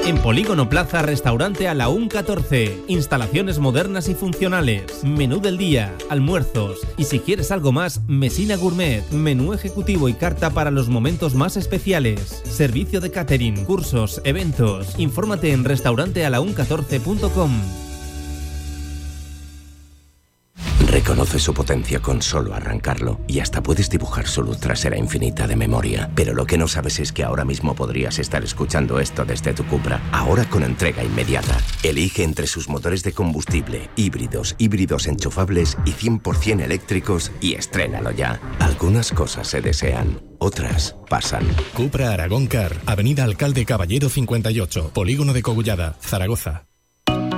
En 0.06 0.18
Polígono 0.18 0.68
Plaza, 0.68 1.02
restaurante 1.02 1.68
a 1.68 1.74
la 1.74 1.88
UN 1.88 2.08
14. 2.08 2.84
Instalaciones 2.88 3.58
modernas 3.58 4.08
y 4.08 4.14
funcionales. 4.14 5.04
Menú 5.04 5.40
del 5.40 5.58
día, 5.58 5.94
almuerzos. 6.08 6.80
Y 6.96 7.04
si 7.04 7.20
quieres 7.20 7.52
algo 7.52 7.70
más, 7.70 8.00
Mesina 8.08 8.56
Gourmet. 8.56 9.08
Menú 9.10 9.52
ejecutivo 9.52 10.08
y 10.08 10.14
carta 10.14 10.50
para 10.50 10.70
los 10.70 10.88
momentos 10.88 11.34
más 11.34 11.56
especiales. 11.56 12.42
Servicio 12.44 13.00
de 13.00 13.10
catering, 13.10 13.64
cursos, 13.64 14.20
eventos. 14.24 14.98
Infórmate 14.98 15.52
en 15.52 15.64
restaurantealaun14.com. 15.64 17.89
Reconoce 20.90 21.38
su 21.38 21.54
potencia 21.54 22.00
con 22.00 22.20
solo 22.20 22.52
arrancarlo 22.52 23.20
y 23.28 23.38
hasta 23.38 23.62
puedes 23.62 23.88
dibujar 23.88 24.26
su 24.26 24.42
luz 24.42 24.58
trasera 24.58 24.98
infinita 24.98 25.46
de 25.46 25.54
memoria. 25.54 26.10
Pero 26.16 26.34
lo 26.34 26.46
que 26.46 26.58
no 26.58 26.66
sabes 26.66 26.98
es 26.98 27.12
que 27.12 27.22
ahora 27.22 27.44
mismo 27.44 27.76
podrías 27.76 28.18
estar 28.18 28.42
escuchando 28.42 28.98
esto 28.98 29.24
desde 29.24 29.54
tu 29.54 29.64
Cupra, 29.66 30.00
ahora 30.10 30.46
con 30.46 30.64
entrega 30.64 31.04
inmediata. 31.04 31.56
Elige 31.84 32.24
entre 32.24 32.48
sus 32.48 32.68
motores 32.68 33.04
de 33.04 33.12
combustible, 33.12 33.88
híbridos, 33.94 34.56
híbridos 34.58 35.06
enchufables 35.06 35.78
y 35.84 35.92
100% 35.92 36.60
eléctricos 36.60 37.30
y 37.40 37.54
estrénalo 37.54 38.10
ya. 38.10 38.40
Algunas 38.58 39.12
cosas 39.12 39.46
se 39.46 39.60
desean, 39.60 40.20
otras 40.40 40.96
pasan. 41.08 41.46
Cupra 41.72 42.12
Aragón 42.12 42.48
Car, 42.48 42.74
Avenida 42.86 43.22
Alcalde 43.22 43.64
Caballero 43.64 44.08
58, 44.08 44.90
Polígono 44.92 45.34
de 45.34 45.42
Cogullada, 45.42 45.94
Zaragoza. 46.00 46.69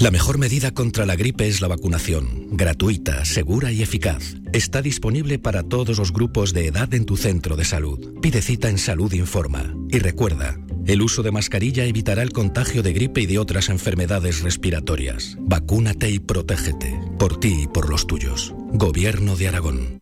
La 0.00 0.10
mejor 0.10 0.38
medida 0.38 0.70
contra 0.70 1.04
la 1.04 1.14
gripe 1.14 1.46
es 1.46 1.60
la 1.60 1.68
vacunación, 1.68 2.48
gratuita, 2.52 3.26
segura 3.26 3.70
y 3.70 3.82
eficaz. 3.82 4.36
Está 4.54 4.80
disponible 4.80 5.38
para 5.38 5.62
todos 5.62 5.98
los 5.98 6.10
grupos 6.10 6.54
de 6.54 6.68
edad 6.68 6.94
en 6.94 7.04
tu 7.04 7.18
centro 7.18 7.54
de 7.54 7.66
salud. 7.66 8.18
Pide 8.22 8.40
cita 8.40 8.70
en 8.70 8.78
Salud 8.78 9.12
Informa. 9.12 9.74
Y 9.90 9.98
recuerda, 9.98 10.56
el 10.86 11.02
uso 11.02 11.22
de 11.22 11.32
mascarilla 11.32 11.84
evitará 11.84 12.22
el 12.22 12.32
contagio 12.32 12.82
de 12.82 12.94
gripe 12.94 13.20
y 13.20 13.26
de 13.26 13.38
otras 13.38 13.68
enfermedades 13.68 14.40
respiratorias. 14.40 15.36
Vacúnate 15.38 16.08
y 16.08 16.18
protégete, 16.18 16.98
por 17.18 17.38
ti 17.38 17.64
y 17.64 17.66
por 17.66 17.90
los 17.90 18.06
tuyos. 18.06 18.54
Gobierno 18.72 19.36
de 19.36 19.48
Aragón. 19.48 20.00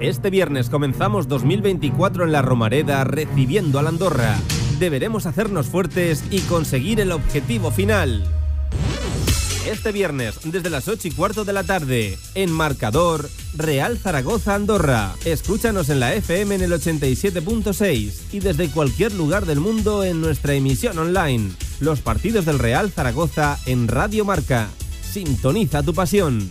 Este 0.00 0.30
viernes 0.30 0.68
comenzamos 0.68 1.28
2024 1.28 2.24
en 2.24 2.32
la 2.32 2.42
Romareda 2.42 3.04
recibiendo 3.04 3.78
a 3.78 3.84
la 3.84 3.90
Andorra. 3.90 4.36
Deberemos 4.80 5.26
hacernos 5.26 5.68
fuertes 5.68 6.24
y 6.32 6.40
conseguir 6.40 6.98
el 6.98 7.12
objetivo 7.12 7.70
final. 7.70 8.37
Este 9.66 9.92
viernes, 9.92 10.38
desde 10.44 10.70
las 10.70 10.88
8 10.88 11.08
y 11.08 11.10
cuarto 11.10 11.44
de 11.44 11.52
la 11.52 11.64
tarde, 11.64 12.18
en 12.34 12.50
Marcador, 12.50 13.28
Real 13.54 13.98
Zaragoza 13.98 14.54
Andorra. 14.54 15.14
Escúchanos 15.24 15.90
en 15.90 16.00
la 16.00 16.14
FM 16.14 16.54
en 16.54 16.62
el 16.62 16.72
87.6 16.72 18.12
y 18.32 18.40
desde 18.40 18.70
cualquier 18.70 19.12
lugar 19.12 19.46
del 19.46 19.60
mundo 19.60 20.04
en 20.04 20.20
nuestra 20.20 20.54
emisión 20.54 20.98
online. 20.98 21.50
Los 21.80 22.00
partidos 22.00 22.46
del 22.46 22.58
Real 22.58 22.90
Zaragoza 22.90 23.58
en 23.66 23.88
Radio 23.88 24.24
Marca. 24.24 24.68
Sintoniza 25.02 25.82
tu 25.82 25.92
pasión. 25.92 26.50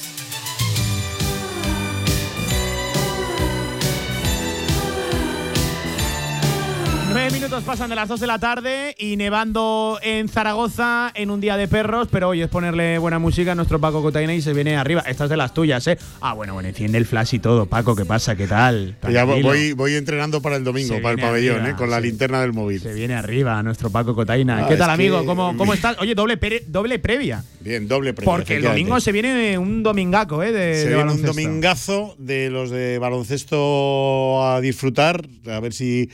Nueve 7.13 7.31
minutos 7.31 7.63
pasan 7.65 7.89
de 7.89 7.95
las 7.95 8.07
2 8.07 8.19
de 8.21 8.27
la 8.27 8.39
tarde 8.39 8.95
y 8.97 9.17
nevando 9.17 9.99
en 10.01 10.29
Zaragoza 10.29 11.11
en 11.13 11.29
un 11.29 11.41
día 11.41 11.57
de 11.57 11.67
perros, 11.67 12.07
pero 12.09 12.29
hoy 12.29 12.41
es 12.41 12.47
ponerle 12.47 12.97
buena 12.99 13.19
música 13.19 13.51
a 13.51 13.55
nuestro 13.55 13.79
Paco 13.81 14.01
Cotaina 14.01 14.33
y 14.33 14.41
se 14.41 14.53
viene 14.53 14.77
arriba. 14.77 15.03
Esta 15.05 15.25
es 15.25 15.29
de 15.29 15.35
las 15.35 15.53
tuyas, 15.53 15.85
¿eh? 15.87 15.97
Ah, 16.21 16.33
bueno, 16.33 16.53
bueno, 16.53 16.69
enciende 16.69 16.97
el 16.97 17.05
flash 17.05 17.35
y 17.35 17.39
todo. 17.39 17.65
Paco, 17.65 17.95
¿qué 17.97 18.05
pasa? 18.05 18.35
¿Qué 18.37 18.47
tal? 18.47 18.95
Ya 19.11 19.25
voy, 19.25 19.73
voy 19.73 19.95
entrenando 19.95 20.41
para 20.41 20.55
el 20.55 20.63
domingo, 20.63 20.95
Se 20.95 21.01
para 21.01 21.15
el 21.15 21.19
pabellón, 21.19 21.57
arriba, 21.57 21.71
¿eh? 21.71 21.75
con 21.77 21.89
la 21.89 21.97
se- 21.97 22.03
linterna 22.03 22.39
del 22.41 22.53
móvil. 22.53 22.79
Se 22.81 22.93
viene 22.93 23.13
arriba 23.15 23.61
nuestro 23.61 23.89
Paco 23.89 24.15
Cotaina. 24.15 24.65
Ah, 24.65 24.69
¿Qué 24.69 24.77
tal, 24.77 24.89
amigo? 24.89 25.19
que- 25.19 25.25
¿Cómo, 25.25 25.57
¿Cómo 25.57 25.73
estás? 25.73 25.97
Oye, 25.99 26.15
doble, 26.15 26.39
doble 26.67 26.97
previa. 26.99 27.43
Bien, 27.59 27.87
doble 27.89 28.13
previa, 28.13 28.31
Porque 28.33 28.55
el 28.55 28.63
domingo 28.63 28.99
se 29.01 29.11
viene 29.11 29.57
un 29.57 29.83
domingaco, 29.83 30.41
¿eh? 30.43 30.53
De, 30.53 30.75
Se 30.75 30.89
de 30.89 30.95
viene 30.95 31.11
un 31.11 31.21
domingazo 31.21 32.15
de 32.17 32.49
los 32.49 32.69
de 32.69 32.99
baloncesto 32.99 34.45
a 34.47 34.61
disfrutar, 34.61 35.27
a 35.47 35.59
ver 35.59 35.73
si 35.73 36.09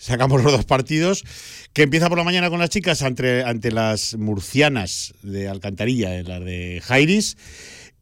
sacamos 0.00 0.42
los 0.42 0.50
dos 0.50 0.64
partidos, 0.64 1.24
que 1.72 1.82
empieza 1.82 2.08
por 2.08 2.18
la 2.18 2.24
mañana 2.24 2.48
con 2.48 2.58
las 2.58 2.70
chicas 2.70 3.02
ante, 3.02 3.44
ante 3.44 3.70
las 3.70 4.16
murcianas 4.16 5.14
de 5.22 5.46
Alcantarilla, 5.46 6.16
en 6.16 6.26
las 6.26 6.42
de 6.42 6.80
Jairis, 6.82 7.36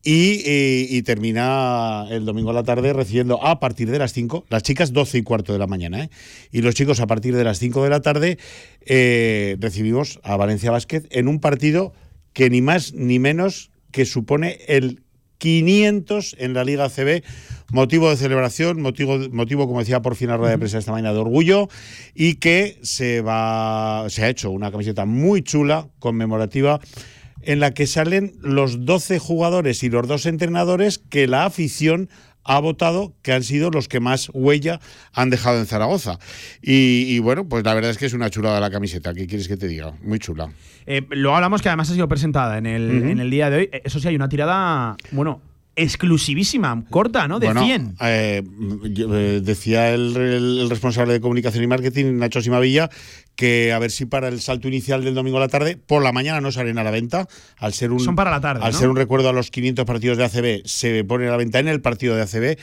y, 0.05 0.43
eh, 0.47 0.87
y 0.89 1.03
termina 1.03 2.07
el 2.09 2.25
domingo 2.25 2.51
a 2.51 2.55
la 2.55 2.63
tarde 2.63 2.93
recibiendo 2.93 3.45
a 3.45 3.59
partir 3.59 3.91
de 3.91 3.99
las 3.99 4.13
5, 4.13 4.47
las 4.49 4.63
chicas 4.63 4.93
12 4.93 5.19
y 5.19 5.23
cuarto 5.23 5.53
de 5.53 5.59
la 5.59 5.67
mañana, 5.67 6.05
¿eh? 6.05 6.11
y 6.53 6.63
los 6.63 6.77
chicos 6.77 7.01
a 7.01 7.09
partir 7.09 7.35
de 7.35 7.43
las 7.43 7.59
5 7.59 7.83
de 7.83 7.91
la 7.91 8.01
tarde 8.01 8.39
eh, 8.87 9.57
recibimos 9.59 10.21
a 10.23 10.37
Valencia 10.37 10.71
Basket 10.71 11.03
en 11.11 11.27
un 11.27 11.41
partido 11.41 11.93
que 12.33 12.49
ni 12.49 12.63
más 12.63 12.95
ni 12.95 13.19
menos 13.19 13.73
que 13.91 14.05
supone 14.05 14.61
el 14.69 15.03
500 15.39 16.37
en 16.39 16.55
la 16.55 16.65
Liga 16.65 16.89
CB, 16.89 17.23
motivo 17.73 18.11
de 18.11 18.17
celebración, 18.17 18.81
motivo, 18.81 19.19
motivo 19.31 19.67
como 19.67 19.81
decía 19.81 20.03
por 20.03 20.17
fin 20.17 20.29
la 20.29 20.37
rueda 20.37 20.53
de 20.53 20.59
prensa 20.59 20.79
esta 20.79 20.93
mañana, 20.93 21.13
de 21.13 21.21
orgullo, 21.21 21.69
y 22.15 22.35
que 22.35 22.79
se 22.83 23.21
va, 23.21 24.07
se 24.09 24.25
ha 24.25 24.29
hecho 24.29 24.51
una 24.51 24.71
camiseta 24.71 25.05
muy 25.05 25.43
chula, 25.43 25.89
conmemorativa, 25.99 26.81
en 27.43 27.61
la 27.61 27.73
que 27.73 27.87
salen 27.87 28.35
los 28.43 28.85
12 28.85 29.19
jugadores 29.19 29.83
y 29.83 29.89
los 29.89 30.07
dos 30.07 30.27
entrenadores 30.27 30.99
que 30.99 31.27
la 31.27 31.45
afición 31.45 32.11
ha 32.45 32.61
votado 32.61 33.15
que 33.23 33.33
han 33.33 33.43
sido 33.43 33.71
los 33.71 33.89
que 33.89 34.01
más 34.01 34.31
huella 34.33 34.81
han 35.13 35.31
dejado 35.31 35.59
en 35.59 35.67
Zaragoza. 35.67 36.19
Y, 36.63 37.05
y 37.09 37.19
bueno, 37.19 37.49
pues 37.49 37.65
la 37.65 37.75
verdad 37.75 37.91
es 37.91 37.99
que 37.99 38.07
es 38.07 38.15
una 38.15 38.31
chulada 38.31 38.61
la 38.61 38.71
camiseta, 38.71 39.13
¿qué 39.15 39.27
quieres 39.27 39.49
que 39.49 39.57
te 39.57 39.69
diga? 39.69 39.93
Muy 40.03 40.19
chula. 40.19 40.51
Eh, 40.87 41.07
luego 41.11 41.37
hablamos 41.37 41.61
que 41.61 41.69
además 41.69 41.91
ha 41.91 41.95
sido 41.95 42.09
presentada 42.09 42.57
en 42.57 42.67
el, 42.67 43.03
en 43.03 43.19
el 43.19 43.31
día 43.31 43.51
de 43.51 43.57
hoy. 43.57 43.71
Eso 43.85 44.01
sí, 44.01 44.09
hay 44.09 44.17
una 44.17 44.29
tirada, 44.29 44.97
bueno, 45.11 45.43
exclusivísima, 45.79 46.85
corta, 46.91 47.27
¿no? 47.29 47.39
De 47.39 47.47
Bueno, 47.47 47.65
100. 47.65 47.97
eh, 48.01 48.43
eh, 48.85 49.41
decía 49.43 49.91
el, 49.95 50.69
responsable 50.69 51.15
de 51.15 51.21
comunicación 51.21 51.65
y 51.65 51.67
marketing, 51.67 52.17
Nacho 52.19 52.43
Simavilla, 52.43 52.91
que 53.37 53.73
a 53.73 53.79
ver 53.79 53.91
si 53.91 54.05
para 54.05 54.29
el 54.29 54.41
salto 54.41 54.69
inicial 54.69 55.05
del 55.05 55.15
domingo 55.15 55.37
a 55.39 55.41
la 55.41 55.49
tarde, 55.49 55.77
por 55.77 56.03
la 56.03 56.13
mañana 56.13 56.41
no 56.41 56.51
salen 56.53 56.79
a 56.79 56.85
la 56.85 56.91
venta, 56.91 57.29
al 57.57 57.73
ser 57.73 57.93
un 57.93 58.01
Son 58.01 58.17
para 58.17 58.31
la 58.31 58.41
tarde, 58.41 58.65
al 58.65 58.73
¿no? 58.73 58.79
ser 58.79 58.89
un 58.89 58.97
recuerdo 58.97 59.29
a 59.29 59.33
los 59.33 59.51
500 59.51 59.85
partidos 59.85 60.19
de 60.19 60.25
ACB, 60.25 60.67
se 60.67 61.05
pone 61.05 61.29
a 61.29 61.31
la 61.31 61.37
venta 61.37 61.59
en 61.59 61.69
el 61.69 61.81
partido 61.81 62.17
de 62.17 62.23
ACB 62.23 62.59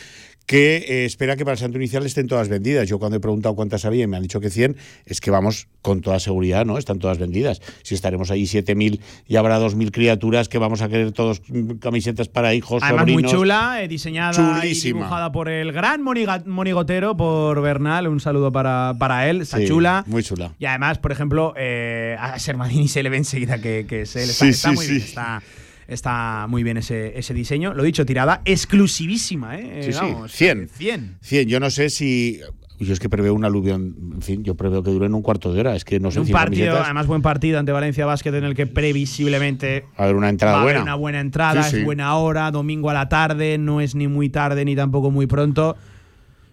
que 0.45 0.77
eh, 0.87 1.05
espera 1.05 1.35
que 1.35 1.43
para 1.43 1.53
el 1.53 1.59
salto 1.59 1.77
inicial 1.77 2.05
estén 2.05 2.27
todas 2.27 2.49
vendidas. 2.49 2.87
Yo 2.87 2.99
cuando 2.99 3.17
he 3.17 3.19
preguntado 3.19 3.55
cuántas 3.55 3.85
había 3.85 4.03
y 4.03 4.07
me 4.07 4.17
han 4.17 4.23
dicho 4.23 4.39
que 4.39 4.49
100, 4.49 4.77
es 5.05 5.21
que 5.21 5.31
vamos 5.31 5.67
con 5.81 6.01
toda 6.01 6.19
seguridad, 6.19 6.65
¿no? 6.65 6.77
Están 6.77 6.99
todas 6.99 7.17
vendidas. 7.17 7.61
Si 7.83 7.95
estaremos 7.95 8.31
ahí 8.31 8.43
7.000 8.43 8.99
y 9.27 9.35
habrá 9.35 9.59
2.000 9.59 9.91
criaturas 9.91 10.49
que 10.49 10.57
vamos 10.57 10.81
a 10.81 10.89
querer 10.89 11.11
todos 11.11 11.41
mm, 11.47 11.73
camisetas 11.75 12.27
para 12.27 12.53
hijos, 12.53 12.83
Además, 12.83 13.07
muy 13.07 13.23
chula, 13.23 13.81
eh, 13.81 13.87
diseñada 13.87 14.65
y 14.65 14.73
dibujada 14.73 15.31
por 15.31 15.49
el 15.49 15.71
gran 15.71 16.01
monigotero, 16.03 17.17
por 17.17 17.61
Bernal. 17.61 18.07
Un 18.07 18.19
saludo 18.19 18.51
para, 18.51 18.95
para 18.99 19.29
él. 19.29 19.41
Está 19.41 19.57
Sí, 19.57 19.67
chula. 19.67 20.03
Muy 20.07 20.23
chula. 20.23 20.53
Y 20.59 20.65
además, 20.65 20.99
por 20.99 21.11
ejemplo, 21.11 21.53
eh, 21.57 22.15
a 22.19 22.37
Sermadini 22.39 22.87
se 22.87 23.01
le 23.03 23.09
ve 23.09 23.17
enseguida 23.17 23.59
que, 23.59 23.85
que 23.87 24.01
es 24.01 24.15
él. 24.15 24.29
Está, 24.29 24.45
Sí, 24.45 24.49
está 24.51 24.69
sí, 24.69 24.75
muy 24.75 24.87
bien. 24.87 25.01
Está, 25.01 25.41
está 25.87 26.45
muy 26.49 26.63
bien 26.63 26.77
ese, 26.77 27.17
ese 27.17 27.33
diseño. 27.33 27.73
Lo 27.73 27.83
dicho, 27.83 28.05
tirada 28.05 28.41
exclusivísima, 28.45 29.57
¿eh? 29.59 29.81
Sí, 29.83 29.93
sí, 29.93 29.99
Vamos, 30.01 30.31
100. 30.31 30.69
100. 30.69 31.17
100. 31.21 31.47
Yo 31.49 31.59
no 31.59 31.69
sé 31.69 31.89
si. 31.89 32.39
Yo 32.77 32.91
es 32.91 32.99
que 32.99 33.07
preveo 33.07 33.33
un 33.33 33.45
aluvión. 33.45 33.95
En 34.15 34.21
fin, 34.21 34.43
yo 34.43 34.55
preveo 34.55 34.83
que 34.83 34.91
dure 34.91 35.05
en 35.05 35.13
un 35.13 35.21
cuarto 35.21 35.53
de 35.53 35.61
hora. 35.61 35.75
Es 35.77 35.85
que 35.85 35.99
no 36.01 36.11
sé 36.11 36.19
un 36.19 36.25
100 36.25 36.33
partido, 36.33 36.57
camisetas. 36.65 36.85
además 36.85 37.07
buen 37.07 37.21
partido 37.21 37.57
ante 37.57 37.71
Valencia 37.71 38.05
Basket 38.05 38.33
en 38.35 38.43
el 38.43 38.53
que 38.53 38.67
previsiblemente 38.67 39.85
A 39.95 40.07
ver, 40.07 40.15
una 40.15 40.27
entrada 40.27 40.55
va 40.55 40.59
a 40.59 40.63
haber 40.63 40.75
buena. 40.75 40.83
una 40.91 40.95
buena 40.95 41.19
entrada, 41.21 41.63
Sí, 41.63 41.71
sí. 41.71 41.77
es 41.77 41.85
buena 41.85 42.15
hora, 42.17 42.51
domingo 42.51 42.89
a 42.89 42.93
la 42.93 43.07
tarde, 43.07 43.57
no 43.57 43.79
es 43.79 43.95
ni 43.95 44.09
muy 44.09 44.27
tarde 44.27 44.65
ni 44.65 44.75
tampoco 44.75 45.09
muy 45.09 45.25
pronto. 45.25 45.77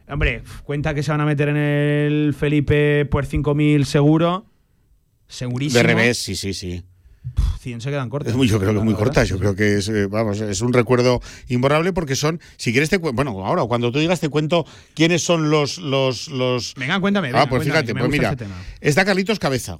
Hombre, 0.09 0.43
cuenta 0.63 0.95
que 0.95 1.03
se 1.03 1.11
van 1.11 1.23
a 1.23 1.25
meter 1.25 1.49
en 1.49 1.57
el 1.57 2.35
Felipe 2.39 3.05
por 3.07 3.27
5.000 3.27 3.83
seguro. 3.85 4.47
Segurísimo. 5.27 5.79
De 5.79 5.83
revés, 5.83 6.19
sí, 6.19 6.37
sí, 6.37 6.53
sí. 6.55 6.83
100 7.61 7.81
se 7.81 7.91
quedan. 7.91 8.11
Es 8.25 8.35
muy- 8.35 8.49
yo 8.49 8.59
creo 8.59 8.73
que 8.73 8.79
es 8.79 8.85
muy 8.85 8.95
corta. 8.95 9.23
Yo 9.25 9.39
creo 9.39 9.55
que 9.55 9.79
es, 9.79 9.89
eh, 9.89 10.07
vamos, 10.07 10.41
es 10.41 10.61
un 10.61 10.73
recuerdo 10.73 11.21
imborrable 11.49 11.93
porque 11.93 12.17
son, 12.17 12.41
si 12.57 12.73
quieres 12.73 12.91
te 12.91 12.99
bueno, 12.99 13.45
ahora 13.47 13.63
cuando 13.65 13.93
tú 13.93 13.99
digas 14.01 14.19
te 14.21 14.29
cuento 14.29 14.67
quiénes 14.95 15.23
son 15.23 15.51
los 15.51 15.79
los 15.79 16.29
los 16.29 16.75
Venga, 16.77 16.99
cuéntame. 17.01 17.29
Ah, 17.29 17.47
pues 17.49 17.63
cuéntame, 17.63 17.65
fíjate, 17.83 17.95
pues 17.95 18.11
mira, 18.11 18.29
ese 18.29 18.37
tema. 18.37 18.55
está 18.81 19.05
Carlitos 19.05 19.39
Cabeza. 19.39 19.79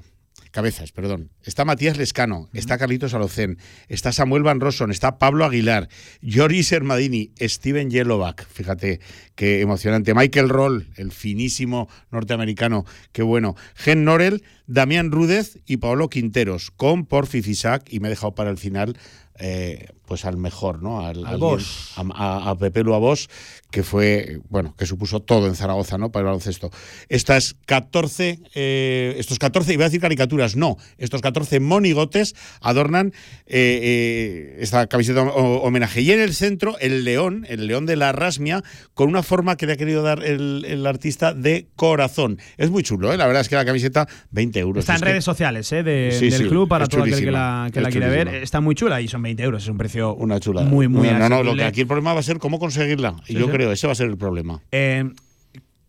Cabezas, 0.53 0.93
perdón. 0.93 1.31
Está 1.43 1.65
Matías 1.65 1.97
Lescano, 1.97 2.51
está 2.53 2.77
Carlitos 2.77 3.15
Alocén, 3.15 3.57
está 3.89 4.13
Samuel 4.13 4.43
Van 4.43 4.61
Rosson, 4.61 4.91
está 4.91 5.19
Pablo 5.19 5.47
Aguilar, 5.47 5.89
Joris 6.23 6.71
Hermadini, 6.73 7.33
Steven 7.41 7.91
Yellowback, 7.91 8.47
fíjate 8.47 9.01
qué 9.35 9.63
emocionante. 9.63 10.13
Michael 10.13 10.51
Roll, 10.51 10.89
el 10.97 11.11
finísimo 11.11 11.89
norteamericano, 12.11 12.85
qué 13.13 13.23
bueno. 13.23 13.57
Gen 13.75 14.05
Norel, 14.05 14.45
Damián 14.67 15.11
Rúdez 15.11 15.59
y 15.67 15.79
Paolo 15.79 16.11
Quinteros, 16.11 16.71
con 16.71 17.07
Porfi 17.07 17.41
Fisac, 17.41 17.91
y 17.91 18.01
me 18.01 18.09
he 18.09 18.11
dejado 18.11 18.35
para 18.35 18.51
el 18.51 18.59
final, 18.59 18.99
eh, 19.39 19.87
pues 20.13 20.27
al 20.27 20.37
mejor, 20.37 20.83
¿no? 20.83 21.07
Al, 21.07 21.25
Bosch. 21.39 21.65
a, 21.97 22.03
a, 22.13 22.51
a 22.51 22.59
Pepe 22.59 22.83
Luabos, 22.83 23.31
que 23.71 23.83
fue, 23.83 24.41
bueno, 24.51 24.75
que 24.77 24.85
supuso 24.85 25.21
todo 25.21 25.47
en 25.47 25.55
Zaragoza, 25.55 25.97
¿no? 25.97 26.13
Para 26.13 26.21
el 26.21 26.27
baloncesto. 26.27 26.71
Estas 27.09 27.57
14, 27.65 28.41
eh, 28.55 29.15
estos 29.17 29.39
14, 29.39 29.73
iba 29.73 29.85
a 29.85 29.89
decir 29.89 30.03
caricaturas, 30.03 30.55
no, 30.55 30.77
estos 30.99 31.23
14 31.23 31.61
monigotes 31.61 32.35
adornan 32.61 33.15
eh, 33.47 33.81
eh, 33.83 34.57
esta 34.61 34.87
camiseta 34.87 35.23
ho- 35.23 35.63
homenaje. 35.63 36.03
Y 36.03 36.13
en 36.13 36.21
el 36.21 36.35
centro, 36.35 36.77
el 36.81 37.05
león, 37.05 37.47
el 37.49 37.67
león 37.67 37.87
de 37.87 37.97
la 37.97 38.13
rasmia, 38.13 38.63
con 38.93 39.09
una 39.09 39.23
forma 39.23 39.57
que 39.57 39.65
le 39.67 39.73
ha 39.73 39.77
querido 39.79 40.03
dar 40.03 40.23
el, 40.23 40.67
el 40.69 40.87
artista 40.87 41.33
de 41.33 41.69
corazón. 41.75 42.39
Es 42.59 42.69
muy 42.69 42.83
chulo, 42.83 43.15
¿eh? 43.15 43.17
La 43.17 43.25
verdad 43.27 43.41
es 43.41 43.49
que 43.49 43.55
la 43.55 43.65
camiseta, 43.65 44.07
20 44.33 44.59
euros. 44.61 44.83
Está 44.83 44.97
en 44.97 45.01
que- 45.01 45.07
redes 45.07 45.25
sociales 45.25 45.73
¿eh? 45.73 45.83
de- 45.83 46.11
Sí, 46.13 46.29
del 46.29 46.43
sí, 46.43 46.49
club 46.49 46.69
para 46.69 46.87
todo 46.87 47.03
aquel 47.05 47.19
que 47.25 47.31
la, 47.31 47.71
que 47.73 47.81
la 47.81 47.89
quiera 47.89 48.09
ver. 48.09 48.29
Está 48.29 48.61
muy 48.61 48.75
chula 48.75 49.01
y 49.01 49.09
son 49.09 49.23
20 49.23 49.43
euros. 49.43 49.63
Es 49.63 49.69
un 49.71 49.79
precio 49.79 50.02
Una 50.11 50.41
chula. 50.41 50.63
muy, 50.63 50.89
muy 50.89 51.09
no, 51.09 51.19
no, 51.19 51.29
no, 51.29 51.43
lo 51.43 51.55
que 51.55 51.65
aquí 51.65 51.83
el 51.83 51.87
problema 51.87 52.13
va 52.15 52.21
a 52.21 52.23
ser 52.25 52.39
cómo 52.39 52.59
conseguirla. 52.59 53.15
Y 53.25 53.35
Sí, 53.35 53.35
yo 53.35 53.47
sí. 53.47 53.53
creo, 53.53 53.73
ese 53.73 53.87
va 53.87 53.93
a 53.93 53.97
ser 53.97 54.09
el 54.09 54.17
problema. 54.17 54.61
Eh, 54.73 55.05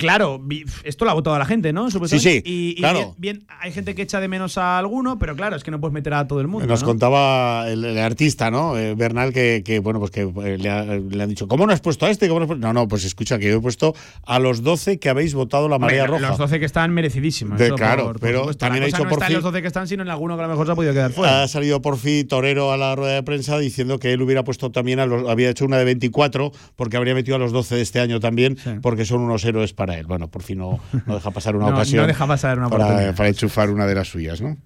claro, 0.04 0.42
esto 0.84 1.06
lo 1.06 1.12
ha 1.12 1.14
votado 1.14 1.38
la 1.40 1.46
gente, 1.46 1.74
¿no? 1.74 1.90
Sí, 1.90 2.20
sí, 2.20 2.42
Y, 2.46 2.72
y 2.72 2.76
claro. 2.76 3.16
bien, 3.18 3.38
bien, 3.40 3.48
hay 3.60 3.72
gente 3.72 3.96
que 3.96 4.02
echa 4.04 4.20
de 4.20 4.28
menos 4.28 4.58
a 4.58 4.78
alguno, 4.78 5.18
pero 5.20 5.36
claro, 5.36 5.56
es 5.56 5.64
que 5.64 5.72
no 5.72 5.80
puedes 5.80 5.94
meter 5.94 6.14
a 6.14 6.28
todo 6.28 6.42
el 6.42 6.48
mundo. 6.48 6.68
Nos 6.68 6.82
¿no? 6.82 6.88
contaba 6.88 7.68
el, 7.70 7.84
el 7.86 7.98
artista, 7.98 8.52
¿no? 8.52 8.78
Eh, 8.78 8.96
Bernal, 8.96 9.34
que, 9.34 9.62
que, 9.66 9.80
bueno, 9.80 10.00
pues 10.00 10.12
que 10.12 10.22
eh, 10.22 10.58
le, 10.58 10.70
ha- 10.70 10.84
le 10.86 11.24
han 11.24 11.30
dicho, 11.30 11.48
¿cómo 11.48 11.66
no 11.66 11.74
has 11.74 11.82
puesto 11.82 12.06
a 12.06 12.10
este? 12.10 12.28
¿Cómo 12.28 12.40
no, 12.40 12.44
has 12.46 12.48
puesto-?". 12.50 12.68
no, 12.68 12.74
no, 12.74 12.88
pues 12.88 13.04
escucha, 13.06 13.40
que 13.40 13.50
yo 13.50 13.58
he 13.58 13.62
puesto 13.62 13.96
a 14.26 14.40
los 14.40 14.64
12 14.64 15.00
que 15.00 15.10
habéis 15.10 15.34
votado 15.34 15.68
la 15.70 15.80
marea 15.80 16.06
roja. 16.08 16.30
Los 16.30 16.38
12 16.38 16.60
que 16.60 16.66
están 16.66 16.92
merecidísimos. 16.94 17.58
De- 17.60 17.72
claro, 17.74 18.04
por- 18.06 18.14
por 18.14 18.22
pero 18.22 18.40
supuesto. 18.40 18.60
también 18.66 18.84
ha 18.84 18.86
dicho 18.88 18.98
no 19.04 19.10
por 19.10 19.14
está 19.20 19.28
en 19.28 19.34
los 19.34 19.44
12 19.44 19.62
que 19.62 19.68
están, 19.68 19.88
sino 19.88 20.04
en 20.04 20.10
alguno 20.10 20.36
que 20.36 20.44
a 20.44 20.48
lo 20.48 20.52
mejor 20.52 20.66
se 20.66 20.72
ha 20.72 20.76
podido 20.76 20.94
quedar 20.94 21.12
fuera. 21.12 21.44
Ha 21.44 21.48
salido 21.48 21.82
por 21.82 21.98
fin 21.98 22.28
Torero 22.28 22.72
a 22.72 22.78
la 22.78 22.96
rueda 22.96 23.14
de 23.16 23.24
prensa 23.24 23.58
diciendo 23.58 24.00
que 24.00 24.14
él 24.14 24.22
hubiera 24.22 24.44
puesto 24.44 24.72
también 24.72 25.00
a 25.00 25.06
los, 25.06 25.30
había 25.30 25.50
hecho 25.50 25.66
una 25.66 25.78
de 25.78 25.86
24 25.86 26.52
porque 26.76 26.98
habría 26.98 27.14
metido 27.16 27.36
a 27.36 27.40
los 27.40 27.52
12 27.52 27.76
de 27.76 27.82
este 27.82 28.00
año 28.00 28.20
también 28.20 28.58
porque 28.82 29.06
son 29.06 29.22
unos 29.22 29.44
héroes 29.46 29.74
para 29.74 29.93
él. 30.00 30.06
Bueno, 30.06 30.30
por 30.30 30.44
fin 30.44 30.58
no, 30.60 30.80
no 31.06 31.16
deja 31.16 31.32
pasar 31.32 31.56
una 31.56 31.66
No- 31.70 31.76
ocasión. 31.76 32.02
no 32.02 32.08
deja 32.08 32.28
pasar 32.28 32.58
una 32.60 32.70
para, 32.70 33.14
para 33.14 33.30
enchufar 33.30 33.70
una 33.70 33.86
de 33.86 33.96
las 33.96 34.08
suyas, 34.08 34.42
¿no? 34.42 34.58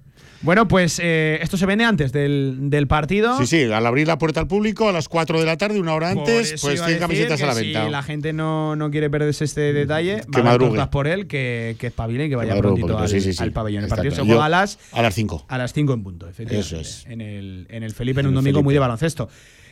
Bueno, 0.44 0.68
pues 0.68 1.00
eh, 1.04 1.40
esto 1.42 1.58
se 1.58 1.66
vende 1.66 1.84
antes 1.84 2.12
del, 2.12 2.70
del 2.70 2.86
partido. 2.86 3.40
Sí, 3.40 3.48
sí, 3.48 3.64
al 3.72 3.84
abrir 3.88 4.06
la 4.06 4.20
puerta 4.20 4.40
al 4.40 4.46
público 4.46 4.88
a 4.88 4.92
las 4.92 5.10
4 5.10 5.40
de 5.40 5.46
la 5.48 5.58
tarde, 5.58 5.80
una 5.80 5.96
hora 5.96 6.12
antes, 6.12 6.62
pues 6.62 6.76
iba 6.76 6.76
100 6.76 6.82
a 6.84 6.86
decir 6.86 7.00
camisetas 7.00 7.38
que 7.40 7.44
a 7.44 7.48
la 7.48 7.54
si 7.56 7.62
venta. 7.74 7.90
la 7.90 8.04
gente 8.04 8.34
no, 8.34 8.76
no 8.76 8.92
quiere 8.92 9.10
perderse 9.10 9.46
este 9.46 9.74
detalle, 9.74 10.22
Que 10.32 10.44
madrugue. 10.44 10.86
por 10.92 11.08
él, 11.08 11.26
que, 11.26 11.76
que 11.80 11.88
espabile 11.88 12.28
y 12.28 12.30
que 12.30 12.36
vaya 12.36 12.54
un 12.54 12.60
prontito 12.62 12.86
poquito, 12.86 13.00
al, 13.02 13.10
sí, 13.10 13.20
sí, 13.20 13.34
sí. 13.34 13.42
al 13.42 13.52
pabellón. 13.52 13.86
El 13.86 13.90
partido 13.90 14.14
se 14.14 14.22
juega 14.22 14.46
a 14.46 14.50
las, 14.50 14.78
a 14.92 15.02
las 15.02 15.16
5. 15.16 15.46
a 15.48 15.58
las 15.58 15.74
5 15.74 15.94
en 15.94 16.04
punto, 16.04 16.30
efectivamente. 16.30 16.68
Eso 16.68 16.80
es. 16.80 17.08
En 17.08 17.22
el, 17.22 17.66
en 17.72 17.82
el 17.82 17.92
Felipe, 17.96 18.20
en 18.20 18.28
En 18.28 18.30
un 18.30 18.36
domingo 18.36 18.60
muy 18.62 18.66
Felipe. 18.66 18.74
de 18.76 18.80
baloncesto. 18.80 19.30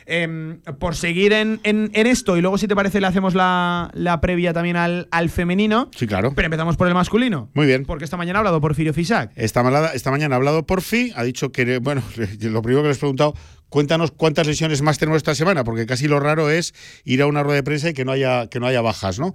Em, 0.08 0.60
por 0.78 0.94
seguir 0.94 1.32
en, 1.32 1.58
en- 1.64 1.90
en 1.92 2.06
esto, 2.06 2.36
y 2.36 2.40
luego, 2.40 2.58
si 2.58 2.68
te 2.68 2.76
parece, 2.76 3.00
le 3.00 3.08
hacemos 3.08 3.34
la, 3.34 3.90
la 3.92 4.20
previa 4.20 4.52
también 4.52 4.76
al, 4.76 5.08
al 5.10 5.30
femenino. 5.30 5.90
Sí, 5.96 6.06
claro. 6.06 6.32
Pero 6.34 6.46
empezamos 6.46 6.76
por 6.76 6.86
el 6.86 6.94
masculino. 6.94 7.50
Muy 7.54 7.66
bien. 7.66 7.84
Porque 7.84 8.04
esta 8.04 8.16
mañana 8.16 8.38
ha 8.38 8.40
hablado 8.40 8.60
Porfirio 8.60 8.94
Fisac. 8.94 9.32
Esta, 9.34 9.62
malada- 9.64 9.92
esta 9.94 10.10
mañana 10.12 10.36
ha 10.36 10.38
hablado 10.38 10.64
Porfi, 10.64 11.12
ha 11.16 11.24
dicho 11.24 11.50
que, 11.50 11.78
bueno, 11.78 12.02
lo 12.40 12.62
primero 12.62 12.82
que 12.82 12.88
les 12.88 12.98
he 12.98 13.00
preguntado, 13.00 13.34
cuéntanos 13.68 14.12
cuántas 14.12 14.46
lesiones 14.46 14.80
más 14.80 14.96
tenemos 14.98 15.16
esta 15.16 15.34
semana, 15.34 15.64
porque 15.64 15.86
casi 15.86 16.06
lo 16.06 16.20
raro 16.20 16.50
es 16.50 16.72
ir 17.04 17.20
a 17.22 17.26
una 17.26 17.42
rueda 17.42 17.56
de 17.56 17.62
prensa 17.64 17.90
y 17.90 17.94
que 17.94 18.04
no 18.04 18.12
haya, 18.12 18.46
que 18.48 18.60
no 18.60 18.66
haya 18.66 18.80
bajas, 18.82 19.18
¿no? 19.18 19.34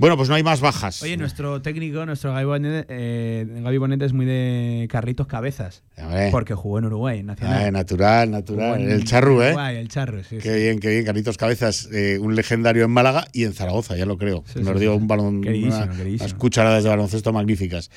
Bueno, 0.00 0.16
pues 0.16 0.30
no 0.30 0.34
hay 0.34 0.42
más 0.42 0.62
bajas. 0.62 1.02
Oye, 1.02 1.18
nuestro 1.18 1.60
técnico, 1.60 2.06
nuestro 2.06 2.32
Gaby 2.32 2.44
Bonet, 2.46 2.86
eh, 2.88 3.44
Gaby 3.46 3.76
Bonet 3.76 4.00
es 4.00 4.14
muy 4.14 4.24
de 4.24 4.88
carritos 4.90 5.26
cabezas. 5.26 5.82
Porque 6.30 6.54
jugó 6.54 6.78
en 6.78 6.86
Uruguay, 6.86 7.18
en 7.18 7.26
Nacional. 7.26 7.64
Ah, 7.66 7.70
natural, 7.70 8.30
natural. 8.30 8.80
En 8.80 8.90
El 8.90 9.04
charru, 9.04 9.42
¿eh? 9.42 9.48
Uruguay, 9.48 9.76
el 9.76 9.88
charru, 9.88 10.22
sí. 10.24 10.38
Qué 10.38 10.54
sí. 10.54 10.58
bien, 10.58 10.78
qué 10.80 10.88
bien. 10.88 11.04
Carlitos 11.04 11.36
Cabezas, 11.36 11.90
eh, 11.92 12.18
un 12.18 12.34
legendario 12.34 12.82
en 12.86 12.90
Málaga 12.90 13.26
y 13.34 13.44
en 13.44 13.52
Zaragoza, 13.52 13.94
ya 13.94 14.06
lo 14.06 14.16
creo. 14.16 14.42
Sí, 14.46 14.60
Nos 14.60 14.72
sí, 14.72 14.80
dio 14.80 14.96
un 14.96 15.06
balón, 15.06 15.42
Queridísimo, 15.42 15.84
una- 15.84 15.94
queridísimo. 15.94 16.24
unas 16.24 16.34
cucharadas 16.38 16.82
de 16.82 16.88
baloncesto 16.88 17.34
magníficas. 17.34 17.90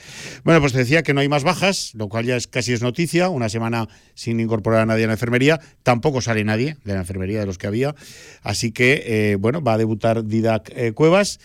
Bueno, 0.44 0.60
pues 0.60 0.74
te 0.74 0.80
decía 0.80 1.04
que 1.04 1.14
no 1.14 1.22
hay 1.22 1.30
más 1.30 1.46
bajas, 1.46 1.92
lo 1.96 2.10
cual 2.10 2.26
ya 2.26 2.36
es 2.36 2.48
casi 2.48 2.74
es 2.74 2.82
noticia. 2.82 3.30
Una 3.30 3.48
semana 3.48 3.88
sin 4.14 4.42
incorporar 4.42 4.82
a 4.82 4.86
nadie 4.86 5.06
a 5.06 5.08
la 5.08 5.14
enfermería. 5.14 5.62
Tampoco 5.84 6.20
sale 6.20 6.44
nadie 6.44 6.76
de 6.84 6.94
la 6.96 7.00
enfermería 7.00 7.40
de 7.40 7.46
los 7.46 7.58
que 7.58 7.68
había. 7.68 7.96
Así 8.42 8.74
que, 8.74 9.04
eh, 9.06 9.36
bueno, 9.38 9.62
va 9.64 9.76
a 9.76 9.78
debutar 9.78 10.26
Didac 10.26 10.70
eh, 10.76 10.92
Cuevas. 10.92 11.40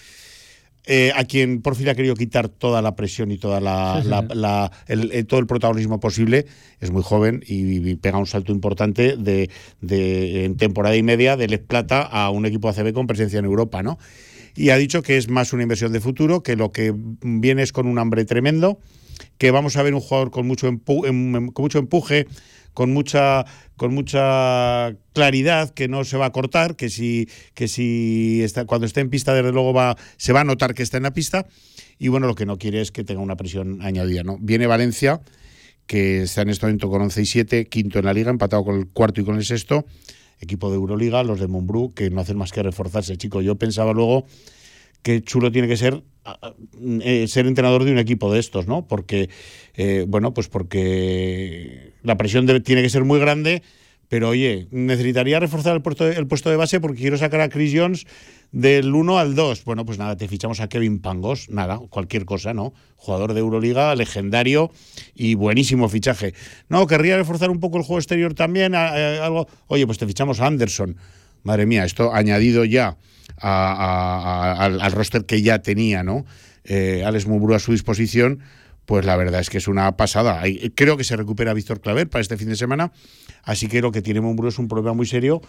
Eh, 0.91 1.13
a 1.15 1.25
quien 1.25 1.61
por 1.61 1.77
fin 1.77 1.89
ha 1.91 1.95
querido 1.95 2.15
quitar 2.17 2.49
toda 2.49 2.81
la 2.83 2.97
presión 2.97 3.31
y 3.31 3.37
toda 3.39 3.61
la, 3.61 4.01
Sí, 4.03 4.09
la- 4.09 4.23
sí. 4.23 4.27
la- 4.35 4.73
el, 4.87 5.13
el- 5.13 5.27
todo 5.27 5.39
el 5.39 5.47
protagonismo 5.47 6.01
posible. 6.01 6.47
Es 6.81 6.91
muy 6.91 7.03
joven 7.03 7.45
y, 7.47 7.87
y 7.89 7.95
pega 7.97 8.17
un 8.19 8.27
salto 8.27 8.53
importante 8.53 9.17
de, 9.19 9.51
de- 9.83 10.45
en 10.47 10.57
temporada 10.57 10.97
y 10.97 11.03
media 11.03 11.37
de 11.37 11.47
Les 11.49 11.61
Plata 11.61 12.01
a 12.03 12.31
un 12.31 12.47
equipo 12.47 12.69
ACB 12.69 12.93
con 12.95 13.07
presencia 13.07 13.39
en 13.39 13.45
Europa, 13.45 13.83
¿no? 13.83 13.99
Y 14.57 14.71
ha 14.71 14.77
dicho 14.77 15.03
que 15.03 15.19
es 15.19 15.29
más 15.29 15.53
una 15.53 15.63
inversión 15.63 15.93
de 15.93 16.01
futuro, 16.01 16.43
que 16.43 16.57
lo 16.57 16.73
que 16.73 16.93
viene 17.23 17.63
es 17.63 17.73
con 17.73 17.87
un 17.87 17.99
hambre 17.99 18.25
tremendo, 18.25 18.81
que 19.37 19.51
vamos 19.51 19.77
a 19.77 19.83
ver 19.83 19.95
un 19.95 20.01
jugador 20.01 20.31
con 20.31 20.47
mucho, 20.47 20.69
empu- 20.69 21.07
em- 21.07 21.51
con 21.53 21.63
mucho 21.65 21.79
empuje, 21.79 22.27
con 22.79 22.93
mucha, 22.93 23.45
con 23.75 23.93
mucha 23.93 24.95
claridad, 25.13 25.71
que 25.71 25.89
no 25.89 26.05
se 26.05 26.17
va 26.17 26.27
a 26.27 26.31
cortar, 26.31 26.77
que 26.77 26.91
si, 26.91 27.29
que 27.55 27.67
si 27.67 28.47
cuando 28.69 28.87
esté 28.87 29.01
en 29.01 29.11
pista, 29.11 29.35
desde 29.35 29.51
luego 29.51 29.73
va, 29.73 29.97
se 30.17 30.33
va 30.33 30.43
a 30.43 30.45
notar 30.45 30.75
que 30.75 30.85
está 30.85 30.97
en 30.97 31.03
la 31.03 31.13
pista. 31.13 31.49
Y 31.99 32.07
bueno, 32.07 32.29
lo 32.29 32.37
que 32.37 32.47
no 32.47 32.57
quiere 32.57 32.81
es 32.81 32.93
que 32.93 33.03
tenga 33.03 33.21
una 33.21 33.35
presión 33.35 33.83
añadida. 33.83 34.23
¿no? 34.23 34.39
Viene 34.41 34.69
Valencia, 34.69 35.21
que 35.89 36.23
está 36.23 36.43
en 36.43 36.51
este 36.51 36.67
momento 36.67 36.89
con 36.89 37.03
11 37.03 37.21
y 37.21 37.27
7, 37.27 37.67
quinto 37.67 37.99
en 37.99 38.05
la 38.05 38.13
liga, 38.13 38.31
empatado 38.31 38.63
con 38.65 38.77
el 38.77 38.87
cuarto 38.87 39.23
y 39.23 39.25
con 39.25 39.35
el 39.35 39.45
sexto. 39.45 39.85
Equipo 40.39 40.71
de 40.71 40.77
Euroliga, 40.77 41.25
los 41.25 41.41
de 41.41 41.49
Mumbrú, 41.49 41.93
que 41.93 42.11
no 42.11 42.21
hacen 42.21 42.39
más 42.39 42.53
que 42.53 42.63
reforzarse, 42.63 43.17
chico. 43.17 43.43
Yo 43.43 43.57
pensaba 43.57 43.93
luego 43.93 44.25
qué 45.03 45.21
chulo 45.21 45.51
tiene 45.51 45.67
que 45.67 45.77
ser 45.77 46.05
eh, 47.01 47.27
ser 47.29 47.47
entrenador 47.47 47.85
de 47.85 47.93
un 47.93 47.99
equipo 47.99 48.33
de 48.33 48.39
estos, 48.39 48.67
¿no? 48.67 48.87
Porque, 48.87 49.31
eh, 49.75 50.05
bueno, 50.07 50.35
pues 50.35 50.49
porque 50.49 51.88
la 52.03 52.17
presión 52.17 52.47
tiene 52.63 52.83
que 52.83 52.91
ser 52.91 53.05
muy 53.05 53.19
grande 53.21 53.63
Pero 54.09 54.31
oye, 54.31 54.69
necesitaría 54.71 55.39
reforzar 55.39 55.75
el 55.77 55.83
puesto, 55.83 56.07
el 56.09 56.27
puesto 56.27 56.49
de 56.49 56.57
base 56.57 56.81
porque 56.81 57.01
quiero 57.01 57.19
sacar 57.19 57.41
a 57.43 57.51
Chris 57.51 57.73
Jones 57.77 58.07
del 58.53 58.95
1 58.95 59.19
al 59.19 59.35
2. 59.35 59.65
Bueno, 59.65 59.85
pues 59.85 59.99
nada, 59.99 60.17
te 60.17 60.27
fichamos 60.29 60.61
a 60.61 60.69
Kevin 60.71 61.01
Pangos, 61.01 61.51
nada, 61.51 61.79
cualquier 61.91 62.25
cosa, 62.25 62.55
¿no? 62.55 62.73
Jugador 62.97 63.35
de 63.35 63.41
Euroliga, 63.41 63.95
legendario 63.95 64.71
y 65.15 65.35
buenísimo 65.35 65.91
fichaje. 65.91 66.33
No, 66.71 66.87
querría 66.87 67.19
reforzar 67.19 67.51
un 67.51 67.61
poco 67.61 67.77
el 67.77 67.83
juego 67.85 67.99
exterior 67.99 68.33
también, 68.33 68.75
a- 68.75 69.23
algo. 69.27 69.47
Oye, 69.67 69.85
pues 69.85 69.99
te 69.99 70.07
fichamos 70.07 70.41
a 70.41 70.47
Anderson. 70.47 70.97
Madre 71.43 71.67
mía, 71.67 71.85
esto 71.85 72.15
añadido 72.15 72.65
ya 72.65 72.97
a- 73.43 74.65
al 74.65 74.93
roster 74.93 75.27
que 75.27 75.43
ya 75.43 75.61
tenía, 75.61 76.03
¿no? 76.03 76.25
Eh, 76.65 77.03
Alex 77.05 77.27
Muburu 77.27 77.55
a 77.55 77.59
su 77.59 77.73
disposición. 77.73 78.41
Pues 78.89 79.05
la 79.05 79.17
verdad 79.17 79.39
es 79.43 79.51
que 79.51 79.59
es 79.59 79.69
una 79.69 79.99
pasada. 79.99 80.43
Creo 80.75 80.97
que 80.97 81.05
se 81.05 81.15
recupera 81.15 81.53
Víctor 81.53 81.83
Claver 81.83 82.09
para 82.09 82.23
este 82.23 82.39
fin 82.39 82.49
de 82.49 82.57
semana. 82.57 82.91
Así 83.43 83.69
que 83.69 83.83
lo 83.83 83.93
que 83.93 84.01
tiene 84.01 84.23
Mumbrú 84.23 84.49
es 84.49 84.59
un 84.59 84.67
problema 84.67 84.95
muy 84.95 85.05
serio 85.05 85.43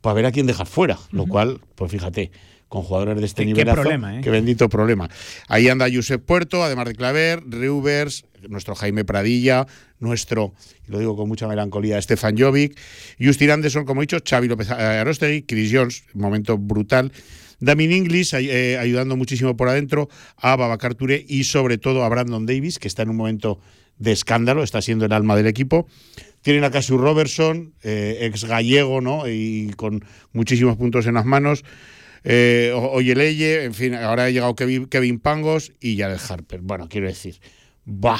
para 0.00 0.14
ver 0.14 0.26
a 0.26 0.32
quién 0.32 0.44
dejar 0.48 0.66
fuera. 0.66 0.98
Lo 1.12 1.26
cual, 1.26 1.60
pues 1.76 1.92
fíjate, 1.92 2.32
con 2.66 2.82
jugadores 2.82 3.16
de 3.20 3.26
este 3.26 3.42
Qué- 3.46 3.52
qué 3.52 3.64
nivel. 3.64 3.74
problema, 3.74 4.18
¿eh? 4.18 4.20
Qué 4.24 4.30
bendito 4.30 4.68
problema. 4.68 5.08
Ahí 5.46 5.68
anda 5.68 5.86
Josep 5.92 6.20
Puerto, 6.24 6.64
además 6.64 6.86
de 6.86 6.96
Claver, 6.96 7.44
Reuvers, 7.48 8.24
nuestro 8.48 8.74
Jaime 8.74 9.04
Pradilla, 9.04 9.68
nuestro, 10.00 10.52
y 10.88 10.90
lo 10.90 10.98
digo 10.98 11.16
con 11.16 11.28
mucha 11.28 11.46
melancolía, 11.46 12.02
Stefan 12.02 12.36
Jovic, 12.36 12.76
Justin 13.20 13.52
Anderson, 13.52 13.84
como 13.84 14.00
he 14.00 14.04
dicho, 14.04 14.18
Xavi 14.28 14.48
López 14.48 14.68
Arostegui, 14.68 15.42
Chris 15.42 15.70
Jones, 15.72 16.02
momento 16.14 16.58
brutal. 16.58 17.12
Damien 17.60 17.92
Inglis 17.92 18.32
eh, 18.34 18.78
ayudando 18.78 19.16
muchísimo 19.16 19.56
por 19.56 19.68
adentro, 19.68 20.08
a 20.36 20.56
Babacar 20.56 20.96
y 21.28 21.44
sobre 21.44 21.78
todo 21.78 22.02
a 22.04 22.08
Brandon 22.08 22.46
Davis, 22.46 22.78
que 22.78 22.88
está 22.88 23.02
en 23.02 23.10
un 23.10 23.16
momento 23.16 23.60
de 23.98 24.12
escándalo, 24.12 24.62
está 24.62 24.80
siendo 24.82 25.04
el 25.04 25.12
alma 25.12 25.36
del 25.36 25.46
equipo. 25.46 25.86
Tienen 26.42 26.64
a 26.64 26.70
Cassius 26.70 26.98
Robertson, 27.00 27.74
eh, 27.82 28.18
ex 28.22 28.44
gallego, 28.44 29.00
¿no? 29.02 29.28
Y 29.28 29.72
con 29.76 30.02
muchísimos 30.32 30.76
puntos 30.78 31.06
en 31.06 31.14
las 31.14 31.26
manos. 31.26 31.64
Eh, 32.24 32.72
Oyeleye, 32.74 33.64
en 33.64 33.74
fin, 33.74 33.94
ahora 33.94 34.24
ha 34.24 34.30
llegado 34.30 34.54
Kevin, 34.54 35.20
Pangos 35.20 35.72
y 35.80 35.98
Jared 35.98 36.18
Harper. 36.28 36.60
Bueno, 36.62 36.88
quiero 36.88 37.06
decir, 37.08 37.40
bah, 37.84 38.18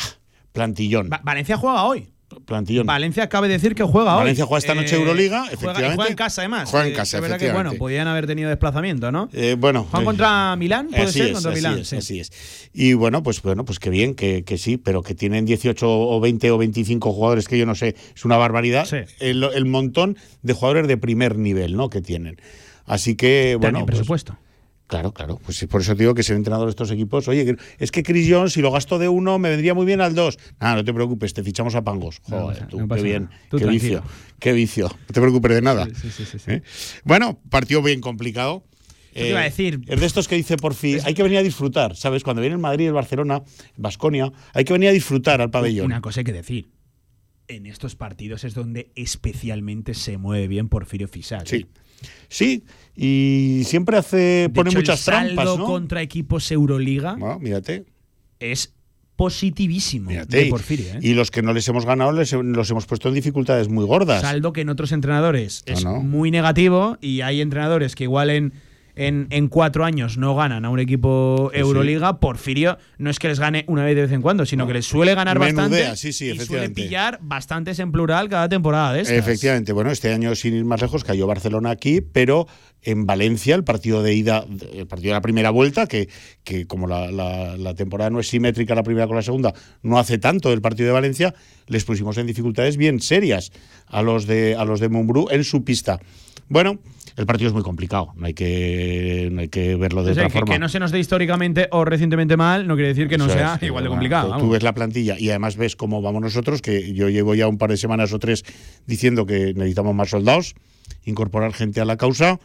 plantillón. 0.52 1.08
Va- 1.10 1.20
Valencia 1.24 1.56
juega 1.56 1.84
hoy. 1.84 2.08
Plantillón. 2.44 2.86
Valencia 2.86 3.28
cabe 3.28 3.48
decir 3.48 3.74
que 3.74 3.82
juega 3.82 4.14
hoy. 4.14 4.20
Valencia 4.20 4.44
juega 4.46 4.58
esta 4.58 4.74
noche 4.74 4.96
Euroliga, 4.96 5.40
juega- 5.40 5.50
y 5.50 5.54
efectivamente. 5.54 5.94
Juega 5.96 6.10
en 6.10 6.16
casa, 6.16 6.40
además. 6.42 6.70
Juega 6.70 6.86
en 6.86 6.92
Eh, 6.92 6.96
casa, 6.96 7.20
verdad 7.20 7.36
que, 7.38 7.44
efectivamente. 7.46 7.68
bueno, 7.70 7.78
podían 7.78 8.08
haber 8.08 8.26
tenido 8.26 8.48
desplazamiento, 8.48 9.10
¿no? 9.12 9.28
Eh, 9.32 9.56
bueno, 9.58 9.86
Juan 9.90 10.02
eh, 10.02 10.04
contra 10.06 10.56
Milán, 10.56 10.88
puede 10.88 11.02
así 11.02 11.18
ser, 11.18 11.26
es, 11.28 11.32
contra 11.34 11.50
así 11.52 11.58
Milán. 11.60 11.78
es, 11.78 11.88
sí. 11.88 11.96
así 11.96 12.20
es. 12.20 12.32
Y 12.72 12.92
bueno, 12.94 13.22
pues 13.22 13.42
bueno, 13.42 13.64
pues 13.64 13.78
qué 13.78 13.90
bien, 13.90 14.14
que, 14.14 14.44
que 14.44 14.58
sí, 14.58 14.76
pero 14.76 15.02
que 15.02 15.14
tienen 15.14 15.44
18 15.44 15.86
o 15.88 16.20
20 16.20 16.50
o 16.50 16.58
25 16.58 17.12
jugadores 17.12 17.48
que 17.48 17.58
yo 17.58 17.66
no 17.66 17.74
sé, 17.74 17.96
es 18.14 18.24
una 18.24 18.36
barbaridad. 18.36 18.86
El, 19.18 19.42
el 19.44 19.64
montón 19.66 20.16
de 20.42 20.52
jugadores 20.52 20.86
de 20.88 20.96
primer 20.96 21.36
nivel, 21.38 21.76
¿no? 21.76 21.90
Que 21.90 22.00
tienen. 22.00 22.36
Así 22.86 23.14
que, 23.16 23.56
bueno. 23.60 23.78
También 23.78 23.86
pues- 23.86 23.96
presupuesto. 23.98 24.36
Claro, 24.90 25.12
claro. 25.12 25.38
Pues 25.44 25.64
por 25.70 25.82
eso 25.82 25.94
digo 25.94 26.14
que 26.14 26.24
ser 26.24 26.34
entrenador 26.34 26.66
de 26.66 26.70
estos 26.70 26.90
equipos. 26.90 27.28
Oye, 27.28 27.56
es 27.78 27.92
que 27.92 28.02
Chris 28.02 28.26
Jones, 28.28 28.52
si 28.52 28.60
lo 28.60 28.72
gasto 28.72 28.98
de 28.98 29.08
uno, 29.08 29.38
me 29.38 29.48
vendría 29.48 29.72
muy 29.72 29.86
bien 29.86 30.00
al 30.00 30.16
dos. 30.16 30.36
Nada, 30.58 30.74
no 30.74 30.84
te 30.84 30.92
preocupes, 30.92 31.32
te 31.32 31.44
fichamos 31.44 31.76
a 31.76 31.84
Pangos. 31.84 32.20
Joder, 32.24 32.66
tú, 32.66 32.80
no 32.80 32.88
qué 32.88 33.00
bien. 33.00 33.28
Tú 33.48 33.58
qué 33.58 33.66
tranquilo. 33.66 34.02
vicio. 34.02 34.02
Qué 34.40 34.52
vicio. 34.52 34.88
No 34.88 35.14
te 35.14 35.20
preocupes 35.20 35.52
de 35.52 35.62
nada. 35.62 35.86
Sí, 35.94 36.10
sí, 36.10 36.24
sí. 36.24 36.38
¿Eh? 36.48 36.62
Bueno, 37.04 37.38
partido 37.50 37.82
bien 37.82 38.00
complicado. 38.00 38.64
te 39.14 39.28
iba 39.28 39.38
a 39.38 39.44
decir. 39.44 39.80
Es 39.86 40.00
de 40.00 40.06
estos 40.06 40.26
que 40.26 40.34
dice 40.34 40.56
por 40.56 40.74
fin, 40.74 40.98
hay 41.04 41.14
que 41.14 41.22
venir 41.22 41.38
a 41.38 41.44
disfrutar, 41.44 41.94
¿sabes? 41.94 42.24
Cuando 42.24 42.42
viene 42.42 42.54
el 42.56 42.60
Madrid, 42.60 42.88
el 42.88 42.92
Barcelona, 42.92 43.44
Basconia, 43.76 44.32
hay 44.54 44.64
que 44.64 44.72
venir 44.72 44.88
a 44.88 44.92
disfrutar 44.92 45.40
al 45.40 45.50
pabellón. 45.52 45.86
Una 45.86 46.00
cosa 46.00 46.20
hay 46.20 46.24
que 46.24 46.32
decir. 46.32 46.68
En 47.46 47.66
estos 47.66 47.94
partidos 47.94 48.42
es 48.42 48.54
donde 48.54 48.90
especialmente 48.96 49.94
se 49.94 50.18
mueve 50.18 50.48
bien 50.48 50.68
Porfirio 50.68 51.06
Fisac. 51.06 51.46
Sí. 51.46 51.66
Sí, 52.28 52.64
y 53.02 53.62
siempre 53.64 53.96
hace, 53.96 54.16
De 54.16 54.50
pone 54.50 54.70
hecho, 54.70 54.78
muchas 54.80 54.98
el 55.08 55.14
saldo 55.14 55.34
trampas, 55.34 55.58
¿no? 55.58 55.64
contra 55.64 56.02
equipos 56.02 56.50
Euroliga 56.52 57.16
mírate. 57.40 57.86
es 58.38 58.74
positivísimo 59.16 60.10
Mírate, 60.10 60.36
de 60.36 60.46
Porfirio. 60.46 60.86
¿eh? 60.94 60.98
Y 61.02 61.14
los 61.14 61.30
que 61.30 61.42
no 61.42 61.52
les 61.52 61.68
hemos 61.68 61.84
ganado 61.86 62.12
les, 62.12 62.32
los 62.32 62.70
hemos 62.70 62.86
puesto 62.86 63.08
en 63.08 63.14
dificultades 63.14 63.68
muy 63.68 63.84
gordas. 63.84 64.22
Saldo 64.22 64.52
que 64.52 64.62
en 64.62 64.68
otros 64.70 64.92
entrenadores 64.92 65.62
No, 65.66 65.72
es 65.74 65.84
no. 65.84 66.00
muy 66.02 66.30
negativo 66.30 66.96
y 67.00 67.20
hay 67.20 67.40
entrenadores 67.40 67.94
que 67.94 68.04
igual 68.04 68.30
en, 68.30 68.52
en, 69.06 69.26
en 69.30 69.48
cuatro 69.48 69.84
años 69.84 70.18
no 70.18 70.34
ganan 70.34 70.64
a 70.64 70.70
un 70.70 70.78
equipo 70.78 71.48
Sí, 71.52 71.56
sí. 71.56 71.60
Euroliga. 71.60 72.20
Porfirio 72.20 72.78
no 72.98 73.10
es 73.10 73.18
que 73.18 73.28
les 73.28 73.40
gane 73.40 73.64
una 73.68 73.84
vez 73.84 73.96
de 73.96 74.02
vez 74.02 74.12
en 74.12 74.22
cuando, 74.22 74.44
sino 74.46 74.66
que 74.66 74.74
les 74.74 74.86
suele 74.86 75.14
ganar 75.14 75.38
Menudea, 75.38 75.68
bastante 75.68 75.96
sí, 75.96 76.12
sí, 76.12 76.30
y 76.30 76.38
suele 76.38 76.70
pillar 76.70 77.18
bastantes 77.22 77.78
en 77.78 77.92
plural 77.92 78.28
cada 78.28 78.48
temporada 78.48 78.92
de 78.92 79.00
estas. 79.02 79.16
Efectivamente, 79.16 79.72
bueno, 79.72 79.90
este 79.90 80.12
año 80.12 80.34
sin 80.34 80.54
ir 80.54 80.64
más 80.64 80.80
lejos 80.82 81.02
cayó 81.04 81.26
Barcelona 81.26 81.70
aquí, 81.70 82.00
pero 82.00 82.46
en 82.82 83.06
Valencia 83.06 83.54
el 83.54 83.64
partido 83.64 84.02
de 84.02 84.14
ida, 84.14 84.44
el 84.72 84.86
partido 84.86 85.10
de 85.10 85.14
la 85.14 85.20
primera 85.20 85.50
vuelta, 85.50 85.86
que, 85.86 86.08
que 86.44 86.66
como 86.66 86.86
la, 86.86 87.10
la- 87.10 87.56
la 87.56 87.74
temporada 87.74 88.10
no 88.10 88.20
es 88.20 88.28
simétrica 88.28 88.74
la 88.74 88.82
primera 88.82 89.06
con 89.06 89.16
la 89.16 89.22
segunda, 89.22 89.52
no 89.82 89.98
hace 89.98 90.18
tanto 90.18 90.52
el 90.52 90.60
partido 90.60 90.86
de 90.88 90.92
Valencia, 90.92 91.34
les 91.66 91.84
pusimos 91.84 92.16
en 92.18 92.26
dificultades 92.26 92.76
bien 92.76 93.00
serias 93.00 93.50
a 93.86 94.02
los 94.02 94.26
de 94.26 94.56
a 94.56 94.64
los 94.64 94.80
de 94.80 94.88
Mumbrú 94.88 95.28
en 95.30 95.44
su 95.44 95.64
pista. 95.64 96.00
Bueno, 96.48 96.80
el 97.16 97.26
partido 97.26 97.48
es 97.48 97.54
muy 97.54 97.62
complicado, 97.62 98.12
no 98.16 98.26
hay 98.26 98.34
que 98.34 99.28
no 99.32 99.40
hay 99.40 99.48
que 99.48 99.76
verlo 99.76 100.02
de 100.04 100.12
O 100.12 100.14
sea, 100.14 100.24
otra 100.24 100.32
que, 100.32 100.38
forma. 100.40 100.54
que 100.54 100.58
no 100.58 100.68
se 100.68 100.78
nos 100.80 100.90
dé 100.90 100.98
históricamente 100.98 101.68
o 101.72 101.84
recientemente 101.84 102.36
mal 102.36 102.66
no 102.66 102.74
quiere 102.74 102.88
decir 102.88 103.08
que 103.08 103.18
no 103.18 103.26
Eso 103.26 103.34
sea 103.34 103.54
es, 103.56 103.62
igual 103.64 103.84
de 103.84 103.90
complicado. 103.90 104.26
tú- 104.28 104.30
vamos. 104.32 104.50
ves 104.52 104.62
la 104.62 104.72
plantilla 104.74 105.16
y 105.18 105.28
además 105.30 105.56
ves 105.56 105.76
cómo 105.76 106.02
vamos 106.02 106.22
nosotros, 106.22 106.62
que 106.62 106.92
yo 106.92 107.08
llevo 107.08 107.34
ya 107.34 107.46
un 107.48 107.58
par 107.58 107.70
de 107.70 107.76
semanas 107.76 108.12
o 108.12 108.18
tres 108.18 108.44
diciendo 108.86 109.26
que 109.26 109.54
necesitamos 109.54 109.94
más 109.94 110.10
soldados, 110.10 110.54
incorporar 111.04 111.52
gente 111.52 111.80
a 111.80 111.84
la 111.84 111.96
causa 111.96 112.38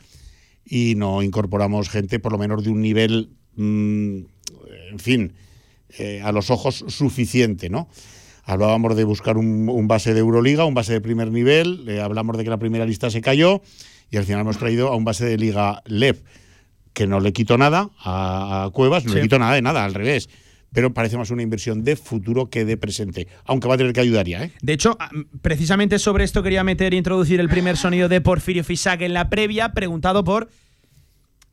y 0.66 0.96
no 0.96 1.22
incorporamos 1.22 1.90
gente 1.90 2.20
por 2.20 2.32
lo 2.32 2.38
menos 2.38 2.64
de 2.64 2.70
un 2.72 2.82
nivel, 2.82 3.30
mm, 3.56 4.18
en 4.92 5.00
fin, 5.00 5.34
eh, 5.98 6.22
a 6.24 6.32
los 6.32 6.50
ojos 6.50 6.84
suficiente, 6.88 7.70
¿no? 7.70 7.88
Hablábamos 8.44 8.96
de 8.96 9.04
buscar 9.06 9.38
un, 9.38 9.70
un 9.70 9.88
base 9.88 10.14
de 10.14 10.20
Euroliga, 10.20 10.66
un 10.66 10.74
base 10.76 10.94
de 10.94 11.02
primer 11.02 11.32
nivel, 11.32 11.86
eh, 11.88 12.00
hablamos 12.02 12.38
de 12.38 12.44
que 12.44 12.50
la 12.50 12.58
primera 12.60 12.86
lista 12.86 13.10
se 13.10 13.22
cayó 13.22 13.62
y 14.16 14.18
al 14.18 14.24
final 14.26 14.42
hemos 14.42 14.58
traído 14.58 14.88
a 14.88 14.96
un 14.96 15.04
base 15.04 15.26
de 15.26 15.38
Liga 15.38 15.82
LEP, 15.86 16.24
que 16.94 17.06
no 17.06 17.20
le 17.20 17.34
quito 17.34 17.58
nada 17.58 17.90
a, 18.00 18.64
a 18.66 18.70
Cuevas, 18.72 19.04
no 19.06 19.12
Sí. 19.12 19.18
le 19.18 19.22
quito 19.24 19.38
nada 19.38 19.54
de 19.54 19.62
nada, 19.62 19.84
al 19.84 19.94
revés. 19.94 20.30
Pero 20.74 20.94
parece 20.94 21.18
más 21.18 21.30
una 21.32 21.42
inversión 21.42 21.84
de 21.84 21.96
futuro 21.96 22.50
que 22.50 22.66
de 22.66 22.76
presente, 22.78 23.28
aunque 23.46 23.68
va 23.68 23.76
a 23.76 23.78
tener 23.78 23.94
que 23.94 24.00
ayudar 24.02 24.26
ya, 24.28 24.44
¿eh? 24.44 24.52
De 24.62 24.74
hecho, 24.74 24.98
ah, 25.00 25.10
precisamente 25.42 26.00
sobre 26.00 26.24
esto 26.24 26.44
quería 26.44 26.64
meter 26.64 26.94
e 26.94 26.98
introducir 26.98 27.40
el 27.40 27.48
primer 27.50 27.78
sonido 27.78 28.08
de 28.10 28.20
Porfirio 28.22 28.64
Fisac 28.64 29.02
en 29.02 29.14
la 29.14 29.30
previa, 29.30 29.74
preguntado 29.74 30.24
por 30.26 30.50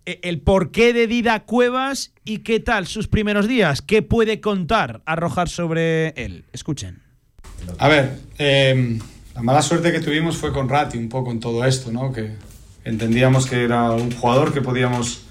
eh, 0.07 0.19
el 0.23 0.41
porqué 0.41 0.93
de 0.93 1.07
Dida 1.07 1.45
Cuevas 1.45 2.13
y 2.25 2.39
qué 2.39 2.59
tal 2.61 2.87
sus 2.87 3.07
primeros 3.09 3.47
días. 3.47 3.81
¿Qué 3.83 4.03
puede 4.03 4.41
contar, 4.41 5.03
arrojar 5.07 5.49
sobre 5.49 6.09
él? 6.11 6.45
Escuchen. 6.53 7.01
A 7.79 7.87
ver, 7.89 8.19
eh, 8.39 8.99
la 9.37 9.43
mala 9.43 9.63
suerte 9.63 9.93
que 9.93 10.01
tuvimos 10.01 10.37
fue 10.37 10.53
con 10.53 10.69
Ratti 10.69 10.99
un 10.99 11.09
poco 11.09 11.31
en 11.31 11.39
todo 11.39 11.65
esto, 11.65 11.93
¿no? 11.93 12.13
Que 12.13 12.33
entendíamos 12.85 13.47
que 13.47 13.65
era 13.65 13.91
un 13.93 14.11
jugador 14.11 14.53
que 14.53 14.61
podíamos, 14.61 15.23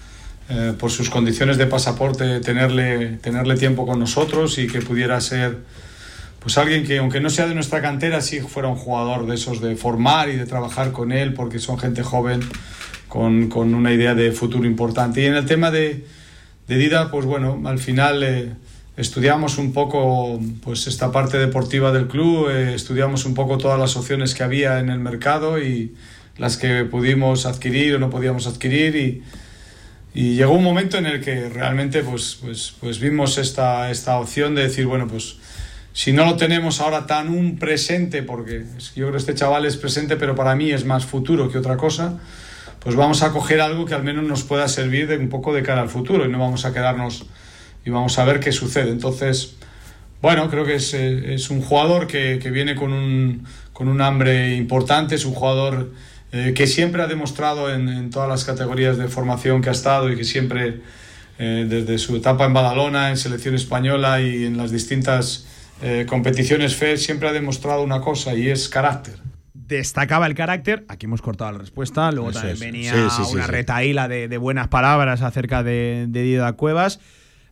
eh, 0.49 0.73
por 0.77 0.91
sus 0.91 1.09
condiciones 1.09 1.57
de 1.57 1.65
pasaporte, 1.65 2.39
tenerle, 2.39 3.17
tenerle 3.17 3.55
tiempo 3.55 3.85
con 3.85 3.99
nosotros 3.99 4.57
y 4.57 4.67
que 4.67 4.81
pudiera 4.81 5.19
ser 5.21 5.59
pues 6.41 6.57
alguien 6.57 6.83
que, 6.83 6.97
aunque 6.97 7.19
no 7.19 7.29
sea 7.29 7.45
de 7.45 7.53
nuestra 7.53 7.81
cantera, 7.81 8.19
sí 8.19 8.39
fuera 8.39 8.67
un 8.67 8.75
jugador 8.75 9.27
de 9.27 9.35
esos 9.35 9.61
de 9.61 9.75
formar 9.75 10.27
y 10.29 10.37
de 10.37 10.47
trabajar 10.47 10.91
con 10.91 11.11
él, 11.11 11.35
porque 11.35 11.59
son 11.59 11.77
gente 11.77 12.01
joven 12.01 12.39
con, 13.07 13.47
con 13.47 13.75
una 13.75 13.93
idea 13.93 14.15
de 14.15 14.31
futuro 14.31 14.65
importante. 14.65 15.21
Y 15.21 15.25
en 15.25 15.35
el 15.35 15.45
tema 15.45 15.69
de, 15.69 16.03
de 16.67 16.77
Dida, 16.77 17.11
pues 17.11 17.27
bueno, 17.27 17.61
al 17.65 17.77
final 17.77 18.23
eh, 18.23 18.53
estudiamos 18.97 19.59
un 19.59 19.71
poco 19.71 20.39
pues 20.63 20.87
esta 20.87 21.11
parte 21.11 21.37
deportiva 21.37 21.91
del 21.91 22.07
club, 22.07 22.49
eh, 22.49 22.73
estudiamos 22.73 23.25
un 23.25 23.35
poco 23.35 23.59
todas 23.59 23.79
las 23.79 23.95
opciones 23.95 24.33
que 24.33 24.43
había 24.43 24.79
en 24.79 24.89
el 24.89 24.99
mercado 24.99 25.61
y 25.61 25.93
las 26.41 26.57
que 26.57 26.85
pudimos 26.85 27.45
adquirir 27.45 27.93
o 27.93 27.99
no 27.99 28.09
podíamos 28.09 28.47
adquirir 28.47 28.95
y, 28.95 29.23
y 30.15 30.33
llegó 30.37 30.53
un 30.53 30.63
momento 30.63 30.97
en 30.97 31.05
el 31.05 31.21
que 31.21 31.49
realmente 31.49 32.01
pues, 32.01 32.39
pues, 32.41 32.73
pues 32.79 32.99
vimos 32.99 33.37
esta, 33.37 33.91
esta 33.91 34.17
opción 34.17 34.55
de 34.55 34.63
decir, 34.63 34.87
bueno, 34.87 35.07
pues 35.07 35.37
si 35.93 36.13
no 36.13 36.25
lo 36.25 36.37
tenemos 36.37 36.81
ahora 36.81 37.05
tan 37.05 37.29
un 37.29 37.59
presente, 37.59 38.23
porque 38.23 38.63
yo 38.95 39.05
creo 39.05 39.11
que 39.11 39.17
este 39.19 39.35
chaval 39.35 39.67
es 39.67 39.77
presente, 39.77 40.15
pero 40.15 40.33
para 40.33 40.55
mí 40.55 40.71
es 40.71 40.83
más 40.83 41.05
futuro 41.05 41.51
que 41.51 41.59
otra 41.59 41.77
cosa, 41.77 42.19
pues 42.79 42.95
vamos 42.95 43.21
a 43.21 43.31
coger 43.31 43.61
algo 43.61 43.85
que 43.85 43.93
al 43.93 44.03
menos 44.03 44.23
nos 44.23 44.41
pueda 44.41 44.67
servir 44.67 45.07
de 45.07 45.17
un 45.17 45.29
poco 45.29 45.53
de 45.53 45.61
cara 45.61 45.81
al 45.81 45.89
futuro 45.89 46.25
y 46.25 46.29
no 46.29 46.39
vamos 46.39 46.65
a 46.65 46.73
quedarnos 46.73 47.27
y 47.85 47.91
vamos 47.91 48.17
a 48.17 48.25
ver 48.25 48.39
qué 48.39 48.51
sucede. 48.51 48.89
Entonces, 48.89 49.57
bueno, 50.23 50.49
creo 50.49 50.65
que 50.65 50.73
es, 50.73 50.91
es 50.95 51.51
un 51.51 51.61
jugador 51.61 52.07
que, 52.07 52.39
que 52.41 52.49
viene 52.49 52.73
con 52.73 52.93
un, 52.93 53.45
con 53.73 53.89
un 53.89 54.01
hambre 54.01 54.55
importante, 54.55 55.13
es 55.13 55.25
un 55.25 55.35
jugador 55.35 55.91
eh, 56.31 56.53
que 56.55 56.67
siempre 56.67 57.01
ha 57.01 57.07
demostrado 57.07 57.73
en, 57.73 57.89
en 57.89 58.09
todas 58.09 58.29
las 58.29 58.45
categorías 58.45 58.97
de 58.97 59.07
formación 59.07 59.61
que 59.61 59.69
ha 59.69 59.73
estado 59.73 60.09
y 60.11 60.15
que 60.15 60.23
siempre, 60.23 60.81
eh, 61.39 61.65
desde 61.67 61.97
su 61.97 62.15
etapa 62.15 62.45
en 62.45 62.53
Badalona, 62.53 63.09
en 63.09 63.17
selección 63.17 63.55
española 63.55 64.21
y 64.21 64.45
en 64.45 64.57
las 64.57 64.71
distintas 64.71 65.47
eh, 65.81 66.05
competiciones 66.07 66.75
FED, 66.75 66.97
siempre 66.97 67.27
ha 67.27 67.31
demostrado 67.33 67.83
una 67.83 68.01
cosa 68.01 68.33
y 68.33 68.49
es 68.49 68.69
carácter. 68.69 69.15
destacaba 69.53 70.27
el 70.27 70.35
carácter. 70.35 70.85
Aquí 70.89 71.05
hemos 71.05 71.21
cortado 71.21 71.51
la 71.53 71.57
respuesta. 71.59 72.11
Luego 72.11 72.29
Eso 72.31 72.39
también 72.41 72.53
es. 72.55 72.59
venía 72.59 72.93
Sí, 72.93 72.99
sí, 73.09 73.23
sí, 73.25 73.35
una 73.35 73.45
sí. 73.45 73.51
retaíla 73.51 74.07
de, 74.07 74.27
de 74.27 74.37
buenas 74.37 74.67
palabras 74.67 75.21
acerca 75.21 75.63
de, 75.63 76.05
de 76.09 76.21
Dida 76.23 76.53
Cuevas. 76.53 76.99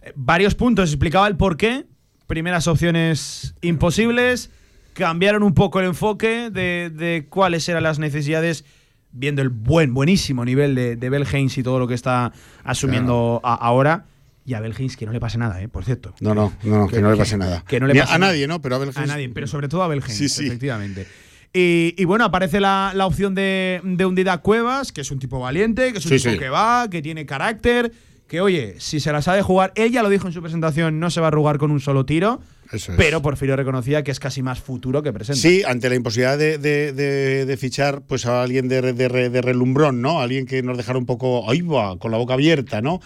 Eh, 0.01 0.11
varios 0.15 0.53
puntos 0.55 0.89
explicaba 0.89 1.27
el 1.27 1.37
por 1.37 1.57
qué. 1.57 1.85
Primeras 2.27 2.67
opciones 2.67 3.55
imposibles. 3.61 4.51
Cambiaron 4.99 5.43
un 5.43 5.53
poco 5.53 5.79
el 5.79 5.85
enfoque 5.85 6.49
de, 6.51 6.91
de 6.93 7.25
cuáles 7.29 7.67
eran 7.69 7.83
las 7.83 7.99
necesidades, 7.99 8.65
viendo 9.13 9.41
el 9.41 9.47
buen, 9.47 9.93
buenísimo 9.93 10.43
nivel 10.43 10.75
de, 10.75 10.97
de 10.97 11.09
Belhens 11.09 11.57
y 11.57 11.63
todo 11.63 11.79
lo 11.79 11.87
que 11.87 11.93
está 11.93 12.33
asumiendo 12.65 13.39
a- 13.43 13.55
ahora. 13.55 14.05
Y 14.45 14.55
a 14.55 14.59
Belhens 14.59 14.97
que 14.97 15.05
no 15.05 15.13
le 15.13 15.19
pase 15.21 15.37
nada, 15.37 15.61
¿eh? 15.61 15.69
por 15.69 15.85
cierto. 15.85 16.13
No, 16.19 16.35
no, 16.35 16.51
no, 16.63 16.87
que, 16.87 17.01
no 17.01 17.11
le 17.11 17.17
pase 17.17 17.37
nada. 17.37 17.63
Que 17.65 17.79
no 17.79 17.87
le 17.87 17.95
pase 17.95 18.13
a 18.13 18.17
nadie, 18.19 18.45
¿no? 18.45 18.61
Pero 18.61 18.75
a 18.75 18.79
Belhens- 18.79 18.97
A 18.97 19.05
nadie, 19.05 19.29
pero 19.29 19.47
sobre 19.47 19.67
todo 19.69 19.83
a 19.83 20.01
Sí, 20.07 20.27
sí. 20.27 20.47
efectivamente. 20.47 21.07
Y, 21.53 21.95
y 21.97 22.03
bueno, 22.05 22.25
aparece 22.25 22.59
la, 22.59 22.91
la 22.93 23.05
opción 23.07 23.33
de, 23.35 23.79
de 23.83 24.05
Hundida 24.05 24.39
Cuevas, 24.39 24.91
que 24.91 25.01
es 25.01 25.11
un 25.11 25.19
tipo 25.19 25.39
valiente, 25.39 25.93
que 25.93 25.99
es 25.99 26.05
un 26.05 26.19
Sí, 26.19 26.27
tipo 26.27 26.39
que 26.39 26.49
va, 26.49 26.89
que 26.91 27.01
tiene 27.01 27.25
carácter, 27.25 27.91
que 28.27 28.41
oye, 28.41 28.75
si 28.79 28.99
se 28.99 29.11
la 29.13 29.21
sabe 29.21 29.41
jugar, 29.43 29.71
él 29.75 29.91
ya 29.91 30.03
lo 30.03 30.09
dijo 30.09 30.27
en 30.27 30.33
su 30.33 30.41
presentación, 30.41 30.99
no 30.99 31.09
se 31.09 31.21
va 31.21 31.27
a 31.27 31.29
arrugar 31.29 31.57
con 31.57 31.71
un 31.71 31.79
solo 31.79 32.05
tiro, 32.05 32.41
Eso 32.71 32.91
es. 32.91 32.97
pero 32.97 33.21
Porfirio 33.21 33.55
reconocía 33.55 34.03
que 34.03 34.11
es 34.11 34.19
casi 34.19 34.41
más 34.43 34.59
futuro 34.59 35.01
que 35.01 35.11
presente. 35.11 35.41
Sí, 35.41 35.63
ante 35.65 35.89
la 35.89 35.95
imposibilidad 35.95 36.37
de, 36.37 36.57
de- 36.57 36.93
de- 36.93 37.45
de 37.45 37.57
fichar 37.57 38.01
pues 38.03 38.25
a 38.25 38.43
alguien 38.43 38.67
de, 38.67 38.81
re- 38.81 38.93
de 38.93 39.07
re- 39.09 39.29
de 39.29 39.41
relumbrón, 39.41 40.01
¿no? 40.01 40.21
Alguien 40.21 40.45
que 40.45 40.61
nos 40.61 40.77
dejara 40.77 40.99
un 40.99 41.05
poco, 41.05 41.49
ahí 41.49 41.61
va, 41.61 41.97
con 41.97 42.11
la 42.11 42.17
boca 42.17 42.33
abierta, 42.35 42.81
¿no? 42.81 42.99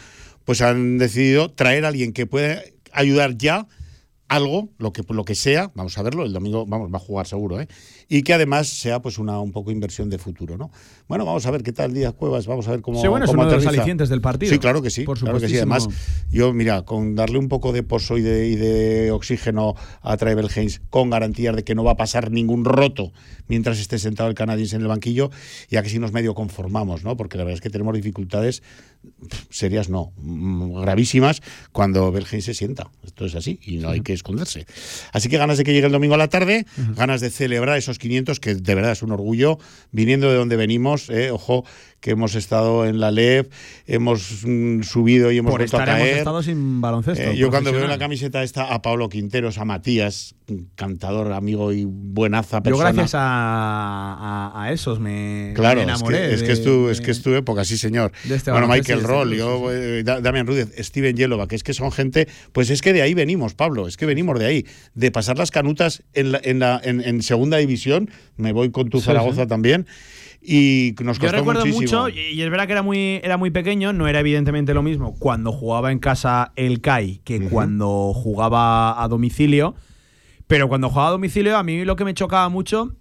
Pues 0.46 0.62
han 0.62 0.98
decidido 0.98 1.50
traer 1.50 1.86
a 1.86 1.88
alguien 1.90 2.12
que 2.12 2.26
pueda 2.26 2.62
ayudar 2.92 3.38
ya 3.38 3.68
algo, 4.28 4.70
lo 4.80 4.92
que, 4.94 5.04
lo 5.10 5.26
que 5.26 5.36
sea, 5.36 5.72
vamos 5.76 5.98
a 5.98 6.02
verlo, 6.02 6.26
el 6.26 6.34
domingo 6.34 6.66
vamos, 6.66 6.92
va 6.92 6.98
a 6.98 7.00
jugar 7.00 7.28
seguro, 7.28 7.62
¿eh? 7.62 7.68
Y 8.10 8.24
que 8.24 8.34
además 8.34 8.68
sea 8.68 9.02
pues 9.02 9.18
una 9.18 9.40
un 9.40 9.52
poco 9.52 9.72
inversión 9.72 10.10
de 10.10 10.18
futuro, 10.18 10.58
¿no? 10.58 10.72
Bueno, 11.08 11.26
vamos 11.26 11.46
a 11.46 11.52
ver 11.52 11.64
qué 11.64 11.72
tal 11.72 11.94
Díaz 11.94 12.14
Cuevas, 12.14 12.48
vamos 12.48 12.68
a 12.68 12.72
ver 12.72 12.82
cómo 12.82 13.02
Sí, 13.02 13.08
bueno, 13.08 13.26
es 13.26 13.32
cómo 13.32 13.44
uno 13.44 13.52
de 13.52 13.58
los 13.58 13.68
alicientes 13.68 14.10
del 14.10 14.22
partido. 14.22 14.52
Sí, 14.52 14.60
claro 14.60 14.82
que 14.82 14.90
sí, 14.90 15.04
Por 15.04 15.20
claro 15.20 15.40
que 15.40 15.50
sí. 15.50 15.58
Además, 15.58 15.88
yo, 16.32 16.54
mira, 16.54 16.84
con 16.84 17.16
darle 17.16 17.38
un 17.38 17.50
poco 17.50 17.72
de 17.72 17.84
pozo 17.84 18.18
y 18.18 18.22
de, 18.22 18.48
y 18.48 18.56
de 18.56 19.12
oxígeno 19.12 19.76
a 20.02 20.18
Tribal 20.18 20.50
Haynes, 20.56 20.82
con 20.90 21.10
garantías 21.10 21.56
de 21.56 21.64
que 21.64 21.76
no 21.76 21.84
va 21.84 21.92
a 21.92 21.98
pasar 21.98 22.32
ningún 22.32 22.66
roto 22.66 23.12
mientras 23.48 23.80
esté 23.80 24.00
sentado 24.00 24.30
el 24.30 24.36
canadiense 24.36 24.76
en 24.76 24.82
el 24.82 24.88
banquillo, 24.88 25.30
ya 25.70 25.84
que 25.84 25.90
si 25.90 26.00
nos 26.00 26.12
medio 26.12 26.34
conformamos, 26.34 27.04
¿no? 27.04 27.18
Porque 27.18 27.38
la 27.38 27.44
verdad 27.44 27.56
es 27.56 27.62
que 27.62 27.70
tenemos 27.70 27.94
dificultades 27.94 28.64
serias, 29.50 29.90
no, 29.90 30.14
mm, 30.18 30.82
gravísimas, 30.82 31.42
cuando 31.72 32.12
Belgen 32.12 32.42
se 32.42 32.54
sienta. 32.54 32.90
Esto 33.04 33.26
es 33.26 33.36
así 33.36 33.60
y 33.64 33.78
no 33.78 33.90
hay 33.90 34.02
que 34.02 34.14
esconderse. 34.14 34.66
Así 35.12 35.30
que 35.30 35.38
ganas 35.38 35.58
de 35.58 35.64
que 35.64 35.74
llegue 35.74 35.88
el 35.88 35.92
domingo 35.92 36.16
a 36.16 36.18
la 36.18 36.30
tarde, 36.30 36.66
ganas 36.96 37.22
de 37.22 37.30
celebrar 37.30 37.78
esos 37.78 37.93
500, 38.00 38.40
que 38.40 38.56
de 38.56 38.76
verdad 38.76 38.92
es 38.92 39.04
un 39.04 39.12
orgullo, 39.12 39.60
viniendo 39.92 40.30
de 40.30 40.36
donde 40.36 40.56
venimos, 40.56 41.10
eh, 41.10 41.32
ojo, 41.32 41.66
que 42.04 42.12
hemos 42.12 42.36
estado 42.36 42.86
en 42.86 43.00
la 43.00 43.12
LEP, 43.12 43.50
hemos 43.88 44.44
mm, 44.46 44.82
subido 44.82 45.32
y 45.32 45.38
hemos 45.38 45.52
Por 45.52 45.62
vuelto 45.62 45.78
a 45.78 45.80
estar 45.80 45.96
hemos 45.96 46.06
caer. 46.06 46.18
estado 46.18 46.44
sin 46.44 46.82
baloncesto. 46.82 47.24
Eh, 47.32 47.38
yo 47.38 47.50
cuando 47.50 47.72
veo 47.72 47.88
la 47.88 47.98
camiseta 47.98 48.44
esta 48.44 48.74
a 48.74 48.82
Pablo 48.82 49.08
Quinteros, 49.08 49.58
a 49.58 49.64
Matías, 49.64 50.36
cantador, 50.76 51.32
amigo 51.32 51.72
y 51.72 51.86
buenaza 51.86 52.58
Yo 52.58 52.64
persona. 52.64 52.92
gracias 52.92 53.16
a, 53.16 53.22
a- 54.54 54.64
a 54.64 54.72
esos 54.74 55.00
me, 55.00 55.54
Claro, 55.56 55.78
me 55.78 55.82
es 55.84 55.86
que, 55.88 55.92
enamoré. 55.94 56.34
es, 56.34 56.44
que 56.44 56.52
es, 56.52 56.62
tu, 56.62 56.88
de- 56.88 56.92
es 56.92 57.00
que 57.00 57.12
es 57.12 57.22
tu 57.22 57.34
época, 57.36 57.64
sí 57.64 57.78
señor. 57.78 58.12
este 58.30 58.52
bueno, 58.52 58.68
Michael 58.68 59.00
este 59.00 59.08
Roll, 59.10 59.28
club, 59.30 59.38
yo, 59.40 59.72
eh, 59.72 60.04
Da- 60.04 60.20
Damian 60.20 60.46
Rudez, 60.46 60.74
Steven 60.80 61.16
Yelova, 61.16 61.48
que 61.48 61.56
es 61.56 61.64
que 61.64 61.74
son 61.74 61.90
gente, 61.94 62.28
pues 62.52 62.70
es 62.70 62.82
que 62.82 62.92
de 62.92 63.02
ahí 63.02 63.14
venimos, 63.14 63.54
Pablo, 63.54 63.88
es 63.88 63.96
que 63.96 64.06
venimos 64.06 64.38
de 64.40 64.46
ahí, 64.46 64.66
de 64.94 65.10
pasar 65.10 65.38
las 65.38 65.52
canutas 65.52 66.04
en, 66.14 66.34
la- 66.34 66.42
en, 66.44 66.60
la- 66.60 66.82
en- 66.84 67.00
en 67.00 67.22
segunda 67.22 67.56
división, 67.60 68.10
me 68.36 68.52
voy 68.52 68.72
con 68.72 68.90
tu 68.90 69.00
Sí, 69.00 69.06
Zaragoza 69.06 69.44
sí. 69.44 69.48
también, 69.48 69.88
y 70.46 70.94
nos 71.04 71.18
Yo 71.18 71.22
costó 71.22 71.38
recuerdo 71.38 71.66
muchísimo. 71.66 72.04
mucho, 72.04 72.10
y 72.10 72.34
y 72.34 72.42
es 72.42 72.50
verdad 72.50 72.66
que 72.66 72.74
era 72.74 72.82
muy, 72.82 73.22
era 73.24 73.38
muy 73.38 73.50
pequeño, 73.52 73.94
no 73.94 74.08
era 74.08 74.20
evidentemente 74.20 74.74
lo 74.74 74.84
mismo 74.84 75.16
cuando 75.18 75.52
jugaba 75.52 75.92
en 75.92 76.00
casa 76.00 76.52
el 76.56 76.82
CAI 76.82 77.22
que 77.24 77.48
cuando 77.50 78.14
jugaba 78.14 79.02
a 79.02 79.08
domicilio. 79.08 79.76
Pero 80.48 80.68
cuando 80.68 80.90
jugaba 80.90 81.08
a 81.08 81.12
domicilio, 81.12 81.58
a 81.58 81.64
mí 81.64 81.86
lo 81.86 81.96
que 81.96 82.04
me 82.04 82.14
chocaba 82.14 82.50
mucho, 82.50 82.96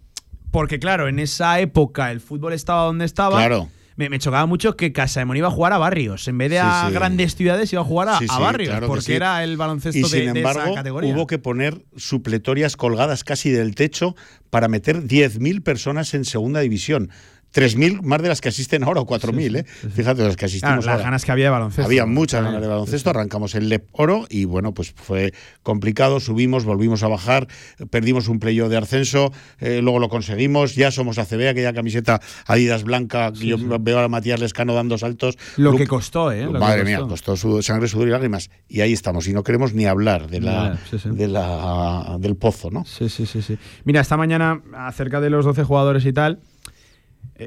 porque 0.52 0.78
claro, 0.78 1.08
en 1.08 1.18
esa 1.18 1.58
época 1.60 2.12
el 2.12 2.20
fútbol 2.20 2.52
estaba 2.52 2.84
donde 2.84 3.04
estaba. 3.04 3.36
Claro. 3.36 3.68
Me, 3.96 4.08
me 4.08 4.18
chocaba 4.18 4.46
mucho 4.46 4.76
que 4.76 4.92
Casa 4.92 5.20
de 5.20 5.26
Mon 5.26 5.36
iba 5.36 5.48
a 5.48 5.50
jugar 5.50 5.72
a 5.72 5.78
barrios. 5.78 6.26
En 6.28 6.38
vez 6.38 6.50
de 6.50 6.56
Sí, 6.56 6.62
a 6.64 6.86
sí. 6.88 6.94
grandes 6.94 7.34
ciudades, 7.34 7.72
iba 7.72 7.82
a 7.82 7.84
jugar 7.84 8.08
a, 8.08 8.18
Sí, 8.18 8.26
a 8.28 8.34
sí, 8.36 8.40
barrios. 8.42 8.70
claro 8.70 8.86
porque 8.86 9.14
era 9.16 9.42
el 9.44 9.56
baloncesto 9.56 9.98
y 9.98 10.02
de, 10.02 10.08
sin 10.08 10.32
de 10.32 10.40
embargo, 10.40 10.62
esa 10.62 10.74
categoría. 10.74 11.14
hubo 11.14 11.26
que 11.26 11.38
poner 11.38 11.84
supletorias 11.96 12.76
colgadas 12.76 13.24
casi 13.24 13.50
del 13.50 13.74
techo 13.74 14.14
para 14.50 14.68
meter 14.68 15.02
10.000 15.02 15.62
personas 15.62 16.14
en 16.14 16.24
segunda 16.24 16.60
división. 16.60 17.10
3.000 17.52 18.02
más 18.02 18.22
de 18.22 18.28
las 18.28 18.40
que 18.40 18.48
asisten 18.48 18.82
ahora 18.84 19.00
o 19.00 19.06
4.000, 19.06 19.56
¿eh? 19.58 19.64
Fíjate, 19.64 20.22
las 20.22 20.36
que 20.36 20.46
asistimos 20.46 20.72
Claro, 20.76 20.86
las 20.86 20.92
ahora. 20.94 21.04
ganas 21.04 21.24
que 21.24 21.32
había 21.32 21.44
de 21.46 21.50
baloncesto. 21.50 21.84
Había 21.84 22.06
muchas 22.06 22.42
ganas 22.42 22.60
de 22.60 22.66
baloncesto, 22.68 23.10
arrancamos 23.10 23.54
el 23.54 23.68
LEP 23.68 23.86
Oro 23.92 24.26
y 24.30 24.44
bueno, 24.44 24.72
pues 24.72 24.92
fue 24.92 25.32
complicado, 25.62 26.20
subimos, 26.20 26.64
volvimos 26.64 27.02
a 27.02 27.08
bajar, 27.08 27.46
perdimos 27.90 28.28
un 28.28 28.38
playo 28.38 28.68
de 28.68 28.78
ascenso, 28.78 29.32
eh, 29.60 29.80
luego 29.82 29.98
lo 29.98 30.08
conseguimos, 30.08 30.74
ya 30.74 30.90
somos 30.90 31.18
ACB, 31.18 31.48
aquella 31.50 31.72
camiseta 31.72 32.20
Adidas 32.46 32.84
blanca, 32.84 33.32
yo 33.34 33.56
veo 33.80 33.98
a 33.98 34.08
Matías 34.08 34.40
Lescano 34.40 34.74
dando 34.74 34.96
saltos. 34.98 35.36
Lo 35.56 35.76
que 35.76 35.86
costó, 35.86 36.32
¿eh? 36.32 36.44
Lo 36.46 36.52
que 36.54 36.58
Madre 36.58 36.84
mía, 36.84 37.00
costó. 37.00 37.36
su- 37.36 37.62
sangre, 37.62 37.88
sudor 37.88 38.08
y 38.08 38.10
lágrimas. 38.12 38.50
Y 38.68 38.80
ahí 38.80 38.92
estamos, 38.92 39.26
y 39.28 39.32
no 39.32 39.42
queremos 39.42 39.74
ni 39.74 39.84
hablar 39.86 40.28
de 40.28 40.40
la, 40.40 40.52
Ya, 40.74 40.78
sí, 40.90 40.98
sí. 40.98 41.08
De 41.10 41.28
la 41.28 42.16
del 42.18 42.36
pozo, 42.36 42.70
¿no? 42.70 42.84
Sí, 42.84 43.08
sí, 43.08 43.26
sí, 43.26 43.42
sí. 43.42 43.58
Mira, 43.84 44.00
esta 44.00 44.16
mañana, 44.16 44.62
acerca 44.76 45.20
de 45.20 45.30
los 45.30 45.44
12 45.44 45.64
jugadores 45.64 46.04
y 46.06 46.12
tal, 46.12 46.40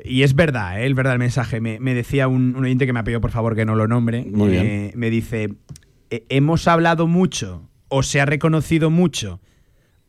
y 0.06 0.24
es 0.24 0.36
verdad, 0.36 0.82
¿eh? 0.82 0.88
es 0.88 0.96
verdad 0.96 1.14
el 1.14 1.20
mensaje. 1.20 1.62
Me, 1.62 1.80
me 1.80 1.94
decía 1.94 2.28
un, 2.28 2.56
un 2.56 2.64
oyente 2.66 2.86
que 2.86 2.94
me 2.94 3.00
ha 3.00 3.04
pedido 3.04 3.22
por 3.22 3.32
favor 3.32 3.56
que 3.56 3.66
no 3.66 3.76
lo 3.76 3.88
nombre. 3.88 4.26
Muy 4.30 4.50
bien. 4.50 4.66
Eh, 4.66 4.92
me 4.96 5.10
dice: 5.10 5.50
"Eh, 6.10 6.26
Hemos 6.30 6.68
hablado 6.68 7.08
mucho, 7.08 7.70
o 7.88 8.04
se 8.04 8.20
ha 8.22 8.26
reconocido 8.26 8.90
mucho, 8.90 9.40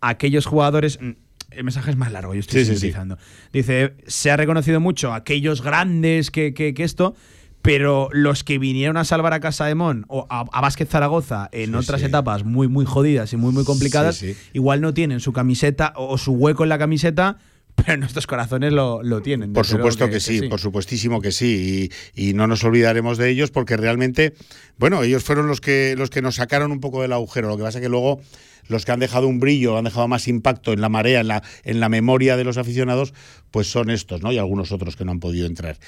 a 0.01 0.09
aquellos 0.11 0.47
jugadores. 0.47 0.99
mm, 1.01 1.11
El 1.53 1.65
mensaje 1.65 1.91
es 1.91 1.97
más 1.97 2.11
largo, 2.13 2.35
yo 2.35 2.41
estoy 2.41 2.61
Sí, 2.61 2.65
sí, 2.67 2.73
sí. 2.73 2.79
sintetizando. 2.81 3.19
Dice: 3.53 3.95
Se 4.07 4.31
ha 4.31 4.37
reconocido 4.37 4.81
mucho 4.81 5.13
a 5.13 5.17
aquellos 5.17 5.63
grandes 5.63 6.31
que, 6.31 6.55
que- 6.55 6.75
que 6.75 6.85
esto. 6.85 7.15
Pero 7.63 8.09
los 8.13 8.45
que 8.45 8.59
vinieron 8.61 8.97
a 8.97 9.03
salvar 9.05 9.33
a 9.33 9.41
Casa 9.41 9.67
de 9.67 9.75
Mon 9.75 10.05
o 10.07 10.25
a, 10.31 10.45
a 10.53 10.61
Vázquez 10.61 10.89
Zaragoza 10.89 11.49
en 11.51 11.71
Sí, 11.71 11.75
otras 11.77 12.01
sí. 12.01 12.07
etapas 12.07 12.45
muy, 12.45 12.69
muy 12.69 12.85
jodidas 12.85 13.33
y 13.33 13.37
muy, 13.37 13.53
muy 13.53 13.65
complicadas, 13.65 14.19
Sí, 14.19 14.37
igual 14.53 14.81
no 14.81 14.95
tienen 14.95 15.19
su 15.19 15.33
camiseta 15.33 15.93
o 15.97 16.17
su 16.17 16.35
hueco 16.35 16.63
en 16.63 16.69
la 16.69 16.79
camiseta, 16.79 17.39
pero 17.77 17.97
nuestros 17.99 18.27
corazones 18.27 18.73
lo, 18.73 19.03
lo 19.03 19.23
tienen. 19.23 19.53
Por 19.53 19.67
supuesto 19.67 20.09
que, 20.09 20.21
sí, 20.21 20.49
por 20.49 20.61
supuestísimo 20.61 21.21
que 21.21 21.31
sí. 21.31 21.91
Y, 22.15 22.29
y 22.29 22.35
no 22.35 22.47
nos 22.47 22.65
olvidaremos 22.65 23.19
de 23.19 23.31
ellos 23.31 23.51
porque 23.51 23.77
realmente, 23.77 24.35
bueno, 24.79 25.03
ellos 25.03 25.23
fueron 25.23 25.47
los 25.47 25.61
que, 25.61 25.95
los 25.97 26.11
que 26.11 26.23
nos 26.23 26.37
sacaron 26.37 26.73
un 26.73 26.81
poco 26.81 27.03
del 27.03 27.13
agujero. 27.13 27.49
Lo 27.49 27.57
que 27.57 27.63
pasa 27.63 27.79
es 27.79 27.83
que 27.83 27.89
luego 27.89 28.21
los 28.69 28.85
que 28.85 28.93
han 28.93 29.01
dejado 29.01 29.29
un 29.29 29.39
brillo, 29.39 29.79
han 29.79 29.85
dejado 29.85 30.09
más 30.09 30.29
impacto 30.29 30.73
en 30.73 30.81
la 30.81 30.89
marea, 30.89 31.21
en 31.21 31.29
la, 31.29 31.43
en 31.65 31.81
la 31.81 31.89
memoria 31.89 32.37
de 32.37 32.45
los 32.45 32.59
aficionados, 32.59 33.15
pues 33.51 33.71
son 33.71 33.91
estos, 33.91 34.23
¿no? 34.23 34.33
Y 34.33 34.39
algunos 34.39 34.73
otros 34.73 34.97
que 34.97 35.05
no 35.05 35.13
han 35.13 35.21
podido 35.21 35.47
entrar. 35.47 35.79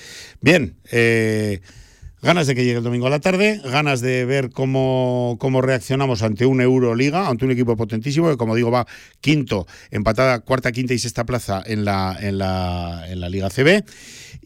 Bien, 0.41 0.77
eh, 0.93 1.61
Ganas 2.21 2.49
de 2.49 2.57
que 2.57 2.65
llegue 2.65 2.79
el 2.79 2.83
domingo 2.83 3.07
a 3.07 3.11
la 3.11 3.21
tarde, 3.21 3.61
ganas 3.63 4.01
de 4.01 4.25
ver 4.25 4.51
cómo, 4.51 5.37
cómo 5.39 5.63
reaccionamos 5.63 6.23
ante 6.23 6.47
un 6.47 6.61
Euroliga, 6.61 7.29
ante 7.29 7.45
un 7.45 7.53
equipo 7.53 7.77
potentísimo 7.77 8.29
que, 8.29 8.37
como 8.37 8.57
digo, 8.57 8.73
va 8.73 8.89
quinto, 9.21 9.69
empatada 9.93 10.41
cuarta, 10.41 10.73
quinta 10.73 10.95
y 10.95 10.99
sexta 10.99 11.25
plaza 11.25 11.63
en 11.65 11.85
la, 11.85 12.17
en 12.21 12.39
la, 12.39 13.05
en 13.09 13.21
la 13.21 13.29
Liga 13.29 13.51
CB 13.51 13.85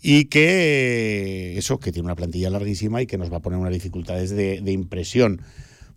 y 0.03 0.27
que 0.27 1.55
eso, 1.57 1.81
que 1.81 1.93
tiene 1.93 2.05
una 2.05 2.15
plantilla 2.15 2.51
larguísima 2.51 3.01
y 3.01 3.07
que 3.07 3.17
nos 3.17 3.33
va 3.33 3.39
a 3.39 3.41
poner 3.41 3.59
unas 3.59 3.73
dificultades 3.73 4.31
de, 4.31 4.61
de 4.61 4.73
impresión. 4.73 5.41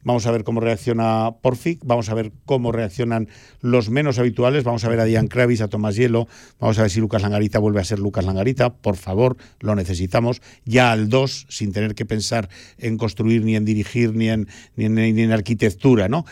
Vamos 0.05 0.27
a 0.27 0.31
ver 0.31 0.43
cómo 0.43 0.59
reacciona 0.59 1.31
Porfic, 1.41 1.81
vamos 1.83 2.09
a 2.09 2.13
ver 2.13 2.31
cómo 2.45 2.71
reaccionan 2.71 3.27
los 3.59 3.89
menos 3.89 4.19
habituales, 4.19 4.63
vamos 4.63 4.85
a 4.85 4.89
ver 4.89 4.99
a 4.99 5.05
Dian 5.05 5.27
Kravis, 5.27 5.61
a 5.61 5.67
Tomás 5.67 5.95
Hielo, 5.95 6.27
vamos 6.59 6.77
a 6.77 6.83
ver 6.83 6.91
si 6.91 6.99
Lucas 6.99 7.23
Langarita 7.23 7.57
vuelve 7.57 7.81
a 7.81 7.83
ser 7.83 7.97
Lucas 7.97 8.23
Langarita, 8.23 8.71
por 8.71 8.97
favor, 8.97 9.35
lo 9.61 9.73
necesitamos, 9.75 10.43
ya 10.63 10.91
al 10.91 11.09
2, 11.09 11.47
sin 11.49 11.73
tener 11.73 11.95
que 11.95 12.05
pensar 12.05 12.49
en 12.77 12.99
construir, 12.99 13.43
ni 13.43 13.55
en 13.55 13.65
dirigir, 13.65 14.13
ni 14.13 14.29
en, 14.29 14.47
ni 14.75 14.85
en, 14.85 14.93
ni 14.93 15.21
en 15.23 15.31
arquitectura, 15.31 16.07
¿no? 16.07 16.23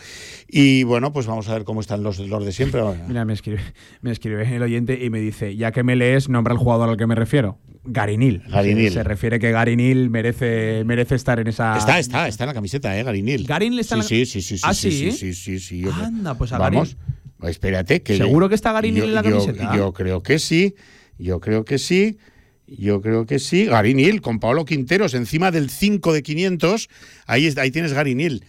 Y 0.48 0.84
bueno, 0.84 1.12
pues 1.12 1.26
vamos 1.26 1.48
a 1.48 1.54
ver 1.54 1.64
cómo 1.64 1.80
están 1.80 2.04
los, 2.04 2.20
los 2.20 2.44
de 2.44 2.52
siempre. 2.52 2.80
Mira, 3.08 3.24
me 3.24 3.32
escribe, 3.32 3.60
me 4.02 4.12
escribe 4.12 4.54
el 4.54 4.62
oyente 4.62 5.04
y 5.04 5.10
me 5.10 5.18
dice, 5.18 5.56
ya 5.56 5.72
que 5.72 5.82
me 5.82 5.96
lees, 5.96 6.28
nombra 6.28 6.52
al 6.52 6.58
jugador 6.58 6.90
al 6.90 6.96
que 6.96 7.08
me 7.08 7.16
refiero. 7.16 7.58
Garinil. 7.86 8.42
Garinil. 8.48 8.88
Se, 8.88 8.94
se 8.94 9.04
refiere 9.04 9.38
que 9.38 9.50
Garinil 9.50 10.08
merece, 10.08 10.84
merece 10.86 11.16
estar 11.16 11.38
en 11.38 11.48
esa... 11.48 11.76
Está, 11.76 11.98
está, 11.98 12.28
está 12.28 12.44
en 12.44 12.48
la 12.48 12.54
camiseta, 12.54 12.98
¿eh? 12.98 13.02
Garinil. 13.02 13.44
Garinil 13.46 13.63
está 13.78 13.94
sí, 13.96 13.98
en 13.98 14.02
la- 14.02 14.08
sí, 14.08 14.26
sí, 14.26 14.42
sí, 14.42 14.56
sí, 14.58 14.62
¿Ah, 14.64 14.74
sí, 14.74 14.90
sí? 14.90 15.12
sí, 15.12 15.34
sí, 15.34 15.58
sí, 15.58 15.84
Anda, 15.90 16.36
pues 16.36 16.52
a 16.52 16.58
Vamos, 16.58 16.96
espérate. 17.42 18.02
Que 18.02 18.16
¿Seguro 18.16 18.48
que 18.48 18.54
está 18.54 18.72
Garinil 18.72 18.98
yo- 19.00 19.04
en 19.08 19.14
la 19.14 19.22
camiseta? 19.22 19.74
Yo, 19.76 19.92
creo 19.92 20.22
que 20.22 20.38
sí, 20.38 20.74
yo 21.18 21.40
creo 21.40 21.64
que 21.64 21.78
sí. 21.78 22.18
Yo 22.66 23.02
creo 23.02 23.26
que 23.26 23.38
sí. 23.38 23.66
Garinil, 23.66 24.22
con 24.22 24.40
Pablo 24.40 24.64
Quinteros, 24.64 25.12
encima 25.12 25.50
del 25.50 25.68
5 25.68 26.14
de 26.14 26.22
500. 26.22 26.88
Ahí, 27.26 27.52
ahí 27.58 27.70
tienes 27.70 27.92
Garinil. 27.92 28.44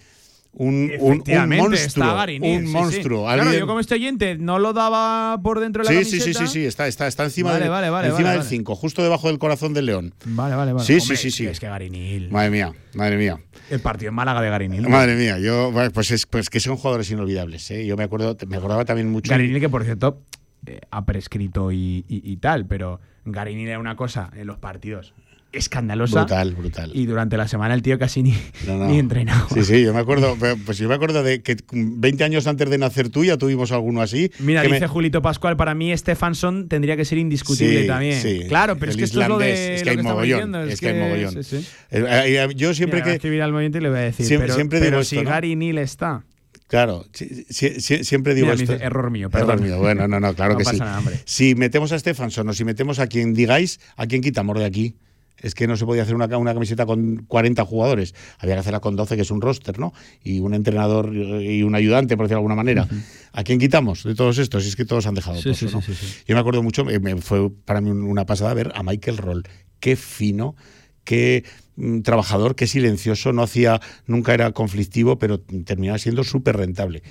Un, 0.57 0.91
un, 0.99 1.23
un 1.27 1.49
monstruo. 1.57 2.23
un 2.41 2.65
sí, 2.65 2.71
monstruo. 2.71 3.29
sí. 3.29 3.33
Claro, 3.35 3.53
yo 3.53 3.67
como 3.67 3.79
este 3.79 3.95
oyente 3.95 4.37
no 4.37 4.57
lo 4.59 4.73
daba 4.73 5.39
por 5.43 5.59
dentro 5.59 5.83
de 5.83 5.93
la 5.93 5.99
Sí, 6.03 6.05
sí, 6.05 6.19
camiseta. 6.19 6.39
sí, 6.39 6.47
sí, 6.47 6.53
sí, 6.61 6.65
está, 6.65 6.87
está, 6.87 7.07
está 7.07 7.23
encima, 7.25 7.51
Vale, 7.51 7.63
de- 7.65 7.69
vale, 7.69 7.89
vale, 7.89 8.07
encima 8.09 8.29
del 8.29 8.37
vale. 8.39 8.49
5, 8.49 8.75
justo 8.75 9.03
debajo 9.03 9.27
del 9.27 9.37
corazón 9.37 9.73
del 9.73 9.85
león. 9.87 10.13
Vale, 10.25 10.55
vale, 10.55 10.73
vale. 10.73 10.85
Sí, 10.85 10.93
Hombre, 10.93 11.17
sí, 11.17 11.31
sí, 11.31 11.31
sí. 11.31 11.47
Es 11.47 11.59
que 11.59 11.67
Garinil. 11.67 12.31
Madre 12.31 12.49
mía, 12.51 12.73
madre 12.93 13.17
mía. 13.17 13.37
El 13.69 13.79
partido 13.81 14.09
en 14.09 14.15
Málaga 14.15 14.41
de 14.41 14.49
Garinil. 14.49 14.87
Madre 14.87 15.15
mía, 15.15 15.39
yo 15.39 15.71
pues 15.93 16.11
es 16.11 16.25
pues 16.25 16.49
que 16.49 16.59
son 16.59 16.77
jugadores 16.77 17.09
inolvidables, 17.11 17.69
¿eh? 17.71 17.85
Yo 17.85 17.97
me 17.97 18.03
acuerdo, 18.03 18.37
me 18.47 18.57
acordaba 18.57 18.85
también 18.85 19.09
mucho. 19.11 19.29
Garinil, 19.31 19.59
que 19.59 19.69
por 19.69 19.83
cierto 19.83 20.21
eh, 20.67 20.79
ha 20.91 21.05
prescrito 21.05 21.71
y, 21.71 22.05
y- 22.07 22.21
y 22.31 22.37
tal, 22.37 22.65
pero 22.65 22.99
Garinil 23.25 23.67
era 23.67 23.79
una 23.79 23.95
cosa 23.95 24.31
en 24.35 24.47
los 24.47 24.57
partidos 24.57 25.13
escandalosa. 25.55 26.19
Brutal, 26.21 26.53
brutal. 26.55 26.91
Y 26.93 27.05
durante 27.05 27.37
la 27.37 27.47
semana 27.47 27.73
el 27.73 27.81
tío 27.81 27.97
casi 27.97 28.23
ni, 28.23 28.33
No, 28.67 28.77
no. 28.77 28.87
ni 28.89 28.99
entrenado. 28.99 29.47
Sí, 29.53 29.63
sí, 29.63 29.83
yo 29.83 29.93
me 29.93 29.99
acuerdo, 29.99 30.35
pero, 30.39 30.55
pues 30.65 30.77
yo 30.77 30.87
me 30.89 30.95
acuerdo 30.95 31.23
de 31.23 31.41
que 31.41 31.57
20 31.71 32.23
años 32.23 32.47
antes 32.47 32.69
de 32.69 32.77
nacer 32.77 33.09
tú 33.09 33.23
ya 33.25 33.37
tuvimos 33.37 33.71
alguno 33.71 34.01
así. 34.01 34.31
Mira, 34.39 34.61
que 34.61 34.69
me- 34.69 34.75
dice 34.75 34.87
Julito 34.87 35.21
Pascual, 35.21 35.57
para 35.57 35.73
mí 35.75 35.95
Stefansson 35.97 36.67
tendría 36.67 36.95
que 36.97 37.05
ser 37.05 37.17
indiscutible 37.17 37.81
Sí, 37.81 37.87
también. 37.87 38.21
sí. 38.21 38.41
Claro, 38.47 38.77
pero 38.77 38.91
es 38.91 38.97
que 38.97 39.03
esto 39.05 39.21
es 39.21 39.27
lo 39.27 39.37
de 39.37 39.75
es 39.75 39.83
que 39.83 39.89
hay 39.91 39.97
mogollón, 39.97 40.55
es 40.69 40.79
que 40.79 40.89
hay 40.89 40.99
mogollón. 40.99 41.43
sí, 41.43 41.61
sí. 41.61 41.67
Eh, 41.91 42.03
eh, 42.09 42.47
yo 42.55 42.73
siempre 42.73 42.97
Mira, 42.99 43.05
que 43.11 43.15
escribir 43.15 43.41
al 43.41 43.51
momento 43.51 43.77
y 43.77 43.81
le 43.81 43.89
voy 43.89 43.97
a 43.99 44.01
decir, 44.01 44.25
Siempre- 44.25 44.47
pero, 44.47 44.55
siempre 44.55 44.79
pero 44.79 44.91
digo 44.91 45.03
si 45.03 45.15
esto, 45.17 45.23
¿no? 45.23 45.29
Gary 45.31 45.55
Neal 45.55 45.77
está. 45.79 46.23
Claro, 46.67 47.05
siempre 47.11 48.33
digo 48.33 48.47
Mira, 48.47 48.55
esto. 48.61 48.73
dice, 48.73 48.83
error 48.85 49.11
mío, 49.11 49.27
Error 49.31 49.47
perdón. 49.47 49.63
mío. 49.63 49.77
Bueno, 49.77 50.07
no, 50.07 50.19
no, 50.19 50.33
claro 50.33 50.53
No 50.53 50.57
que 50.59 50.63
pasa 50.63 50.75
sí. 50.77 50.79
nada. 50.79 51.01
Si 51.25 51.55
metemos 51.55 51.91
a 51.91 51.99
Stefansson 51.99 52.49
o 52.49 52.53
si 52.53 52.65
metemos 52.65 52.99
a 52.99 53.07
quien 53.07 53.33
digáis, 53.33 53.79
¿a 53.95 54.07
quién 54.07 54.21
quitamos 54.21 54.57
de 54.57 54.65
aquí? 54.65 54.95
Es 55.45 55.53
que 55.55 55.67
no 55.67 55.77
se 55.77 55.85
podía 55.85 56.01
hacer 56.03 56.15
una, 56.15 56.27
ca- 56.27 56.37
una 56.37 56.53
camiseta 56.53 56.85
con 56.85 57.17
40 57.27 57.63
jugadores. 57.65 58.15
Había 58.39 58.55
que 58.55 58.59
hacerla 58.61 58.79
con 58.79 58.95
12, 58.95 59.15
que 59.15 59.21
es 59.21 59.31
un 59.31 59.41
roster, 59.41 59.77
¿no? 59.79 59.93
Y 60.23 60.39
un 60.39 60.53
entrenador 60.53 61.13
y 61.15 61.63
un 61.63 61.75
ayudante, 61.75 62.17
por 62.17 62.25
decirlo 62.25 62.37
de 62.37 62.41
alguna 62.41 62.55
manera. 62.55 62.87
¿A 63.31 63.43
quién 63.43 63.59
quitamos 63.59 64.03
de 64.03 64.15
todos 64.15 64.37
estos? 64.37 64.63
Si 64.63 64.69
es 64.69 64.75
que 64.75 64.85
todos 64.85 65.05
han 65.07 65.13
dejado 65.15 65.41
Sí, 65.41 65.49
pozo, 65.49 65.67
sí, 65.67 65.73
¿no? 65.75 65.81
sí. 65.81 65.93
Yo 66.27 66.35
me 66.35 66.39
acuerdo 66.41 66.63
mucho, 66.63 66.89
eh, 66.89 66.99
me 66.99 67.15
fue 67.21 67.49
para 67.51 67.79
mí 67.81 67.91
una 67.91 68.25
pasada 68.25 68.53
ver 68.53 68.71
a 68.75 68.83
Michael 68.83 69.17
Roll. 69.17 69.43
Qué 69.79 69.95
fino, 69.95 70.55
qué 71.03 71.43
mm, 71.75 72.01
trabajador, 72.01 72.55
qué 72.55 72.65
silencioso, 72.67 73.31
no 73.33 73.43
hacía, 73.43 73.79
nunca 74.07 74.33
era 74.33 74.51
conflictivo, 74.51 75.19
pero 75.19 75.39
terminaba 75.39 75.99
siendo 75.99 76.23
súper 76.23 76.57
rentable. 76.57 77.03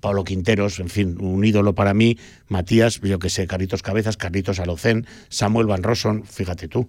Pablo 0.00 0.24
Quinteros, 0.24 0.80
en 0.80 0.88
fin, 0.88 1.16
un 1.20 1.44
ídolo 1.44 1.74
para 1.76 1.94
mí, 1.94 2.18
Matías, 2.48 3.00
yo 3.02 3.20
que 3.20 3.30
sé, 3.30 3.46
Carlitos 3.46 3.82
Cabezas, 3.82 4.16
Carlitos 4.16 4.58
Alocén, 4.58 5.06
Samuel 5.28 5.66
Van 5.68 5.82
Rossum, 5.84 6.24
fíjate 6.24 6.66
tú, 6.66 6.88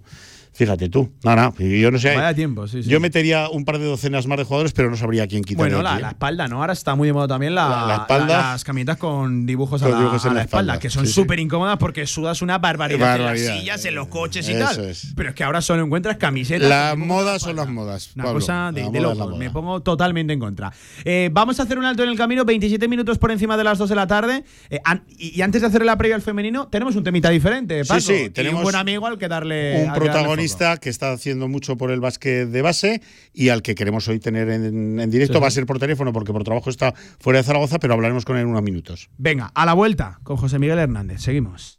fíjate 0.54 0.88
tú. 0.88 1.12
No, 1.24 1.36
no, 1.36 1.54
yo 1.58 1.90
no 1.90 1.98
sé. 1.98 2.14
Vaya 2.14 2.34
tiempo, 2.34 2.66
sí, 2.68 2.82
sí. 2.82 2.88
Yo 2.88 3.00
metería 3.00 3.48
un 3.50 3.64
par 3.64 3.78
de 3.78 3.84
docenas 3.86 4.26
más 4.26 4.38
de 4.38 4.44
jugadores, 4.44 4.72
pero 4.72 4.88
no 4.90 4.96
sabría 4.96 5.26
quién 5.26 5.42
quitar. 5.42 5.58
Bueno, 5.68 5.82
la, 5.82 6.08
espalda, 6.08 6.48
¿no? 6.48 6.60
Ahora 6.60 6.72
está 6.72 6.94
muy 6.94 7.08
de 7.08 7.12
moda 7.12 7.28
también 7.28 7.54
la, 7.54 7.68
La- 7.68 7.86
la 7.86 7.94
espalda. 7.96 8.26
la- 8.26 8.50
las 8.52 8.64
camisetas 8.64 8.96
con 8.98 9.46
dibujos 9.46 9.82
a 9.82 9.88
la, 9.88 9.96
dibujos 9.98 10.14
a 10.24 10.28
espalda, 10.28 10.42
espalda, 10.42 10.78
que 10.78 10.90
son 10.90 11.06
sí. 11.06 11.12
súper 11.12 11.40
incómodas 11.40 11.76
porque 11.78 12.06
sudas 12.06 12.40
una 12.42 12.58
barbaridad, 12.58 13.16
en 13.16 13.24
las 13.26 13.40
sillas, 13.40 13.84
en 13.84 13.94
los 13.94 14.08
coches 14.08 14.48
y 14.48 14.52
Eso 14.52 14.64
tal. 14.76 14.84
es. 14.90 15.12
Pero 15.16 15.30
es 15.30 15.34
que 15.34 15.44
ahora 15.44 15.60
solo 15.60 15.82
encuentras 15.84 16.16
camisetas. 16.16 16.68
Las 16.68 16.96
modas 16.96 17.42
son 17.42 17.56
las 17.56 17.68
modas. 17.68 18.10
Una 18.14 18.24
cosa 18.24 18.70
de, 18.72 18.88
de 18.90 19.00
moda. 19.00 19.26
Me 19.36 19.50
pongo 19.50 19.80
totalmente 19.82 20.32
en 20.32 20.40
contra. 20.40 20.72
Eh, 21.04 21.30
vamos 21.32 21.58
a 21.60 21.64
hacer 21.64 21.78
un 21.78 21.84
alto 21.84 22.02
en 22.02 22.10
el 22.10 22.16
camino, 22.16 22.44
27 22.44 22.86
minutos 22.88 23.18
por 23.18 23.30
encima 23.32 23.56
de 23.56 23.64
las 23.64 23.78
2 23.78 23.88
de 23.88 23.94
la 23.96 24.06
tarde. 24.06 24.44
Eh, 24.70 24.80
an- 24.84 25.04
y, 25.18 25.40
antes 25.42 25.60
de 25.62 25.66
hacer 25.68 25.84
la 25.84 25.96
previa 25.98 26.14
al 26.16 26.22
femenino, 26.22 26.68
tenemos 26.68 26.94
un 26.96 27.02
temita 27.04 27.30
diferente. 27.30 27.84
Paco, 27.84 28.00
Sí, 28.00 28.14
sí, 28.16 28.22
y 28.26 28.30
tenemos 28.30 28.58
un 28.60 28.64
buen 28.64 28.76
amigo 28.76 29.06
al 29.06 29.18
que 29.18 29.28
darle. 29.28 29.82
un 29.84 29.90
al 29.90 29.96
que 30.80 30.90
está 30.90 31.12
haciendo 31.12 31.48
mucho 31.48 31.76
por 31.76 31.90
el 31.90 32.00
básquet 32.00 32.48
de 32.48 32.62
base 32.62 33.02
y 33.32 33.48
al 33.48 33.62
que 33.62 33.74
queremos 33.74 34.08
hoy 34.08 34.20
tener 34.20 34.48
en, 34.50 35.00
en 35.00 35.10
directo. 35.10 35.34
Sí. 35.34 35.40
Va 35.40 35.48
a 35.48 35.50
ser 35.50 35.66
por 35.66 35.78
teléfono 35.78 36.12
porque 36.12 36.32
por 36.32 36.44
trabajo 36.44 36.70
está 36.70 36.94
fuera 37.18 37.38
de 37.38 37.44
Zaragoza, 37.44 37.78
pero 37.78 37.94
hablaremos 37.94 38.24
con 38.24 38.36
él 38.36 38.42
en 38.42 38.48
unos 38.48 38.62
minutos. 38.62 39.08
Venga, 39.18 39.50
a 39.54 39.66
la 39.66 39.74
vuelta 39.74 40.18
con 40.22 40.36
José 40.36 40.58
Miguel 40.58 40.78
Hernández. 40.78 41.20
Seguimos. 41.20 41.78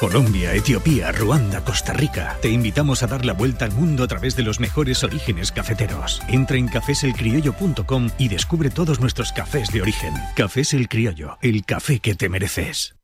Colombia, 0.00 0.54
Etiopía, 0.54 1.12
Ruanda, 1.12 1.62
Costa 1.64 1.94
Rica. 1.94 2.36
Te 2.42 2.50
invitamos 2.50 3.02
a 3.02 3.06
dar 3.06 3.24
la 3.24 3.32
vuelta 3.32 3.64
al 3.64 3.72
mundo 3.72 4.04
a 4.04 4.06
través 4.06 4.36
de 4.36 4.42
los 4.42 4.60
mejores 4.60 5.02
orígenes 5.02 5.50
cafeteros. 5.52 6.20
Entra 6.28 6.58
en 6.58 6.68
cafeselcriollo.com 6.68 8.10
y 8.18 8.28
descubre 8.28 8.68
todos 8.70 9.00
nuestros 9.00 9.32
cafés 9.32 9.72
de 9.72 9.80
origen. 9.80 10.12
Cafés 10.34 10.74
El 10.74 10.88
Criollo, 10.88 11.38
el 11.40 11.64
café 11.64 12.00
que 12.00 12.14
te 12.14 12.28
mereces. 12.28 12.96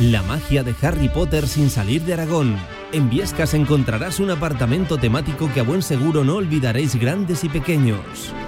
La 0.00 0.22
magia 0.22 0.62
de 0.62 0.74
Harry 0.82 1.08
Potter 1.08 1.48
sin 1.48 1.70
salir 1.70 2.02
de 2.02 2.12
Aragón. 2.14 2.56
En 2.92 3.10
Viescas 3.10 3.54
encontrarás 3.54 4.20
un 4.20 4.30
apartamento 4.30 4.98
temático 4.98 5.50
que 5.52 5.58
a 5.60 5.64
buen 5.64 5.82
seguro 5.82 6.22
no 6.24 6.36
olvidaréis 6.36 6.94
grandes 6.96 7.44
y 7.44 7.48
pequeños, 7.48 7.98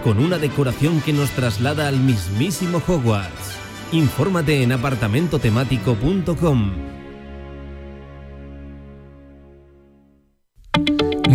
con 0.04 0.18
una 0.18 0.38
decoración 0.38 1.00
que 1.00 1.12
nos 1.12 1.30
traslada 1.30 1.88
al 1.88 1.98
mismísimo 1.98 2.80
Hogwarts. 2.86 3.56
Infórmate 3.92 4.62
en 4.62 4.72
apartamentotemático.com. 4.72 7.03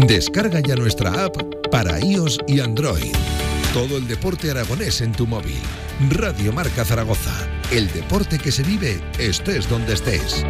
Descarga 0.07 0.61
ya 0.61 0.75
nuestra 0.75 1.25
app 1.25 1.35
para 1.71 1.99
iOS 1.99 2.39
y 2.47 2.61
Android. 2.61 3.11
Todo 3.73 3.97
el 3.97 4.07
deporte 4.07 4.49
aragonés 4.49 5.01
en 5.01 5.11
tu 5.11 5.27
móvil. 5.27 5.59
Radio 6.09 6.53
Marca 6.53 6.85
Zaragoza. 6.85 7.35
El 7.69 7.91
deporte 7.91 8.39
que 8.39 8.51
se 8.51 8.63
vive 8.63 9.01
estés 9.19 9.69
donde 9.69 9.93
estés. 9.93 10.45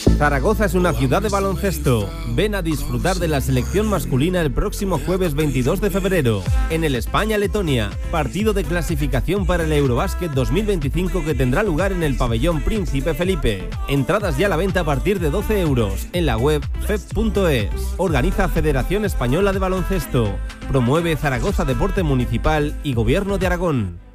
Zaragoza 0.00 0.64
es 0.64 0.74
una 0.74 0.94
ciudad 0.94 1.20
de 1.20 1.28
baloncesto. 1.28 2.08
Ven 2.34 2.54
a 2.54 2.62
disfrutar 2.62 3.16
de 3.16 3.28
la 3.28 3.40
selección 3.40 3.86
masculina 3.86 4.40
el 4.40 4.50
próximo 4.50 4.98
jueves 4.98 5.34
22 5.34 5.80
de 5.80 5.90
febrero 5.90 6.42
en 6.70 6.84
el 6.84 6.94
España-Letonia, 6.94 7.90
partido 8.10 8.54
de 8.54 8.64
clasificación 8.64 9.44
para 9.44 9.64
el 9.64 9.72
Eurobásquet 9.72 10.30
2025 10.32 11.24
que 11.24 11.34
tendrá 11.34 11.62
lugar 11.62 11.92
en 11.92 12.02
el 12.02 12.16
pabellón 12.16 12.62
Príncipe 12.62 13.12
Felipe. 13.12 13.68
Entradas 13.88 14.38
ya 14.38 14.46
a 14.46 14.50
la 14.50 14.56
venta 14.56 14.80
a 14.80 14.84
partir 14.84 15.20
de 15.20 15.30
12 15.30 15.60
euros 15.60 16.06
en 16.12 16.24
la 16.24 16.38
web 16.38 16.62
feb.es. 16.86 17.94
Organiza 17.98 18.48
Federación 18.48 19.04
Española 19.04 19.52
de 19.52 19.58
Baloncesto. 19.58 20.34
Promueve 20.68 21.16
Zaragoza 21.16 21.64
Deporte 21.64 22.02
Municipal 22.02 22.74
y 22.82 22.94
Gobierno 22.94 23.36
de 23.36 23.46
Aragón. 23.46 24.09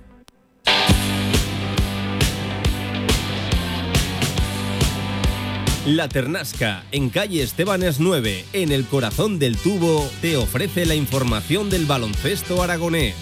La 5.86 6.10
Ternasca, 6.10 6.84
en 6.92 7.12
calle 7.12 7.44
Estebanes 7.44 8.00
9, 8.00 8.46
en 8.54 8.72
el 8.72 8.88
corazón 8.88 9.38
del 9.38 9.56
tubo, 9.56 10.10
te 10.20 10.36
ofrece 10.36 10.84
la 10.88 10.96
información 10.96 11.70
del 11.70 11.86
baloncesto 11.86 12.64
aragonés. 12.64 13.14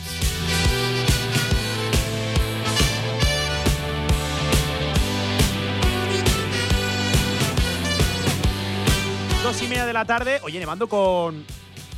Dos 9.44 9.62
y 9.62 9.68
media 9.68 9.86
de 9.86 9.92
la 9.92 10.06
tarde. 10.06 10.40
Oye, 10.44 10.58
nevando 10.58 10.88
con 10.88 11.46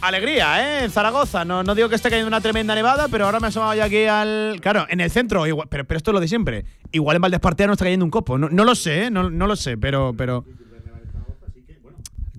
alegría, 0.07 0.79
¿eh? 0.81 0.85
En 0.85 0.91
Zaragoza. 0.91 1.45
No, 1.45 1.63
no 1.63 1.75
digo 1.75 1.89
que 1.89 1.95
esté 1.95 2.09
cayendo 2.09 2.27
una 2.27 2.41
tremenda 2.41 2.75
nevada, 2.75 3.07
pero 3.09 3.25
ahora 3.25 3.39
me 3.39 3.47
he 3.47 3.49
asomado 3.49 3.73
ya 3.75 3.85
aquí 3.85 4.05
al. 4.05 4.59
Claro, 4.61 4.85
en 4.89 4.99
el 5.01 5.09
centro, 5.11 5.45
igual, 5.47 5.67
pero, 5.69 5.85
pero 5.85 5.97
esto 5.97 6.11
es 6.11 6.13
lo 6.13 6.19
de 6.19 6.27
siempre. 6.27 6.65
Igual 6.91 7.15
en 7.17 7.21
Valdespartea 7.21 7.67
no 7.67 7.73
está 7.73 7.85
cayendo 7.85 8.05
un 8.05 8.11
copo. 8.11 8.37
No, 8.37 8.49
no 8.49 8.63
lo 8.63 8.75
sé, 8.75 9.05
¿eh? 9.05 9.11
No, 9.11 9.29
no 9.29 9.47
lo 9.47 9.55
sé, 9.55 9.77
pero. 9.77 10.13
pero 10.17 10.45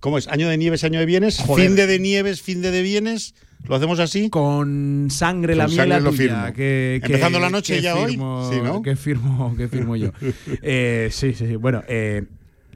¿Cómo 0.00 0.18
es? 0.18 0.28
¿Año 0.28 0.48
de 0.48 0.56
nieves, 0.58 0.84
año 0.84 1.00
de 1.00 1.06
bienes? 1.06 1.38
Joder. 1.40 1.66
¿Fin 1.66 1.76
de, 1.76 1.86
de 1.86 1.98
nieves, 1.98 2.42
fin 2.42 2.62
de, 2.62 2.70
de 2.70 2.82
bienes? 2.82 3.34
¿Lo 3.66 3.74
hacemos 3.74 3.98
así? 3.98 4.28
Con 4.30 5.08
sangre 5.10 5.56
la 5.56 5.66
miel 5.66 5.76
sangre 5.78 6.00
lo 6.00 6.10
tuya, 6.10 6.22
firmo. 6.22 6.46
que- 6.48 7.00
que- 7.02 7.06
Empezando 7.06 7.40
la 7.40 7.50
noche 7.50 7.76
que 7.76 7.82
ya 7.82 7.96
hoy, 7.96 8.12
sí, 8.12 8.16
¿no? 8.62 8.82
Que 8.82 8.94
firmo, 8.94 9.54
que 9.56 9.66
firmo 9.68 9.96
yo. 9.96 10.10
Eh, 10.62 11.08
sí, 11.10 11.32
sí, 11.34 11.46
sí. 11.48 11.56
Bueno, 11.56 11.82
eh, 11.88 12.22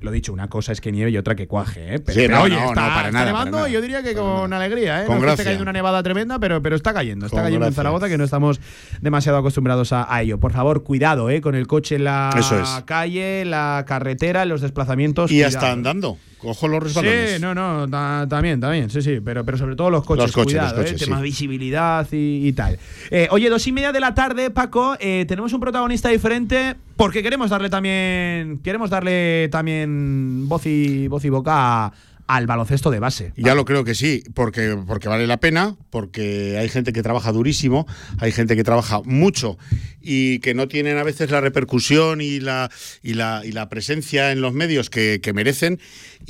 lo 0.01 0.10
dicho, 0.10 0.32
una 0.32 0.48
cosa 0.48 0.72
es 0.72 0.81
que 0.81 0.90
nieve 0.93 1.10
y 1.10 1.18
otra 1.18 1.35
que 1.35 1.47
cuaje, 1.47 1.97
¿eh? 1.97 1.98
Pero, 2.01 2.12
Sí, 2.18 2.27
pero 2.27 2.36
no, 2.39 2.43
oye, 2.44 2.55
no, 2.56 2.68
está, 2.68 2.81
no, 2.81 2.89
para 2.89 3.01
está 3.09 3.10
nada, 3.12 3.27
nevando, 3.27 3.51
para 3.51 3.62
nada. 3.62 3.68
yo 3.68 3.81
diría 3.82 4.02
que 4.02 4.14
con 4.14 4.52
alegría, 4.52 5.02
¿eh? 5.02 5.06
Con 5.06 5.16
gracia. 5.20 5.32
esté 5.32 5.44
cayendo 5.44 5.62
una 5.62 5.72
nevada 5.72 6.02
tremenda, 6.02 6.39
pero, 6.39 6.62
pero 6.62 6.77
está 6.77 6.94
cayendo, 6.94 7.27
está 7.27 7.36
Con 7.36 7.44
cayendo 7.44 7.66
en 7.66 7.70
gracia. 7.70 7.77
Zaragoza 7.82 8.09
que 8.09 8.16
no 8.18 8.24
estamos 8.24 8.60
demasiado 9.01 9.39
acostumbrados 9.39 9.93
a, 9.93 10.12
a 10.12 10.22
ello. 10.22 10.40
Por 10.40 10.52
favor, 10.52 10.82
cuidado, 10.85 11.28
¿eh? 11.31 11.40
Con 11.40 11.55
el 11.55 11.66
coche 11.66 11.97
en 11.97 12.05
la 12.05 12.31
es. 12.39 12.82
calle, 12.86 13.44
la 13.44 13.85
carretera, 13.86 14.44
los 14.47 14.60
desplazamientos. 14.62 15.31
Y 15.31 15.35
cuidado. 15.36 15.59
hasta 15.59 15.72
andando. 15.72 16.18
Ojo 16.43 16.69
los 16.69 16.83
resbalones. 16.83 17.33
Sí, 17.37 17.41
no, 17.41 17.55
no, 17.55 17.89
ta- 17.89 18.27
también, 18.29 18.61
también, 18.61 18.89
sí, 18.91 19.03
sí, 19.03 19.19
pero, 19.25 19.45
pero 19.45 19.59
sobre 19.59 19.77
todo 19.77 19.91
los 19.91 20.05
coches, 20.05 20.25
Los 20.25 20.33
coches, 20.33 20.47
cuidado, 20.55 20.77
los 20.77 20.85
coches, 20.87 21.03
eh, 21.03 21.05
tema 21.05 21.21
visibilidad 21.21 22.07
y, 22.12 22.49
y 22.49 22.53
tal. 22.53 22.79
Eh, 23.11 23.29
oye, 23.31 23.49
dos 23.51 23.67
y 23.67 23.73
media 23.73 23.93
de 23.93 24.01
la 24.01 24.15
tarde, 24.15 24.51
Paco, 24.51 24.97
eh, 25.01 25.25
tenemos 25.29 25.53
un 25.53 25.61
protagonista 25.61 26.09
diferente 26.09 26.77
porque 26.97 27.23
queremos 27.23 27.51
darle 27.51 27.69
también, 27.69 28.59
queremos 28.65 28.91
darle 28.91 29.49
también 29.51 30.49
voz 30.49 30.67
y, 30.67 31.09
voz 31.09 31.25
y 31.25 31.29
boca 31.29 31.53
a- 31.87 31.93
al 32.27 32.47
baloncesto 32.47 32.93
de 32.93 33.01
base. 33.01 33.33
Ya 33.37 33.57
lo 33.57 33.65
creo 33.65 33.83
que 33.83 33.97
sí, 33.97 34.23
porque, 34.35 34.79
porque 34.87 35.09
vale 35.09 35.27
la 35.27 35.39
pena, 35.41 35.75
porque 35.91 36.59
hay 36.61 36.69
gente 36.69 36.93
que 36.93 37.03
trabaja 37.03 37.33
durísimo, 37.33 37.89
hay 38.21 38.31
gente 38.31 38.55
que 38.55 38.62
trabaja 38.62 39.01
mucho 39.05 39.59
y 40.01 40.39
que 40.39 40.55
no 40.55 40.69
tienen 40.69 40.97
a 40.99 41.03
veces 41.03 41.33
la 41.33 41.41
repercusión 41.41 42.21
y 42.21 42.39
la, 42.39 42.71
y 43.03 43.15
la, 43.15 43.43
y 43.45 43.51
la 43.51 43.69
presencia 43.69 44.31
en 44.31 44.43
los 44.43 44.53
medios 44.55 44.91
que, 44.91 45.19
que 45.21 45.33
merecen. 45.33 45.81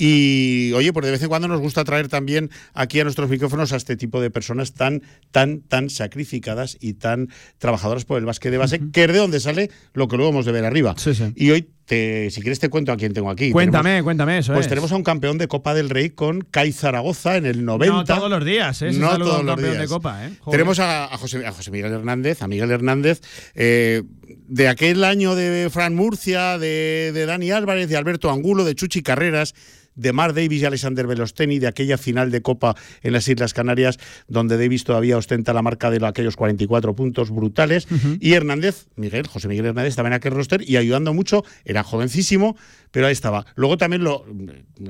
Y 0.02 0.72
oye, 0.72 0.94
pues 0.94 1.04
de 1.04 1.12
vez 1.12 1.22
en 1.22 1.28
cuando 1.28 1.46
nos 1.46 1.60
gusta 1.60 1.84
traer 1.84 2.08
también 2.08 2.50
aquí 2.72 3.00
a 3.00 3.04
nuestros 3.04 3.28
micrófonos 3.28 3.72
a 3.72 3.76
este 3.76 3.96
tipo 3.98 4.18
de 4.20 4.30
personas 4.30 4.72
tan, 4.72 5.02
tan, 5.30 5.60
tan 5.60 5.90
sacrificadas 5.90 6.78
y 6.80 6.94
tan 6.94 7.28
trabajadoras 7.58 8.06
por 8.06 8.18
el 8.18 8.24
básquet 8.24 8.50
de 8.50 8.56
base, 8.58 8.80
que 8.92 9.04
es 9.04 9.12
de 9.12 9.18
donde 9.18 9.40
sale 9.40 9.70
lo 9.92 10.08
que 10.08 10.16
luego 10.16 10.30
hemos 10.32 10.46
de 10.46 10.52
ver 10.52 10.64
arriba. 10.64 10.94
Y 11.36 11.50
hoy, 11.50 11.68
te, 11.84 12.30
si 12.30 12.40
quieres, 12.40 12.60
te 12.60 12.70
cuento 12.70 12.92
a 12.92 12.96
quién 12.96 13.12
tengo 13.12 13.30
aquí. 13.30 13.50
Cuéntame, 13.52 13.90
Tenemos- 13.90 14.04
cuéntame 14.04 14.38
eso. 14.38 14.52
pues 14.54 14.64
es. 14.66 14.70
tenemos 14.70 14.90
a 14.92 14.96
un 14.96 15.02
campeón 15.02 15.36
de 15.38 15.48
Copa 15.48 15.74
del 15.74 15.90
Rey 15.90 16.10
con 16.10 16.40
CAI 16.40 16.72
Zaragoza 16.72 17.36
en 17.36 17.44
el 17.46 17.64
90. 17.64 17.94
No 17.94 18.04
todos 18.04 18.30
los 18.30 18.44
días, 18.44 18.80
¿eh? 18.82 18.92
Se 18.94 18.98
No 18.98 19.18
todos 19.18 19.40
un 19.40 19.46
los 19.46 19.60
días. 19.60 19.78
de 19.78 19.86
Copa, 19.86 20.24
¿eh? 20.26 20.30
Tenemos 20.50 20.78
a, 20.78 21.12
a 21.12 21.18
José, 21.18 21.44
a 21.44 21.52
José 21.52 21.70
Miguel 21.70 21.92
Hernández, 21.92 22.40
a 22.42 22.48
Miguel 22.48 22.70
Hernández, 22.70 23.20
eh, 23.54 24.02
de 24.48 24.68
aquel 24.68 25.04
año 25.04 25.34
de 25.34 25.68
Fran 25.70 25.94
Murcia, 25.94 26.58
de, 26.58 27.10
de 27.12 27.26
Dani 27.26 27.50
Álvarez, 27.50 27.88
de 27.88 27.96
Alberto 27.96 28.30
Angulo, 28.30 28.64
de 28.64 28.74
Chuchi 28.74 29.02
Carreras, 29.02 29.54
de 29.94 30.12
Mar 30.12 30.34
Davis 30.34 30.62
y 30.62 30.64
Alexander 30.64 31.06
Velosteni, 31.06 31.58
de 31.58 31.66
aquella 31.66 31.98
final 31.98 32.30
de 32.30 32.42
Copa 32.42 32.74
en 33.02 33.12
las 33.12 33.28
Islas 33.28 33.52
Canarias, 33.52 33.98
donde 34.28 34.56
Davis 34.56 34.84
todavía 34.84 35.16
ostenta 35.16 35.52
la 35.52 35.62
marca 35.62 35.90
de 35.90 36.04
aquellos 36.06 36.36
44 36.36 36.94
puntos 36.94 37.30
brutales. 37.30 37.86
Y 38.20 38.32
Hernández, 38.32 38.86
Miguel, 38.96 39.26
José 39.26 39.48
Miguel 39.48 39.66
Hernández, 39.66 39.90
estaba 39.90 40.08
en 40.08 40.14
aquel 40.14 40.32
roster 40.32 40.62
y 40.66 40.76
ayudando 40.76 41.12
mucho, 41.12 41.44
era 41.64 41.82
jovencísimo, 41.82 42.56
pero 42.90 43.06
ahí 43.06 43.12
estaba. 43.12 43.46
Luego 43.56 43.76
también 43.76 44.04
lo 44.04 44.24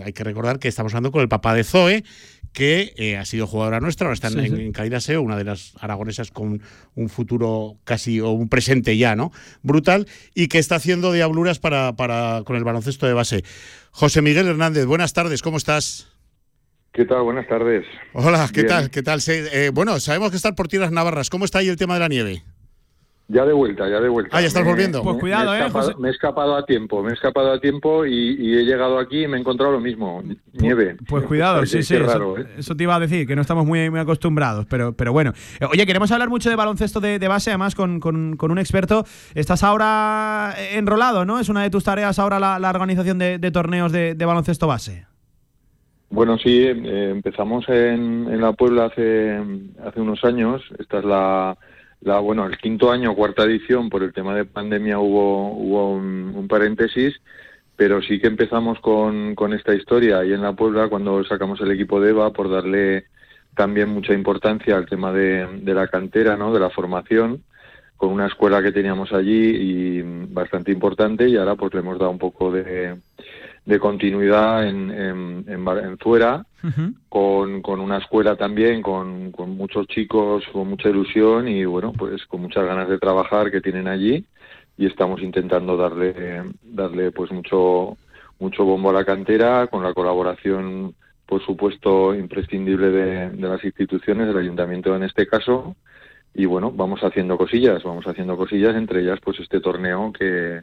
hay 0.05 0.13
que 0.13 0.25
recordar 0.25 0.59
que 0.59 0.69
estamos 0.69 0.93
hablando 0.93 1.13
con 1.13 1.23
el 1.23 1.29
papá 1.29 1.55
de 1.55 1.65
Zoe, 1.65 2.05
que 2.53 2.93
eh, 2.97 3.17
ha 3.17 3.25
sido 3.25 3.47
jugadora 3.47 3.81
nuestra, 3.81 4.07
ahora 4.07 4.15
está 4.15 4.29
en, 4.29 4.33
Sí, 4.35 4.39
en 4.41 5.19
una 5.21 5.37
de 5.37 5.45
las 5.45 5.73
aragonesas 5.81 6.31
con 6.31 6.61
un 6.95 7.09
futuro 7.09 7.77
casi 7.85 8.21
o 8.21 8.31
un 8.31 8.49
presente 8.49 8.97
ya, 8.97 9.15
¿no? 9.17 9.31
Brutal, 9.63 10.07
y 10.35 10.49
que 10.49 10.59
está 10.59 10.75
haciendo 10.77 11.13
diabluras 11.13 11.59
para, 11.59 11.95
para, 11.95 12.43
con 12.45 12.57
el 12.57 12.65
baloncesto 12.65 13.07
de 13.07 13.13
base. 13.15 13.45
José 13.93 14.21
Miguel 14.23 14.47
Hernández, 14.49 14.87
buenas 14.87 15.13
tardes, 15.13 15.43
¿cómo 15.43 15.57
estás? 15.59 16.09
¿Qué 16.93 17.05
tal? 17.05 17.23
Buenas 17.23 17.47
tardes. 17.47 17.87
Hola, 18.15 18.49
¿qué 18.53 18.63
Bien. 18.63 18.67
tal? 18.69 18.91
¿Qué 18.91 19.03
tal? 19.03 19.21
Se- 19.21 19.67
eh, 19.67 19.71
bueno, 19.71 20.01
sabemos 20.01 20.31
que 20.31 20.37
estás 20.37 20.55
por 20.55 20.67
tierras 20.67 20.91
navarras. 20.91 21.31
¿Cómo 21.31 21.45
está 21.45 21.61
ahí 21.61 21.69
el 21.69 21.77
tema 21.77 21.95
de 21.95 22.01
la 22.01 22.09
nieve? 22.09 22.43
Ya 23.33 23.45
de 23.45 23.53
vuelta, 23.53 23.89
ya 23.89 24.01
de 24.01 24.09
vuelta. 24.09 24.37
Ah, 24.37 24.41
ya 24.41 24.49
estás 24.49 24.65
Me- 24.65 24.71
volviendo. 24.71 25.05
Pues 25.05 25.15
me- 25.15 25.21
cuidado, 25.21 25.53
me 25.53 25.57
he 25.59 25.61
eh, 25.61 25.67
escapado, 25.67 25.87
José. 25.87 26.01
Me 26.03 26.09
he 26.09 26.11
escapado 26.11 26.57
a 26.57 26.65
tiempo, 26.67 27.01
me 27.05 27.11
he 27.11 27.15
escapado 27.15 27.53
a 27.53 27.61
tiempo 27.61 28.05
y, 28.05 28.13
y 28.41 28.55
he 28.59 28.65
llegado 28.65 28.99
aquí 28.99 29.23
y 29.23 29.29
me 29.29 29.37
he 29.37 29.41
encontrado 29.41 29.71
lo 29.73 29.79
mismo, 29.81 30.21
nieve. 30.53 30.97
Pues 31.09 31.25
cuidado, 31.27 31.65
sí, 31.65 31.81
sí. 31.85 31.95
eso, 31.95 32.37
¿eh? 32.39 32.47
eso 32.59 32.75
te 32.75 32.83
iba 32.83 32.97
a 32.97 32.99
decir, 32.99 33.29
que 33.29 33.37
no 33.37 33.43
estamos 33.43 33.65
muy, 33.67 33.89
muy 33.89 34.01
acostumbrados, 34.01 34.67
pero, 34.69 34.95
pero 34.95 35.13
bueno. 35.13 35.33
Eh, 35.61 35.67
Oye, 35.71 35.87
queremos 35.87 36.11
hablar 36.11 36.29
mucho 36.29 36.51
de 36.51 36.57
baloncesto 36.57 36.99
de, 36.99 37.21
de 37.21 37.29
base, 37.29 37.51
además 37.51 37.77
con, 37.77 38.01
con- 38.01 38.37
con 38.37 38.51
un 38.51 38.59
experto. 38.59 39.05
Estás 39.37 39.63
ahora 39.63 40.55
enrolado, 40.73 41.25
¿no? 41.25 41.39
Es 41.39 41.49
una 41.49 41.63
de 41.63 41.71
tus 41.71 41.85
tareas 41.85 42.19
ahora 42.19 42.41
la, 42.41 42.59
la 42.59 42.71
organización 42.71 43.19
de, 43.19 43.39
de 43.39 43.51
torneos 43.53 43.93
de, 43.93 44.17
de 44.17 44.25
baloncesto 44.25 44.67
base. 44.67 45.07
Bueno, 46.13 46.37
sí, 46.39 46.65
eh, 46.67 47.11
empezamos 47.11 47.69
en, 47.69 48.27
en 48.29 48.41
la 48.41 48.53
Puebla 48.55 48.87
hace, 48.87 49.39
hace 49.87 50.01
unos 50.01 50.25
años. 50.25 50.61
Esta 50.81 50.99
es 50.99 51.05
la, 51.05 51.57
la, 52.01 52.19
bueno, 52.19 52.47
el 52.47 52.57
quinto 52.59 52.91
año, 52.91 53.15
cuarta 53.15 53.45
edición. 53.45 53.91
Por 53.91 54.03
el 54.03 54.13
tema 54.13 54.35
de 54.35 54.45
pandemia 54.45 54.99
hubo, 54.99 55.53
hubo 55.53 55.93
un, 55.95 56.47
paréntesis, 56.49 57.21
pero 57.77 58.03
sí 58.03 58.21
que 58.21 58.27
empezamos 58.27 58.81
con, 58.81 59.35
con 59.35 59.53
esta 59.53 59.75
historia 59.75 60.19
ahí 60.19 60.33
en 60.33 60.43
la 60.43 60.55
Puebla 60.55 60.89
cuando 60.89 61.23
sacamos 61.25 61.61
el 61.61 61.71
equipo 61.71 62.01
de 62.01 62.11
EVA 62.11 62.33
por 62.33 62.51
darle 62.51 63.05
también 63.55 63.89
mucha 63.91 64.15
importancia 64.15 64.77
al 64.77 64.87
tema 64.87 65.13
de, 65.13 65.47
de 65.63 65.75
la 65.75 65.89
cantera, 65.89 66.37
¿no? 66.37 66.53
De 66.53 66.61
la 66.61 66.71
formación 66.71 67.45
con 68.01 68.11
una 68.11 68.29
escuela 68.29 68.63
que 68.63 68.73
teníamos 68.73 69.13
allí 69.13 69.31
y 69.31 70.03
bastante 70.33 70.73
importante 70.73 71.29
y 71.29 71.37
ahora 71.37 71.55
pues 71.55 71.75
le 71.75 71.81
hemos 71.81 71.99
dado 71.99 72.11
un 72.11 72.19
poco 72.19 72.51
de, 72.51 72.97
de 73.65 73.79
continuidad 73.79 74.67
en, 74.67 74.91
en, 74.91 75.45
en, 75.47 75.69
en 75.69 75.99
Zuera 75.99 76.45
con, 77.09 77.63
con 77.63 77.81
una 77.81 77.99
escuela 77.99 78.37
también, 78.37 78.83
con, 78.83 79.33
con 79.33 79.51
muchos 79.57 79.87
chicos, 79.87 80.45
con 80.53 80.69
mucha 80.69 80.89
ilusión 80.89 81.49
y 81.49 81.65
bueno, 81.65 81.93
pues 81.93 82.25
con 82.27 82.43
muchas 82.43 82.65
ganas 82.65 82.89
de 82.89 82.99
trabajar 82.99 83.51
que 83.51 83.61
tienen 83.61 83.87
allí 83.87 84.25
y 84.77 84.87
estamos 84.87 85.23
intentando 85.23 85.77
darle, 85.77 86.43
darle 86.63 87.13
pues 87.13 87.31
mucho, 87.31 87.97
mucho 88.39 88.65
bombo 88.65 88.91
a 88.91 88.95
la 88.95 89.05
cantera 89.05 89.67
con 89.67 89.83
la 89.83 89.95
colaboración, 89.95 90.95
por 91.27 91.45
supuesto, 91.45 92.15
imprescindible 92.15 92.91
de, 92.91 93.31
de 93.31 93.49
las 93.49 93.63
instituciones, 93.63 94.27
del 94.27 94.39
ayuntamiento 94.39 94.95
en 94.97 95.05
este 95.05 95.27
caso. 95.27 95.77
Y 96.33 96.47
bueno, 96.47 96.71
vamos 96.71 97.01
haciendo 97.03 97.37
cosillas, 97.37 97.83
vamos 97.83 98.07
haciendo 98.07 98.37
cosillas, 98.37 98.75
entre 98.77 99.03
ellas 99.03 99.19
pues 99.23 99.41
este 99.41 99.61
torneo 99.61 100.13
que, 100.13 100.63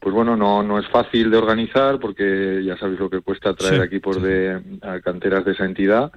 pues 0.00 0.14
bueno, 0.14 0.36
no, 0.36 0.62
no 0.62 0.78
es 0.78 0.86
fácil 0.88 1.30
de 1.30 1.36
organizar 1.38 1.98
porque 1.98 2.62
ya 2.64 2.76
sabéis 2.76 3.00
lo 3.00 3.10
que 3.10 3.20
cuesta 3.20 3.54
traer 3.54 3.80
Sí, 3.80 3.86
equipos 3.86 4.22
de 4.22 4.60
a 4.82 5.00
canteras 5.00 5.44
de 5.44 5.52
esa 5.52 5.64
entidad, 5.64 6.12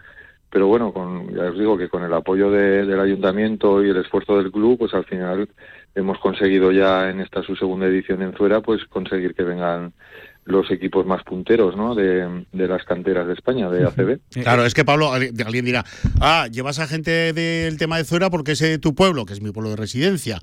pero 0.51 0.67
bueno, 0.67 0.91
con, 0.93 1.33
ya 1.33 1.43
os 1.43 1.57
digo 1.57 1.77
que 1.77 1.89
con 1.89 2.03
el 2.03 2.13
apoyo 2.13 2.49
de- 2.51 2.85
del 2.85 2.99
ayuntamiento 2.99 3.83
y 3.83 3.89
el 3.89 3.97
esfuerzo 3.97 4.37
del 4.37 4.51
club, 4.51 4.77
pues 4.79 4.93
al 4.93 5.05
final 5.05 5.49
hemos 5.95 6.19
conseguido 6.19 6.71
ya 6.71 7.09
en 7.09 7.19
esta 7.19 7.41
su 7.43 7.55
segunda 7.55 7.87
edición 7.87 8.21
en 8.21 8.33
Zuera, 8.33 8.61
pues 8.61 8.83
conseguir 8.85 9.33
que 9.33 9.43
vengan 9.43 9.93
los 10.45 10.71
equipos 10.71 11.05
más 11.05 11.23
punteros, 11.23 11.75
¿no? 11.77 11.93
De, 11.93 12.45
de 12.51 12.67
las 12.67 12.83
canteras 12.83 13.27
de 13.27 13.33
España, 13.33 13.69
de 13.69 13.85
ACB. 13.85 14.19
Claro, 14.41 14.65
es 14.65 14.73
que 14.73 14.83
Pablo, 14.83 15.13
alguien 15.13 15.35
alguien 15.45 15.65
dirá, 15.65 15.85
ah, 16.21 16.47
llevas 16.51 16.79
a 16.79 16.87
gente 16.87 17.33
del 17.33 17.77
tema 17.77 17.97
de 17.97 18.03
Zuera 18.05 18.31
porque 18.31 18.53
es 18.53 18.59
de 18.59 18.79
tu 18.79 18.95
pueblo, 18.95 19.25
que 19.25 19.33
es 19.33 19.41
mi 19.41 19.51
pueblo 19.51 19.69
de 19.69 19.75
residencia. 19.75 20.39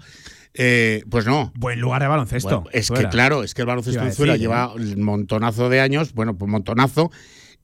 Eh, 0.58 1.04
pues 1.10 1.26
no. 1.26 1.52
Buen 1.54 1.80
lugar 1.80 2.00
de 2.00 2.08
baloncesto. 2.08 2.62
Bueno, 2.62 2.70
es 2.72 2.90
que 2.90 3.08
claro, 3.08 3.42
es 3.42 3.52
que 3.52 3.62
el 3.62 3.66
baloncesto 3.66 4.00
en 4.00 4.08
decir, 4.08 4.32
lleva 4.36 4.72
un 4.72 5.02
montonazo 5.02 5.68
de 5.68 5.80
años, 5.80 6.14
bueno, 6.14 6.36
pues 6.36 6.50
montonazo. 6.50 7.10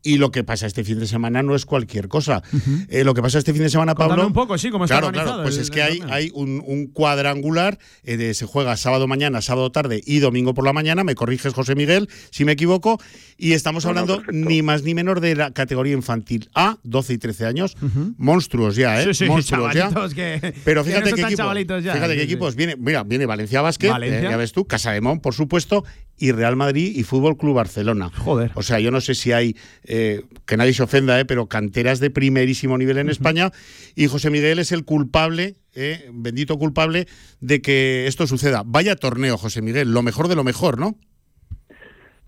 Y 0.04 0.18
lo 0.18 0.30
que 0.32 0.42
pasa 0.42 0.66
este 0.66 0.82
fin 0.84 0.98
de 0.98 1.06
semana 1.06 1.42
no 1.42 1.54
es 1.54 1.64
cualquier 1.64 2.08
cosa. 2.08 2.42
Eh, 2.88 3.04
lo 3.04 3.14
que 3.14 3.22
pasa 3.22 3.38
este 3.38 3.52
fin 3.52 3.62
de 3.62 3.70
semana, 3.70 3.94
Pablo. 3.94 4.26
un 4.26 4.32
poco, 4.32 4.58
sí, 4.58 4.70
cómo 4.70 4.84
está 4.84 4.98
claro, 4.98 5.12
claro. 5.12 5.42
Pues 5.42 5.56
el- 5.56 5.62
es 5.62 5.70
que 5.70 5.82
hay, 5.82 6.00
hay 6.10 6.30
un, 6.34 6.62
un 6.66 6.88
cuadrangular, 6.88 7.78
eh, 8.02 8.16
de- 8.16 8.34
se 8.34 8.44
juega 8.46 8.76
sábado 8.76 9.06
mañana, 9.06 9.40
sábado 9.42 9.70
tarde 9.70 10.00
y 10.04 10.18
domingo 10.18 10.54
por 10.54 10.64
la 10.64 10.72
mañana. 10.72 11.04
Me 11.04 11.14
corriges, 11.14 11.54
José 11.54 11.74
Miguel, 11.76 12.08
si 12.30 12.44
me 12.44 12.52
equivoco. 12.52 13.00
Y 13.38 13.52
estamos 13.52 13.86
hablando 13.86 14.16
perfecto. 14.16 14.48
ni 14.48 14.62
más 14.62 14.82
ni 14.82 14.94
menos 14.94 15.20
de 15.20 15.34
la 15.36 15.50
categoría 15.52 15.92
infantil 15.94 16.48
A, 16.54 16.78
12 16.82 17.12
y 17.14 17.18
13 17.18 17.46
años. 17.46 17.76
Monstruos 18.16 18.76
ya, 18.76 19.00
¿eh? 19.02 19.04
Sí, 19.06 19.14
sí, 19.14 19.24
Monstruos 19.26 19.72
ya. 19.74 19.88
que- 20.14 20.54
Pero 20.64 20.82
que 20.84 20.90
fíjate 20.90 21.04
no 21.04 21.10
son 21.10 21.16
qué 21.16 21.22
equipo. 21.22 21.36
chavalitos 21.36 21.84
ya, 21.84 21.92
Fíjate 21.94 22.12
sí, 22.12 22.18
qué 22.18 22.24
sí. 22.26 22.32
equipos. 22.32 22.54
Viene, 22.56 22.76
mira, 22.76 23.04
viene 23.04 23.26
Valencia 23.26 23.60
Valencia. 23.62 23.96
eh, 23.98 24.22
ya 24.22 24.36
ves 24.36 24.52
tú, 24.52 24.64
Casa 24.66 24.92
de 24.92 25.00
Mon, 25.00 25.20
por 25.20 25.34
supuesto, 25.34 25.84
y 26.18 26.32
Real 26.32 26.56
Madrid 26.56 26.93
y 26.94 27.02
Fútbol 27.02 27.36
Club 27.36 27.56
Barcelona. 27.56 28.10
Joder. 28.10 28.52
O 28.55 28.62
sea, 28.62 28.78
yo 28.78 28.90
no 28.90 29.01
sé 29.01 29.14
si 29.14 29.32
hay, 29.32 29.56
eh, 29.84 30.22
que 30.47 30.56
nadie 30.56 30.72
se 30.72 30.82
ofenda, 30.82 31.18
eh, 31.18 31.24
pero 31.24 31.47
canteras 31.47 31.98
de 32.01 32.10
primerísimo 32.10 32.78
nivel 32.78 32.98
en 32.98 33.09
España. 33.09 33.51
Y 33.97 34.06
José 34.06 34.30
Miguel 34.30 34.59
es 34.59 34.72
el 34.72 34.84
culpable, 34.84 35.56
eh, 35.74 36.09
bendito 36.12 36.59
culpable, 36.59 37.06
de 37.40 37.60
que 37.60 38.06
esto 38.06 38.26
suceda. 38.26 38.62
Vaya 38.64 38.94
torneo, 38.97 39.36
José 39.36 39.62
Miguel, 39.62 39.93
lo 39.93 40.02
mejor 40.02 40.28
de 40.28 40.36
lo 40.36 40.44
mejor, 40.44 40.78
¿no? 40.78 40.94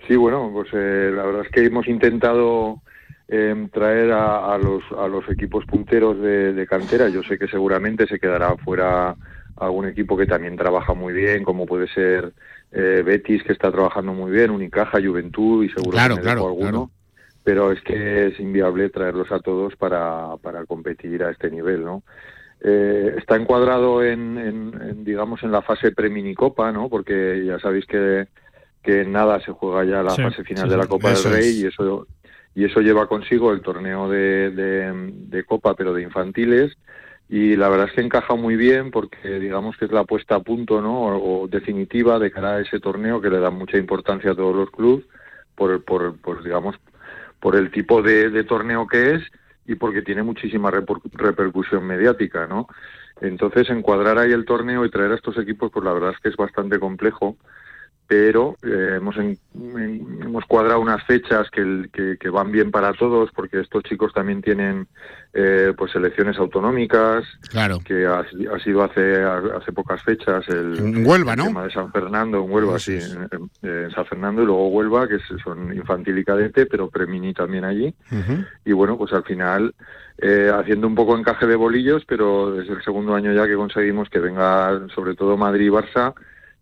Sí, 0.09 0.17
bueno, 0.17 0.51
pues 0.53 0.69
eh, 0.73 1.13
la 1.15 1.25
verdad 1.25 1.43
es 1.47 1.51
que 1.51 1.65
hemos 1.65 1.89
intentado 1.89 2.83
eh, 3.29 3.69
traer 3.73 4.13
a, 4.13 4.55
a 4.55 4.59
los, 4.59 4.83
a 4.99 5.09
los 5.09 5.29
equipos 5.31 5.65
punteros 5.67 6.21
de, 6.21 6.53
de 6.53 6.67
cantera. 6.67 7.09
Yo 7.09 7.23
sé 7.23 7.39
que 7.39 7.49
seguramente 7.49 8.07
se 8.07 8.19
quedará 8.19 8.57
fuera 8.57 9.17
algún 9.57 9.87
equipo 9.87 10.17
que 10.17 10.27
también 10.27 10.57
trabaja 10.57 10.95
muy 10.95 11.15
bien, 11.15 11.45
como 11.45 11.65
puede 11.65 11.89
ser 11.89 12.35
eh, 12.75 13.03
Betis, 13.05 13.43
que 13.45 13.53
está 13.53 13.71
trabajando 13.73 14.13
muy 14.13 14.31
bien, 14.33 14.51
Unicaja, 14.51 14.99
Juventud 15.01 15.65
y 15.65 15.69
seguro 15.71 15.93
Claro, 15.93 16.17
que 16.17 16.21
me 16.21 16.25
claro, 16.25 16.41
dejo 16.41 16.49
alguno. 16.49 16.71
claro. 16.71 16.91
Pero 17.45 17.73
es 17.73 17.81
que 17.83 18.27
es 18.29 18.41
inviable 18.41 18.89
traerlos 18.91 19.31
a 19.31 19.39
todos 19.39 19.77
para, 19.77 20.37
para 20.43 20.65
competir 20.65 21.23
a 21.23 21.31
este 21.31 21.51
nivel, 21.51 21.85
¿no? 21.85 22.03
Eh, 22.61 23.15
está 23.19 23.37
encuadrado 23.37 24.03
en, 24.03 24.39
en- 24.39 24.81
en, 24.83 25.05
digamos, 25.05 25.43
en 25.43 25.53
la 25.53 25.61
fase 25.61 25.93
pre-minicopa, 25.93 26.73
¿no? 26.73 26.89
Porque 26.89 27.45
ya 27.45 27.59
sabéis 27.59 27.85
que, 27.87 28.27
que 28.83 29.03
en 29.03 29.13
nada 29.13 29.41
se 29.41 29.53
juega 29.53 29.85
ya 29.85 30.03
la 30.03 30.17
Sí, 30.17 30.23
fase 30.23 30.43
final 30.45 30.65
sí, 30.65 30.71
de 30.71 30.77
la. 30.79 30.87
Copa 30.87 31.11
del 31.13 31.25
Rey 31.25 31.49
es. 31.51 31.55
y 31.57 31.67
eso 31.67 32.07
y 32.55 32.65
eso 32.65 32.81
lleva 32.81 33.07
consigo 33.09 33.53
el 33.53 33.61
torneo 33.61 34.09
de, 34.09 34.51
de, 34.51 34.93
de 35.13 35.45
Copa, 35.45 35.75
pero 35.75 35.93
de 35.93 36.03
infantiles. 36.03 36.73
Y 37.35 37.57
la 37.57 37.69
verdad 37.69 37.89
es 37.89 37.95
que 37.95 38.01
encaja 38.01 38.37
muy 38.37 38.55
bien 38.55 38.93
porque 38.93 39.41
digamos 39.41 39.77
que 39.77 39.87
es 39.87 39.91
la 39.91 40.05
puesta 40.05 40.37
a 40.37 40.41
punto, 40.41 40.81
¿no? 40.81 41.17
O, 41.17 41.49
definitiva 41.49 42.21
de 42.21 42.31
cara 42.31 42.53
a 42.53 42.61
ese 42.61 42.79
torneo 42.79 43.21
que 43.21 43.29
le 43.29 43.41
da 43.41 43.51
mucha 43.51 43.77
importancia 43.77 44.31
a 44.31 44.35
todos 44.37 44.55
los 44.55 44.71
clubes 44.71 45.05
por, 45.57 45.83
por, 45.85 46.17
por 46.21 46.45
digamos 46.45 46.77
por 47.41 47.57
el 47.57 47.73
tipo 47.73 48.03
de, 48.03 48.31
de 48.31 48.45
torneo 48.45 48.87
que 48.87 49.15
es 49.15 49.23
y 49.67 49.75
porque 49.75 50.03
tiene 50.03 50.23
muchísima 50.23 50.71
reper- 50.71 51.01
repercusión 51.13 51.85
mediática, 51.85 52.47
¿no? 52.47 52.69
Entonces, 53.21 53.69
encuadrar 53.69 54.17
ahí 54.17 54.31
el 54.31 54.45
torneo 54.45 54.85
y 54.85 54.91
traer 54.91 55.11
a 55.11 55.17
estos 55.17 55.37
equipos, 55.37 55.73
pues 55.73 55.85
la 55.85 55.93
verdad 55.93 56.13
es 56.13 56.21
que 56.21 56.29
es 56.29 56.37
bastante 56.37 56.79
complejo, 56.79 57.37
pero 58.07 58.57
eh, 58.63 58.95
hemos, 58.97 59.17
en- 59.17 59.39
en- 59.55 60.23
hemos 60.23 60.45
cuadrado 60.45 60.81
unas 60.81 61.03
fechas 61.05 61.51
que, 61.51 61.61
el- 61.63 61.91
que, 61.93 62.17
que 62.21 62.29
van 62.29 62.53
bien 62.53 62.71
para 62.71 62.93
todos, 62.93 63.31
porque 63.35 63.61
estos 63.61 63.83
chicos 63.85 64.13
también 64.13 64.43
tienen 64.43 64.87
eh, 65.33 65.73
pues 65.77 65.95
elecciones 65.95 66.37
autonómicas, 66.39 67.25
Claro. 67.51 67.79
que 67.85 68.07
ha, 68.07 68.21
ha 68.21 68.59
sido 68.61 68.85
hace, 68.85 69.23
hace 69.23 69.73
pocas 69.73 70.03
fechas 70.03 70.47
el, 70.49 70.79
En 70.79 71.07
Huelva, 71.07 71.33
el 71.33 71.39
¿no? 71.39 71.45
tema 71.47 71.65
de 71.65 71.71
San 71.73 71.91
Fernando, 71.91 72.45
en 72.45 72.51
Huelva, 72.51 72.79
sí, 72.79 72.99
en, 73.01 73.29
en- 73.63 73.85
en 73.85 73.91
San 73.91 74.07
Fernando 74.07 74.43
y 74.43 74.47
luego 74.47 74.69
Huelva, 74.69 75.09
que 75.09 75.19
son 75.43 75.73
infantil 75.75 76.19
y 76.19 76.25
cadete, 76.25 76.67
pero 76.67 76.89
premini 76.91 77.33
también 77.35 77.65
allí. 77.65 77.95
Y 78.65 78.73
bueno, 78.73 78.97
pues 78.99 79.13
al 79.13 79.25
final, 79.25 79.75
eh, 80.19 80.53
haciendo 80.55 80.87
un 80.87 80.95
poco 80.95 81.17
encaje 81.19 81.47
de 81.47 81.57
bolillos, 81.57 82.05
pero 82.07 82.53
desde 82.53 82.75
el 82.75 82.83
segundo 82.85 83.15
año 83.15 83.33
ya 83.33 83.47
que 83.47 83.55
conseguimos 83.57 84.09
que 84.11 84.21
venga 84.21 84.81
sobre 84.95 85.15
todo 85.17 85.37
Madrid 85.37 85.67
y 85.67 85.71
Barça, 85.71 86.15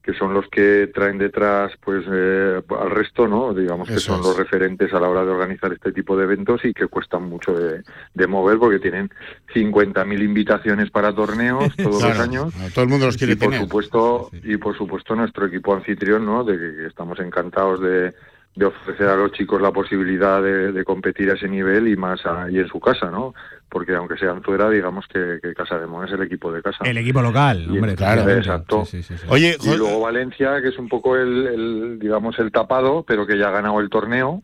que 0.03 0.13
son 0.15 0.35
los 0.35 0.49
que 0.49 0.91
traen 0.93 1.17
detrás 1.19 1.73
pues 1.81 2.05
eh, 2.11 2.61
al 2.81 2.91
resto, 2.91 3.29
¿no? 3.29 3.55
Digamos 3.55 3.89
que 3.89 3.99
son 3.99 4.21
es. 4.21 4.27
los 4.27 4.37
referentes 4.37 4.93
a 4.93 4.99
la 5.01 5.09
hora 5.09 5.25
de 5.25 5.31
organizar 5.31 5.73
este 5.73 5.93
tipo 5.93 6.17
de 6.17 6.25
eventos 6.25 6.65
y 6.65 6.73
que 6.75 6.87
cuestan 6.89 7.29
mucho 7.29 7.53
de, 7.53 7.83
de 8.15 8.27
mover 8.27 8.59
porque 8.59 8.81
tienen 8.81 9.11
50.000 9.55 10.23
invitaciones 10.25 10.91
para 10.91 11.15
torneos 11.15 11.75
todos 11.77 11.99
Claro, 11.99 12.15
los 12.15 12.21
años. 12.21 12.55
todo 12.75 12.85
el 12.85 12.91
mundo 12.91 13.07
los 13.07 13.17
quiere 13.17 13.35
y 13.35 13.37
por 13.37 13.55
supuesto 13.55 14.31
y 14.43 14.57
por 14.57 14.77
supuesto 14.77 15.15
nuestro 15.15 15.47
equipo 15.47 15.75
anfitrión, 15.75 16.27
¿no? 16.27 16.43
De 16.45 16.59
que, 16.59 16.77
que 16.77 16.87
estamos 16.87 17.19
encantados 17.21 17.81
de, 17.81 18.13
de 18.55 18.67
ofrecer 18.67 19.09
a 19.09 19.17
los 19.17 19.33
chicos 19.33 19.63
la 19.63 19.71
posibilidad 19.73 20.43
de, 20.43 20.73
de 20.73 20.85
competir 20.85 21.31
a 21.31 21.35
ese 21.35 21.49
nivel 21.49 21.89
y 21.89 21.97
más 21.97 22.25
ahí 22.27 22.59
en 22.59 22.69
su 22.69 22.79
casa, 22.81 23.11
¿no? 23.11 23.35
Porque 23.71 23.95
aunque 23.95 24.19
sean 24.19 24.43
fuera, 24.43 24.69
digamos 24.69 25.07
que, 25.07 25.39
que 25.43 25.55
Casa 25.55 25.79
de 25.79 25.87
Mon 25.87 26.07
es 26.07 26.13
el 26.13 26.23
equipo 26.23 26.53
de 26.53 26.61
casa. 26.63 26.85
El 26.85 26.99
equipo 26.99 27.23
local, 27.23 27.65
Y- 27.67 27.71
hombre. 27.79 27.95
claro, 27.97 28.29
exacto. 28.31 28.85
Sí, 28.85 29.03
sí, 29.03 29.15
sí, 29.17 29.19
sí. 29.19 29.27
Oye, 29.31 29.57
y 29.63 29.77
luego 29.77 30.01
Valencia, 30.01 30.61
que 30.61 30.69
es 30.69 30.79
un 30.79 30.89
poco 30.89 31.17
el, 31.17 31.47
el, 31.47 31.99
digamos, 31.99 32.39
el 32.39 32.53
tapado, 32.53 33.05
pero 33.07 33.27
que 33.27 33.39
ya 33.39 33.49
ha 33.49 33.53
ganado 33.53 33.81
el 33.81 33.89
torneo. 33.89 34.43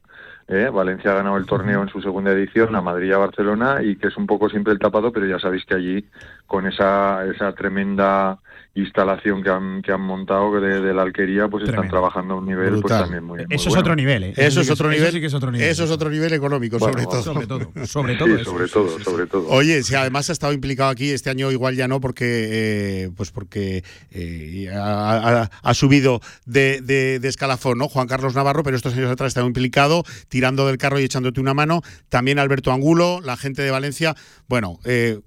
¿eh? 0.48 0.70
Valencia 0.72 1.10
ha 1.10 1.16
ganado 1.16 1.36
el 1.36 1.44
torneo 1.44 1.82
en 1.82 1.90
su 1.90 2.01
segunda 2.01 2.30
edición, 2.32 2.74
a 2.74 2.80
Madrid 2.80 3.10
y 3.10 3.12
a 3.12 3.18
Barcelona, 3.18 3.82
y 3.82 3.97
que 3.97 4.06
es 4.09 4.16
un 4.16 4.26
poco 4.26 4.48
siempre 4.48 4.72
el 4.72 4.78
tapado, 4.78 5.12
pero 5.12 5.26
ya 5.26 5.39
sabéis 5.39 5.66
que 5.66 5.74
allí, 5.74 6.06
con 6.47 6.66
esa, 6.66 7.26
esa 7.26 7.52
tremenda 7.52 8.39
instalación 8.80 9.42
que 9.42 9.50
han, 9.50 9.82
que 9.82 9.92
han 9.92 10.00
montado 10.00 10.60
de, 10.60 10.80
de 10.80 10.94
la 10.94 11.02
alquería, 11.02 11.48
pues 11.48 11.64
están 11.68 11.88
trabajando 11.88 12.34
a 12.34 12.36
un 12.38 12.46
nivel 12.46 12.68
pues 12.70 12.80
Brutal. 12.80 13.02
también 13.02 13.24
muy, 13.24 13.38
muy 13.38 13.46
Eso 13.50 13.62
es 13.62 13.66
bueno. 13.68 13.80
otro 13.80 13.96
nivel, 13.96 14.24
¿eh? 14.24 14.34
Eso, 14.36 14.60
es 14.60 14.70
otro 14.70 14.90
eso 14.90 14.98
nivel. 14.98 15.12
sí 15.12 15.20
que 15.20 15.26
es 15.26 15.34
otro 15.34 15.50
nivel. 15.50 15.68
Eso 15.68 15.84
es 15.84 15.90
otro 15.90 16.10
nivel 16.10 16.32
económico, 16.32 16.78
Bueno, 16.78 16.98
sobre 16.98 17.06
todo. 17.06 17.22
Sobre 17.22 17.46
todo, 17.46 17.72
sobre 17.86 18.12
Sí, 18.14 18.18
todo 18.18 18.34
eso. 18.36 18.44
sobre 18.50 18.68
todo, 18.68 18.98
sobre 19.00 19.26
todo. 19.26 19.48
Oye, 19.48 19.82
si 19.82 19.94
además 19.94 20.28
ha 20.30 20.32
estado 20.32 20.52
implicado 20.52 20.90
aquí 20.90 21.10
este 21.10 21.30
año 21.30 21.50
igual 21.50 21.74
ya 21.76 21.88
no 21.88 22.00
porque 22.00 22.24
eh, 22.50 23.10
pues 23.16 23.30
porque 23.30 23.84
eh, 24.10 24.68
ha, 24.74 25.42
ha- 25.42 25.50
ha 25.62 25.74
subido 25.74 26.20
de, 26.46 26.80
de- 26.80 27.18
de 27.18 27.28
escalafón, 27.28 27.78
¿no? 27.78 27.88
Juan 27.88 28.06
Carlos 28.09 28.34
Navarro, 28.34 28.62
pero 28.62 28.76
estos 28.76 28.94
años 28.94 29.10
atrás 29.10 29.26
ha 29.26 29.28
estado 29.28 29.46
implicado, 29.46 30.05
tirando 30.28 30.66
del 30.66 30.78
carro 30.78 30.98
y 31.00 31.05
echándote 31.05 31.40
una 31.40 31.55
mano. 31.55 31.82
También 32.09 32.38
Alberto 32.38 32.72
Angulo, 32.72 33.20
la 33.22 33.36
gente 33.36 33.62
de 33.62 33.70
Valencia. 33.70 34.14
Bueno, 34.48 34.78
eh, 34.84 35.20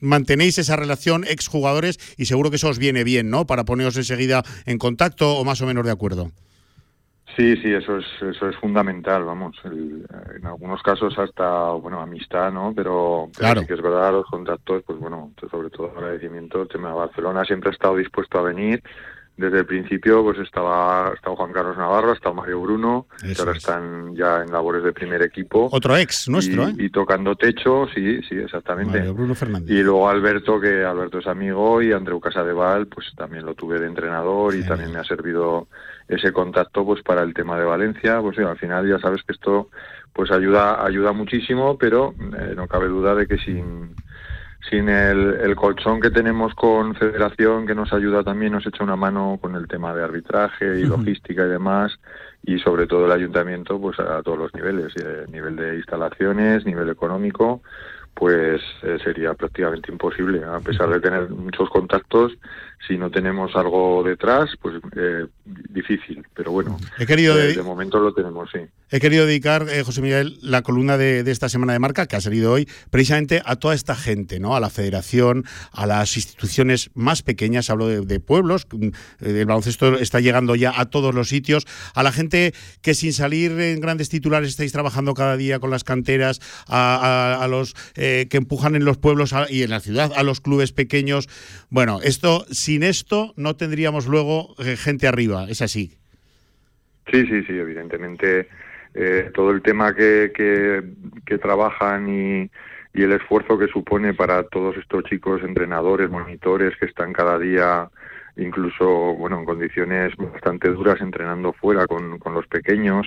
mantenéis 0.00 0.58
esa 0.58 0.76
relación 0.76 1.24
exjugadores 1.24 1.98
y 2.16 2.26
seguro 2.26 2.50
que 2.50 2.56
eso 2.56 2.68
os 2.68 2.78
viene 2.78 3.04
bien, 3.04 3.30
¿no? 3.30 3.46
Para 3.46 3.64
poneros 3.64 3.96
enseguida 3.96 4.42
en 4.66 4.78
contacto 4.78 5.36
o 5.36 5.44
más 5.44 5.60
o 5.62 5.66
menos 5.66 5.84
de 5.84 5.92
acuerdo. 5.92 6.30
Sí, 7.36 7.56
sí, 7.62 7.72
eso 7.72 7.96
es 7.96 8.04
eso 8.20 8.48
es 8.48 8.56
fundamental, 8.56 9.24
vamos. 9.24 9.56
el- 9.64 10.04
en 10.36 10.46
algunos 10.46 10.82
casos 10.82 11.18
hasta, 11.18 11.70
bueno, 11.72 12.00
amistad, 12.00 12.52
¿no? 12.52 12.74
Pero, 12.76 13.30
pero 13.32 13.38
Claro. 13.38 13.60
sí 13.62 13.66
que 13.68 13.74
es 13.74 13.80
verdad, 13.82 14.12
los 14.12 14.26
contactos, 14.26 14.82
pues 14.86 14.98
bueno, 14.98 15.32
sobre 15.50 15.70
todo 15.70 15.90
agradecimiento. 15.96 16.60
El 16.60 16.68
tema 16.68 16.88
de 16.88 16.94
Barcelona 16.94 17.44
siempre 17.46 17.70
ha 17.70 17.72
estado 17.72 17.96
dispuesto 17.96 18.38
a 18.38 18.42
venir. 18.42 18.82
Desde 19.34 19.60
el 19.60 19.66
principio, 19.66 20.22
pues 20.22 20.38
estaba, 20.40 21.12
estaba 21.14 21.36
Juan 21.36 21.52
Carlos 21.52 21.76
Navarro, 21.78 22.12
estaba 22.12 22.34
Mario 22.34 22.60
Bruno, 22.60 23.06
que 23.20 23.32
Eso 23.32 23.42
ahora 23.42 23.52
es. 23.52 23.58
están 23.58 24.14
ya 24.14 24.42
en 24.42 24.52
labores 24.52 24.84
de 24.84 24.92
primer 24.92 25.22
equipo. 25.22 25.68
Otro 25.72 25.96
ex 25.96 26.28
nuestro, 26.28 26.68
y, 26.68 26.70
¿eh? 26.70 26.74
y 26.78 26.90
tocando 26.90 27.34
techo, 27.34 27.86
sí, 27.94 28.20
sí, 28.28 28.36
exactamente. 28.36 28.98
Mario 28.98 29.14
Bruno 29.14 29.34
Fernández. 29.34 29.70
Y 29.70 29.82
luego 29.82 30.08
Alberto, 30.08 30.60
que 30.60 30.84
Alberto 30.84 31.18
es 31.18 31.26
amigo, 31.26 31.80
y 31.80 31.92
Andreu 31.92 32.20
Casadeval, 32.20 32.88
pues 32.88 33.06
también 33.16 33.46
lo 33.46 33.54
tuve 33.54 33.78
de 33.78 33.86
entrenador 33.86 34.54
y 34.54 34.64
también 34.64 34.92
me 34.92 34.98
ha 34.98 35.04
servido 35.04 35.68
ese 36.08 36.30
contacto 36.32 36.84
pues 36.84 37.02
para 37.02 37.22
el 37.22 37.32
tema 37.32 37.58
de 37.58 37.64
Valencia. 37.64 38.20
Pues 38.20 38.36
sí, 38.36 38.42
al 38.42 38.58
final 38.58 38.86
ya 38.86 38.98
sabes 38.98 39.22
que 39.22 39.32
esto 39.32 39.70
pues 40.12 40.30
ayuda 40.30 40.84
ayuda 40.84 41.12
muchísimo, 41.12 41.78
pero 41.78 42.14
eh, 42.38 42.52
no 42.54 42.68
cabe 42.68 42.88
duda 42.88 43.14
de 43.14 43.26
que 43.26 43.38
sin 43.38 43.94
sin 44.68 44.88
el, 44.88 45.34
el 45.40 45.56
colchón 45.56 46.00
que 46.00 46.10
tenemos 46.10 46.54
con 46.54 46.94
Federación, 46.94 47.66
que 47.66 47.74
nos 47.74 47.92
ayuda 47.92 48.22
también, 48.22 48.52
nos 48.52 48.66
echa 48.66 48.84
una 48.84 48.96
mano 48.96 49.38
con 49.40 49.54
el 49.56 49.66
tema 49.66 49.94
de 49.94 50.04
arbitraje 50.04 50.80
y 50.80 50.84
logística 50.84 51.44
y 51.44 51.48
demás, 51.48 51.98
y 52.44 52.58
sobre 52.58 52.86
todo 52.86 53.06
el 53.06 53.12
ayuntamiento, 53.12 53.80
pues 53.80 53.98
a 54.00 54.22
todos 54.22 54.38
los 54.38 54.54
niveles, 54.54 54.92
eh, 54.96 55.26
nivel 55.30 55.56
de 55.56 55.76
instalaciones, 55.76 56.64
nivel 56.64 56.88
económico, 56.88 57.62
pues 58.14 58.60
eh, 58.82 58.98
sería 59.02 59.34
prácticamente 59.34 59.90
imposible. 59.90 60.44
A 60.44 60.60
pesar 60.60 60.90
de 60.90 61.00
tener 61.00 61.30
muchos 61.30 61.68
contactos, 61.70 62.32
si 62.86 62.98
no 62.98 63.10
tenemos 63.10 63.54
algo 63.54 64.02
detrás, 64.04 64.50
pues 64.60 64.74
eh, 64.96 65.26
difícil. 65.70 66.24
Pero 66.34 66.52
bueno, 66.52 66.78
He 66.98 67.06
querido 67.06 67.38
eh, 67.40 67.54
de- 67.54 67.62
momento 67.62 67.98
lo 67.98 68.12
tenemos, 68.12 68.50
sí. 68.52 68.58
He 68.94 69.00
querido 69.00 69.24
dedicar, 69.24 69.68
eh, 69.70 69.82
José 69.84 70.02
Miguel, 70.02 70.36
la 70.42 70.60
columna 70.60 70.98
de, 70.98 71.22
de 71.22 71.30
esta 71.30 71.48
semana 71.48 71.72
de 71.72 71.78
marca, 71.78 72.06
que 72.06 72.16
ha 72.16 72.20
salido 72.20 72.52
hoy, 72.52 72.68
precisamente 72.90 73.40
a 73.46 73.56
toda 73.56 73.74
esta 73.74 73.94
gente, 73.94 74.38
¿no? 74.38 74.54
A 74.54 74.60
la 74.60 74.68
federación, 74.68 75.44
a 75.72 75.86
las 75.86 76.14
instituciones 76.16 76.90
más 76.92 77.22
pequeñas, 77.22 77.70
hablo 77.70 77.86
de, 77.88 78.02
de 78.02 78.20
pueblos, 78.20 78.66
mm, 78.70 78.84
eh, 78.86 78.90
el 79.20 79.46
baloncesto 79.46 79.96
está 79.98 80.20
llegando 80.20 80.54
ya 80.56 80.78
a 80.78 80.86
todos 80.90 81.14
los 81.14 81.28
sitios, 81.30 81.64
a 81.94 82.02
la 82.02 82.12
gente 82.12 82.52
que 82.82 82.92
sin 82.92 83.14
salir 83.14 83.52
en 83.52 83.80
grandes 83.80 84.10
titulares 84.10 84.50
estáis 84.50 84.72
trabajando 84.72 85.14
cada 85.14 85.38
día 85.38 85.58
con 85.58 85.70
las 85.70 85.84
canteras, 85.84 86.40
a, 86.66 87.36
a- 87.38 87.42
a 87.44 87.48
los 87.48 87.74
eh, 87.94 88.26
que 88.28 88.36
empujan 88.36 88.74
en 88.76 88.84
los 88.84 88.98
pueblos 88.98 89.34
y 89.48 89.62
en 89.62 89.70
la 89.70 89.80
ciudad, 89.80 90.12
a 90.14 90.22
los 90.22 90.40
clubes 90.42 90.72
pequeños. 90.72 91.28
Bueno, 91.70 92.00
esto, 92.02 92.44
sin 92.72 92.84
esto 92.84 93.34
no 93.36 93.54
tendríamos 93.54 94.06
luego 94.06 94.54
eh, 94.58 94.76
gente 94.76 95.06
arriba, 95.06 95.44
es 95.50 95.60
así. 95.60 95.92
Sí, 97.10 97.26
sí, 97.26 97.42
sí, 97.42 97.52
evidentemente 97.52 98.48
eh, 98.94 99.30
todo 99.34 99.50
el 99.50 99.60
tema 99.60 99.94
que, 99.94 100.32
que, 100.34 100.82
que 101.26 101.36
trabajan 101.36 102.08
y, 102.08 102.50
y 102.94 103.02
el 103.02 103.12
esfuerzo 103.12 103.58
que 103.58 103.66
supone 103.66 104.14
para 104.14 104.44
todos 104.44 104.74
estos 104.78 105.04
chicos 105.04 105.42
entrenadores, 105.42 106.08
monitores 106.08 106.74
que 106.78 106.86
están 106.86 107.12
cada 107.12 107.38
día 107.38 107.90
incluso 108.38 108.86
bueno 109.16 109.40
en 109.40 109.44
condiciones 109.44 110.16
bastante 110.16 110.70
duras 110.70 110.98
entrenando 111.02 111.52
fuera 111.52 111.86
con, 111.86 112.18
con 112.18 112.32
los 112.32 112.46
pequeños 112.46 113.06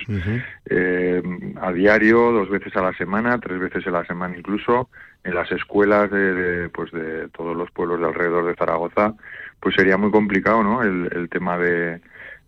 eh, 0.70 1.20
a 1.60 1.72
diario 1.72 2.30
dos 2.30 2.48
veces 2.48 2.76
a 2.76 2.82
la 2.82 2.92
semana 2.96 3.40
tres 3.40 3.58
veces 3.58 3.84
a 3.88 3.90
la 3.90 4.06
semana 4.06 4.38
incluso 4.38 4.88
en 5.24 5.34
las 5.34 5.50
escuelas 5.50 6.12
de, 6.12 6.32
de, 6.32 6.68
pues 6.68 6.92
de 6.92 7.28
todos 7.30 7.56
los 7.56 7.68
pueblos 7.72 7.98
de 7.98 8.06
alrededor 8.06 8.46
de 8.46 8.54
Zaragoza 8.54 9.14
pues 9.66 9.74
sería 9.74 9.96
muy 9.96 10.12
complicado 10.12 10.62
no 10.62 10.80
el, 10.84 11.10
el 11.12 11.28
tema 11.28 11.58
de 11.58 12.00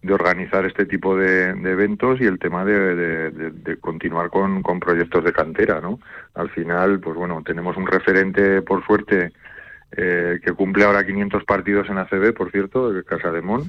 de 0.03 0.13
organizar 0.15 0.65
este 0.65 0.87
tipo 0.87 1.17
de, 1.17 1.53
de 1.53 1.71
eventos 1.73 2.21
y 2.21 2.25
el 2.27 2.39
tema 2.39 2.65
de, 2.65 2.95
de- 2.95 3.77
continuar 3.81 4.31
con, 4.31 4.63
con 4.63 4.79
proyectos 4.79 5.25
de 5.25 5.33
cantera, 5.33 5.81
¿no? 5.81 5.99
Al 6.37 6.49
final, 6.51 7.01
pues 7.01 7.17
bueno, 7.17 7.43
tenemos 7.45 7.77
un 7.77 7.85
referente, 7.89 8.63
por 8.63 8.87
suerte, 8.87 9.33
eh, 9.97 10.39
que 10.45 10.53
cumple 10.53 10.85
ahora 10.85 11.05
500 11.05 11.43
partidos 11.43 11.89
en 11.91 11.99
ACB, 11.99 12.33
por 12.33 12.53
cierto, 12.53 12.93
de 12.93 13.03
Casa 13.03 13.33
de 13.33 13.43
Mon, 13.43 13.65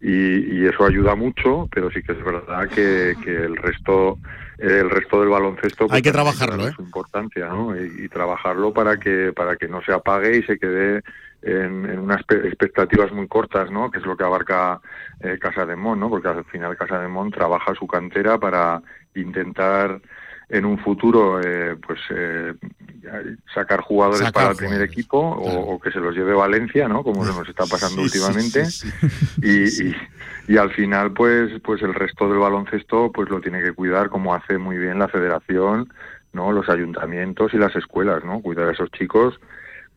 y, 0.00 0.60
y 0.60 0.66
eso 0.66 0.84
ayuda 0.86 1.16
mucho, 1.16 1.68
pero 1.72 1.90
sí 1.90 2.00
que 2.00 2.12
es 2.12 2.24
verdad 2.24 2.68
que, 2.68 3.16
que 3.24 3.34
el 3.34 3.56
resto 3.56 4.18
el 4.58 4.88
resto 4.88 5.20
del 5.20 5.28
baloncesto 5.30 5.86
pues, 5.86 5.96
Hay 5.96 6.02
que 6.02 6.12
trabajarlo, 6.12 6.56
darle 6.56 6.70
¿eh? 6.70 6.74
su 6.76 6.82
importancia 6.82 7.48
¿no? 7.48 7.76
y, 7.76 8.04
y 8.04 8.08
trabajarlo 8.08 8.72
para 8.72 8.98
que 8.98 9.32
para 9.34 9.56
que 9.56 9.68
no 9.68 9.82
se 9.82 9.92
apague 9.92 10.38
y 10.38 10.42
se 10.44 10.58
quede 10.58 11.02
en, 11.46 11.86
en 11.86 11.98
unas 12.00 12.22
pe- 12.24 12.46
expectativas 12.48 13.12
muy 13.12 13.28
cortas 13.28 13.70
no 13.70 13.90
que 13.90 13.98
es 13.98 14.06
lo 14.06 14.16
que 14.16 14.24
abarca 14.24 14.80
eh, 15.20 15.38
Casa 15.38 15.64
de 15.66 15.76
Mon 15.76 15.98
no 16.00 16.08
porque 16.10 16.28
al 16.28 16.44
final 16.46 16.76
Casa 16.76 16.98
de 17.00 17.08
Mon 17.08 17.30
trabaja 17.30 17.74
su 17.74 17.86
cantera 17.86 18.38
para 18.38 18.82
intentar 19.14 20.00
en 20.48 20.64
un 20.64 20.78
futuro 20.78 21.40
eh, 21.40 21.76
pues 21.84 22.00
eh, 22.10 22.54
sacar 23.54 23.80
jugadores 23.80 24.26
Sacar 24.26 24.32
para 24.32 24.50
el 24.50 24.56
primer 24.56 24.78
jugadores, 24.78 24.90
equipo 24.92 25.18
o, 25.18 25.74
o 25.74 25.80
que 25.80 25.90
se 25.90 26.00
los 26.00 26.14
lleve 26.14 26.34
Valencia 26.34 26.88
no 26.88 27.02
como 27.02 27.26
se 27.26 27.32
nos 27.32 27.48
está 27.48 27.66
pasando 27.66 28.02
Sí, 28.02 28.08
sí, 28.08 28.14
últimamente. 28.18 28.70
sí, 28.70 28.90
y, 29.42 29.88
y, 29.90 29.96
y 30.48 30.56
al 30.56 30.70
final 30.72 31.12
pues 31.12 31.52
pues 31.62 31.82
el 31.82 31.94
resto 31.94 32.28
del 32.28 32.38
baloncesto 32.38 33.10
pues 33.12 33.28
lo 33.30 33.40
tiene 33.40 33.62
que 33.62 33.72
cuidar 33.72 34.08
como 34.10 34.34
hace 34.34 34.58
muy 34.58 34.78
bien 34.78 34.98
la 34.98 35.08
federación 35.08 35.92
no 36.32 36.52
los 36.52 36.68
ayuntamientos 36.68 37.54
y 37.54 37.58
las 37.58 37.74
escuelas 37.76 38.24
no 38.24 38.40
cuidar 38.40 38.68
a 38.68 38.72
esos 38.72 38.90
chicos 38.92 39.38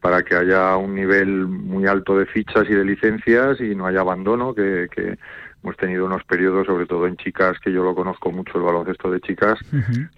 para 0.01 0.23
que 0.23 0.35
haya 0.35 0.75
un 0.77 0.95
nivel 0.95 1.47
muy 1.47 1.87
alto 1.87 2.17
de 2.17 2.25
fichas 2.25 2.69
y 2.69 2.73
de 2.73 2.85
licencias 2.85 3.59
y 3.59 3.75
no 3.75 3.85
haya 3.85 4.01
abandono 4.01 4.53
que, 4.53 4.87
que 4.93 5.17
hemos 5.61 5.75
tenido 5.77 6.05
unos 6.05 6.23
periodos, 6.23 6.67
sobre 6.67 6.85
todo 6.85 7.05
en 7.05 7.17
chicas, 7.17 7.59
que 7.59 7.71
yo 7.71 7.83
lo 7.83 7.93
conozco 7.93 8.31
mucho, 8.31 8.57
el 8.57 8.63
baloncesto 8.63 9.11
de 9.11 9.19
chicas, 9.19 9.59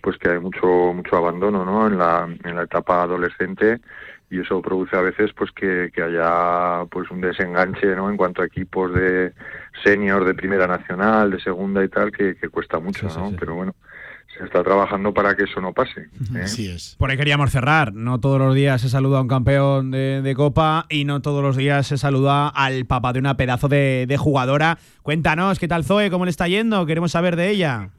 pues 0.01 0.17
que 0.17 0.29
hay 0.29 0.39
mucho 0.39 0.93
mucho 0.93 1.17
abandono 1.17 1.65
¿no? 1.65 1.87
en, 1.87 1.97
la, 1.97 2.27
en 2.43 2.55
la 2.55 2.63
etapa 2.63 3.01
adolescente 3.01 3.81
y 4.29 4.39
eso 4.39 4.61
produce 4.61 4.95
a 4.95 5.01
veces 5.01 5.31
pues 5.33 5.51
que, 5.51 5.91
que 5.93 6.01
haya 6.01 6.85
pues 6.89 7.09
un 7.11 7.19
desenganche 7.19 7.87
¿no? 7.95 8.09
en 8.09 8.17
cuanto 8.17 8.41
a 8.41 8.45
equipos 8.45 8.93
de 8.93 9.33
senior 9.83 10.23
de 10.23 10.33
primera 10.35 10.67
nacional, 10.67 11.31
de 11.31 11.41
segunda 11.41 11.83
y 11.83 11.89
tal, 11.89 12.11
que, 12.11 12.35
que 12.35 12.49
cuesta 12.49 12.79
mucho, 12.79 13.07
¿no? 13.09 13.33
Pero 13.37 13.55
bueno, 13.55 13.75
se 14.37 14.43
está 14.45 14.63
trabajando 14.63 15.13
para 15.13 15.35
que 15.35 15.43
eso 15.43 15.59
no 15.61 15.73
pase. 15.73 16.01
¿eh? 16.35 16.41
Así 16.43 16.69
es. 16.69 16.95
Por 16.97 17.09
ahí 17.11 17.17
queríamos 17.17 17.51
cerrar. 17.51 17.93
No 17.93 18.19
todos 18.19 18.39
los 18.39 18.55
días 18.55 18.81
se 18.81 18.89
saluda 18.89 19.19
a 19.19 19.21
un 19.21 19.27
campeón 19.27 19.91
de, 19.91 20.21
de 20.21 20.35
Copa 20.35 20.85
y 20.89 21.05
no 21.05 21.21
todos 21.21 21.43
los 21.43 21.55
días 21.57 21.87
se 21.87 21.97
saluda 21.97 22.47
al 22.49 22.85
papá 22.85 23.13
de 23.13 23.19
una 23.19 23.35
pedazo 23.37 23.67
de, 23.67 24.05
de 24.07 24.17
jugadora. 24.17 24.77
Cuéntanos, 25.03 25.59
¿qué 25.59 25.67
tal 25.67 25.83
Zoe? 25.83 26.09
¿Cómo 26.09 26.25
le 26.25 26.31
está 26.31 26.47
yendo? 26.47 26.85
Queremos 26.85 27.11
saber 27.11 27.35
de 27.35 27.49
ella. 27.49 27.89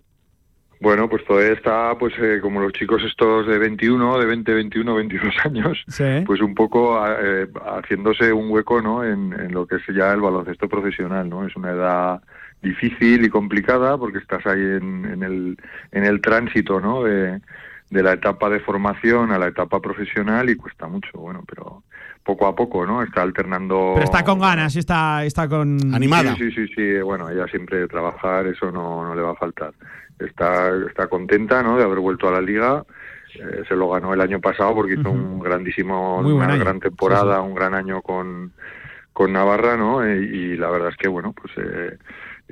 Bueno, 0.81 1.09
pues 1.09 1.25
todavía 1.25 1.53
está, 1.53 1.97
pues 1.97 2.13
eh, 2.19 2.41
como 2.43 2.59
los 2.61 2.73
chicos 2.73 3.01
estos 3.05 3.47
de 3.47 3.57
21, 3.57 4.19
de 4.19 4.27
20, 4.27 4.53
21, 4.53 4.95
22 4.97 5.35
años, 5.45 5.85
Sí. 5.87 6.03
pues 6.27 6.41
un 6.41 6.57
poco 6.57 7.01
eh, 7.21 7.47
haciéndose 7.79 8.33
un 8.33 8.51
hueco, 8.51 8.83
¿no? 8.83 9.05
En, 9.05 9.33
en 9.33 9.53
lo 9.53 9.65
que 9.65 9.77
es 9.77 9.83
ya 9.95 10.13
el 10.13 10.21
baloncesto 10.21 10.69
profesional, 10.69 11.29
¿no? 11.29 11.47
Es 11.47 11.55
una 11.55 11.71
edad 11.71 12.23
difícil 12.63 13.25
y 13.25 13.29
complicada 13.29 13.99
porque 13.99 14.19
estás 14.19 14.47
ahí 14.47 14.61
en, 14.61 15.05
en 15.05 15.23
el, 15.23 15.59
en 15.91 16.05
el 16.05 16.21
tránsito, 16.21 16.81
¿no? 16.81 17.03
De, 17.05 17.41
de 17.91 18.03
la 18.03 18.13
etapa 18.15 18.49
de 18.49 18.61
formación 18.61 19.33
a 19.33 19.39
la 19.39 19.49
etapa 19.49 19.81
profesional 19.81 20.49
y 20.49 20.57
cuesta 20.57 20.87
mucho, 20.87 21.11
bueno, 21.19 21.45
pero 21.47 21.83
poco 22.25 22.47
a 22.47 22.55
poco, 22.55 22.87
¿no? 22.87 23.03
Está 23.03 23.23
alternando. 23.23 23.93
Pero 23.95 24.05
está 24.05 24.25
con 24.25 24.39
ganas 24.39 24.75
y 24.77 24.79
está, 24.79 25.25
está 25.25 25.49
con... 25.49 25.77
Sí, 26.37 26.51
sí, 26.51 26.67
sí, 26.67 26.73
sí. 26.75 27.01
Bueno, 27.01 27.29
ella 27.29 27.47
siempre 27.49 27.87
trabajar, 27.89 28.47
eso 28.47 28.71
no, 28.71 29.05
no 29.05 29.15
le 29.15 29.23
va 29.23 29.33
a 29.33 29.37
faltar. 29.37 29.73
Está, 30.19 30.71
está 30.89 31.09
contenta, 31.09 31.63
¿no? 31.65 31.77
De 31.77 31.83
haber 31.85 31.99
vuelto 31.99 32.29
a 32.29 32.33
la 32.33 32.41
liga. 32.41 32.85
Eh, 33.35 33.65
se 33.67 33.75
lo 33.75 33.91
ganó 33.91 34.15
el 34.15 34.21
año 34.21 34.41
pasado 34.41 34.73
porque 34.75 34.95
hizo 34.95 35.11
un 35.11 35.41
grandísimo, 35.41 36.19
una 36.19 36.47
año. 36.47 36.61
gran 36.63 36.79
temporada, 36.81 37.37
Sí, 37.39 37.43
sí. 37.43 37.49
un 37.49 37.55
gran 37.55 37.75
año 37.75 38.03
con, 38.03 38.53
con 39.13 39.33
Navarra, 39.33 39.77
¿no? 39.77 40.05
Eh, 40.05 40.19
y 40.23 40.57
la 40.57 40.71
verdad 40.71 40.91
es 40.91 40.97
que, 40.97 41.09
bueno, 41.09 41.33
pues 41.33 41.53
eh, 41.57 41.99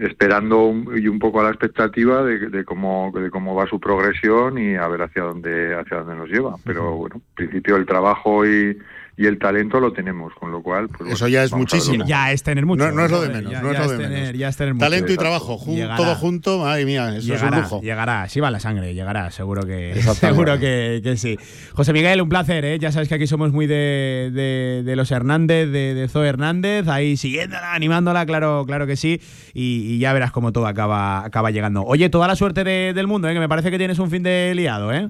esperando 0.01 0.65
un, 0.65 0.99
y 0.99 1.07
un 1.09 1.19
poco 1.19 1.41
a 1.41 1.45
la 1.45 1.51
expectativa 1.51 2.25
de, 2.25 2.49
de 2.49 2.65
cómo 2.65 3.13
de 3.15 3.31
cómo 3.31 3.55
va 3.55 3.67
su 3.67 3.79
progresión 3.79 4.59
y 4.59 4.75
a 4.75 4.89
ver 4.89 5.03
hacia 5.03 5.23
dónde 5.23 5.75
hacia 5.75 5.99
dónde 5.99 6.17
nos 6.17 6.29
lleva. 6.29 6.57
Pero 6.65 6.97
bueno, 6.97 7.17
en 7.17 7.35
principio 7.35 7.77
el 7.77 7.87
trabajo 7.87 8.47
y, 8.47 8.79
y 9.23 9.27
el 9.27 9.39
talento 9.39 9.79
lo 9.81 9.93
tenemos, 9.93 10.33
con 10.41 10.51
lo 10.51 10.63
cual, 10.63 10.89
pues 10.89 11.13
Eso 11.13 11.29
ya 11.29 11.45
es 11.45 11.53
muchísimo. 11.53 12.07
Ya 12.07 12.33
es 12.33 12.43
tener 12.43 12.65
mucho. 12.65 12.87
No, 12.87 12.91
no 12.93 13.05
es 13.05 13.11
lo 13.11 13.21
de 13.21 13.29
menos, 13.29 13.53
ya- 13.53 13.61
no 13.61 13.71
es 13.71 13.79
lo 13.79 13.89
de 13.91 13.97
tener- 13.99 14.21
menos. 14.23 14.39
ya 14.39 14.49
es 14.49 14.57
tener 14.57 14.73
mucho. 14.75 14.87
Talento 14.87 15.13
y 15.13 15.17
trabajo, 15.19 15.59
jun- 15.59 15.75
Llegará. 15.75 15.97
todo 15.97 16.15
junto, 16.15 16.59
madre 16.61 16.87
mía, 16.87 17.17
eso 17.17 17.27
llegará, 17.27 17.49
es 17.49 17.53
un 17.53 17.61
lujo. 17.63 17.81
Llegará, 17.83 18.29
sí 18.31 18.41
va 18.41 18.51
la 18.51 18.61
sangre, 18.61 18.95
llegará, 18.95 19.31
seguro 19.31 19.67
que 19.67 19.93
seguro 20.55 20.59
que, 20.59 21.01
que 21.05 21.17
sí. 21.19 21.37
José 21.75 21.93
Miguel, 21.93 22.23
un 22.23 22.29
placer, 22.31 22.65
¿eh? 22.65 22.79
ya 22.79 22.93
sabes 22.93 23.09
que 23.09 23.17
aquí 23.17 23.27
somos 23.27 23.53
muy 23.53 23.67
de, 23.67 24.31
de- 24.33 24.83
de 24.85 24.97
los 24.97 25.11
Hernández, 25.11 25.71
de, 25.71 25.93
de 25.95 26.09
Zoe 26.09 26.27
Hernández, 26.27 26.89
ahí 26.89 27.19
siguiéndola, 27.19 27.75
animándola, 27.75 28.25
claro, 28.25 28.65
claro 28.67 28.87
que 28.87 28.97
sí, 28.97 29.21
y, 29.53 29.83
y 29.95 29.99
ya 29.99 30.15
verás 30.15 30.31
cómo 30.33 30.53
todo 30.53 30.67
acaba, 30.67 31.25
acaba 31.27 31.51
llegando. 31.51 31.83
Oye, 31.85 32.09
toda 32.09 32.27
la 32.27 32.37
suerte 32.37 32.65
de- 32.65 32.95
del 32.95 33.07
mundo, 33.07 33.29
¿eh? 33.29 33.35
que 33.35 33.41
me 33.41 33.49
parece 33.51 33.71
que 33.71 33.77
tienes 33.77 33.99
un 33.99 34.11
fin 34.11 34.23
de 34.23 34.55
liado, 34.55 34.93
¿eh? 34.95 35.09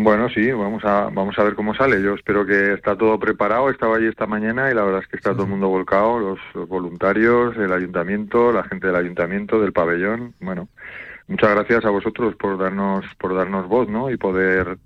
Bueno, 0.00 0.28
sí, 0.28 0.52
vamos 0.52 0.84
a, 0.84 1.10
vamos 1.10 1.36
a 1.40 1.42
ver 1.42 1.56
cómo 1.56 1.74
sale. 1.74 2.00
Yo 2.00 2.14
espero 2.14 2.46
que 2.46 2.74
está 2.74 2.96
todo 2.96 3.18
preparado. 3.18 3.68
Estaba 3.68 3.96
allí 3.96 4.06
esta 4.06 4.28
mañana 4.28 4.70
y 4.70 4.74
la 4.74 4.84
verdad 4.84 5.02
es 5.02 5.08
que 5.08 5.16
está 5.16 5.32
todo 5.32 5.42
el 5.42 5.48
mundo 5.48 5.66
volcado, 5.66 6.20
los, 6.20 6.38
los 6.54 6.68
voluntarios, 6.68 7.56
el 7.56 7.72
ayuntamiento, 7.72 8.52
la 8.52 8.62
gente 8.62 8.86
del 8.86 8.94
ayuntamiento, 8.94 9.60
del 9.60 9.72
pabellón. 9.72 10.34
Bueno, 10.38 10.68
muchas 11.26 11.50
gracias 11.50 11.84
a 11.84 11.90
vosotros 11.90 12.36
por 12.36 12.56
darnos, 12.58 13.04
por 13.18 13.34
darnos 13.34 13.66
voz, 13.66 13.88
¿no? 13.88 14.08
Y 14.08 14.16
poder 14.16 14.78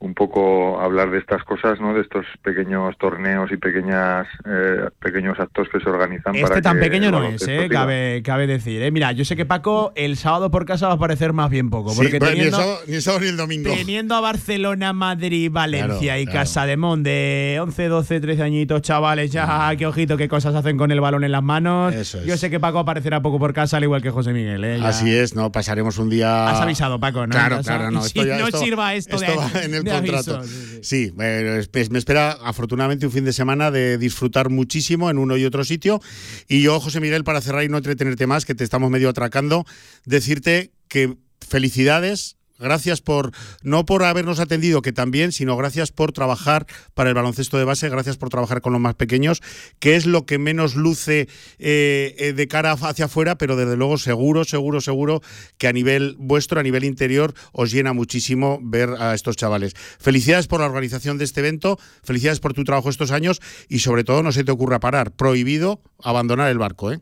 un 0.00 0.14
poco 0.14 0.80
hablar 0.80 1.10
de 1.10 1.18
estas 1.18 1.42
cosas, 1.42 1.80
¿no? 1.80 1.92
De 1.92 2.02
estos 2.02 2.24
pequeños 2.42 2.96
torneos 2.98 3.50
y 3.50 3.56
pequeñas, 3.56 4.28
eh, 4.46 4.88
pequeños 5.00 5.38
actos 5.40 5.66
que 5.72 5.80
se 5.80 5.88
organizan 5.90 6.34
para 6.34 6.44
Este 6.44 6.62
tan 6.62 6.76
que 6.76 6.82
pequeño 6.84 7.10
no 7.10 7.24
es, 7.24 7.46
¿eh? 7.48 7.66
cabe, 7.68 8.22
cabe 8.24 8.46
decir. 8.46 8.80
¿eh? 8.82 8.92
Mira, 8.92 9.10
yo 9.10 9.24
sé 9.24 9.34
que 9.34 9.44
Paco 9.44 9.92
el 9.96 10.16
sábado 10.16 10.52
por 10.52 10.66
casa 10.66 10.86
va 10.86 10.94
a 10.94 10.98
parecer 10.98 11.32
más 11.32 11.50
bien 11.50 11.68
poco, 11.68 11.90
Sí, 11.90 11.96
porque 11.96 12.20
bueno, 12.20 12.26
ni, 12.34 12.40
el 12.42 12.50
teniendo, 12.50 12.58
sábado, 12.58 12.78
ni 12.86 12.94
el 12.94 13.02
sábado 13.02 13.24
ni 13.24 13.28
el 13.30 13.36
domingo. 13.36 13.70
Teniendo 13.74 14.14
a 14.14 14.20
Barcelona, 14.20 14.92
Madrid, 14.92 15.50
Valencia 15.52 15.98
Claro, 15.98 16.20
y 16.20 16.24
claro. 16.26 16.38
Casa 16.40 16.66
de 16.66 16.76
Mon 16.76 17.02
de 17.02 17.58
11, 17.60 17.88
12, 17.88 18.20
13 18.20 18.42
añitos, 18.44 18.82
chavales, 18.82 19.32
ya, 19.32 19.74
qué 19.76 19.84
ojito, 19.86 20.16
qué 20.16 20.28
cosas 20.28 20.54
hacen 20.54 20.76
con 20.78 20.92
el 20.92 21.00
balón 21.00 21.24
en 21.24 21.32
las 21.32 21.42
manos. 21.42 21.92
Eso 21.92 22.18
es. 22.20 22.24
Yo 22.26 22.36
sé 22.36 22.50
que 22.50 22.60
Paco 22.60 22.78
aparecerá 22.78 23.20
poco 23.20 23.40
por 23.40 23.52
casa, 23.52 23.78
al 23.78 23.82
igual 23.82 24.00
que 24.00 24.10
José 24.10 24.32
Miguel. 24.32 24.62
¿eh? 24.64 24.80
Así 24.80 25.12
es, 25.12 25.34
no 25.34 25.50
pasaremos 25.50 25.98
un 25.98 26.08
día. 26.08 26.48
Has 26.48 26.60
avisado, 26.60 27.00
Paco, 27.00 27.26
¿no? 27.26 27.32
Claro, 27.32 27.60
claro, 27.64 27.90
no. 27.90 27.98
Esto 28.06 28.24
ya- 28.24 28.38
no 28.38 28.46
esto- 28.46 28.58
sirva 28.58 28.94
esto, 28.94 29.18
de- 29.18 29.26
va 29.36 29.50
en 29.64 29.74
el 29.74 29.82
de 29.84 29.87
contrato. 29.88 30.36
aviso, 30.36 30.80
sí, 30.82 31.12
me 31.16 31.98
espera 31.98 32.32
afortunadamente 32.32 33.06
un 33.06 33.12
fin 33.12 33.24
de 33.24 33.32
semana 33.32 33.70
de 33.70 33.98
disfrutar 33.98 34.48
muchísimo 34.50 35.10
en 35.10 35.18
uno 35.18 35.36
y 35.36 35.44
otro 35.44 35.64
sitio. 35.64 36.00
Y 36.48 36.62
yo, 36.62 36.80
José 36.80 37.00
Miguel, 37.00 37.24
para 37.24 37.40
cerrar 37.40 37.64
y 37.64 37.68
no 37.68 37.76
entretenerte 37.76 38.26
más, 38.26 38.44
que 38.44 38.54
te 38.54 38.64
estamos 38.64 38.90
medio 38.90 39.08
atracando, 39.08 39.66
decirte 40.04 40.72
que 40.88 41.16
felicidades. 41.46 42.37
Gracias 42.58 43.00
por, 43.00 43.30
no 43.62 43.86
por 43.86 44.02
habernos 44.02 44.40
atendido, 44.40 44.82
que 44.82 44.92
también, 44.92 45.30
sino 45.30 45.56
gracias 45.56 45.92
por 45.92 46.12
trabajar 46.12 46.66
para 46.94 47.08
el 47.08 47.14
baloncesto 47.14 47.56
de 47.56 47.64
base, 47.64 47.88
gracias 47.88 48.16
por 48.16 48.30
trabajar 48.30 48.60
con 48.60 48.72
los 48.72 48.82
más 48.82 48.94
pequeños, 48.94 49.42
que 49.78 49.94
es 49.94 50.06
lo 50.06 50.26
que 50.26 50.38
menos 50.38 50.74
luce 50.74 51.28
eh, 51.58 52.14
eh, 52.18 52.32
de 52.32 52.48
cara 52.48 52.72
hacia 52.72 53.04
afuera, 53.04 53.38
pero 53.38 53.54
desde 53.54 53.76
luego 53.76 53.96
seguro, 53.96 54.44
seguro, 54.44 54.80
seguro 54.80 55.22
que 55.56 55.68
a 55.68 55.72
nivel 55.72 56.16
vuestro, 56.18 56.58
a 56.58 56.64
nivel 56.64 56.84
interior, 56.84 57.32
os 57.52 57.70
llena 57.70 57.92
muchísimo 57.92 58.58
ver 58.60 58.90
a 58.98 59.14
estos 59.14 59.36
chavales. 59.36 59.74
Felicidades 60.00 60.48
por 60.48 60.60
la 60.60 60.66
organización 60.66 61.16
de 61.18 61.24
este 61.24 61.40
evento, 61.40 61.78
felicidades 62.02 62.40
por 62.40 62.54
tu 62.54 62.64
trabajo 62.64 62.90
estos 62.90 63.12
años 63.12 63.40
y 63.68 63.78
sobre 63.78 64.02
todo 64.02 64.22
no 64.24 64.32
se 64.32 64.42
te 64.42 64.50
ocurra 64.50 64.80
parar, 64.80 65.12
prohibido 65.12 65.80
abandonar 66.02 66.50
el 66.50 66.58
barco, 66.58 66.92
¿eh? 66.92 67.00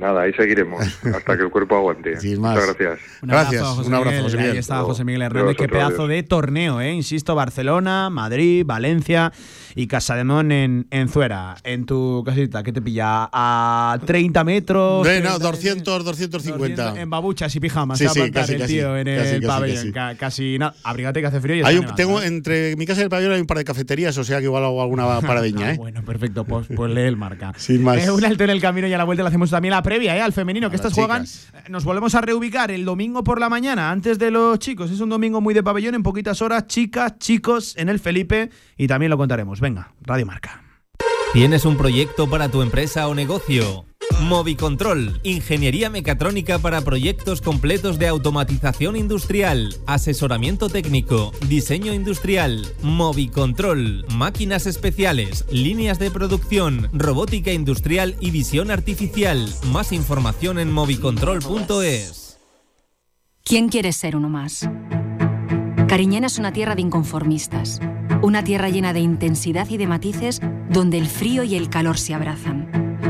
Nada, 0.00 0.22
ahí 0.22 0.32
seguiremos 0.32 0.82
hasta 1.04 1.36
que 1.36 1.42
el 1.42 1.50
cuerpo 1.50 1.76
aguante. 1.76 2.14
más. 2.38 2.54
Muchas 2.56 2.76
gracias. 2.78 2.98
Un 3.22 3.30
abrazo, 3.94 4.22
José 4.22 4.36
Miguel. 4.38 4.52
Ahí 4.52 4.58
está 4.58 4.78
José 4.82 5.04
Miguel 5.04 5.22
Hernández. 5.22 5.56
Qué 5.56 5.68
pedazo 5.68 6.06
de 6.06 6.22
torneo, 6.22 6.80
¿eh? 6.80 6.92
Insisto, 6.92 7.34
Barcelona, 7.34 8.08
Madrid, 8.10 8.64
Valencia 8.66 9.32
y 9.74 9.86
Casademón 9.86 10.50
en, 10.52 10.86
en 10.90 11.08
Zuera. 11.08 11.56
En 11.64 11.84
tu 11.86 12.22
casita, 12.24 12.62
¿qué 12.62 12.72
te 12.72 12.80
pilla? 12.82 13.28
¿A 13.32 13.98
30 14.04 14.42
metros? 14.44 15.00
Bueno, 15.06 15.28
30, 15.38 15.38
200, 15.50 16.04
250. 16.04 17.00
En 17.00 17.10
babuchas 17.10 17.54
y 17.54 17.60
pijamas. 17.60 17.98
Sí, 17.98 18.08
sí, 18.08 18.30
casi, 18.30 18.54
el 18.54 18.60
casi. 18.60 18.74
tío 18.74 18.96
en 18.96 19.06
Casi, 19.06 19.28
el 19.34 19.40
casi, 19.42 19.46
pabellón. 19.46 19.76
casi. 19.76 19.92
Ca- 19.92 20.14
Casi 20.16 20.58
nada. 20.58 20.74
Abrígate 20.82 21.20
que 21.20 21.26
hace 21.26 21.40
frío 21.40 21.56
y 21.56 21.62
Hay 21.62 21.76
un- 21.76 21.94
tengo 21.94 22.12
nevando, 22.18 22.22
¿eh? 22.22 22.26
entre 22.26 22.76
mi 22.76 22.86
casa 22.86 23.00
y 23.00 23.04
el 23.04 23.10
pabellón 23.10 23.32
hay 23.34 23.40
un 23.40 23.46
par 23.46 23.58
de 23.58 23.64
cafeterías, 23.64 24.16
o 24.18 24.24
sea 24.24 24.38
que 24.38 24.44
igual 24.44 24.64
hago 24.64 24.82
alguna 24.82 25.20
paradiña, 25.20 25.66
Ah, 25.68 25.72
¿eh? 25.74 25.76
bueno, 25.76 26.02
perfecto. 26.04 26.44
Pues, 26.44 26.66
pues 26.74 26.90
lee 26.92 27.02
el 27.02 27.16
marca. 27.16 27.52
Sin 27.56 27.82
más. 27.82 27.98
Eh, 28.04 28.10
un 28.10 28.24
alto 28.24 28.44
en 28.44 28.50
el 28.50 28.60
camino 28.60 28.86
y 28.86 28.92
a 28.92 28.98
la 28.98 29.04
vuelta 29.04 29.22
le 29.22 29.28
hacemos 29.28 29.50
también 29.50 29.72
la 29.72 29.82
previa, 29.90 30.16
¿eh? 30.16 30.20
Al 30.20 30.32
femenino, 30.32 30.70
que 30.70 30.76
estas 30.76 30.92
juegan. 30.92 31.24
eh, 31.24 31.62
Nos 31.68 31.82
volvemos 31.82 32.14
a 32.14 32.20
reubicar 32.20 32.70
el 32.70 32.84
domingo 32.84 33.24
por 33.24 33.40
la 33.40 33.48
mañana, 33.48 33.90
antes 33.90 34.20
de 34.20 34.30
los 34.30 34.60
chicos. 34.60 34.88
Es 34.92 35.00
un 35.00 35.08
domingo 35.08 35.40
muy 35.40 35.52
de 35.52 35.64
pabellón, 35.64 35.96
en 35.96 36.04
poquitas 36.04 36.40
horas, 36.42 36.68
chicas, 36.68 37.18
chicos, 37.18 37.76
en 37.76 37.88
el 37.88 37.98
Felipe. 37.98 38.50
Y 38.76 38.86
también 38.86 39.10
lo 39.10 39.18
contaremos. 39.18 39.58
Venga, 39.58 39.92
Radio 40.02 40.26
Marca. 40.26 40.62
¿Tienes 41.32 41.64
un 41.64 41.76
proyecto 41.76 42.30
para 42.30 42.48
tu 42.48 42.62
empresa 42.62 43.08
o 43.08 43.16
negocio? 43.16 43.84
Movicontrol, 44.18 45.20
ingeniería 45.22 45.90
mecatrónica 45.90 46.58
para 46.58 46.80
proyectos 46.82 47.40
completos 47.40 47.98
de 47.98 48.08
automatización 48.08 48.96
industrial, 48.96 49.74
asesoramiento 49.86 50.68
técnico, 50.68 51.32
diseño 51.48 51.94
industrial, 51.94 52.66
Movicontrol, 52.82 54.04
máquinas 54.08 54.66
especiales, 54.66 55.44
líneas 55.50 55.98
de 55.98 56.10
producción, 56.10 56.88
robótica 56.92 57.52
industrial 57.52 58.16
y 58.20 58.30
visión 58.30 58.70
artificial. 58.70 59.48
Más 59.72 59.92
información 59.92 60.58
en 60.58 60.70
movicontrol.es. 60.72 62.38
¿Quién 63.44 63.68
quiere 63.68 63.92
ser 63.92 64.16
uno 64.16 64.28
más? 64.28 64.68
Cariñena 65.88 66.28
es 66.28 66.38
una 66.38 66.52
tierra 66.52 66.76
de 66.76 66.82
inconformistas, 66.82 67.80
una 68.22 68.44
tierra 68.44 68.68
llena 68.68 68.92
de 68.92 69.00
intensidad 69.00 69.68
y 69.68 69.76
de 69.76 69.88
matices 69.88 70.40
donde 70.70 70.98
el 70.98 71.08
frío 71.08 71.42
y 71.42 71.56
el 71.56 71.68
calor 71.68 71.98
se 71.98 72.14
abrazan. 72.14 72.79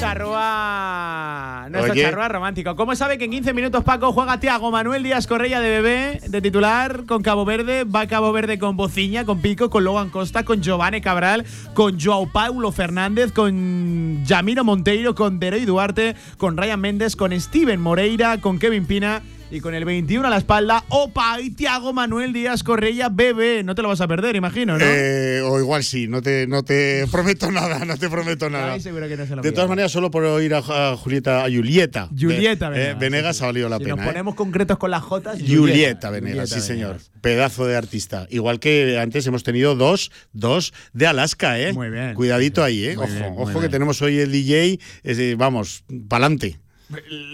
Charrúa. 0.00 1.68
Nuestro 1.70 1.92
Oye. 1.92 2.02
charrúa 2.02 2.28
romántico. 2.28 2.76
¿Cómo 2.76 2.94
sabe 2.94 3.18
que 3.18 3.24
en 3.24 3.30
15 3.30 3.54
minutos 3.54 3.84
Paco 3.84 4.12
juega 4.12 4.38
Tiago 4.40 4.70
Manuel 4.70 5.02
Díaz 5.02 5.26
Correia 5.26 5.60
de 5.60 5.70
bebé, 5.70 6.20
de 6.26 6.42
titular, 6.42 7.04
con 7.06 7.22
Cabo 7.22 7.44
Verde? 7.44 7.84
Va 7.84 8.06
Cabo 8.06 8.32
Verde 8.32 8.58
con 8.58 8.76
Bociña, 8.76 9.24
con 9.24 9.40
Pico, 9.40 9.70
con 9.70 9.84
Logan 9.84 10.10
Costa, 10.10 10.44
con 10.44 10.62
Giovanni 10.62 11.00
Cabral, 11.00 11.44
con 11.74 11.98
Joao 12.00 12.30
Paulo 12.30 12.72
Fernández, 12.72 13.32
con 13.32 14.24
Yamiro 14.24 14.64
Monteiro, 14.64 15.14
con 15.14 15.38
Derey 15.38 15.64
Duarte, 15.64 16.14
con 16.36 16.56
Ryan 16.56 16.80
Méndez, 16.80 17.16
con 17.16 17.38
Steven 17.38 17.80
Moreira, 17.80 18.40
con 18.40 18.58
Kevin 18.58 18.86
Pina. 18.86 19.22
Y 19.48 19.60
con 19.60 19.76
el 19.76 19.84
21 19.84 20.26
a 20.26 20.30
la 20.30 20.38
espalda, 20.38 20.82
Opa 20.88 21.40
y 21.40 21.50
Tiago 21.50 21.92
Manuel 21.92 22.32
Díaz 22.32 22.64
Correia, 22.64 23.08
bebé. 23.08 23.62
No 23.62 23.76
te 23.76 23.82
lo 23.82 23.86
vas 23.88 24.00
a 24.00 24.08
perder, 24.08 24.34
imagino, 24.34 24.76
¿no? 24.76 24.84
Eh, 24.84 25.40
o 25.40 25.60
igual 25.60 25.84
sí, 25.84 26.08
no 26.08 26.20
te, 26.20 26.48
no 26.48 26.64
te 26.64 27.06
prometo 27.12 27.52
nada, 27.52 27.84
no 27.84 27.96
te 27.96 28.08
prometo 28.10 28.50
nada. 28.50 28.72
Ay, 28.72 28.80
seguro 28.80 29.06
que 29.06 29.16
no 29.16 29.24
se 29.24 29.36
lo 29.36 29.42
De 29.42 29.52
todas 29.52 29.68
maneras, 29.68 29.92
solo 29.92 30.10
por 30.10 30.24
oír 30.24 30.52
a, 30.52 30.58
a 30.58 30.96
Julieta, 30.96 31.44
a 31.44 31.48
Julieta. 31.48 32.08
Julieta 32.08 32.66
eh, 32.66 32.70
Venegas, 32.70 32.98
Venegas 32.98 33.42
ha 33.42 33.46
valido 33.46 33.68
la 33.68 33.78
si 33.78 33.84
pena. 33.84 33.96
nos 33.96 34.04
¿eh? 34.04 34.08
ponemos 34.08 34.34
concretos 34.34 34.78
con 34.78 34.90
las 34.90 35.02
Jotas, 35.04 35.38
Julieta 35.40 36.10
Venegas, 36.10 36.50
Julieta 36.50 36.60
sí 36.60 36.66
señor. 36.66 36.88
Venegas. 36.96 37.10
Pedazo 37.20 37.66
de 37.66 37.76
artista. 37.76 38.26
Igual 38.30 38.58
que 38.58 38.98
antes 38.98 39.24
hemos 39.28 39.44
tenido 39.44 39.76
dos, 39.76 40.10
dos 40.32 40.74
de 40.92 41.06
Alaska, 41.06 41.60
¿eh? 41.60 41.72
Muy 41.72 41.90
bien. 41.90 42.14
Cuidadito 42.14 42.64
ahí, 42.64 42.84
¿eh? 42.84 42.96
Muy 42.96 43.04
ojo, 43.04 43.12
bien, 43.14 43.34
ojo 43.36 43.52
que 43.52 43.58
bien. 43.60 43.70
tenemos 43.70 44.02
hoy 44.02 44.18
el 44.18 44.32
DJ, 44.32 44.80
es 45.04 45.16
de- 45.18 45.36
vamos, 45.36 45.84
pa'lante. 46.08 46.58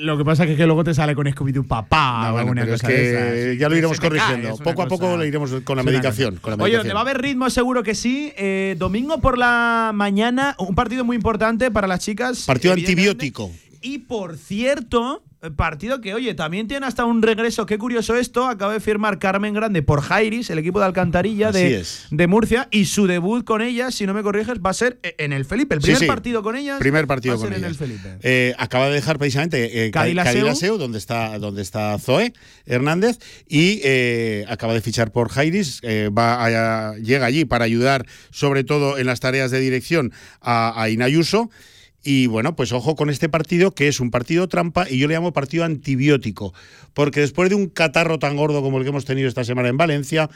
Lo 0.00 0.16
que 0.16 0.24
pasa 0.24 0.44
es 0.44 0.56
que 0.56 0.64
luego 0.66 0.82
te 0.82 0.94
sale 0.94 1.14
con 1.14 1.26
Scooby-Doo 1.26 1.64
papá 1.66 2.22
No, 2.22 2.28
o 2.28 2.32
bueno, 2.32 2.38
alguna 2.40 2.62
pero 2.62 2.74
es 2.74 2.80
cosa 2.80 2.92
que 2.92 2.98
de 2.98 3.50
esas. 3.50 3.60
ya 3.60 3.68
lo 3.68 3.76
iremos 3.76 4.00
cae, 4.00 4.08
corrigiendo. 4.08 4.56
Poco 4.56 4.70
a 4.70 4.74
cosa- 4.74 4.88
poco 4.88 5.16
lo 5.18 5.24
iremos 5.26 5.50
con 5.62 5.76
la 5.76 5.82
medicación. 5.82 6.36
cosa. 6.36 6.42
Con 6.42 6.58
la 6.58 6.64
Oye, 6.64 6.76
donde 6.78 6.92
va 6.94 7.00
a 7.00 7.02
haber 7.02 7.20
ritmo 7.20 7.50
seguro 7.50 7.82
que 7.82 7.94
sí. 7.94 8.32
Eh, 8.36 8.76
domingo 8.78 9.20
por 9.20 9.36
la 9.36 9.90
mañana, 9.94 10.54
un 10.58 10.74
partido 10.74 11.04
muy 11.04 11.16
importante 11.16 11.70
para 11.70 11.86
las 11.86 12.00
chicas. 12.00 12.44
Partido 12.46 12.72
antibiótico. 12.72 13.50
Y 13.82 13.98
por 13.98 14.36
cierto, 14.38 15.22
partido 15.56 16.00
que, 16.00 16.14
oye, 16.14 16.34
también 16.34 16.68
tiene 16.68 16.86
hasta 16.86 17.04
un 17.04 17.20
regreso. 17.22 17.66
Qué 17.66 17.76
curioso 17.78 18.16
esto. 18.16 18.46
Acaba 18.48 18.72
de 18.72 18.80
firmar 18.80 19.18
Carmen 19.18 19.54
Grande 19.54 19.82
por 19.82 20.00
Jairis, 20.00 20.50
el 20.50 20.58
equipo 20.58 20.78
de 20.78 20.86
Alcantarilla 20.86 21.50
de, 21.50 21.84
de 22.10 22.26
Murcia. 22.28 22.68
Y 22.70 22.84
su 22.84 23.06
debut 23.06 23.44
con 23.44 23.60
ellas, 23.62 23.94
si 23.94 24.06
no 24.06 24.14
me 24.14 24.22
corriges, 24.22 24.58
va 24.64 24.70
a 24.70 24.74
ser 24.74 24.98
eh, 25.02 25.16
en 25.18 25.32
el 25.32 25.44
Felipe. 25.44 25.74
El 25.74 25.80
primer 25.80 25.98
sí. 25.98 26.06
partido 26.06 26.42
con 26.42 26.54
ellas. 26.56 26.78
Primer 26.78 27.06
partido 27.06 27.34
va 27.34 27.38
a 27.38 27.40
ser 27.40 27.48
con 27.48 27.54
en 27.58 27.64
ellas. 27.64 27.80
el 27.80 27.86
Felipe. 27.88 28.18
Eh, 28.22 28.54
acaba 28.58 28.86
de 28.88 28.94
dejar 28.94 29.18
precisamente 29.18 29.86
eh, 29.86 29.90
donde 30.78 30.98
está, 30.98 31.38
donde 31.38 31.62
está 31.62 31.98
Zoe 31.98 32.32
Hernández, 32.66 33.18
y 33.48 33.80
eh, 33.84 34.44
acaba 34.48 34.74
de 34.74 34.80
fichar 34.80 35.10
por 35.12 35.28
Jairis. 35.28 35.80
eh, 35.82 36.10
va 36.16 36.44
a- 36.44 36.96
llega 36.98 37.26
allí 37.26 37.44
para 37.44 37.64
ayudar, 37.64 38.06
sobre 38.30 38.64
todo 38.64 38.98
en 38.98 39.06
las 39.06 39.20
tareas 39.20 39.50
de 39.50 39.60
dirección, 39.60 40.12
a, 40.40 40.80
a 40.80 40.88
Inayuso. 40.88 41.50
Y 42.02 42.26
bueno, 42.26 42.56
pues 42.56 42.72
ojo 42.72 42.96
con 42.96 43.10
este 43.10 43.28
partido, 43.28 43.74
que 43.74 43.88
es 43.88 44.00
un 44.00 44.10
partido 44.10 44.48
trampa, 44.48 44.88
y 44.88 44.98
yo 44.98 45.08
le 45.08 45.14
llamo 45.14 45.32
partido 45.32 45.64
antibiótico, 45.64 46.52
porque 46.94 47.20
después 47.20 47.48
de 47.48 47.54
un 47.54 47.68
catarro 47.68 48.18
tan 48.18 48.36
gordo 48.36 48.62
como 48.62 48.78
el 48.78 48.84
que 48.84 48.90
hemos 48.90 49.04
tenido 49.04 49.28
esta 49.28 49.44
semana 49.44 49.68
en 49.68 49.76
Valencia, 49.76 50.28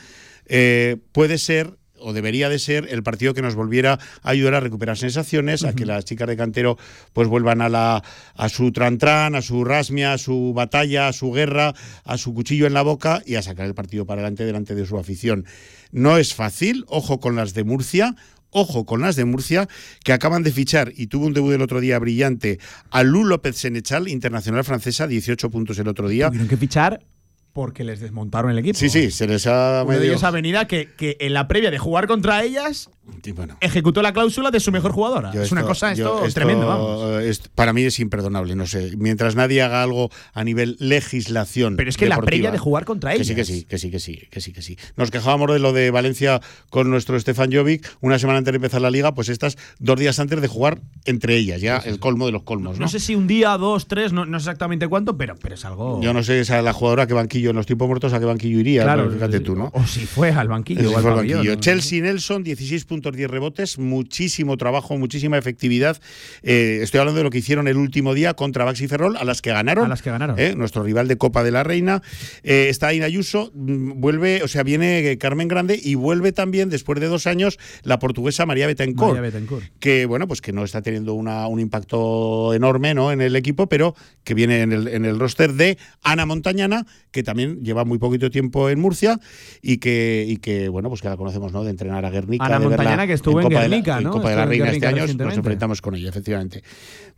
eh, 0.47 0.97
puede 1.13 1.39
ser 1.39 1.77
o 1.99 2.13
debería 2.13 2.49
de 2.49 2.59
ser 2.59 2.89
el 2.91 3.03
partido 3.03 3.35
que 3.35 3.43
nos 3.43 3.55
volviera 3.55 3.99
a 4.23 4.31
ayudar 4.31 4.55
a 4.55 4.61
recuperar 4.61 4.97
sensaciones, 4.97 5.65
a 5.65 5.75
que 5.75 5.87
las 5.87 6.05
chicas 6.05 6.29
de 6.29 6.37
cantero 6.37 6.79
pues 7.13 7.29
vuelvan 7.29 7.61
a 7.61 7.69
la 7.69 8.03
a 8.35 8.49
su 8.49 8.73
trantran, 8.73 9.35
a 9.35 9.43
su 9.43 9.65
rasmia, 9.65 10.13
a 10.13 10.19
su 10.19 10.53
batalla, 10.55 11.09
a 11.09 11.13
su 11.13 11.33
guerra, 11.33 11.75
a 12.05 12.19
su 12.19 12.35
cuchillo 12.35 12.67
en 12.67 12.75
la 12.75 12.83
boca 12.83 13.23
y 13.25 13.37
a 13.37 13.43
sacar 13.43 13.67
el 13.67 13.75
partido 13.75 14.07
para 14.07 14.21
adelante 14.21 14.45
delante 14.45 14.75
de 14.75 14.87
su 14.87 14.99
afición. 14.99 15.47
No 15.91 16.19
es 16.19 16.35
fácil, 16.35 16.85
ojo 16.89 17.21
con 17.21 17.37
las 17.37 17.55
de 17.55 17.65
Murcia, 17.65 18.17
Ojo 18.59 18.87
con 18.87 19.03
las 19.03 19.17
de 19.17 19.27
Murcia, 19.27 19.69
que 20.03 20.15
acaban 20.15 20.43
de 20.43 20.51
fichar 20.51 20.91
y 20.97 21.09
tuvo 21.09 21.27
un 21.27 21.35
debut 21.35 21.53
el 21.53 21.61
otro 21.63 21.79
día 21.81 21.99
brillante 21.99 22.59
a 22.91 23.03
Lu 23.03 23.25
López 23.27 23.55
Senechal, 23.57 24.09
internacional 24.09 24.65
francesa, 24.65 25.07
18 25.07 25.51
puntos 25.51 25.79
el 25.79 25.89
otro 25.89 26.09
día. 26.09 26.29
Tuvieron 26.29 26.49
que 26.49 26.57
fichar 26.57 27.05
porque 27.53 27.85
les 27.85 28.01
desmontaron 28.01 28.51
el 28.51 28.59
equipo. 28.59 28.79
Sí, 28.79 28.89
sí, 28.89 29.11
se 29.11 29.27
les 29.27 29.47
ha 29.47 29.81
de 29.81 29.85
medio- 29.87 30.03
ellos 30.11 30.25
Avenida 30.25 30.67
que, 30.67 30.89
que 30.97 31.17
en 31.21 31.35
la 31.35 31.49
previa 31.49 31.71
de 31.71 31.79
jugar 31.79 32.07
contra 32.07 32.43
ellas 32.45 32.89
Y 33.25 33.33
bueno, 33.33 33.57
ejecutó 33.61 34.03
la 34.03 34.13
cláusula 34.13 34.51
de 34.51 34.61
su 34.61 34.71
mejor 34.73 34.93
jugadora. 34.93 35.33
Yo 35.33 35.43
es 35.43 35.51
una 35.53 35.63
cosa 35.65 35.95
yo 35.95 36.25
esto, 36.25 36.35
tremendo, 36.35 36.67
vamos. 36.67 37.23
es- 37.23 37.41
para 37.55 37.73
mí 37.73 37.83
es 37.83 37.99
imperdonable, 38.01 38.55
no 38.55 38.67
sé. 38.67 38.93
Mientras 38.97 39.35
nadie 39.35 39.63
haga 39.63 39.83
algo 39.83 40.11
a 40.33 40.45
nivel 40.45 40.77
legislación. 40.81 41.77
Pero 41.77 41.91
es 41.91 41.97
que 41.97 42.07
la 42.07 42.19
previa 42.21 42.51
de 42.51 42.59
jugar 42.59 42.85
contra 42.85 43.15
que 43.17 43.25
sí, 43.25 43.35
que 43.35 43.45
sí, 43.45 43.65
que 43.65 43.79
sí, 43.79 43.91
que 43.91 44.01
sí, 44.01 44.29
que 44.31 44.41
sí, 44.41 44.53
que 44.53 44.63
sí. 44.63 44.79
Nos 44.97 45.11
quejábamos 45.11 45.53
de 45.53 45.59
lo 45.59 45.73
de 45.73 45.91
Valencia 45.91 46.41
con 46.71 46.91
nuestro 46.91 47.19
Stefan 47.19 47.51
Jovic 47.53 47.89
una 48.01 48.19
semana 48.19 48.39
antes 48.39 48.53
de 48.53 48.57
empezar 48.57 48.81
la 48.81 48.91
liga, 48.91 49.15
pues 49.15 49.29
estas 49.29 49.57
dos 49.79 49.99
días 49.99 50.19
antes 50.19 50.41
de 50.41 50.49
jugar 50.49 50.81
entre 51.05 51.37
ellas, 51.37 51.61
ya 51.61 51.79
el 51.79 51.99
colmo 51.99 52.27
de 52.27 52.33
los 52.33 52.43
colmos, 52.43 52.79
¿no? 52.79 52.87
No 52.87 52.89
sé 52.89 53.01
si 53.01 53.15
un 53.15 53.27
día, 53.27 53.57
dos, 53.57 53.87
tres, 53.89 54.13
no, 54.13 54.27
no 54.27 54.39
sé 54.41 54.45
exactamente 54.45 54.89
cuánto, 54.89 55.17
pero, 55.17 55.37
pero 55.41 55.55
es 55.55 55.65
algo. 55.65 56.01
Yo 56.03 56.13
no 56.13 56.23
sé 56.23 56.41
esa 56.41 56.61
la 56.63 56.73
jugadora 56.73 57.05
a 57.05 57.07
qué 57.07 57.15
banquillo 57.15 57.51
en 57.51 57.57
los 57.57 57.67
tiempos 57.67 57.89
muertos 57.89 58.13
a 58.13 58.19
qué 58.21 58.25
banquillo 58.25 58.59
iría, 58.61 58.83
Claro, 58.83 59.11
fíjate 59.11 59.41
tú, 59.41 59.55
¿no? 59.57 59.71
O 59.75 59.85
si 59.87 60.07
fue 60.07 60.31
al 60.31 60.49
banquillo. 60.49 60.91
O 60.91 60.97
al 60.97 61.03
fue 61.03 61.13
pabellón, 61.13 61.39
banquillo. 61.39 61.55
Chelsea 61.61 62.03
Nelson, 62.03 62.43
16 62.43 62.85
puntos, 62.85 62.96
10 63.01 63.31
rebotes, 63.31 63.79
muchísimo 63.79 64.57
trabajo, 64.57 64.97
muchísima 64.99 65.39
efectividad. 65.39 65.99
Eh, 66.43 66.81
estoy 66.83 67.01
hablando 67.01 67.19
de 67.19 67.25
lo 67.25 67.31
que 67.31 67.39
hicieron 67.39 67.69
el 67.69 67.77
último 67.77 68.15
día 68.15 68.35
contra 68.35 68.65
Baxi 68.65 68.89
Ferrol, 68.89 69.17
a 69.17 69.25
las 69.25 69.43
que 69.43 69.51
ganaron. 69.51 69.87
A 69.87 69.89
las 69.89 70.03
que 70.03 70.11
ganaron. 70.11 70.39
eh, 70.39 70.55
nuestro 70.57 70.83
rival 70.83 71.09
de 71.09 71.17
Copa 71.19 71.45
de 71.45 71.51
la 71.51 71.63
Reina. 71.65 72.03
Eh, 72.43 72.67
está 72.71 72.93
Ina 72.95 73.07
Ayuso, 73.07 73.51
mm, 73.55 74.01
vuelve, 74.01 74.43
o 74.43 74.49
sea, 74.49 74.63
viene 74.63 75.11
eh, 75.11 75.19
Carmen 75.19 75.49
Grande 75.49 75.79
y 75.83 75.95
vuelve 75.95 76.33
también, 76.33 76.69
después 76.71 76.99
de 77.01 77.07
dos 77.09 77.27
años, 77.27 77.59
la 77.83 77.99
portuguesa 77.99 78.47
María 78.47 78.67
Betancourt. 78.67 79.09
María 79.17 79.23
Betancourt. 79.23 79.65
Que, 79.79 80.07
bueno, 80.07 80.27
pues 80.27 80.41
que 80.41 80.53
no 80.53 80.65
está 80.65 80.83
teniendo 80.83 81.15
una- 81.15 81.47
un 81.47 81.61
impacto 81.61 82.55
enorme 82.55 82.95
¿no? 82.95 83.13
en 83.13 83.21
el 83.21 83.37
equipo, 83.37 83.69
pero 83.69 83.95
que 84.25 84.35
viene 84.35 84.63
en 84.63 84.73
el, 84.73 84.89
en 84.89 85.05
el 85.05 85.19
roster 85.19 85.53
de 85.53 85.79
Ana 86.03 86.27
Montañana, 86.27 86.87
que 87.11 87.23
también 87.23 87.63
lleva 87.63 87.85
muy 87.85 87.99
poquito 87.99 88.31
tiempo 88.31 88.69
en 88.71 88.81
Murcia 88.81 89.19
y 89.63 89.79
que, 89.79 90.25
y 90.29 90.37
que 90.39 90.69
bueno, 90.69 90.89
pues 90.89 91.01
que 91.03 91.09
la 91.09 91.17
conocemos, 91.17 91.53
¿no? 91.53 91.65
De 91.65 91.71
entrenar 91.71 92.05
a 92.05 92.11
Guernica. 92.11 92.45
Ana 92.45 92.59
de 92.59 92.67
verla 92.69 92.86
Montañana, 92.89 93.07
que 93.07 93.13
estuvo 93.13 93.41
en 93.41 93.45
Copa 93.47 93.55
de 93.61 93.69
la- 93.69 93.77
Guernica, 93.77 94.01
¿no? 94.01 94.11
Copa 94.11 94.31
de 94.31 94.37
la 94.37 94.43
en 94.45 94.49
Reina 94.49 94.65
Guernica 94.67 94.89
este 94.91 95.01
año 95.03 95.25
nos 95.25 95.37
enfrentamos 95.37 95.81
con 95.83 95.95
ella, 95.95 96.09
efectivamente. 96.09 96.63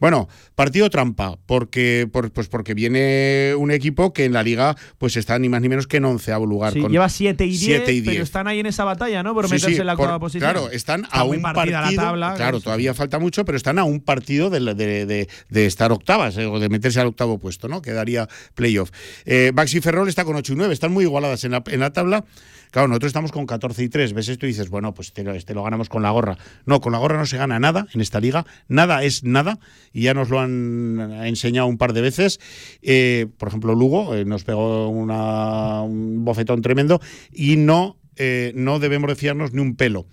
Bueno, 0.01 0.29
partido 0.55 0.89
trampa, 0.91 1.37
porque, 1.47 2.09
por- 2.13 2.31
pues 2.31 2.49
porque 2.49 2.73
viene 2.75 3.53
un 3.59 3.71
equipo 3.73 4.13
que 4.13 4.25
en 4.27 4.33
la 4.33 4.43
liga 4.45 4.77
pues 4.99 5.17
está 5.17 5.39
ni 5.39 5.49
más 5.49 5.61
ni 5.61 5.69
menos 5.69 5.87
que 5.87 5.97
en 5.97 6.05
onceavo 6.05 6.47
lugar. 6.47 6.73
Sí, 6.73 6.81
con 6.81 6.93
lleva 6.93 7.09
7 7.09 7.45
y 7.45 7.51
10, 7.51 7.61
siete 7.61 7.93
y 7.93 8.01
pero 8.03 8.13
10. 8.13 8.23
están 8.23 8.47
ahí 8.47 8.61
en 8.61 8.67
esa 8.67 8.85
batalla, 8.85 9.23
¿no? 9.23 9.35
Por 9.35 9.47
Sí, 9.49 9.55
meterse 9.55 9.75
sí, 9.75 9.81
en 9.81 9.87
la 9.87 9.95
octava 9.95 10.19
posición. 10.21 10.51
Claro, 10.51 10.71
están 10.71 11.05
Está 11.05 11.19
a 11.19 11.25
un 11.25 11.43
partido. 11.43 11.81
la 11.81 11.93
tabla. 11.95 12.35
claro, 12.37 12.61
todavía 12.61 12.95
falta 12.95 13.19
mucho, 13.19 13.45
pero 13.45 13.57
están 13.57 13.79
a 13.79 13.85
un 13.85 14.01
partido 14.01 14.51
de, 14.51 14.61
de- 14.75 15.05
de- 15.07 15.29
de 15.49 15.67
estar 15.67 15.91
octavas 15.91 16.37
eh, 16.37 16.47
o 16.47 16.61
de 16.61 16.69
meterse 16.69 17.01
al 17.01 17.09
octavo 17.09 17.39
puesto, 17.39 17.67
¿no? 17.67 17.83
Quedaría 17.83 18.29
playoff. 18.55 18.91
Eh, 19.25 19.51
Baxi 19.53 19.81
Ferrol 19.81 20.09
está 20.09 20.25
con 20.25 20.37
8 20.37 20.53
y 20.53 20.57
9, 20.57 20.73
están 20.75 20.93
muy 20.93 21.05
igualadas 21.05 21.43
en 21.45 21.51
la, 21.53 21.63
en 21.67 21.81
la 21.81 21.93
tabla. 21.93 22.25
Claro, 22.71 22.89
nosotros 22.89 23.11
estamos 23.11 23.33
con 23.33 23.47
14 23.47 23.83
y 23.83 23.89
3. 23.89 24.13
Ves 24.13 24.29
esto 24.29 24.47
y 24.47 24.51
dices, 24.51 24.69
bueno, 24.69 24.93
pues 24.95 25.09
este, 25.09 25.25
lo- 25.25 25.35
este 25.35 25.55
lo 25.55 25.63
ganamos 25.63 25.89
con 25.89 26.03
la 26.03 26.11
gorra. 26.11 26.37
No, 26.67 26.81
con 26.81 26.93
la 26.93 26.99
gorra 26.99 27.17
no 27.17 27.27
se 27.27 27.37
gana 27.39 27.59
nada 27.59 27.87
en 27.95 28.01
esta 28.01 28.21
liga. 28.21 28.45
Nada 28.69 29.03
es 29.05 29.25
nada. 29.25 29.59
Y 29.93 30.03
ya 30.03 30.15
nos 30.15 30.29
lo 30.31 30.41
han 30.41 31.01
enseñado 31.25 31.67
un 31.67 31.79
par 31.79 31.93
de 31.93 32.01
veces. 32.03 32.41
Eh, 32.83 33.27
por 33.39 33.49
ejemplo, 33.49 33.75
Lugo 33.75 34.15
eh, 34.15 34.25
nos 34.25 34.45
pegó 34.45 34.89
una- 34.89 35.83
un 35.83 36.25
bofetón 36.25 36.61
tremendo. 36.63 37.01
Y 37.33 37.57
no, 37.57 37.97
eh, 38.17 38.53
no 38.55 38.79
debemos 38.79 39.09
de 39.09 39.17
fiarnos 39.17 39.53
ni 39.53 39.61
un 39.63 39.75
pelo. 39.77 40.07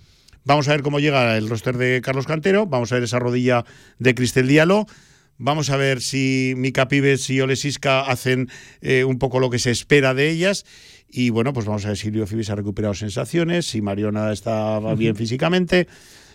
Vamos 0.44 0.68
a 0.68 0.70
ver 0.70 0.82
cómo 0.82 1.00
llega 1.00 1.36
el 1.36 1.48
roster 1.48 1.76
de 1.76 2.00
Carlos 2.02 2.26
Cantero. 2.26 2.66
Vamos 2.66 2.92
a 2.92 2.94
ver 2.94 3.04
esa 3.04 3.18
rodilla 3.18 3.64
de 3.98 4.14
Cristel 4.14 4.46
Diallo. 4.48 4.86
Vamos 5.38 5.68
a 5.68 5.76
ver 5.76 6.00
si 6.00 6.54
Mica 6.56 6.88
Pibes 6.88 7.28
y 7.28 7.40
Ole 7.42 7.56
Siska 7.56 8.00
hacen 8.00 8.48
un 9.06 9.18
poco 9.18 9.38
lo 9.40 9.50
que 9.50 9.58
se 9.58 9.70
espera 9.70 10.14
de 10.14 10.30
ellas. 10.30 10.64
Y 11.08 11.30
bueno, 11.30 11.52
pues 11.52 11.66
vamos 11.66 11.84
a 11.84 11.88
ver 11.88 11.96
si 11.96 12.10
Leo 12.10 12.26
Fibis 12.26 12.50
ha 12.50 12.54
recuperado 12.56 12.94
sensaciones, 12.94 13.66
si 13.66 13.80
Mariona 13.80 14.32
está 14.32 14.78
bien 14.94 15.14
físicamente. 15.16 15.86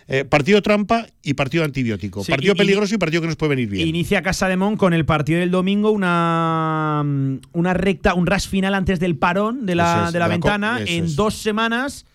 eh, 0.08 0.26
partido 0.26 0.62
trampa 0.62 1.08
y 1.24 1.36
partido 1.36 1.64
antibiótico. 1.64 2.24
Sí, 2.24 2.32
partido 2.32 2.54
y- 2.54 2.58
peligroso 2.58 2.96
y 2.96 2.98
partido 2.98 3.22
que 3.22 3.28
nos 3.28 3.38
puede 3.38 3.52
venir 3.52 3.70
bien. 3.70 3.88
Inicia 3.88 4.22
Casa 4.22 4.48
de 4.50 4.58
Mon 4.58 4.76
con 4.76 4.94
el 4.94 5.06
partido 5.06 5.40
del 5.40 5.52
domingo, 5.52 5.92
una, 5.92 7.06
una 7.54 7.74
recta, 7.74 8.14
un 8.14 8.26
rush 8.28 8.48
final 8.48 8.74
antes 8.74 9.00
del 9.00 9.16
parón 9.16 9.66
de 9.66 9.76
la, 9.76 10.06
es, 10.08 10.14
de 10.14 10.20
la 10.20 10.26
de 10.28 10.34
la 10.36 10.40
co- 10.40 10.48
ventana. 10.50 10.80
En 10.86 11.06
es. 11.06 11.16
dos 11.16 11.36
semanas 11.36 12.06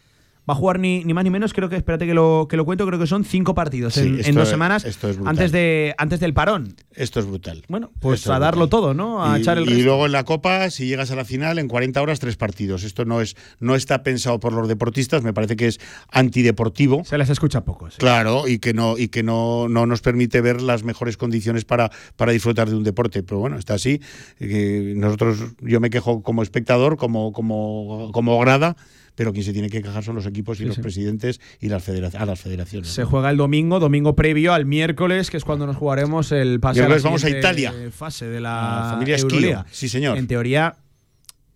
va 0.48 0.54
a 0.54 0.56
jugar 0.56 0.78
ni, 0.78 1.02
ni 1.04 1.12
más 1.14 1.24
ni 1.24 1.30
menos, 1.30 1.52
creo 1.52 1.68
que, 1.68 1.76
espérate 1.76 2.06
que 2.06 2.14
lo, 2.14 2.46
que 2.48 2.56
lo 2.56 2.64
cuento, 2.64 2.86
creo 2.86 2.98
que 2.98 3.06
son 3.06 3.24
cinco 3.24 3.54
partidos 3.54 3.94
Sí, 3.94 4.00
en, 4.00 4.24
en 4.24 4.34
dos 4.34 4.44
es- 4.44 4.48
semanas 4.50 4.84
esto 4.84 5.08
es 5.08 5.16
brutal. 5.16 5.30
antes, 5.30 5.52
de, 5.52 5.94
antes 5.98 6.20
del 6.20 6.34
parón. 6.34 6.74
Esto 6.92 7.20
es 7.20 7.26
brutal. 7.26 7.62
Bueno, 7.68 7.90
pues 8.00 8.20
Esto 8.20 8.32
a 8.32 8.36
es 8.36 8.40
darlo 8.40 8.68
todo, 8.68 8.94
¿no? 8.94 9.24
A 9.24 9.38
y, 9.38 9.42
echar 9.42 9.58
el 9.58 9.64
y 9.64 9.66
resto. 9.70 9.84
luego 9.84 10.06
en 10.06 10.12
la 10.12 10.24
Copa, 10.24 10.70
si 10.70 10.86
llegas 10.86 11.10
a 11.10 11.16
la 11.16 11.24
final, 11.24 11.58
en 11.58 11.68
40 11.68 12.00
horas, 12.00 12.20
tres 12.20 12.36
partidos. 12.36 12.84
Esto 12.84 13.04
no 13.04 13.20
es 13.20 13.36
no 13.60 13.74
está 13.74 14.02
pensado 14.02 14.38
por 14.40 14.52
los 14.52 14.68
deportistas, 14.68 15.22
me 15.22 15.32
parece 15.32 15.56
que 15.56 15.66
es 15.66 15.80
antideportivo. 16.26 17.04
Se 17.04 17.18
les 17.18 17.30
escucha 17.30 17.64
poco. 17.64 17.90
sí. 17.90 17.96
Claro, 17.98 18.48
y 18.48 18.58
que 18.58 18.74
no 18.74 18.96
y 18.98 19.08
que 19.08 19.22
no, 19.22 19.68
no 19.68 19.86
nos 19.86 20.00
permite 20.00 20.40
ver 20.40 20.60
las 20.62 20.82
mejores 20.84 21.16
condiciones 21.16 21.64
para, 21.64 21.90
para 22.16 22.32
disfrutar 22.32 22.68
de 22.68 22.76
un 22.76 22.82
deporte. 22.84 23.22
Pero 23.22 23.38
bueno, 23.40 23.58
está 23.58 23.74
así. 23.74 24.00
Eh, 24.40 24.94
nosotros, 24.96 25.38
yo 25.60 25.80
me 25.80 25.90
quejo 25.90 26.22
como 26.22 26.42
espectador, 26.42 26.96
como, 26.96 27.32
como, 27.32 28.10
como 28.12 28.38
grada, 28.40 28.76
pero 29.16 29.32
quien 29.32 29.44
se 29.44 29.52
tiene 29.52 29.68
que 29.68 29.82
quejar 29.82 30.04
son 30.04 30.14
los 30.14 30.26
equipos 30.26 30.58
y 30.58 30.62
Sí, 30.62 30.66
los 30.66 30.76
sí. 30.76 30.82
presidentes 30.82 31.40
y 31.60 31.68
las, 31.68 31.82
federa- 31.82 32.10
a 32.16 32.24
las 32.24 32.38
federaciones. 32.40 32.88
Se 32.90 33.00
¿no? 33.02 33.08
juega 33.08 33.30
el 33.30 33.36
domingo, 33.36 33.80
domingo 33.80 34.14
previo 34.14 34.52
al 34.52 34.64
miércoles, 34.66 35.30
que 35.30 35.36
es 35.38 35.44
cuando 35.44 35.66
nos 35.66 35.74
jugaremos 35.76 36.30
el 36.30 36.60
pase 36.60 36.84
a 36.84 36.88
la 36.88 36.98
vamos 37.02 37.24
a 37.24 37.30
Italia. 37.30 37.74
fase 37.90 38.26
de 38.26 38.40
la 38.40 38.90
familia. 38.92 39.16
Euroliga. 39.16 39.66
Sí, 39.72 39.88
señor. 39.88 40.16
En 40.18 40.28
teoría, 40.28 40.76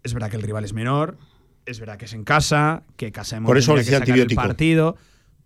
es 0.02 0.12
verdad 0.14 0.30
que 0.30 0.36
el 0.36 0.42
rival 0.42 0.64
es 0.64 0.72
menor, 0.72 1.16
es 1.66 1.78
verdad 1.78 1.96
que 1.98 2.06
es 2.06 2.14
en 2.14 2.24
casa, 2.24 2.82
que 2.96 3.12
casa 3.12 3.38
de 3.38 3.42
Por 3.46 3.56
eso 3.58 3.74
que 3.76 3.84
sacar 3.84 4.18
el 4.18 4.26
partido. 4.34 4.96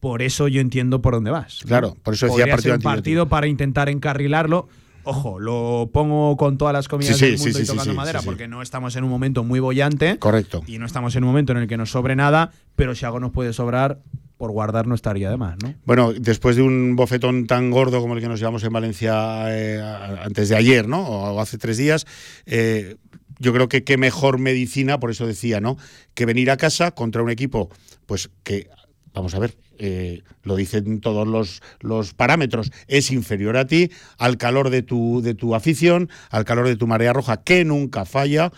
Por 0.00 0.20
eso 0.22 0.48
yo 0.48 0.60
entiendo 0.60 1.00
por 1.00 1.14
dónde 1.14 1.30
vas. 1.30 1.60
Claro, 1.66 1.96
por 2.02 2.12
eso 2.14 2.26
decía 2.26 2.44
Podría 2.44 2.54
partido 2.56 2.74
ser 2.74 2.78
un 2.78 2.82
partido 2.82 3.28
para 3.28 3.46
intentar 3.46 3.88
encarrilarlo. 3.88 4.68
Ojo, 5.04 5.38
lo 5.38 5.90
pongo 5.92 6.36
con 6.36 6.58
todas 6.58 6.72
las 6.72 6.88
comidas 6.88 7.16
Sí, 7.16 7.26
del 7.26 7.38
mundo 7.38 7.60
y 7.60 7.66
tocando 7.66 7.94
madera, 7.94 8.22
porque 8.22 8.48
no 8.48 8.62
estamos 8.62 8.96
en 8.96 9.04
un 9.04 9.10
momento 9.10 9.44
muy 9.44 9.60
bollante. 9.60 10.18
Correcto. 10.18 10.62
Y 10.66 10.78
no 10.78 10.86
estamos 10.86 11.14
en 11.16 11.24
un 11.24 11.28
momento 11.28 11.52
en 11.52 11.58
el 11.58 11.68
que 11.68 11.76
nos 11.76 11.90
sobre 11.90 12.16
nada, 12.16 12.52
pero 12.76 12.94
si 12.94 13.04
algo 13.04 13.20
nos 13.20 13.32
puede 13.32 13.52
sobrar, 13.52 14.00
por 14.36 14.50
guardar 14.50 14.86
no 14.86 14.94
estaría 14.94 15.30
de 15.30 15.36
más, 15.36 15.56
¿no? 15.62 15.74
Bueno, 15.84 16.12
después 16.12 16.56
de 16.56 16.62
un 16.62 16.96
bofetón 16.96 17.46
tan 17.46 17.70
gordo 17.70 18.00
como 18.00 18.14
el 18.14 18.20
que 18.20 18.28
nos 18.28 18.40
llevamos 18.40 18.64
en 18.64 18.72
Valencia 18.72 19.44
eh, 19.48 19.80
antes 20.22 20.48
de 20.48 20.56
ayer, 20.56 20.88
¿no? 20.88 21.02
O 21.02 21.40
hace 21.40 21.56
tres 21.58 21.76
días, 21.76 22.06
eh, 22.46 22.96
yo 23.38 23.52
creo 23.52 23.68
que 23.68 23.84
qué 23.84 23.96
mejor 23.96 24.38
medicina, 24.38 24.98
por 24.98 25.10
eso 25.10 25.26
decía, 25.26 25.60
¿no? 25.60 25.76
Que 26.14 26.26
venir 26.26 26.50
a 26.50 26.56
casa 26.56 26.90
contra 26.92 27.22
un 27.22 27.30
equipo, 27.30 27.70
pues 28.06 28.30
que, 28.42 28.68
vamos 29.14 29.34
a 29.34 29.38
ver, 29.38 29.54
eh, 29.78 30.22
lo 30.42 30.56
dicen 30.56 31.00
todos 31.00 31.26
los, 31.26 31.62
los 31.80 32.12
parámetros, 32.12 32.72
es 32.88 33.10
inferior 33.10 33.56
a 33.56 33.66
ti, 33.66 33.90
al 34.18 34.36
calor 34.36 34.70
de 34.70 34.82
tu, 34.82 35.22
de 35.22 35.34
tu 35.34 35.54
afición, 35.54 36.10
al 36.30 36.44
calor 36.44 36.66
de 36.66 36.76
tu 36.76 36.86
marea 36.86 37.12
roja, 37.12 37.42
que 37.42 37.64
nunca 37.64 38.04
falla. 38.04 38.52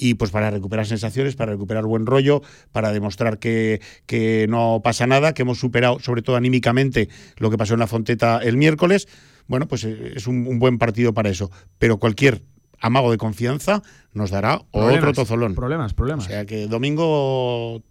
Y 0.00 0.14
pues 0.14 0.30
para 0.30 0.50
recuperar 0.52 0.86
sensaciones, 0.86 1.34
para 1.34 1.50
recuperar 1.50 1.84
buen 1.84 2.06
rollo, 2.06 2.40
para 2.70 2.92
demostrar 2.92 3.40
que, 3.40 3.80
que 4.06 4.46
no 4.48 4.80
pasa 4.82 5.08
nada, 5.08 5.34
que 5.34 5.42
hemos 5.42 5.58
superado, 5.58 5.98
sobre 5.98 6.22
todo 6.22 6.36
anímicamente, 6.36 7.08
lo 7.36 7.50
que 7.50 7.58
pasó 7.58 7.74
en 7.74 7.80
la 7.80 7.88
Fonteta 7.88 8.38
el 8.38 8.56
miércoles, 8.56 9.08
bueno, 9.48 9.66
pues 9.66 9.82
eh, 9.82 10.12
es 10.14 10.28
un, 10.28 10.46
un 10.46 10.60
buen 10.60 10.78
partido 10.78 11.12
para 11.14 11.30
eso. 11.30 11.50
Pero 11.78 11.98
cualquier 11.98 12.42
amago 12.80 13.10
de 13.10 13.18
confianza 13.18 13.82
nos 14.12 14.30
dará 14.30 14.62
otro 14.70 15.12
tozolón. 15.12 15.56
Problemas, 15.56 15.94
problemas. 15.94 16.26
O 16.26 16.28
sea 16.28 16.46
que 16.46 16.68
domingo 16.68 17.82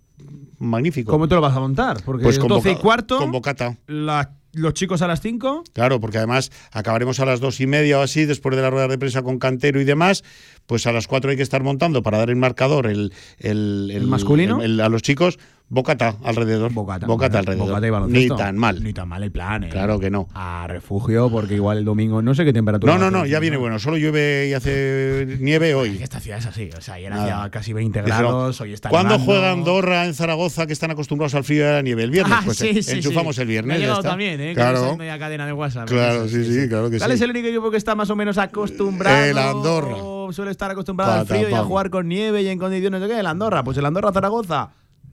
magnífico. 0.60 1.12
¿Cómo 1.12 1.28
te 1.28 1.36
lo 1.36 1.42
vas 1.42 1.56
a 1.56 1.60
montar? 1.60 2.02
Porque 2.04 2.24
Pues 2.24 2.36
es 2.36 2.40
con 2.40 2.50
12 2.50 2.72
y 2.72 2.76
cuarto, 2.76 3.18
con 3.20 3.32
bocata. 3.32 3.78
la- 3.88 4.32
los 4.54 4.74
chicos 4.74 5.02
a 5.04 5.08
las 5.08 5.22
5. 5.22 5.64
Claro, 5.74 6.00
porque 6.00 6.18
además 6.18 6.52
acabaremos 6.72 7.20
a 7.20 7.26
las 7.26 7.40
dos 7.40 7.60
y 7.62 7.68
media 7.68 8.00
o 8.00 8.02
así, 8.02 8.26
después 8.26 8.56
de 8.56 8.62
la 8.64 8.70
rueda 8.72 8.88
de 8.88 8.98
prensa 8.98 9.22
con 9.22 9.38
Cantero 9.38 9.80
y 9.80 9.84
demás, 9.84 10.24
pues 10.66 10.88
a 10.88 10.92
las 10.92 11.06
cuatro 11.08 11.30
hay 11.30 11.38
que 11.38 11.44
estar 11.44 11.62
montando 11.64 12.02
para 12.02 12.18
dar 12.18 12.30
el 12.32 12.38
marcador 12.38 12.88
el, 12.88 13.14
el, 13.38 13.92
¿El 13.94 14.08
masculino? 14.08 14.58
el- 14.64 14.72
el- 14.72 14.82
a 14.82 14.90
los 14.90 15.04
chicos, 15.04 15.38
bocata 15.70 16.16
alrededor. 16.24 16.72
Bocata, 16.74 17.06
alrededor. 17.40 17.68
Bocata 17.68 17.86
y 17.88 17.90
Ni 17.90 17.92
baloncesto. 17.92 18.36
tan 18.36 18.58
mal. 18.58 18.84
Ni 18.84 18.94
tan 18.94 19.08
mal 19.10 19.22
el 19.24 19.32
plan, 19.32 19.66
¿eh? 19.66 19.70
Claro 19.70 20.00
que 20.00 20.10
no. 20.10 20.28
A 20.34 20.66
refugio, 20.68 21.30
porque 21.30 21.56
igual 21.56 21.80
el 21.80 21.86
domingo 21.86 22.22
no 22.22 22.34
sé 22.36 22.46
qué 22.46 22.54
temperatura. 22.54 22.94
No, 22.94 23.00
no, 23.00 23.12
no, 23.12 23.26
ya 23.26 23.40
viene 23.40 23.58
bueno. 23.58 23.78
Solo 23.80 23.98
llueve 23.98 24.48
y 24.50 24.54
hace 24.54 25.38
nieve 25.40 25.76
hoy. 25.76 26.00
Esta 26.02 26.20
ciudad 26.20 26.40
es 26.40 26.46
así. 26.46 26.70
O 26.78 26.82
sea, 26.82 26.96
ayer 26.96 27.12
hacía 27.12 27.50
casi 27.52 27.74
20 27.74 28.02
Dijeron, 28.02 28.32
grados, 28.32 28.62
hoy 28.62 28.74
está 28.74 28.90
¿Cuándo 28.90 29.20
juega 29.20 29.52
Andorra 29.52 30.06
en 30.06 30.14
Zaragoza, 30.14 30.68
que 30.68 30.74
están 30.74 30.92
acostumbrados 30.92 31.36
al 31.36 31.44
frío 31.44 31.64
y 31.64 31.68
a 31.68 31.72
la 31.74 31.82
nieve? 31.82 32.04
El 32.04 32.12
viernes. 32.12 32.34
Ah, 32.38 32.42
pues 32.46 32.58
sí, 32.58 32.70
eh, 32.70 32.84
sí, 32.84 32.92
enchufamos 32.98 33.36
sí. 33.36 33.42
el 33.42 33.48
Me 33.48 33.52
viernes. 33.54 33.78
ha 33.78 33.86
ya 33.86 33.94
está. 33.94 34.10
también, 34.10 34.40
¿eh? 34.40 34.54
Claro. 34.54 34.96
Media 34.98 35.20
cadena 35.20 35.46
de 35.46 35.54
WhatsApp. 35.54 35.88
Claro, 35.88 36.26
Eso, 36.26 36.36
sí, 36.36 36.46
sí, 36.46 36.70
claro 36.70 36.90
que 36.90 36.98
¿Cuál 36.98 37.10
sí. 37.12 37.16
es 37.16 37.22
el 37.22 37.30
único 37.32 37.48
equipo 37.48 37.72
que 37.72 37.78
está 37.78 37.96
más 37.96 38.10
o 38.10 38.16
menos 38.16 38.38
acostumbrado? 38.38 39.26
El 39.26 39.38
Andorra. 39.38 39.98
Suele 40.32 40.52
estar 40.52 40.70
acostumbrado 40.72 41.14
al 41.14 41.26
frío 41.28 41.50
y 41.50 41.54
a 41.54 41.64
jugar 41.64 41.90
con 41.90 42.08
nieve 42.08 42.42
y 42.42 42.48
en 42.48 42.60
condiciones 42.60 43.02
de 43.02 43.08
qué? 43.08 43.20
El 43.20 43.26
Andorra. 43.28 43.64
Pues 43.64 43.78
el 43.78 43.86
Andorra 43.86 44.12
Zaragoza. 44.12 44.70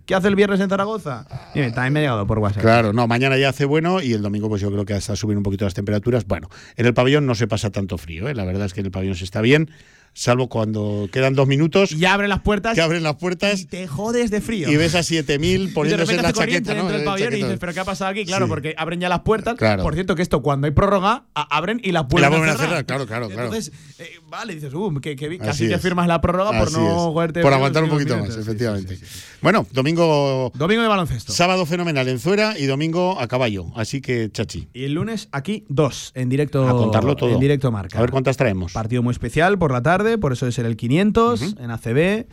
¿Qué 0.07 0.15
hace 0.15 0.29
el 0.29 0.37
viernes 0.37 0.61
en 0.61 0.69
Zaragoza? 0.69 1.27
Dime, 1.55 1.71
también 1.71 1.95
me 1.95 2.01
ha 2.01 2.03
llegado 2.03 2.27
por 2.27 2.39
WhatsApp. 2.39 2.63
Claro, 2.63 2.93
no, 2.93 3.07
mañana 3.07 3.39
ya 3.39 3.49
hace 3.49 3.65
bueno 3.65 4.03
y 4.03 4.13
el 4.13 4.21
domingo 4.21 4.51
pues 4.51 4.61
yo 4.61 4.71
creo 4.71 4.85
que 4.85 4.93
hasta 4.93 5.17
subir 5.17 5.37
un 5.37 5.43
poquito 5.43 5.65
las 5.65 5.73
temperaturas. 5.73 6.27
Bueno, 6.27 6.51
en 6.77 6.85
el 6.85 6.93
pabellón 6.93 7.25
no 7.25 7.35
se 7.35 7.47
pasa 7.47 7.71
tanto 7.71 7.97
frío, 7.97 8.29
¿eh? 8.29 8.35
la 8.35 8.45
verdad 8.45 8.67
es 8.67 8.75
que 8.75 8.81
en 8.81 8.87
el 8.87 8.93
pabellón 8.93 9.15
se 9.15 9.25
está 9.25 9.41
bien, 9.41 9.71
salvo 10.15 10.49
cuando 10.49 11.09
quedan 11.13 11.35
dos 11.35 11.47
minutos. 11.47 11.93
Y 11.93 12.05
abren 12.07 12.31
las 12.31 12.41
puertas. 12.41 12.75
Que 12.75 12.81
abren 12.81 13.03
las 13.03 13.17
puertas. 13.17 13.67
Te 13.69 13.87
jodes 13.87 14.31
de 14.31 14.41
frío. 14.41 14.71
Y 14.71 14.77
ves 14.77 14.95
a 14.95 15.03
7000 15.03 15.61
Y 15.63 15.67
de 15.67 15.73
poniéndose 15.73 16.15
en 16.15 16.23
la 16.23 16.33
chaqueta, 16.33 16.75
¿no? 16.75 16.91
En 16.91 17.05
pabellón 17.05 17.33
y 17.35 17.37
dices, 17.37 17.59
¿pero 17.59 17.75
qué 17.75 17.81
ha 17.81 17.85
pasado 17.85 18.11
aquí? 18.11 18.25
Claro, 18.25 18.47
Sí. 18.47 18.51
porque 18.51 18.75
abren 18.79 19.01
ya 19.01 19.09
las 19.09 19.21
puertas. 19.21 19.57
Claro. 19.57 19.83
Por 19.83 19.95
cierto, 19.95 20.15
que 20.15 20.23
esto 20.23 20.41
cuando 20.43 20.67
hay 20.67 20.73
prórroga, 20.73 21.25
abren 21.35 21.81
y 21.83 21.93
las 21.93 22.07
vuelven, 22.09 22.31
vuelven 22.31 22.49
a 22.51 22.57
cerrar, 22.57 22.87
claro, 22.87 23.07
claro, 23.07 23.29
claro. 23.29 23.45
Entonces, 23.49 23.73
eh, 23.99 24.11
vale, 24.29 24.55
dices, 24.55 24.73
uh, 24.73 24.93
que, 25.01 25.17
que, 25.17 25.27
Así 25.27 25.39
casi 25.39 25.73
es. 25.73 25.81
firmas 25.81 26.07
la 26.07 26.21
prórroga 26.21 26.59
por 26.59 26.73
no 26.73 27.07
jugarte 27.09 27.43
Por 27.43 27.53
aguantar 27.53 27.83
un 27.85 27.91
poquito 27.91 28.15
minutos. 28.17 28.37
más, 28.37 28.45
Sí, 28.45 28.51
efectivamente. 28.51 28.99
Bueno, 29.41 29.67
domingo. 29.73 30.53
Domingo 30.55 30.83
de 30.83 30.89
baloncesto. 30.89 31.33
Sábado 31.33 31.67
fenomenal 31.67 32.09
en 32.09 32.19
Zuera 32.19 32.59
y 32.59 32.67
domingo 32.67 33.21
a 33.21 33.27
caballo. 33.29 33.67
Así 33.77 34.01
que, 34.01 34.31
chachi. 34.31 34.69
Y 34.73 34.85
el 34.85 34.93
lunes 34.93 35.29
aquí 35.33 35.65
dos, 35.69 36.13
en 36.15 36.29
directo. 36.29 36.67
A 36.69 36.73
contarlo 36.73 37.17
todo. 37.17 37.31
En 37.35 37.41
directo 37.41 37.71
marca. 37.71 37.99
A 37.99 38.01
ver 38.01 38.11
cuántas 38.11 38.37
traemos. 38.37 38.73
Partido 38.73 39.03
muy 39.03 39.13
especial 39.13 39.59
por 39.59 39.73
la 39.73 39.83
tarde, 39.83 40.04
por 40.21 40.33
eso 40.33 40.47
es 40.47 40.59
el 40.59 40.77
500 40.77 41.57
en 41.59 41.71
ACB. 41.71 42.27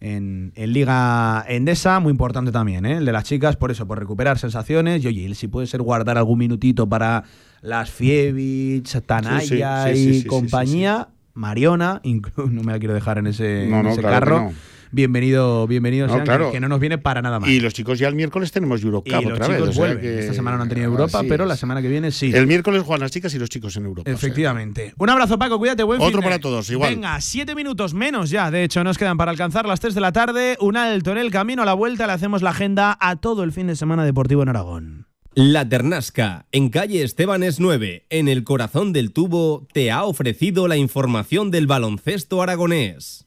En, 0.00 0.52
en 0.54 0.72
Liga 0.74 1.44
Endesa, 1.48 1.98
muy 1.98 2.10
importante 2.10 2.52
también, 2.52 2.84
¿eh? 2.84 2.98
el 2.98 3.06
de 3.06 3.12
las 3.12 3.24
chicas, 3.24 3.56
por 3.56 3.70
eso, 3.70 3.86
por 3.86 3.98
recuperar 3.98 4.38
sensaciones. 4.38 5.02
Y 5.02 5.06
oye, 5.08 5.34
si 5.34 5.48
puede 5.48 5.66
ser 5.66 5.80
guardar 5.80 6.18
algún 6.18 6.40
minutito 6.40 6.86
para 6.86 7.24
las 7.62 7.90
Fievich, 7.90 9.00
Tanaya 9.06 9.86
sí, 9.88 9.94
sí, 9.96 10.08
y 10.10 10.20
sí, 10.20 10.26
compañía, 10.26 11.08
Mariona, 11.32 12.02
inclu- 12.04 12.50
no 12.50 12.62
me 12.62 12.72
la 12.72 12.78
quiero 12.78 12.92
dejar 12.92 13.16
en 13.18 13.28
ese, 13.28 13.66
No, 13.70 13.78
en 13.78 13.82
no, 13.84 13.90
ese 13.92 14.00
claro 14.02 14.26
que 14.26 14.30
carro. 14.42 14.52
Bienvenido, 14.94 15.66
bienvenido, 15.66 16.06
No, 16.06 16.18
que- 16.18 16.22
claro. 16.22 16.52
que, 16.52 16.60
no 16.60 16.68
nos 16.68 16.78
viene 16.78 16.98
para 16.98 17.20
nada 17.20 17.40
mal. 17.40 17.50
Y 17.50 17.58
los 17.58 17.74
chicos 17.74 17.98
ya 17.98 18.06
el 18.06 18.14
miércoles 18.14 18.52
tenemos 18.52 18.80
Eurocup 18.82 19.08
Y 19.08 19.10
los 19.10 19.24
otra 19.34 19.46
chicos 19.46 19.60
vez. 19.60 19.68
o 19.68 19.72
sea 19.72 19.80
vuelven. 19.80 20.00
que- 20.00 20.18
Esta 20.20 20.34
semana 20.34 20.56
no 20.56 20.62
han 20.62 20.68
tenido 20.68 20.86
Europa, 20.86 21.18
Así 21.18 21.28
pero 21.28 21.44
es. 21.44 21.48
la 21.48 21.56
semana 21.56 21.82
que 21.82 21.88
viene 21.88 22.12
sí. 22.12 22.30
El 22.32 22.46
miércoles 22.46 22.82
juegan 22.84 23.00
las 23.00 23.10
chicas 23.10 23.34
y 23.34 23.38
los 23.40 23.48
chicos 23.50 23.76
en 23.76 23.86
Europa. 23.86 24.02
o 24.02 24.12
sea 24.12 24.20
que- 24.20 24.26
Efectivamente. 24.26 24.94
Un 24.96 25.10
abrazo, 25.10 25.38
Paco, 25.38 25.58
cuídate, 25.58 25.82
buen 25.82 26.00
Otro 26.00 26.22
para 26.22 26.38
todos, 26.38 26.70
igual. 26.70 26.94
Venga, 26.94 27.20
siete 27.20 27.54
minutos 27.56 27.92
menos 27.92 28.30
ya. 28.30 28.50
De 28.52 28.62
hecho, 28.62 28.84
nos 28.84 28.96
quedan 28.96 29.16
para 29.16 29.32
alcanzar 29.32 29.66
las 29.66 29.80
3 29.80 29.94
de 29.96 30.00
la 30.00 30.12
tarde. 30.12 30.56
Un 30.60 30.76
alto 30.76 31.10
en 31.10 31.18
el 31.18 31.30
camino, 31.32 31.62
a 31.62 31.66
la 31.66 31.74
vuelta 31.74 32.06
le 32.06 32.12
hacemos 32.12 32.42
la 32.42 32.50
agenda 32.50 32.96
a 33.00 33.16
todo 33.16 33.42
el 33.42 33.50
fin 33.52 33.66
de 33.66 33.74
semana 33.76 34.04
deportivo 34.04 34.42
en 34.44 34.48
Aragón. 34.50 35.06
La 35.34 35.68
Ternasca, 35.68 36.46
en 36.52 36.68
calle 36.68 37.02
Estebanes 37.02 37.58
9, 37.58 38.06
en 38.10 38.28
el 38.28 38.44
corazón 38.44 38.92
del 38.92 39.12
tubo, 39.12 39.66
te 39.72 39.90
ha 39.90 40.04
ofrecido 40.04 40.68
la 40.68 40.76
información 40.76 41.50
del 41.50 41.66
baloncesto 41.66 42.40
aragonés. 42.40 43.26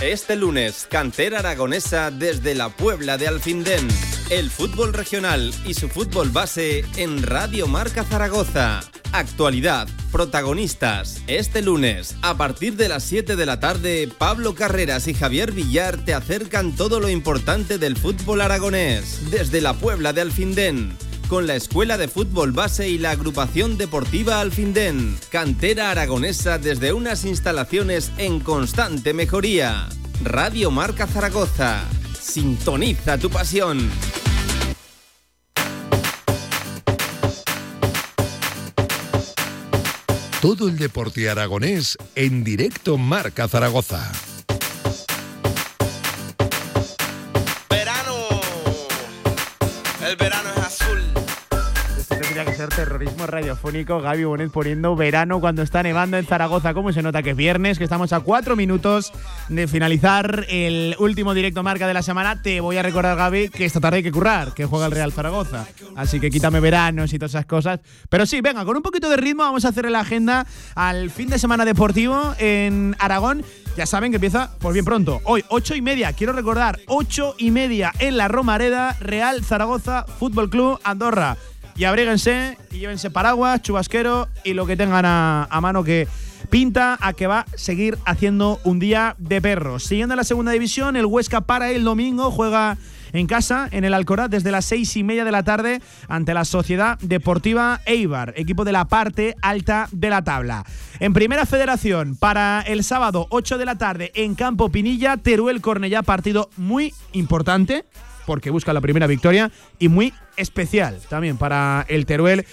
Este 0.00 0.36
lunes, 0.36 0.86
cantera 0.88 1.40
aragonesa 1.40 2.12
desde 2.12 2.54
la 2.54 2.68
Puebla 2.68 3.18
de 3.18 3.26
Alfindén. 3.26 3.88
El 4.30 4.48
fútbol 4.48 4.92
regional 4.92 5.52
y 5.66 5.74
su 5.74 5.88
fútbol 5.88 6.30
base 6.30 6.84
en 6.96 7.24
Radio 7.24 7.66
Marca 7.66 8.04
Zaragoza. 8.04 8.80
Actualidad, 9.10 9.88
protagonistas. 10.12 11.20
Este 11.26 11.62
lunes, 11.62 12.14
a 12.22 12.36
partir 12.36 12.76
de 12.76 12.88
las 12.88 13.02
7 13.02 13.34
de 13.34 13.46
la 13.46 13.58
tarde, 13.58 14.08
Pablo 14.16 14.54
Carreras 14.54 15.08
y 15.08 15.14
Javier 15.14 15.50
Villar 15.50 15.96
te 16.04 16.14
acercan 16.14 16.76
todo 16.76 17.00
lo 17.00 17.08
importante 17.08 17.78
del 17.78 17.96
fútbol 17.96 18.40
aragonés. 18.40 19.28
Desde 19.32 19.60
la 19.60 19.74
Puebla 19.74 20.12
de 20.12 20.20
Alfindén 20.20 20.96
con 21.28 21.46
la 21.46 21.54
Escuela 21.54 21.98
de 21.98 22.08
Fútbol 22.08 22.52
Base 22.52 22.88
y 22.88 22.98
la 22.98 23.10
Agrupación 23.10 23.76
Deportiva 23.76 24.40
Alfindén. 24.40 25.16
Cantera 25.30 25.90
aragonesa 25.90 26.58
desde 26.58 26.92
unas 26.92 27.24
instalaciones 27.24 28.10
en 28.18 28.40
constante 28.40 29.12
mejoría. 29.12 29.88
Radio 30.24 30.70
Marca 30.70 31.06
Zaragoza. 31.06 31.84
Sintoniza 32.20 33.18
tu 33.18 33.30
pasión. 33.30 33.90
Todo 40.40 40.68
el 40.68 40.78
deporte 40.78 41.28
aragonés 41.28 41.96
en 42.14 42.44
directo 42.44 42.96
Marca 42.96 43.48
Zaragoza. 43.48 44.10
El 50.08 50.16
verano 50.16 50.37
es 50.37 50.37
azul. 50.37 50.37
Ser 52.58 52.70
terrorismo 52.70 53.24
radiofónico. 53.24 54.00
Gaby 54.00 54.24
Bonet 54.24 54.50
poniendo 54.50 54.96
verano 54.96 55.38
cuando 55.38 55.62
está 55.62 55.80
nevando 55.84 56.16
en 56.16 56.26
Zaragoza. 56.26 56.74
¿Cómo 56.74 56.92
se 56.92 57.02
nota 57.02 57.22
que 57.22 57.30
es 57.30 57.36
viernes? 57.36 57.78
Que 57.78 57.84
estamos 57.84 58.12
a 58.12 58.18
cuatro 58.18 58.56
minutos 58.56 59.12
de 59.48 59.68
finalizar 59.68 60.44
el 60.48 60.96
último 60.98 61.34
directo 61.34 61.62
marca 61.62 61.86
de 61.86 61.94
la 61.94 62.02
semana. 62.02 62.42
Te 62.42 62.60
voy 62.60 62.76
a 62.76 62.82
recordar, 62.82 63.16
Gaby, 63.16 63.50
que 63.50 63.64
esta 63.64 63.78
tarde 63.78 63.98
hay 63.98 64.02
que 64.02 64.10
currar, 64.10 64.54
que 64.54 64.64
juega 64.64 64.86
el 64.86 64.90
Real 64.90 65.12
Zaragoza. 65.12 65.68
Así 65.94 66.18
que 66.18 66.30
quítame 66.30 66.58
veranos 66.58 67.12
y 67.12 67.18
todas 67.20 67.30
esas 67.30 67.46
cosas. 67.46 67.78
Pero 68.08 68.26
sí, 68.26 68.40
venga, 68.40 68.64
con 68.64 68.76
un 68.76 68.82
poquito 68.82 69.08
de 69.08 69.18
ritmo 69.18 69.44
vamos 69.44 69.64
a 69.64 69.68
hacer 69.68 69.88
la 69.88 70.00
agenda 70.00 70.44
al 70.74 71.10
fin 71.10 71.28
de 71.28 71.38
semana 71.38 71.64
deportivo 71.64 72.34
en 72.40 72.96
Aragón. 72.98 73.44
Ya 73.76 73.86
saben 73.86 74.10
que 74.10 74.16
empieza, 74.16 74.50
pues 74.58 74.72
bien 74.72 74.84
pronto. 74.84 75.20
Hoy, 75.22 75.44
ocho 75.48 75.76
y 75.76 75.80
media, 75.80 76.12
quiero 76.12 76.32
recordar, 76.32 76.80
ocho 76.88 77.36
y 77.38 77.52
media 77.52 77.92
en 78.00 78.16
la 78.16 78.26
Romareda, 78.26 78.96
Real 78.98 79.44
Zaragoza 79.44 80.06
Fútbol 80.18 80.50
Club 80.50 80.80
Andorra. 80.82 81.36
Y 81.78 81.84
abríguense 81.84 82.58
y 82.72 82.80
llévense 82.80 83.08
paraguas, 83.08 83.62
chubasquero 83.62 84.26
y 84.42 84.54
lo 84.54 84.66
que 84.66 84.76
tengan 84.76 85.04
a, 85.04 85.44
a 85.44 85.60
mano 85.60 85.84
que 85.84 86.08
pinta 86.50 86.98
a 87.00 87.12
que 87.12 87.28
va 87.28 87.40
a 87.40 87.46
seguir 87.56 87.96
haciendo 88.04 88.58
un 88.64 88.80
día 88.80 89.14
de 89.18 89.40
perros. 89.40 89.84
Siguiendo 89.84 90.16
la 90.16 90.24
segunda 90.24 90.50
división, 90.50 90.96
el 90.96 91.06
Huesca 91.06 91.42
para 91.42 91.70
el 91.70 91.84
domingo 91.84 92.32
juega 92.32 92.76
en 93.12 93.28
casa, 93.28 93.68
en 93.70 93.84
el 93.84 93.94
Alcoraz, 93.94 94.28
desde 94.28 94.50
las 94.50 94.64
seis 94.64 94.96
y 94.96 95.04
media 95.04 95.24
de 95.24 95.30
la 95.30 95.44
tarde 95.44 95.80
ante 96.08 96.34
la 96.34 96.44
Sociedad 96.44 96.98
Deportiva 96.98 97.80
Eibar, 97.86 98.34
equipo 98.36 98.64
de 98.64 98.72
la 98.72 98.86
parte 98.86 99.36
alta 99.40 99.88
de 99.92 100.10
la 100.10 100.22
tabla. 100.22 100.64
En 100.98 101.12
primera 101.12 101.46
federación, 101.46 102.16
para 102.16 102.60
el 102.62 102.82
sábado 102.82 103.28
8 103.30 103.56
de 103.56 103.64
la 103.64 103.78
tarde 103.78 104.10
en 104.14 104.34
Campo 104.34 104.68
Pinilla, 104.68 105.16
Teruel 105.16 105.60
Cornellá, 105.60 106.02
partido 106.02 106.50
muy 106.56 106.92
importante 107.12 107.84
porque 108.28 108.50
busca 108.50 108.74
la 108.74 108.82
primera 108.82 109.06
victoria 109.06 109.50
y 109.78 109.88
muy 109.88 110.12
especial 110.36 110.98
también 111.08 111.38
para 111.38 111.86
el 111.88 112.04
Teruel 112.04 112.44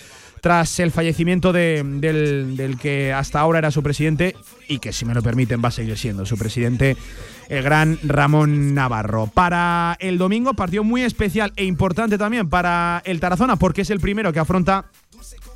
tras 0.41 0.80
el 0.80 0.91
fallecimiento 0.91 1.52
de- 1.52 1.84
del, 1.84 2.56
del 2.56 2.77
que 2.77 3.11
hasta 3.11 3.39
ahora 3.39 3.60
era 3.60 3.72
su 3.72 3.81
presidente 3.84 4.35
y 4.69 4.77
que 4.80 4.93
si 4.93 5.03
me 5.03 5.14
lo 5.14 5.22
permiten 5.22 5.60
va 5.64 5.68
a 5.69 5.72
seguir 5.72 5.97
siendo 5.97 6.23
su 6.26 6.38
presidente, 6.38 6.95
el 7.49 7.64
gran 7.64 7.97
Ramón 8.03 8.73
Navarro. 8.76 9.26
Para 9.34 9.97
el 9.99 10.18
domingo, 10.19 10.53
partido 10.53 10.84
muy 10.84 11.02
especial 11.02 11.52
e 11.56 11.65
importante 11.65 12.18
también 12.19 12.47
para 12.47 13.02
el 13.06 13.19
Tarazona 13.19 13.56
porque 13.57 13.81
es 13.81 13.89
el 13.89 13.99
primero 13.99 14.31
que 14.31 14.39
afronta 14.39 14.85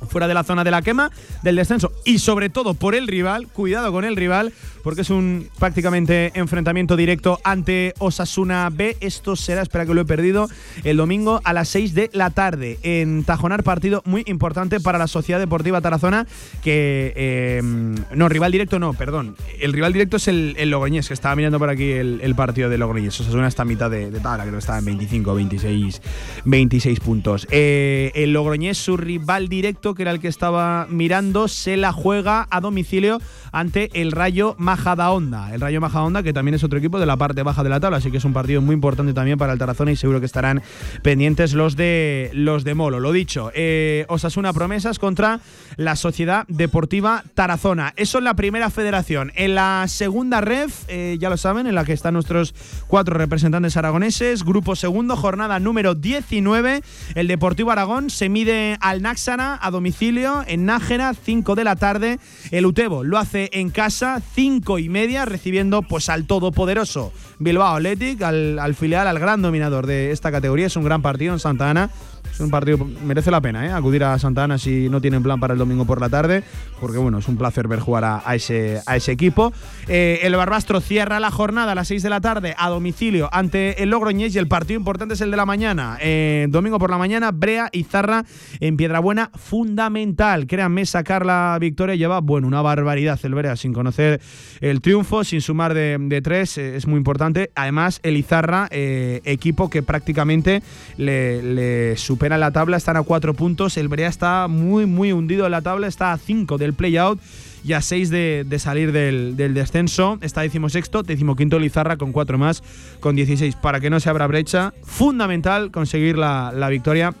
fuera 0.08 0.28
de 0.28 0.34
la 0.34 0.44
zona 0.44 0.64
de 0.64 0.70
la 0.70 0.82
quema, 0.82 1.10
del 1.42 1.56
descenso 1.56 1.92
y 2.04 2.18
sobre 2.18 2.50
todo 2.50 2.74
por 2.74 2.94
el 2.94 3.06
rival, 3.06 3.48
cuidado 3.48 3.92
con 3.92 4.04
el 4.04 4.16
rival, 4.16 4.52
porque 4.82 5.02
es 5.02 5.10
un 5.10 5.48
prácticamente 5.58 6.32
enfrentamiento 6.34 6.96
directo 6.96 7.38
ante 7.44 7.94
Osasuna 7.98 8.68
B. 8.70 8.96
Esto 9.00 9.36
será, 9.36 9.62
espera 9.62 9.86
que 9.86 9.94
lo 9.94 10.00
he 10.00 10.04
perdido, 10.04 10.48
el 10.84 10.96
domingo 10.96 11.40
a 11.44 11.52
las 11.52 11.68
6 11.68 11.94
de 11.94 12.10
la 12.12 12.30
tarde 12.30 12.78
en 12.82 13.24
Tajonar, 13.24 13.62
partido 13.62 14.02
muy 14.04 14.22
importante 14.26 14.80
para 14.80 14.98
la 14.98 15.06
Sociedad 15.06 15.38
Deportiva 15.38 15.80
Tarazona, 15.80 16.26
que 16.62 17.12
eh, 17.16 17.60
no, 17.62 18.28
rival 18.28 18.52
directo 18.52 18.78
no, 18.78 18.94
perdón, 18.94 19.36
el 19.60 19.72
rival 19.72 19.92
directo 19.92 20.16
es 20.16 20.28
el, 20.28 20.54
el 20.58 20.70
Logroñés, 20.70 21.08
que 21.08 21.14
estaba 21.14 21.36
mirando 21.36 21.58
por 21.58 21.70
aquí 21.70 21.90
el, 21.92 22.20
el 22.22 22.34
partido 22.34 22.68
de 22.68 22.78
Logroñés, 22.78 23.18
Osasuna 23.20 23.48
está 23.48 23.62
a 23.62 23.66
mitad 23.66 23.90
de, 23.90 24.10
de 24.10 24.20
tabla, 24.20 24.44
creo 24.44 24.54
que 24.54 24.60
está 24.60 24.78
en 24.78 24.84
25, 24.84 25.34
26, 25.34 26.02
26 26.44 27.00
puntos. 27.00 27.46
Eh, 27.50 28.12
el 28.14 28.32
Logroñés, 28.32 28.78
su 28.78 28.96
rival 28.96 29.48
directo, 29.48 29.89
que 29.94 30.02
era 30.02 30.10
el 30.10 30.20
que 30.20 30.28
estaba 30.28 30.86
mirando, 30.88 31.48
se 31.48 31.76
la 31.76 31.92
juega 31.92 32.46
a 32.50 32.60
domicilio 32.60 33.20
ante 33.52 33.90
el 34.00 34.12
Rayo 34.12 34.54
Majadahonda. 34.58 35.54
El 35.54 35.60
Rayo 35.60 35.80
Majadahonda, 35.80 36.22
que 36.22 36.32
también 36.32 36.54
es 36.54 36.64
otro 36.64 36.78
equipo 36.78 36.98
de 36.98 37.06
la 37.06 37.16
parte 37.16 37.42
baja 37.42 37.62
de 37.62 37.70
la 37.70 37.80
tabla, 37.80 37.98
así 37.98 38.10
que 38.10 38.18
es 38.18 38.24
un 38.24 38.32
partido 38.32 38.60
muy 38.60 38.74
importante 38.74 39.12
también 39.12 39.38
para 39.38 39.52
el 39.52 39.58
Tarazona 39.58 39.92
y 39.92 39.96
seguro 39.96 40.20
que 40.20 40.26
estarán 40.26 40.62
pendientes 41.02 41.54
los 41.54 41.76
de 41.76 42.30
los 42.32 42.64
de 42.64 42.74
Molo. 42.74 43.00
Lo 43.00 43.12
dicho, 43.12 43.50
eh, 43.54 44.04
Osasuna 44.08 44.52
Promesas 44.52 44.98
contra 44.98 45.40
la 45.76 45.96
Sociedad 45.96 46.44
Deportiva 46.48 47.24
Tarazona. 47.34 47.92
Eso 47.96 48.18
en 48.18 48.24
la 48.24 48.34
primera 48.34 48.70
federación. 48.70 49.32
En 49.34 49.54
la 49.54 49.84
segunda 49.88 50.40
ref, 50.40 50.84
eh, 50.88 51.16
ya 51.20 51.30
lo 51.30 51.36
saben, 51.36 51.66
en 51.66 51.74
la 51.74 51.84
que 51.84 51.92
están 51.92 52.14
nuestros 52.14 52.54
cuatro 52.86 53.16
representantes 53.16 53.76
aragoneses, 53.76 54.44
grupo 54.44 54.76
segundo, 54.76 55.16
jornada 55.16 55.58
número 55.58 55.94
19. 55.94 56.82
El 57.14 57.28
Deportivo 57.28 57.70
Aragón 57.70 58.10
se 58.10 58.28
mide 58.28 58.76
al 58.80 59.02
Náxara 59.02 59.54
a 59.54 59.70
domicilio 59.80 60.44
en 60.46 60.66
Nájera, 60.66 61.14
5 61.14 61.54
de 61.54 61.64
la 61.64 61.74
tarde. 61.74 62.18
El 62.50 62.66
Utebo 62.66 63.02
lo 63.02 63.16
hace 63.16 63.48
en 63.54 63.70
casa, 63.70 64.20
5 64.34 64.78
y 64.78 64.90
media, 64.90 65.24
recibiendo 65.24 65.80
pues 65.80 66.10
al 66.10 66.26
todopoderoso 66.26 67.14
Bilbao 67.38 67.76
Athletic, 67.76 68.20
al, 68.20 68.58
al 68.58 68.74
filial, 68.74 69.08
al 69.08 69.18
gran 69.18 69.40
dominador 69.40 69.86
de 69.86 70.10
esta 70.10 70.30
categoría. 70.30 70.66
Es 70.66 70.76
un 70.76 70.84
gran 70.84 71.00
partido 71.00 71.32
en 71.32 71.38
Santa 71.38 71.70
Ana. 71.70 71.88
Es 72.32 72.40
un 72.40 72.50
partido, 72.50 72.78
merece 73.04 73.30
la 73.30 73.40
pena 73.40 73.66
¿eh? 73.66 73.72
acudir 73.72 74.04
a 74.04 74.18
Santa 74.18 74.44
Ana 74.44 74.56
si 74.56 74.88
no 74.88 75.00
tienen 75.00 75.22
plan 75.22 75.40
para 75.40 75.52
el 75.52 75.58
domingo 75.58 75.84
por 75.84 76.00
la 76.00 76.08
tarde, 76.08 76.42
porque 76.80 76.98
bueno, 76.98 77.18
es 77.18 77.28
un 77.28 77.36
placer 77.36 77.68
ver 77.68 77.80
jugar 77.80 78.04
a, 78.04 78.34
ese, 78.34 78.80
a 78.86 78.96
ese 78.96 79.12
equipo. 79.12 79.52
Eh, 79.88 80.20
el 80.22 80.34
Barbastro 80.36 80.80
cierra 80.80 81.20
la 81.20 81.30
jornada 81.30 81.72
a 81.72 81.74
las 81.74 81.88
6 81.88 82.02
de 82.02 82.10
la 82.10 82.20
tarde 82.20 82.54
a 82.56 82.68
domicilio 82.68 83.28
ante 83.32 83.82
el 83.82 83.90
Logroñés 83.90 84.34
y 84.34 84.38
el 84.38 84.48
partido 84.48 84.78
importante 84.78 85.14
es 85.14 85.20
el 85.20 85.30
de 85.30 85.36
la 85.36 85.44
mañana. 85.44 85.98
Eh, 86.00 86.46
domingo 86.48 86.78
por 86.78 86.90
la 86.90 86.98
mañana, 86.98 87.30
Brea 87.32 87.68
y 87.72 87.84
Zarra 87.84 88.24
en 88.60 88.76
Piedrabuena, 88.76 89.30
fundamental. 89.34 90.46
Créanme, 90.46 90.86
sacar 90.86 91.26
la 91.26 91.58
victoria 91.60 91.94
lleva, 91.94 92.20
bueno, 92.20 92.46
una 92.46 92.62
barbaridad 92.62 93.18
el 93.22 93.34
Brea 93.34 93.56
sin 93.56 93.72
conocer 93.72 94.20
el 94.60 94.80
triunfo, 94.80 95.24
sin 95.24 95.40
sumar 95.40 95.74
de, 95.74 96.20
tres, 96.22 96.56
eh, 96.58 96.76
es 96.76 96.86
muy 96.86 96.98
importante. 96.98 97.50
Además, 97.54 98.00
el 98.02 98.16
Izarra, 98.16 98.68
equipo 98.70 99.68
que 99.68 99.82
prácticamente 99.82 100.62
le, 100.96 101.42
le 101.42 101.96
supera 101.96 102.19
en 102.26 102.40
la 102.40 102.50
tabla, 102.50 102.76
están 102.76 102.96
a 102.96 103.02
cuatro 103.02 103.34
puntos. 103.34 103.76
El 103.76 103.88
Brea 103.88 104.08
está 104.08 104.48
muy, 104.48 104.86
muy 104.86 105.12
hundido 105.12 105.46
en 105.46 105.52
la 105.52 105.62
tabla, 105.62 105.86
está 105.86 106.12
a 106.12 106.18
cinco 106.18 106.58
del 106.58 106.74
play-out 106.74 107.20
y 107.64 107.72
a 107.74 107.80
6 107.80 108.10
de, 108.10 108.56
salir 108.58 108.92
del, 108.92 109.36
descenso. 109.54 110.18
Está 110.20 110.42
decimosexto, 110.42 111.02
decimoquinto 111.02 111.58
Lizarra 111.58 111.96
con 111.96 112.12
4 112.12 112.38
más, 112.38 112.62
con 113.00 113.16
16. 113.16 113.56
Para 113.56 113.80
que 113.80 113.90
no 113.90 114.00
se 114.00 114.08
abra 114.08 114.26
brecha, 114.26 114.72
fundamental 114.82 115.70
conseguir 115.70 116.16
la, 116.16 116.52
la 116.54 116.68
victoria. 116.68 117.14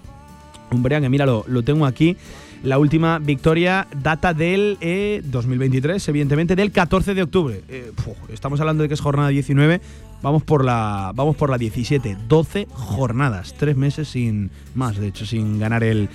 Un 0.70 0.82
Brea 0.82 1.00
que 1.00 1.08
mira, 1.08 1.26
lo, 1.26 1.44
lo 1.48 1.62
tengo 1.62 1.86
aquí. 1.86 2.16
La 2.62 2.78
última 2.78 3.18
victoria 3.18 3.88
data 4.02 4.34
del 4.34 4.76
eh, 4.82 5.22
2023, 5.24 6.06
evidentemente, 6.08 6.56
del 6.56 6.70
14 6.70 7.14
de 7.14 7.22
octubre. 7.22 7.62
Eh, 7.68 7.90
estamos 8.30 8.60
hablando 8.60 8.82
de 8.82 8.88
que 8.88 8.94
es 8.94 9.00
jornada 9.00 9.30
19. 9.30 9.80
Vamos 10.22 10.42
por 10.42 10.64
la, 10.64 11.12
vamos 11.14 11.34
por 11.36 11.48
la 11.50 11.56
17. 11.58 12.16
12 12.28 12.66
jornadas. 12.70 13.54
Tres 13.58 13.76
meses 13.76 14.08
sin 14.08 14.50
más, 14.74 14.96
de 14.98 15.08
hecho, 15.08 15.24
sin 15.24 15.58
ganar 15.58 15.82
el, 15.82 16.08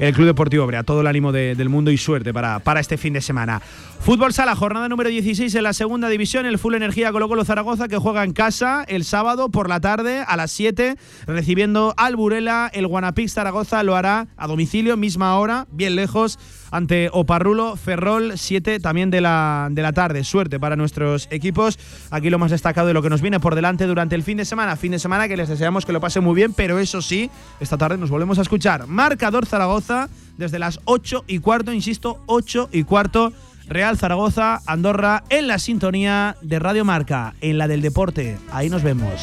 el 0.00 0.12
Club 0.14 0.26
Deportivo 0.26 0.66
Brea. 0.66 0.82
Todo 0.82 1.00
el 1.02 1.06
ánimo 1.06 1.30
de- 1.30 1.54
del 1.54 1.68
mundo 1.68 1.90
y 1.92 1.96
suerte 1.96 2.32
para, 2.34 2.58
para 2.58 2.80
este 2.80 2.96
fin 2.98 3.12
de 3.12 3.20
semana. 3.20 3.62
Fútbol 4.00 4.32
Sala, 4.32 4.56
jornada 4.56 4.88
número 4.88 5.10
16 5.10 5.54
en 5.54 5.62
la 5.62 5.72
segunda 5.74 6.08
división. 6.08 6.44
El 6.44 6.58
Full 6.58 6.74
Energía 6.74 7.12
Colo 7.12 7.28
Colo 7.28 7.44
Zaragoza 7.44 7.86
que 7.86 7.98
juega 7.98 8.24
en 8.24 8.32
casa 8.32 8.84
el 8.88 9.04
sábado 9.04 9.48
por 9.48 9.68
la 9.68 9.78
tarde 9.80 10.24
a 10.26 10.36
las 10.36 10.50
7, 10.50 10.96
recibiendo 11.28 11.94
al 11.96 12.16
Burela. 12.16 12.68
El 12.74 12.88
Guanapix 12.88 13.34
Zaragoza 13.34 13.82
lo 13.84 13.94
hará 13.94 14.26
a 14.36 14.48
domicilio, 14.48 14.96
misma 14.96 15.38
hora, 15.38 15.68
bien 15.70 15.94
lejos, 15.94 16.38
ante 16.72 17.10
Oparrulo 17.12 17.76
Ferrol, 17.76 18.32
7 18.36 18.80
también 18.80 19.10
de 19.10 19.20
la, 19.20 19.68
de 19.70 19.82
la 19.82 19.92
tarde. 19.92 20.24
Suerte 20.24 20.58
para 20.58 20.74
nuestros 20.74 21.28
equipos. 21.30 21.78
Aquí 22.10 22.30
lo 22.30 22.38
más 22.40 22.50
destacado 22.50 22.88
de 22.88 22.94
lo 22.94 23.02
que 23.02 23.10
nos 23.10 23.20
viene 23.20 23.38
por 23.38 23.54
delante 23.54 23.86
durante 23.86 24.16
el 24.16 24.24
fin 24.24 24.38
de 24.38 24.44
semana. 24.44 24.74
Fin 24.74 24.90
de 24.90 24.98
semana 24.98 25.28
que 25.28 25.36
les 25.36 25.48
deseamos 25.48 25.86
que 25.86 25.92
lo 25.92 26.00
pasen 26.00 26.24
muy 26.24 26.34
bien, 26.34 26.52
pero 26.54 26.80
eso 26.80 27.00
sí, 27.00 27.30
esta 27.60 27.78
tarde 27.78 27.98
nos 27.98 28.10
volvemos 28.10 28.38
a 28.38 28.42
escuchar. 28.42 28.88
Marcador 28.88 29.46
Zaragoza 29.46 30.08
desde 30.38 30.58
las 30.58 30.80
8 30.86 31.24
y 31.26 31.38
cuarto, 31.38 31.72
insisto, 31.72 32.22
8 32.26 32.70
y 32.72 32.84
cuarto. 32.84 33.32
Real 33.68 33.96
Zaragoza, 33.96 34.60
Andorra, 34.66 35.24
en 35.28 35.46
la 35.46 35.58
sintonía 35.58 36.36
de 36.42 36.58
Radio 36.58 36.84
Marca, 36.84 37.34
en 37.40 37.58
la 37.58 37.68
del 37.68 37.80
deporte. 37.80 38.36
Ahí 38.50 38.68
nos 38.68 38.82
vemos. 38.82 39.22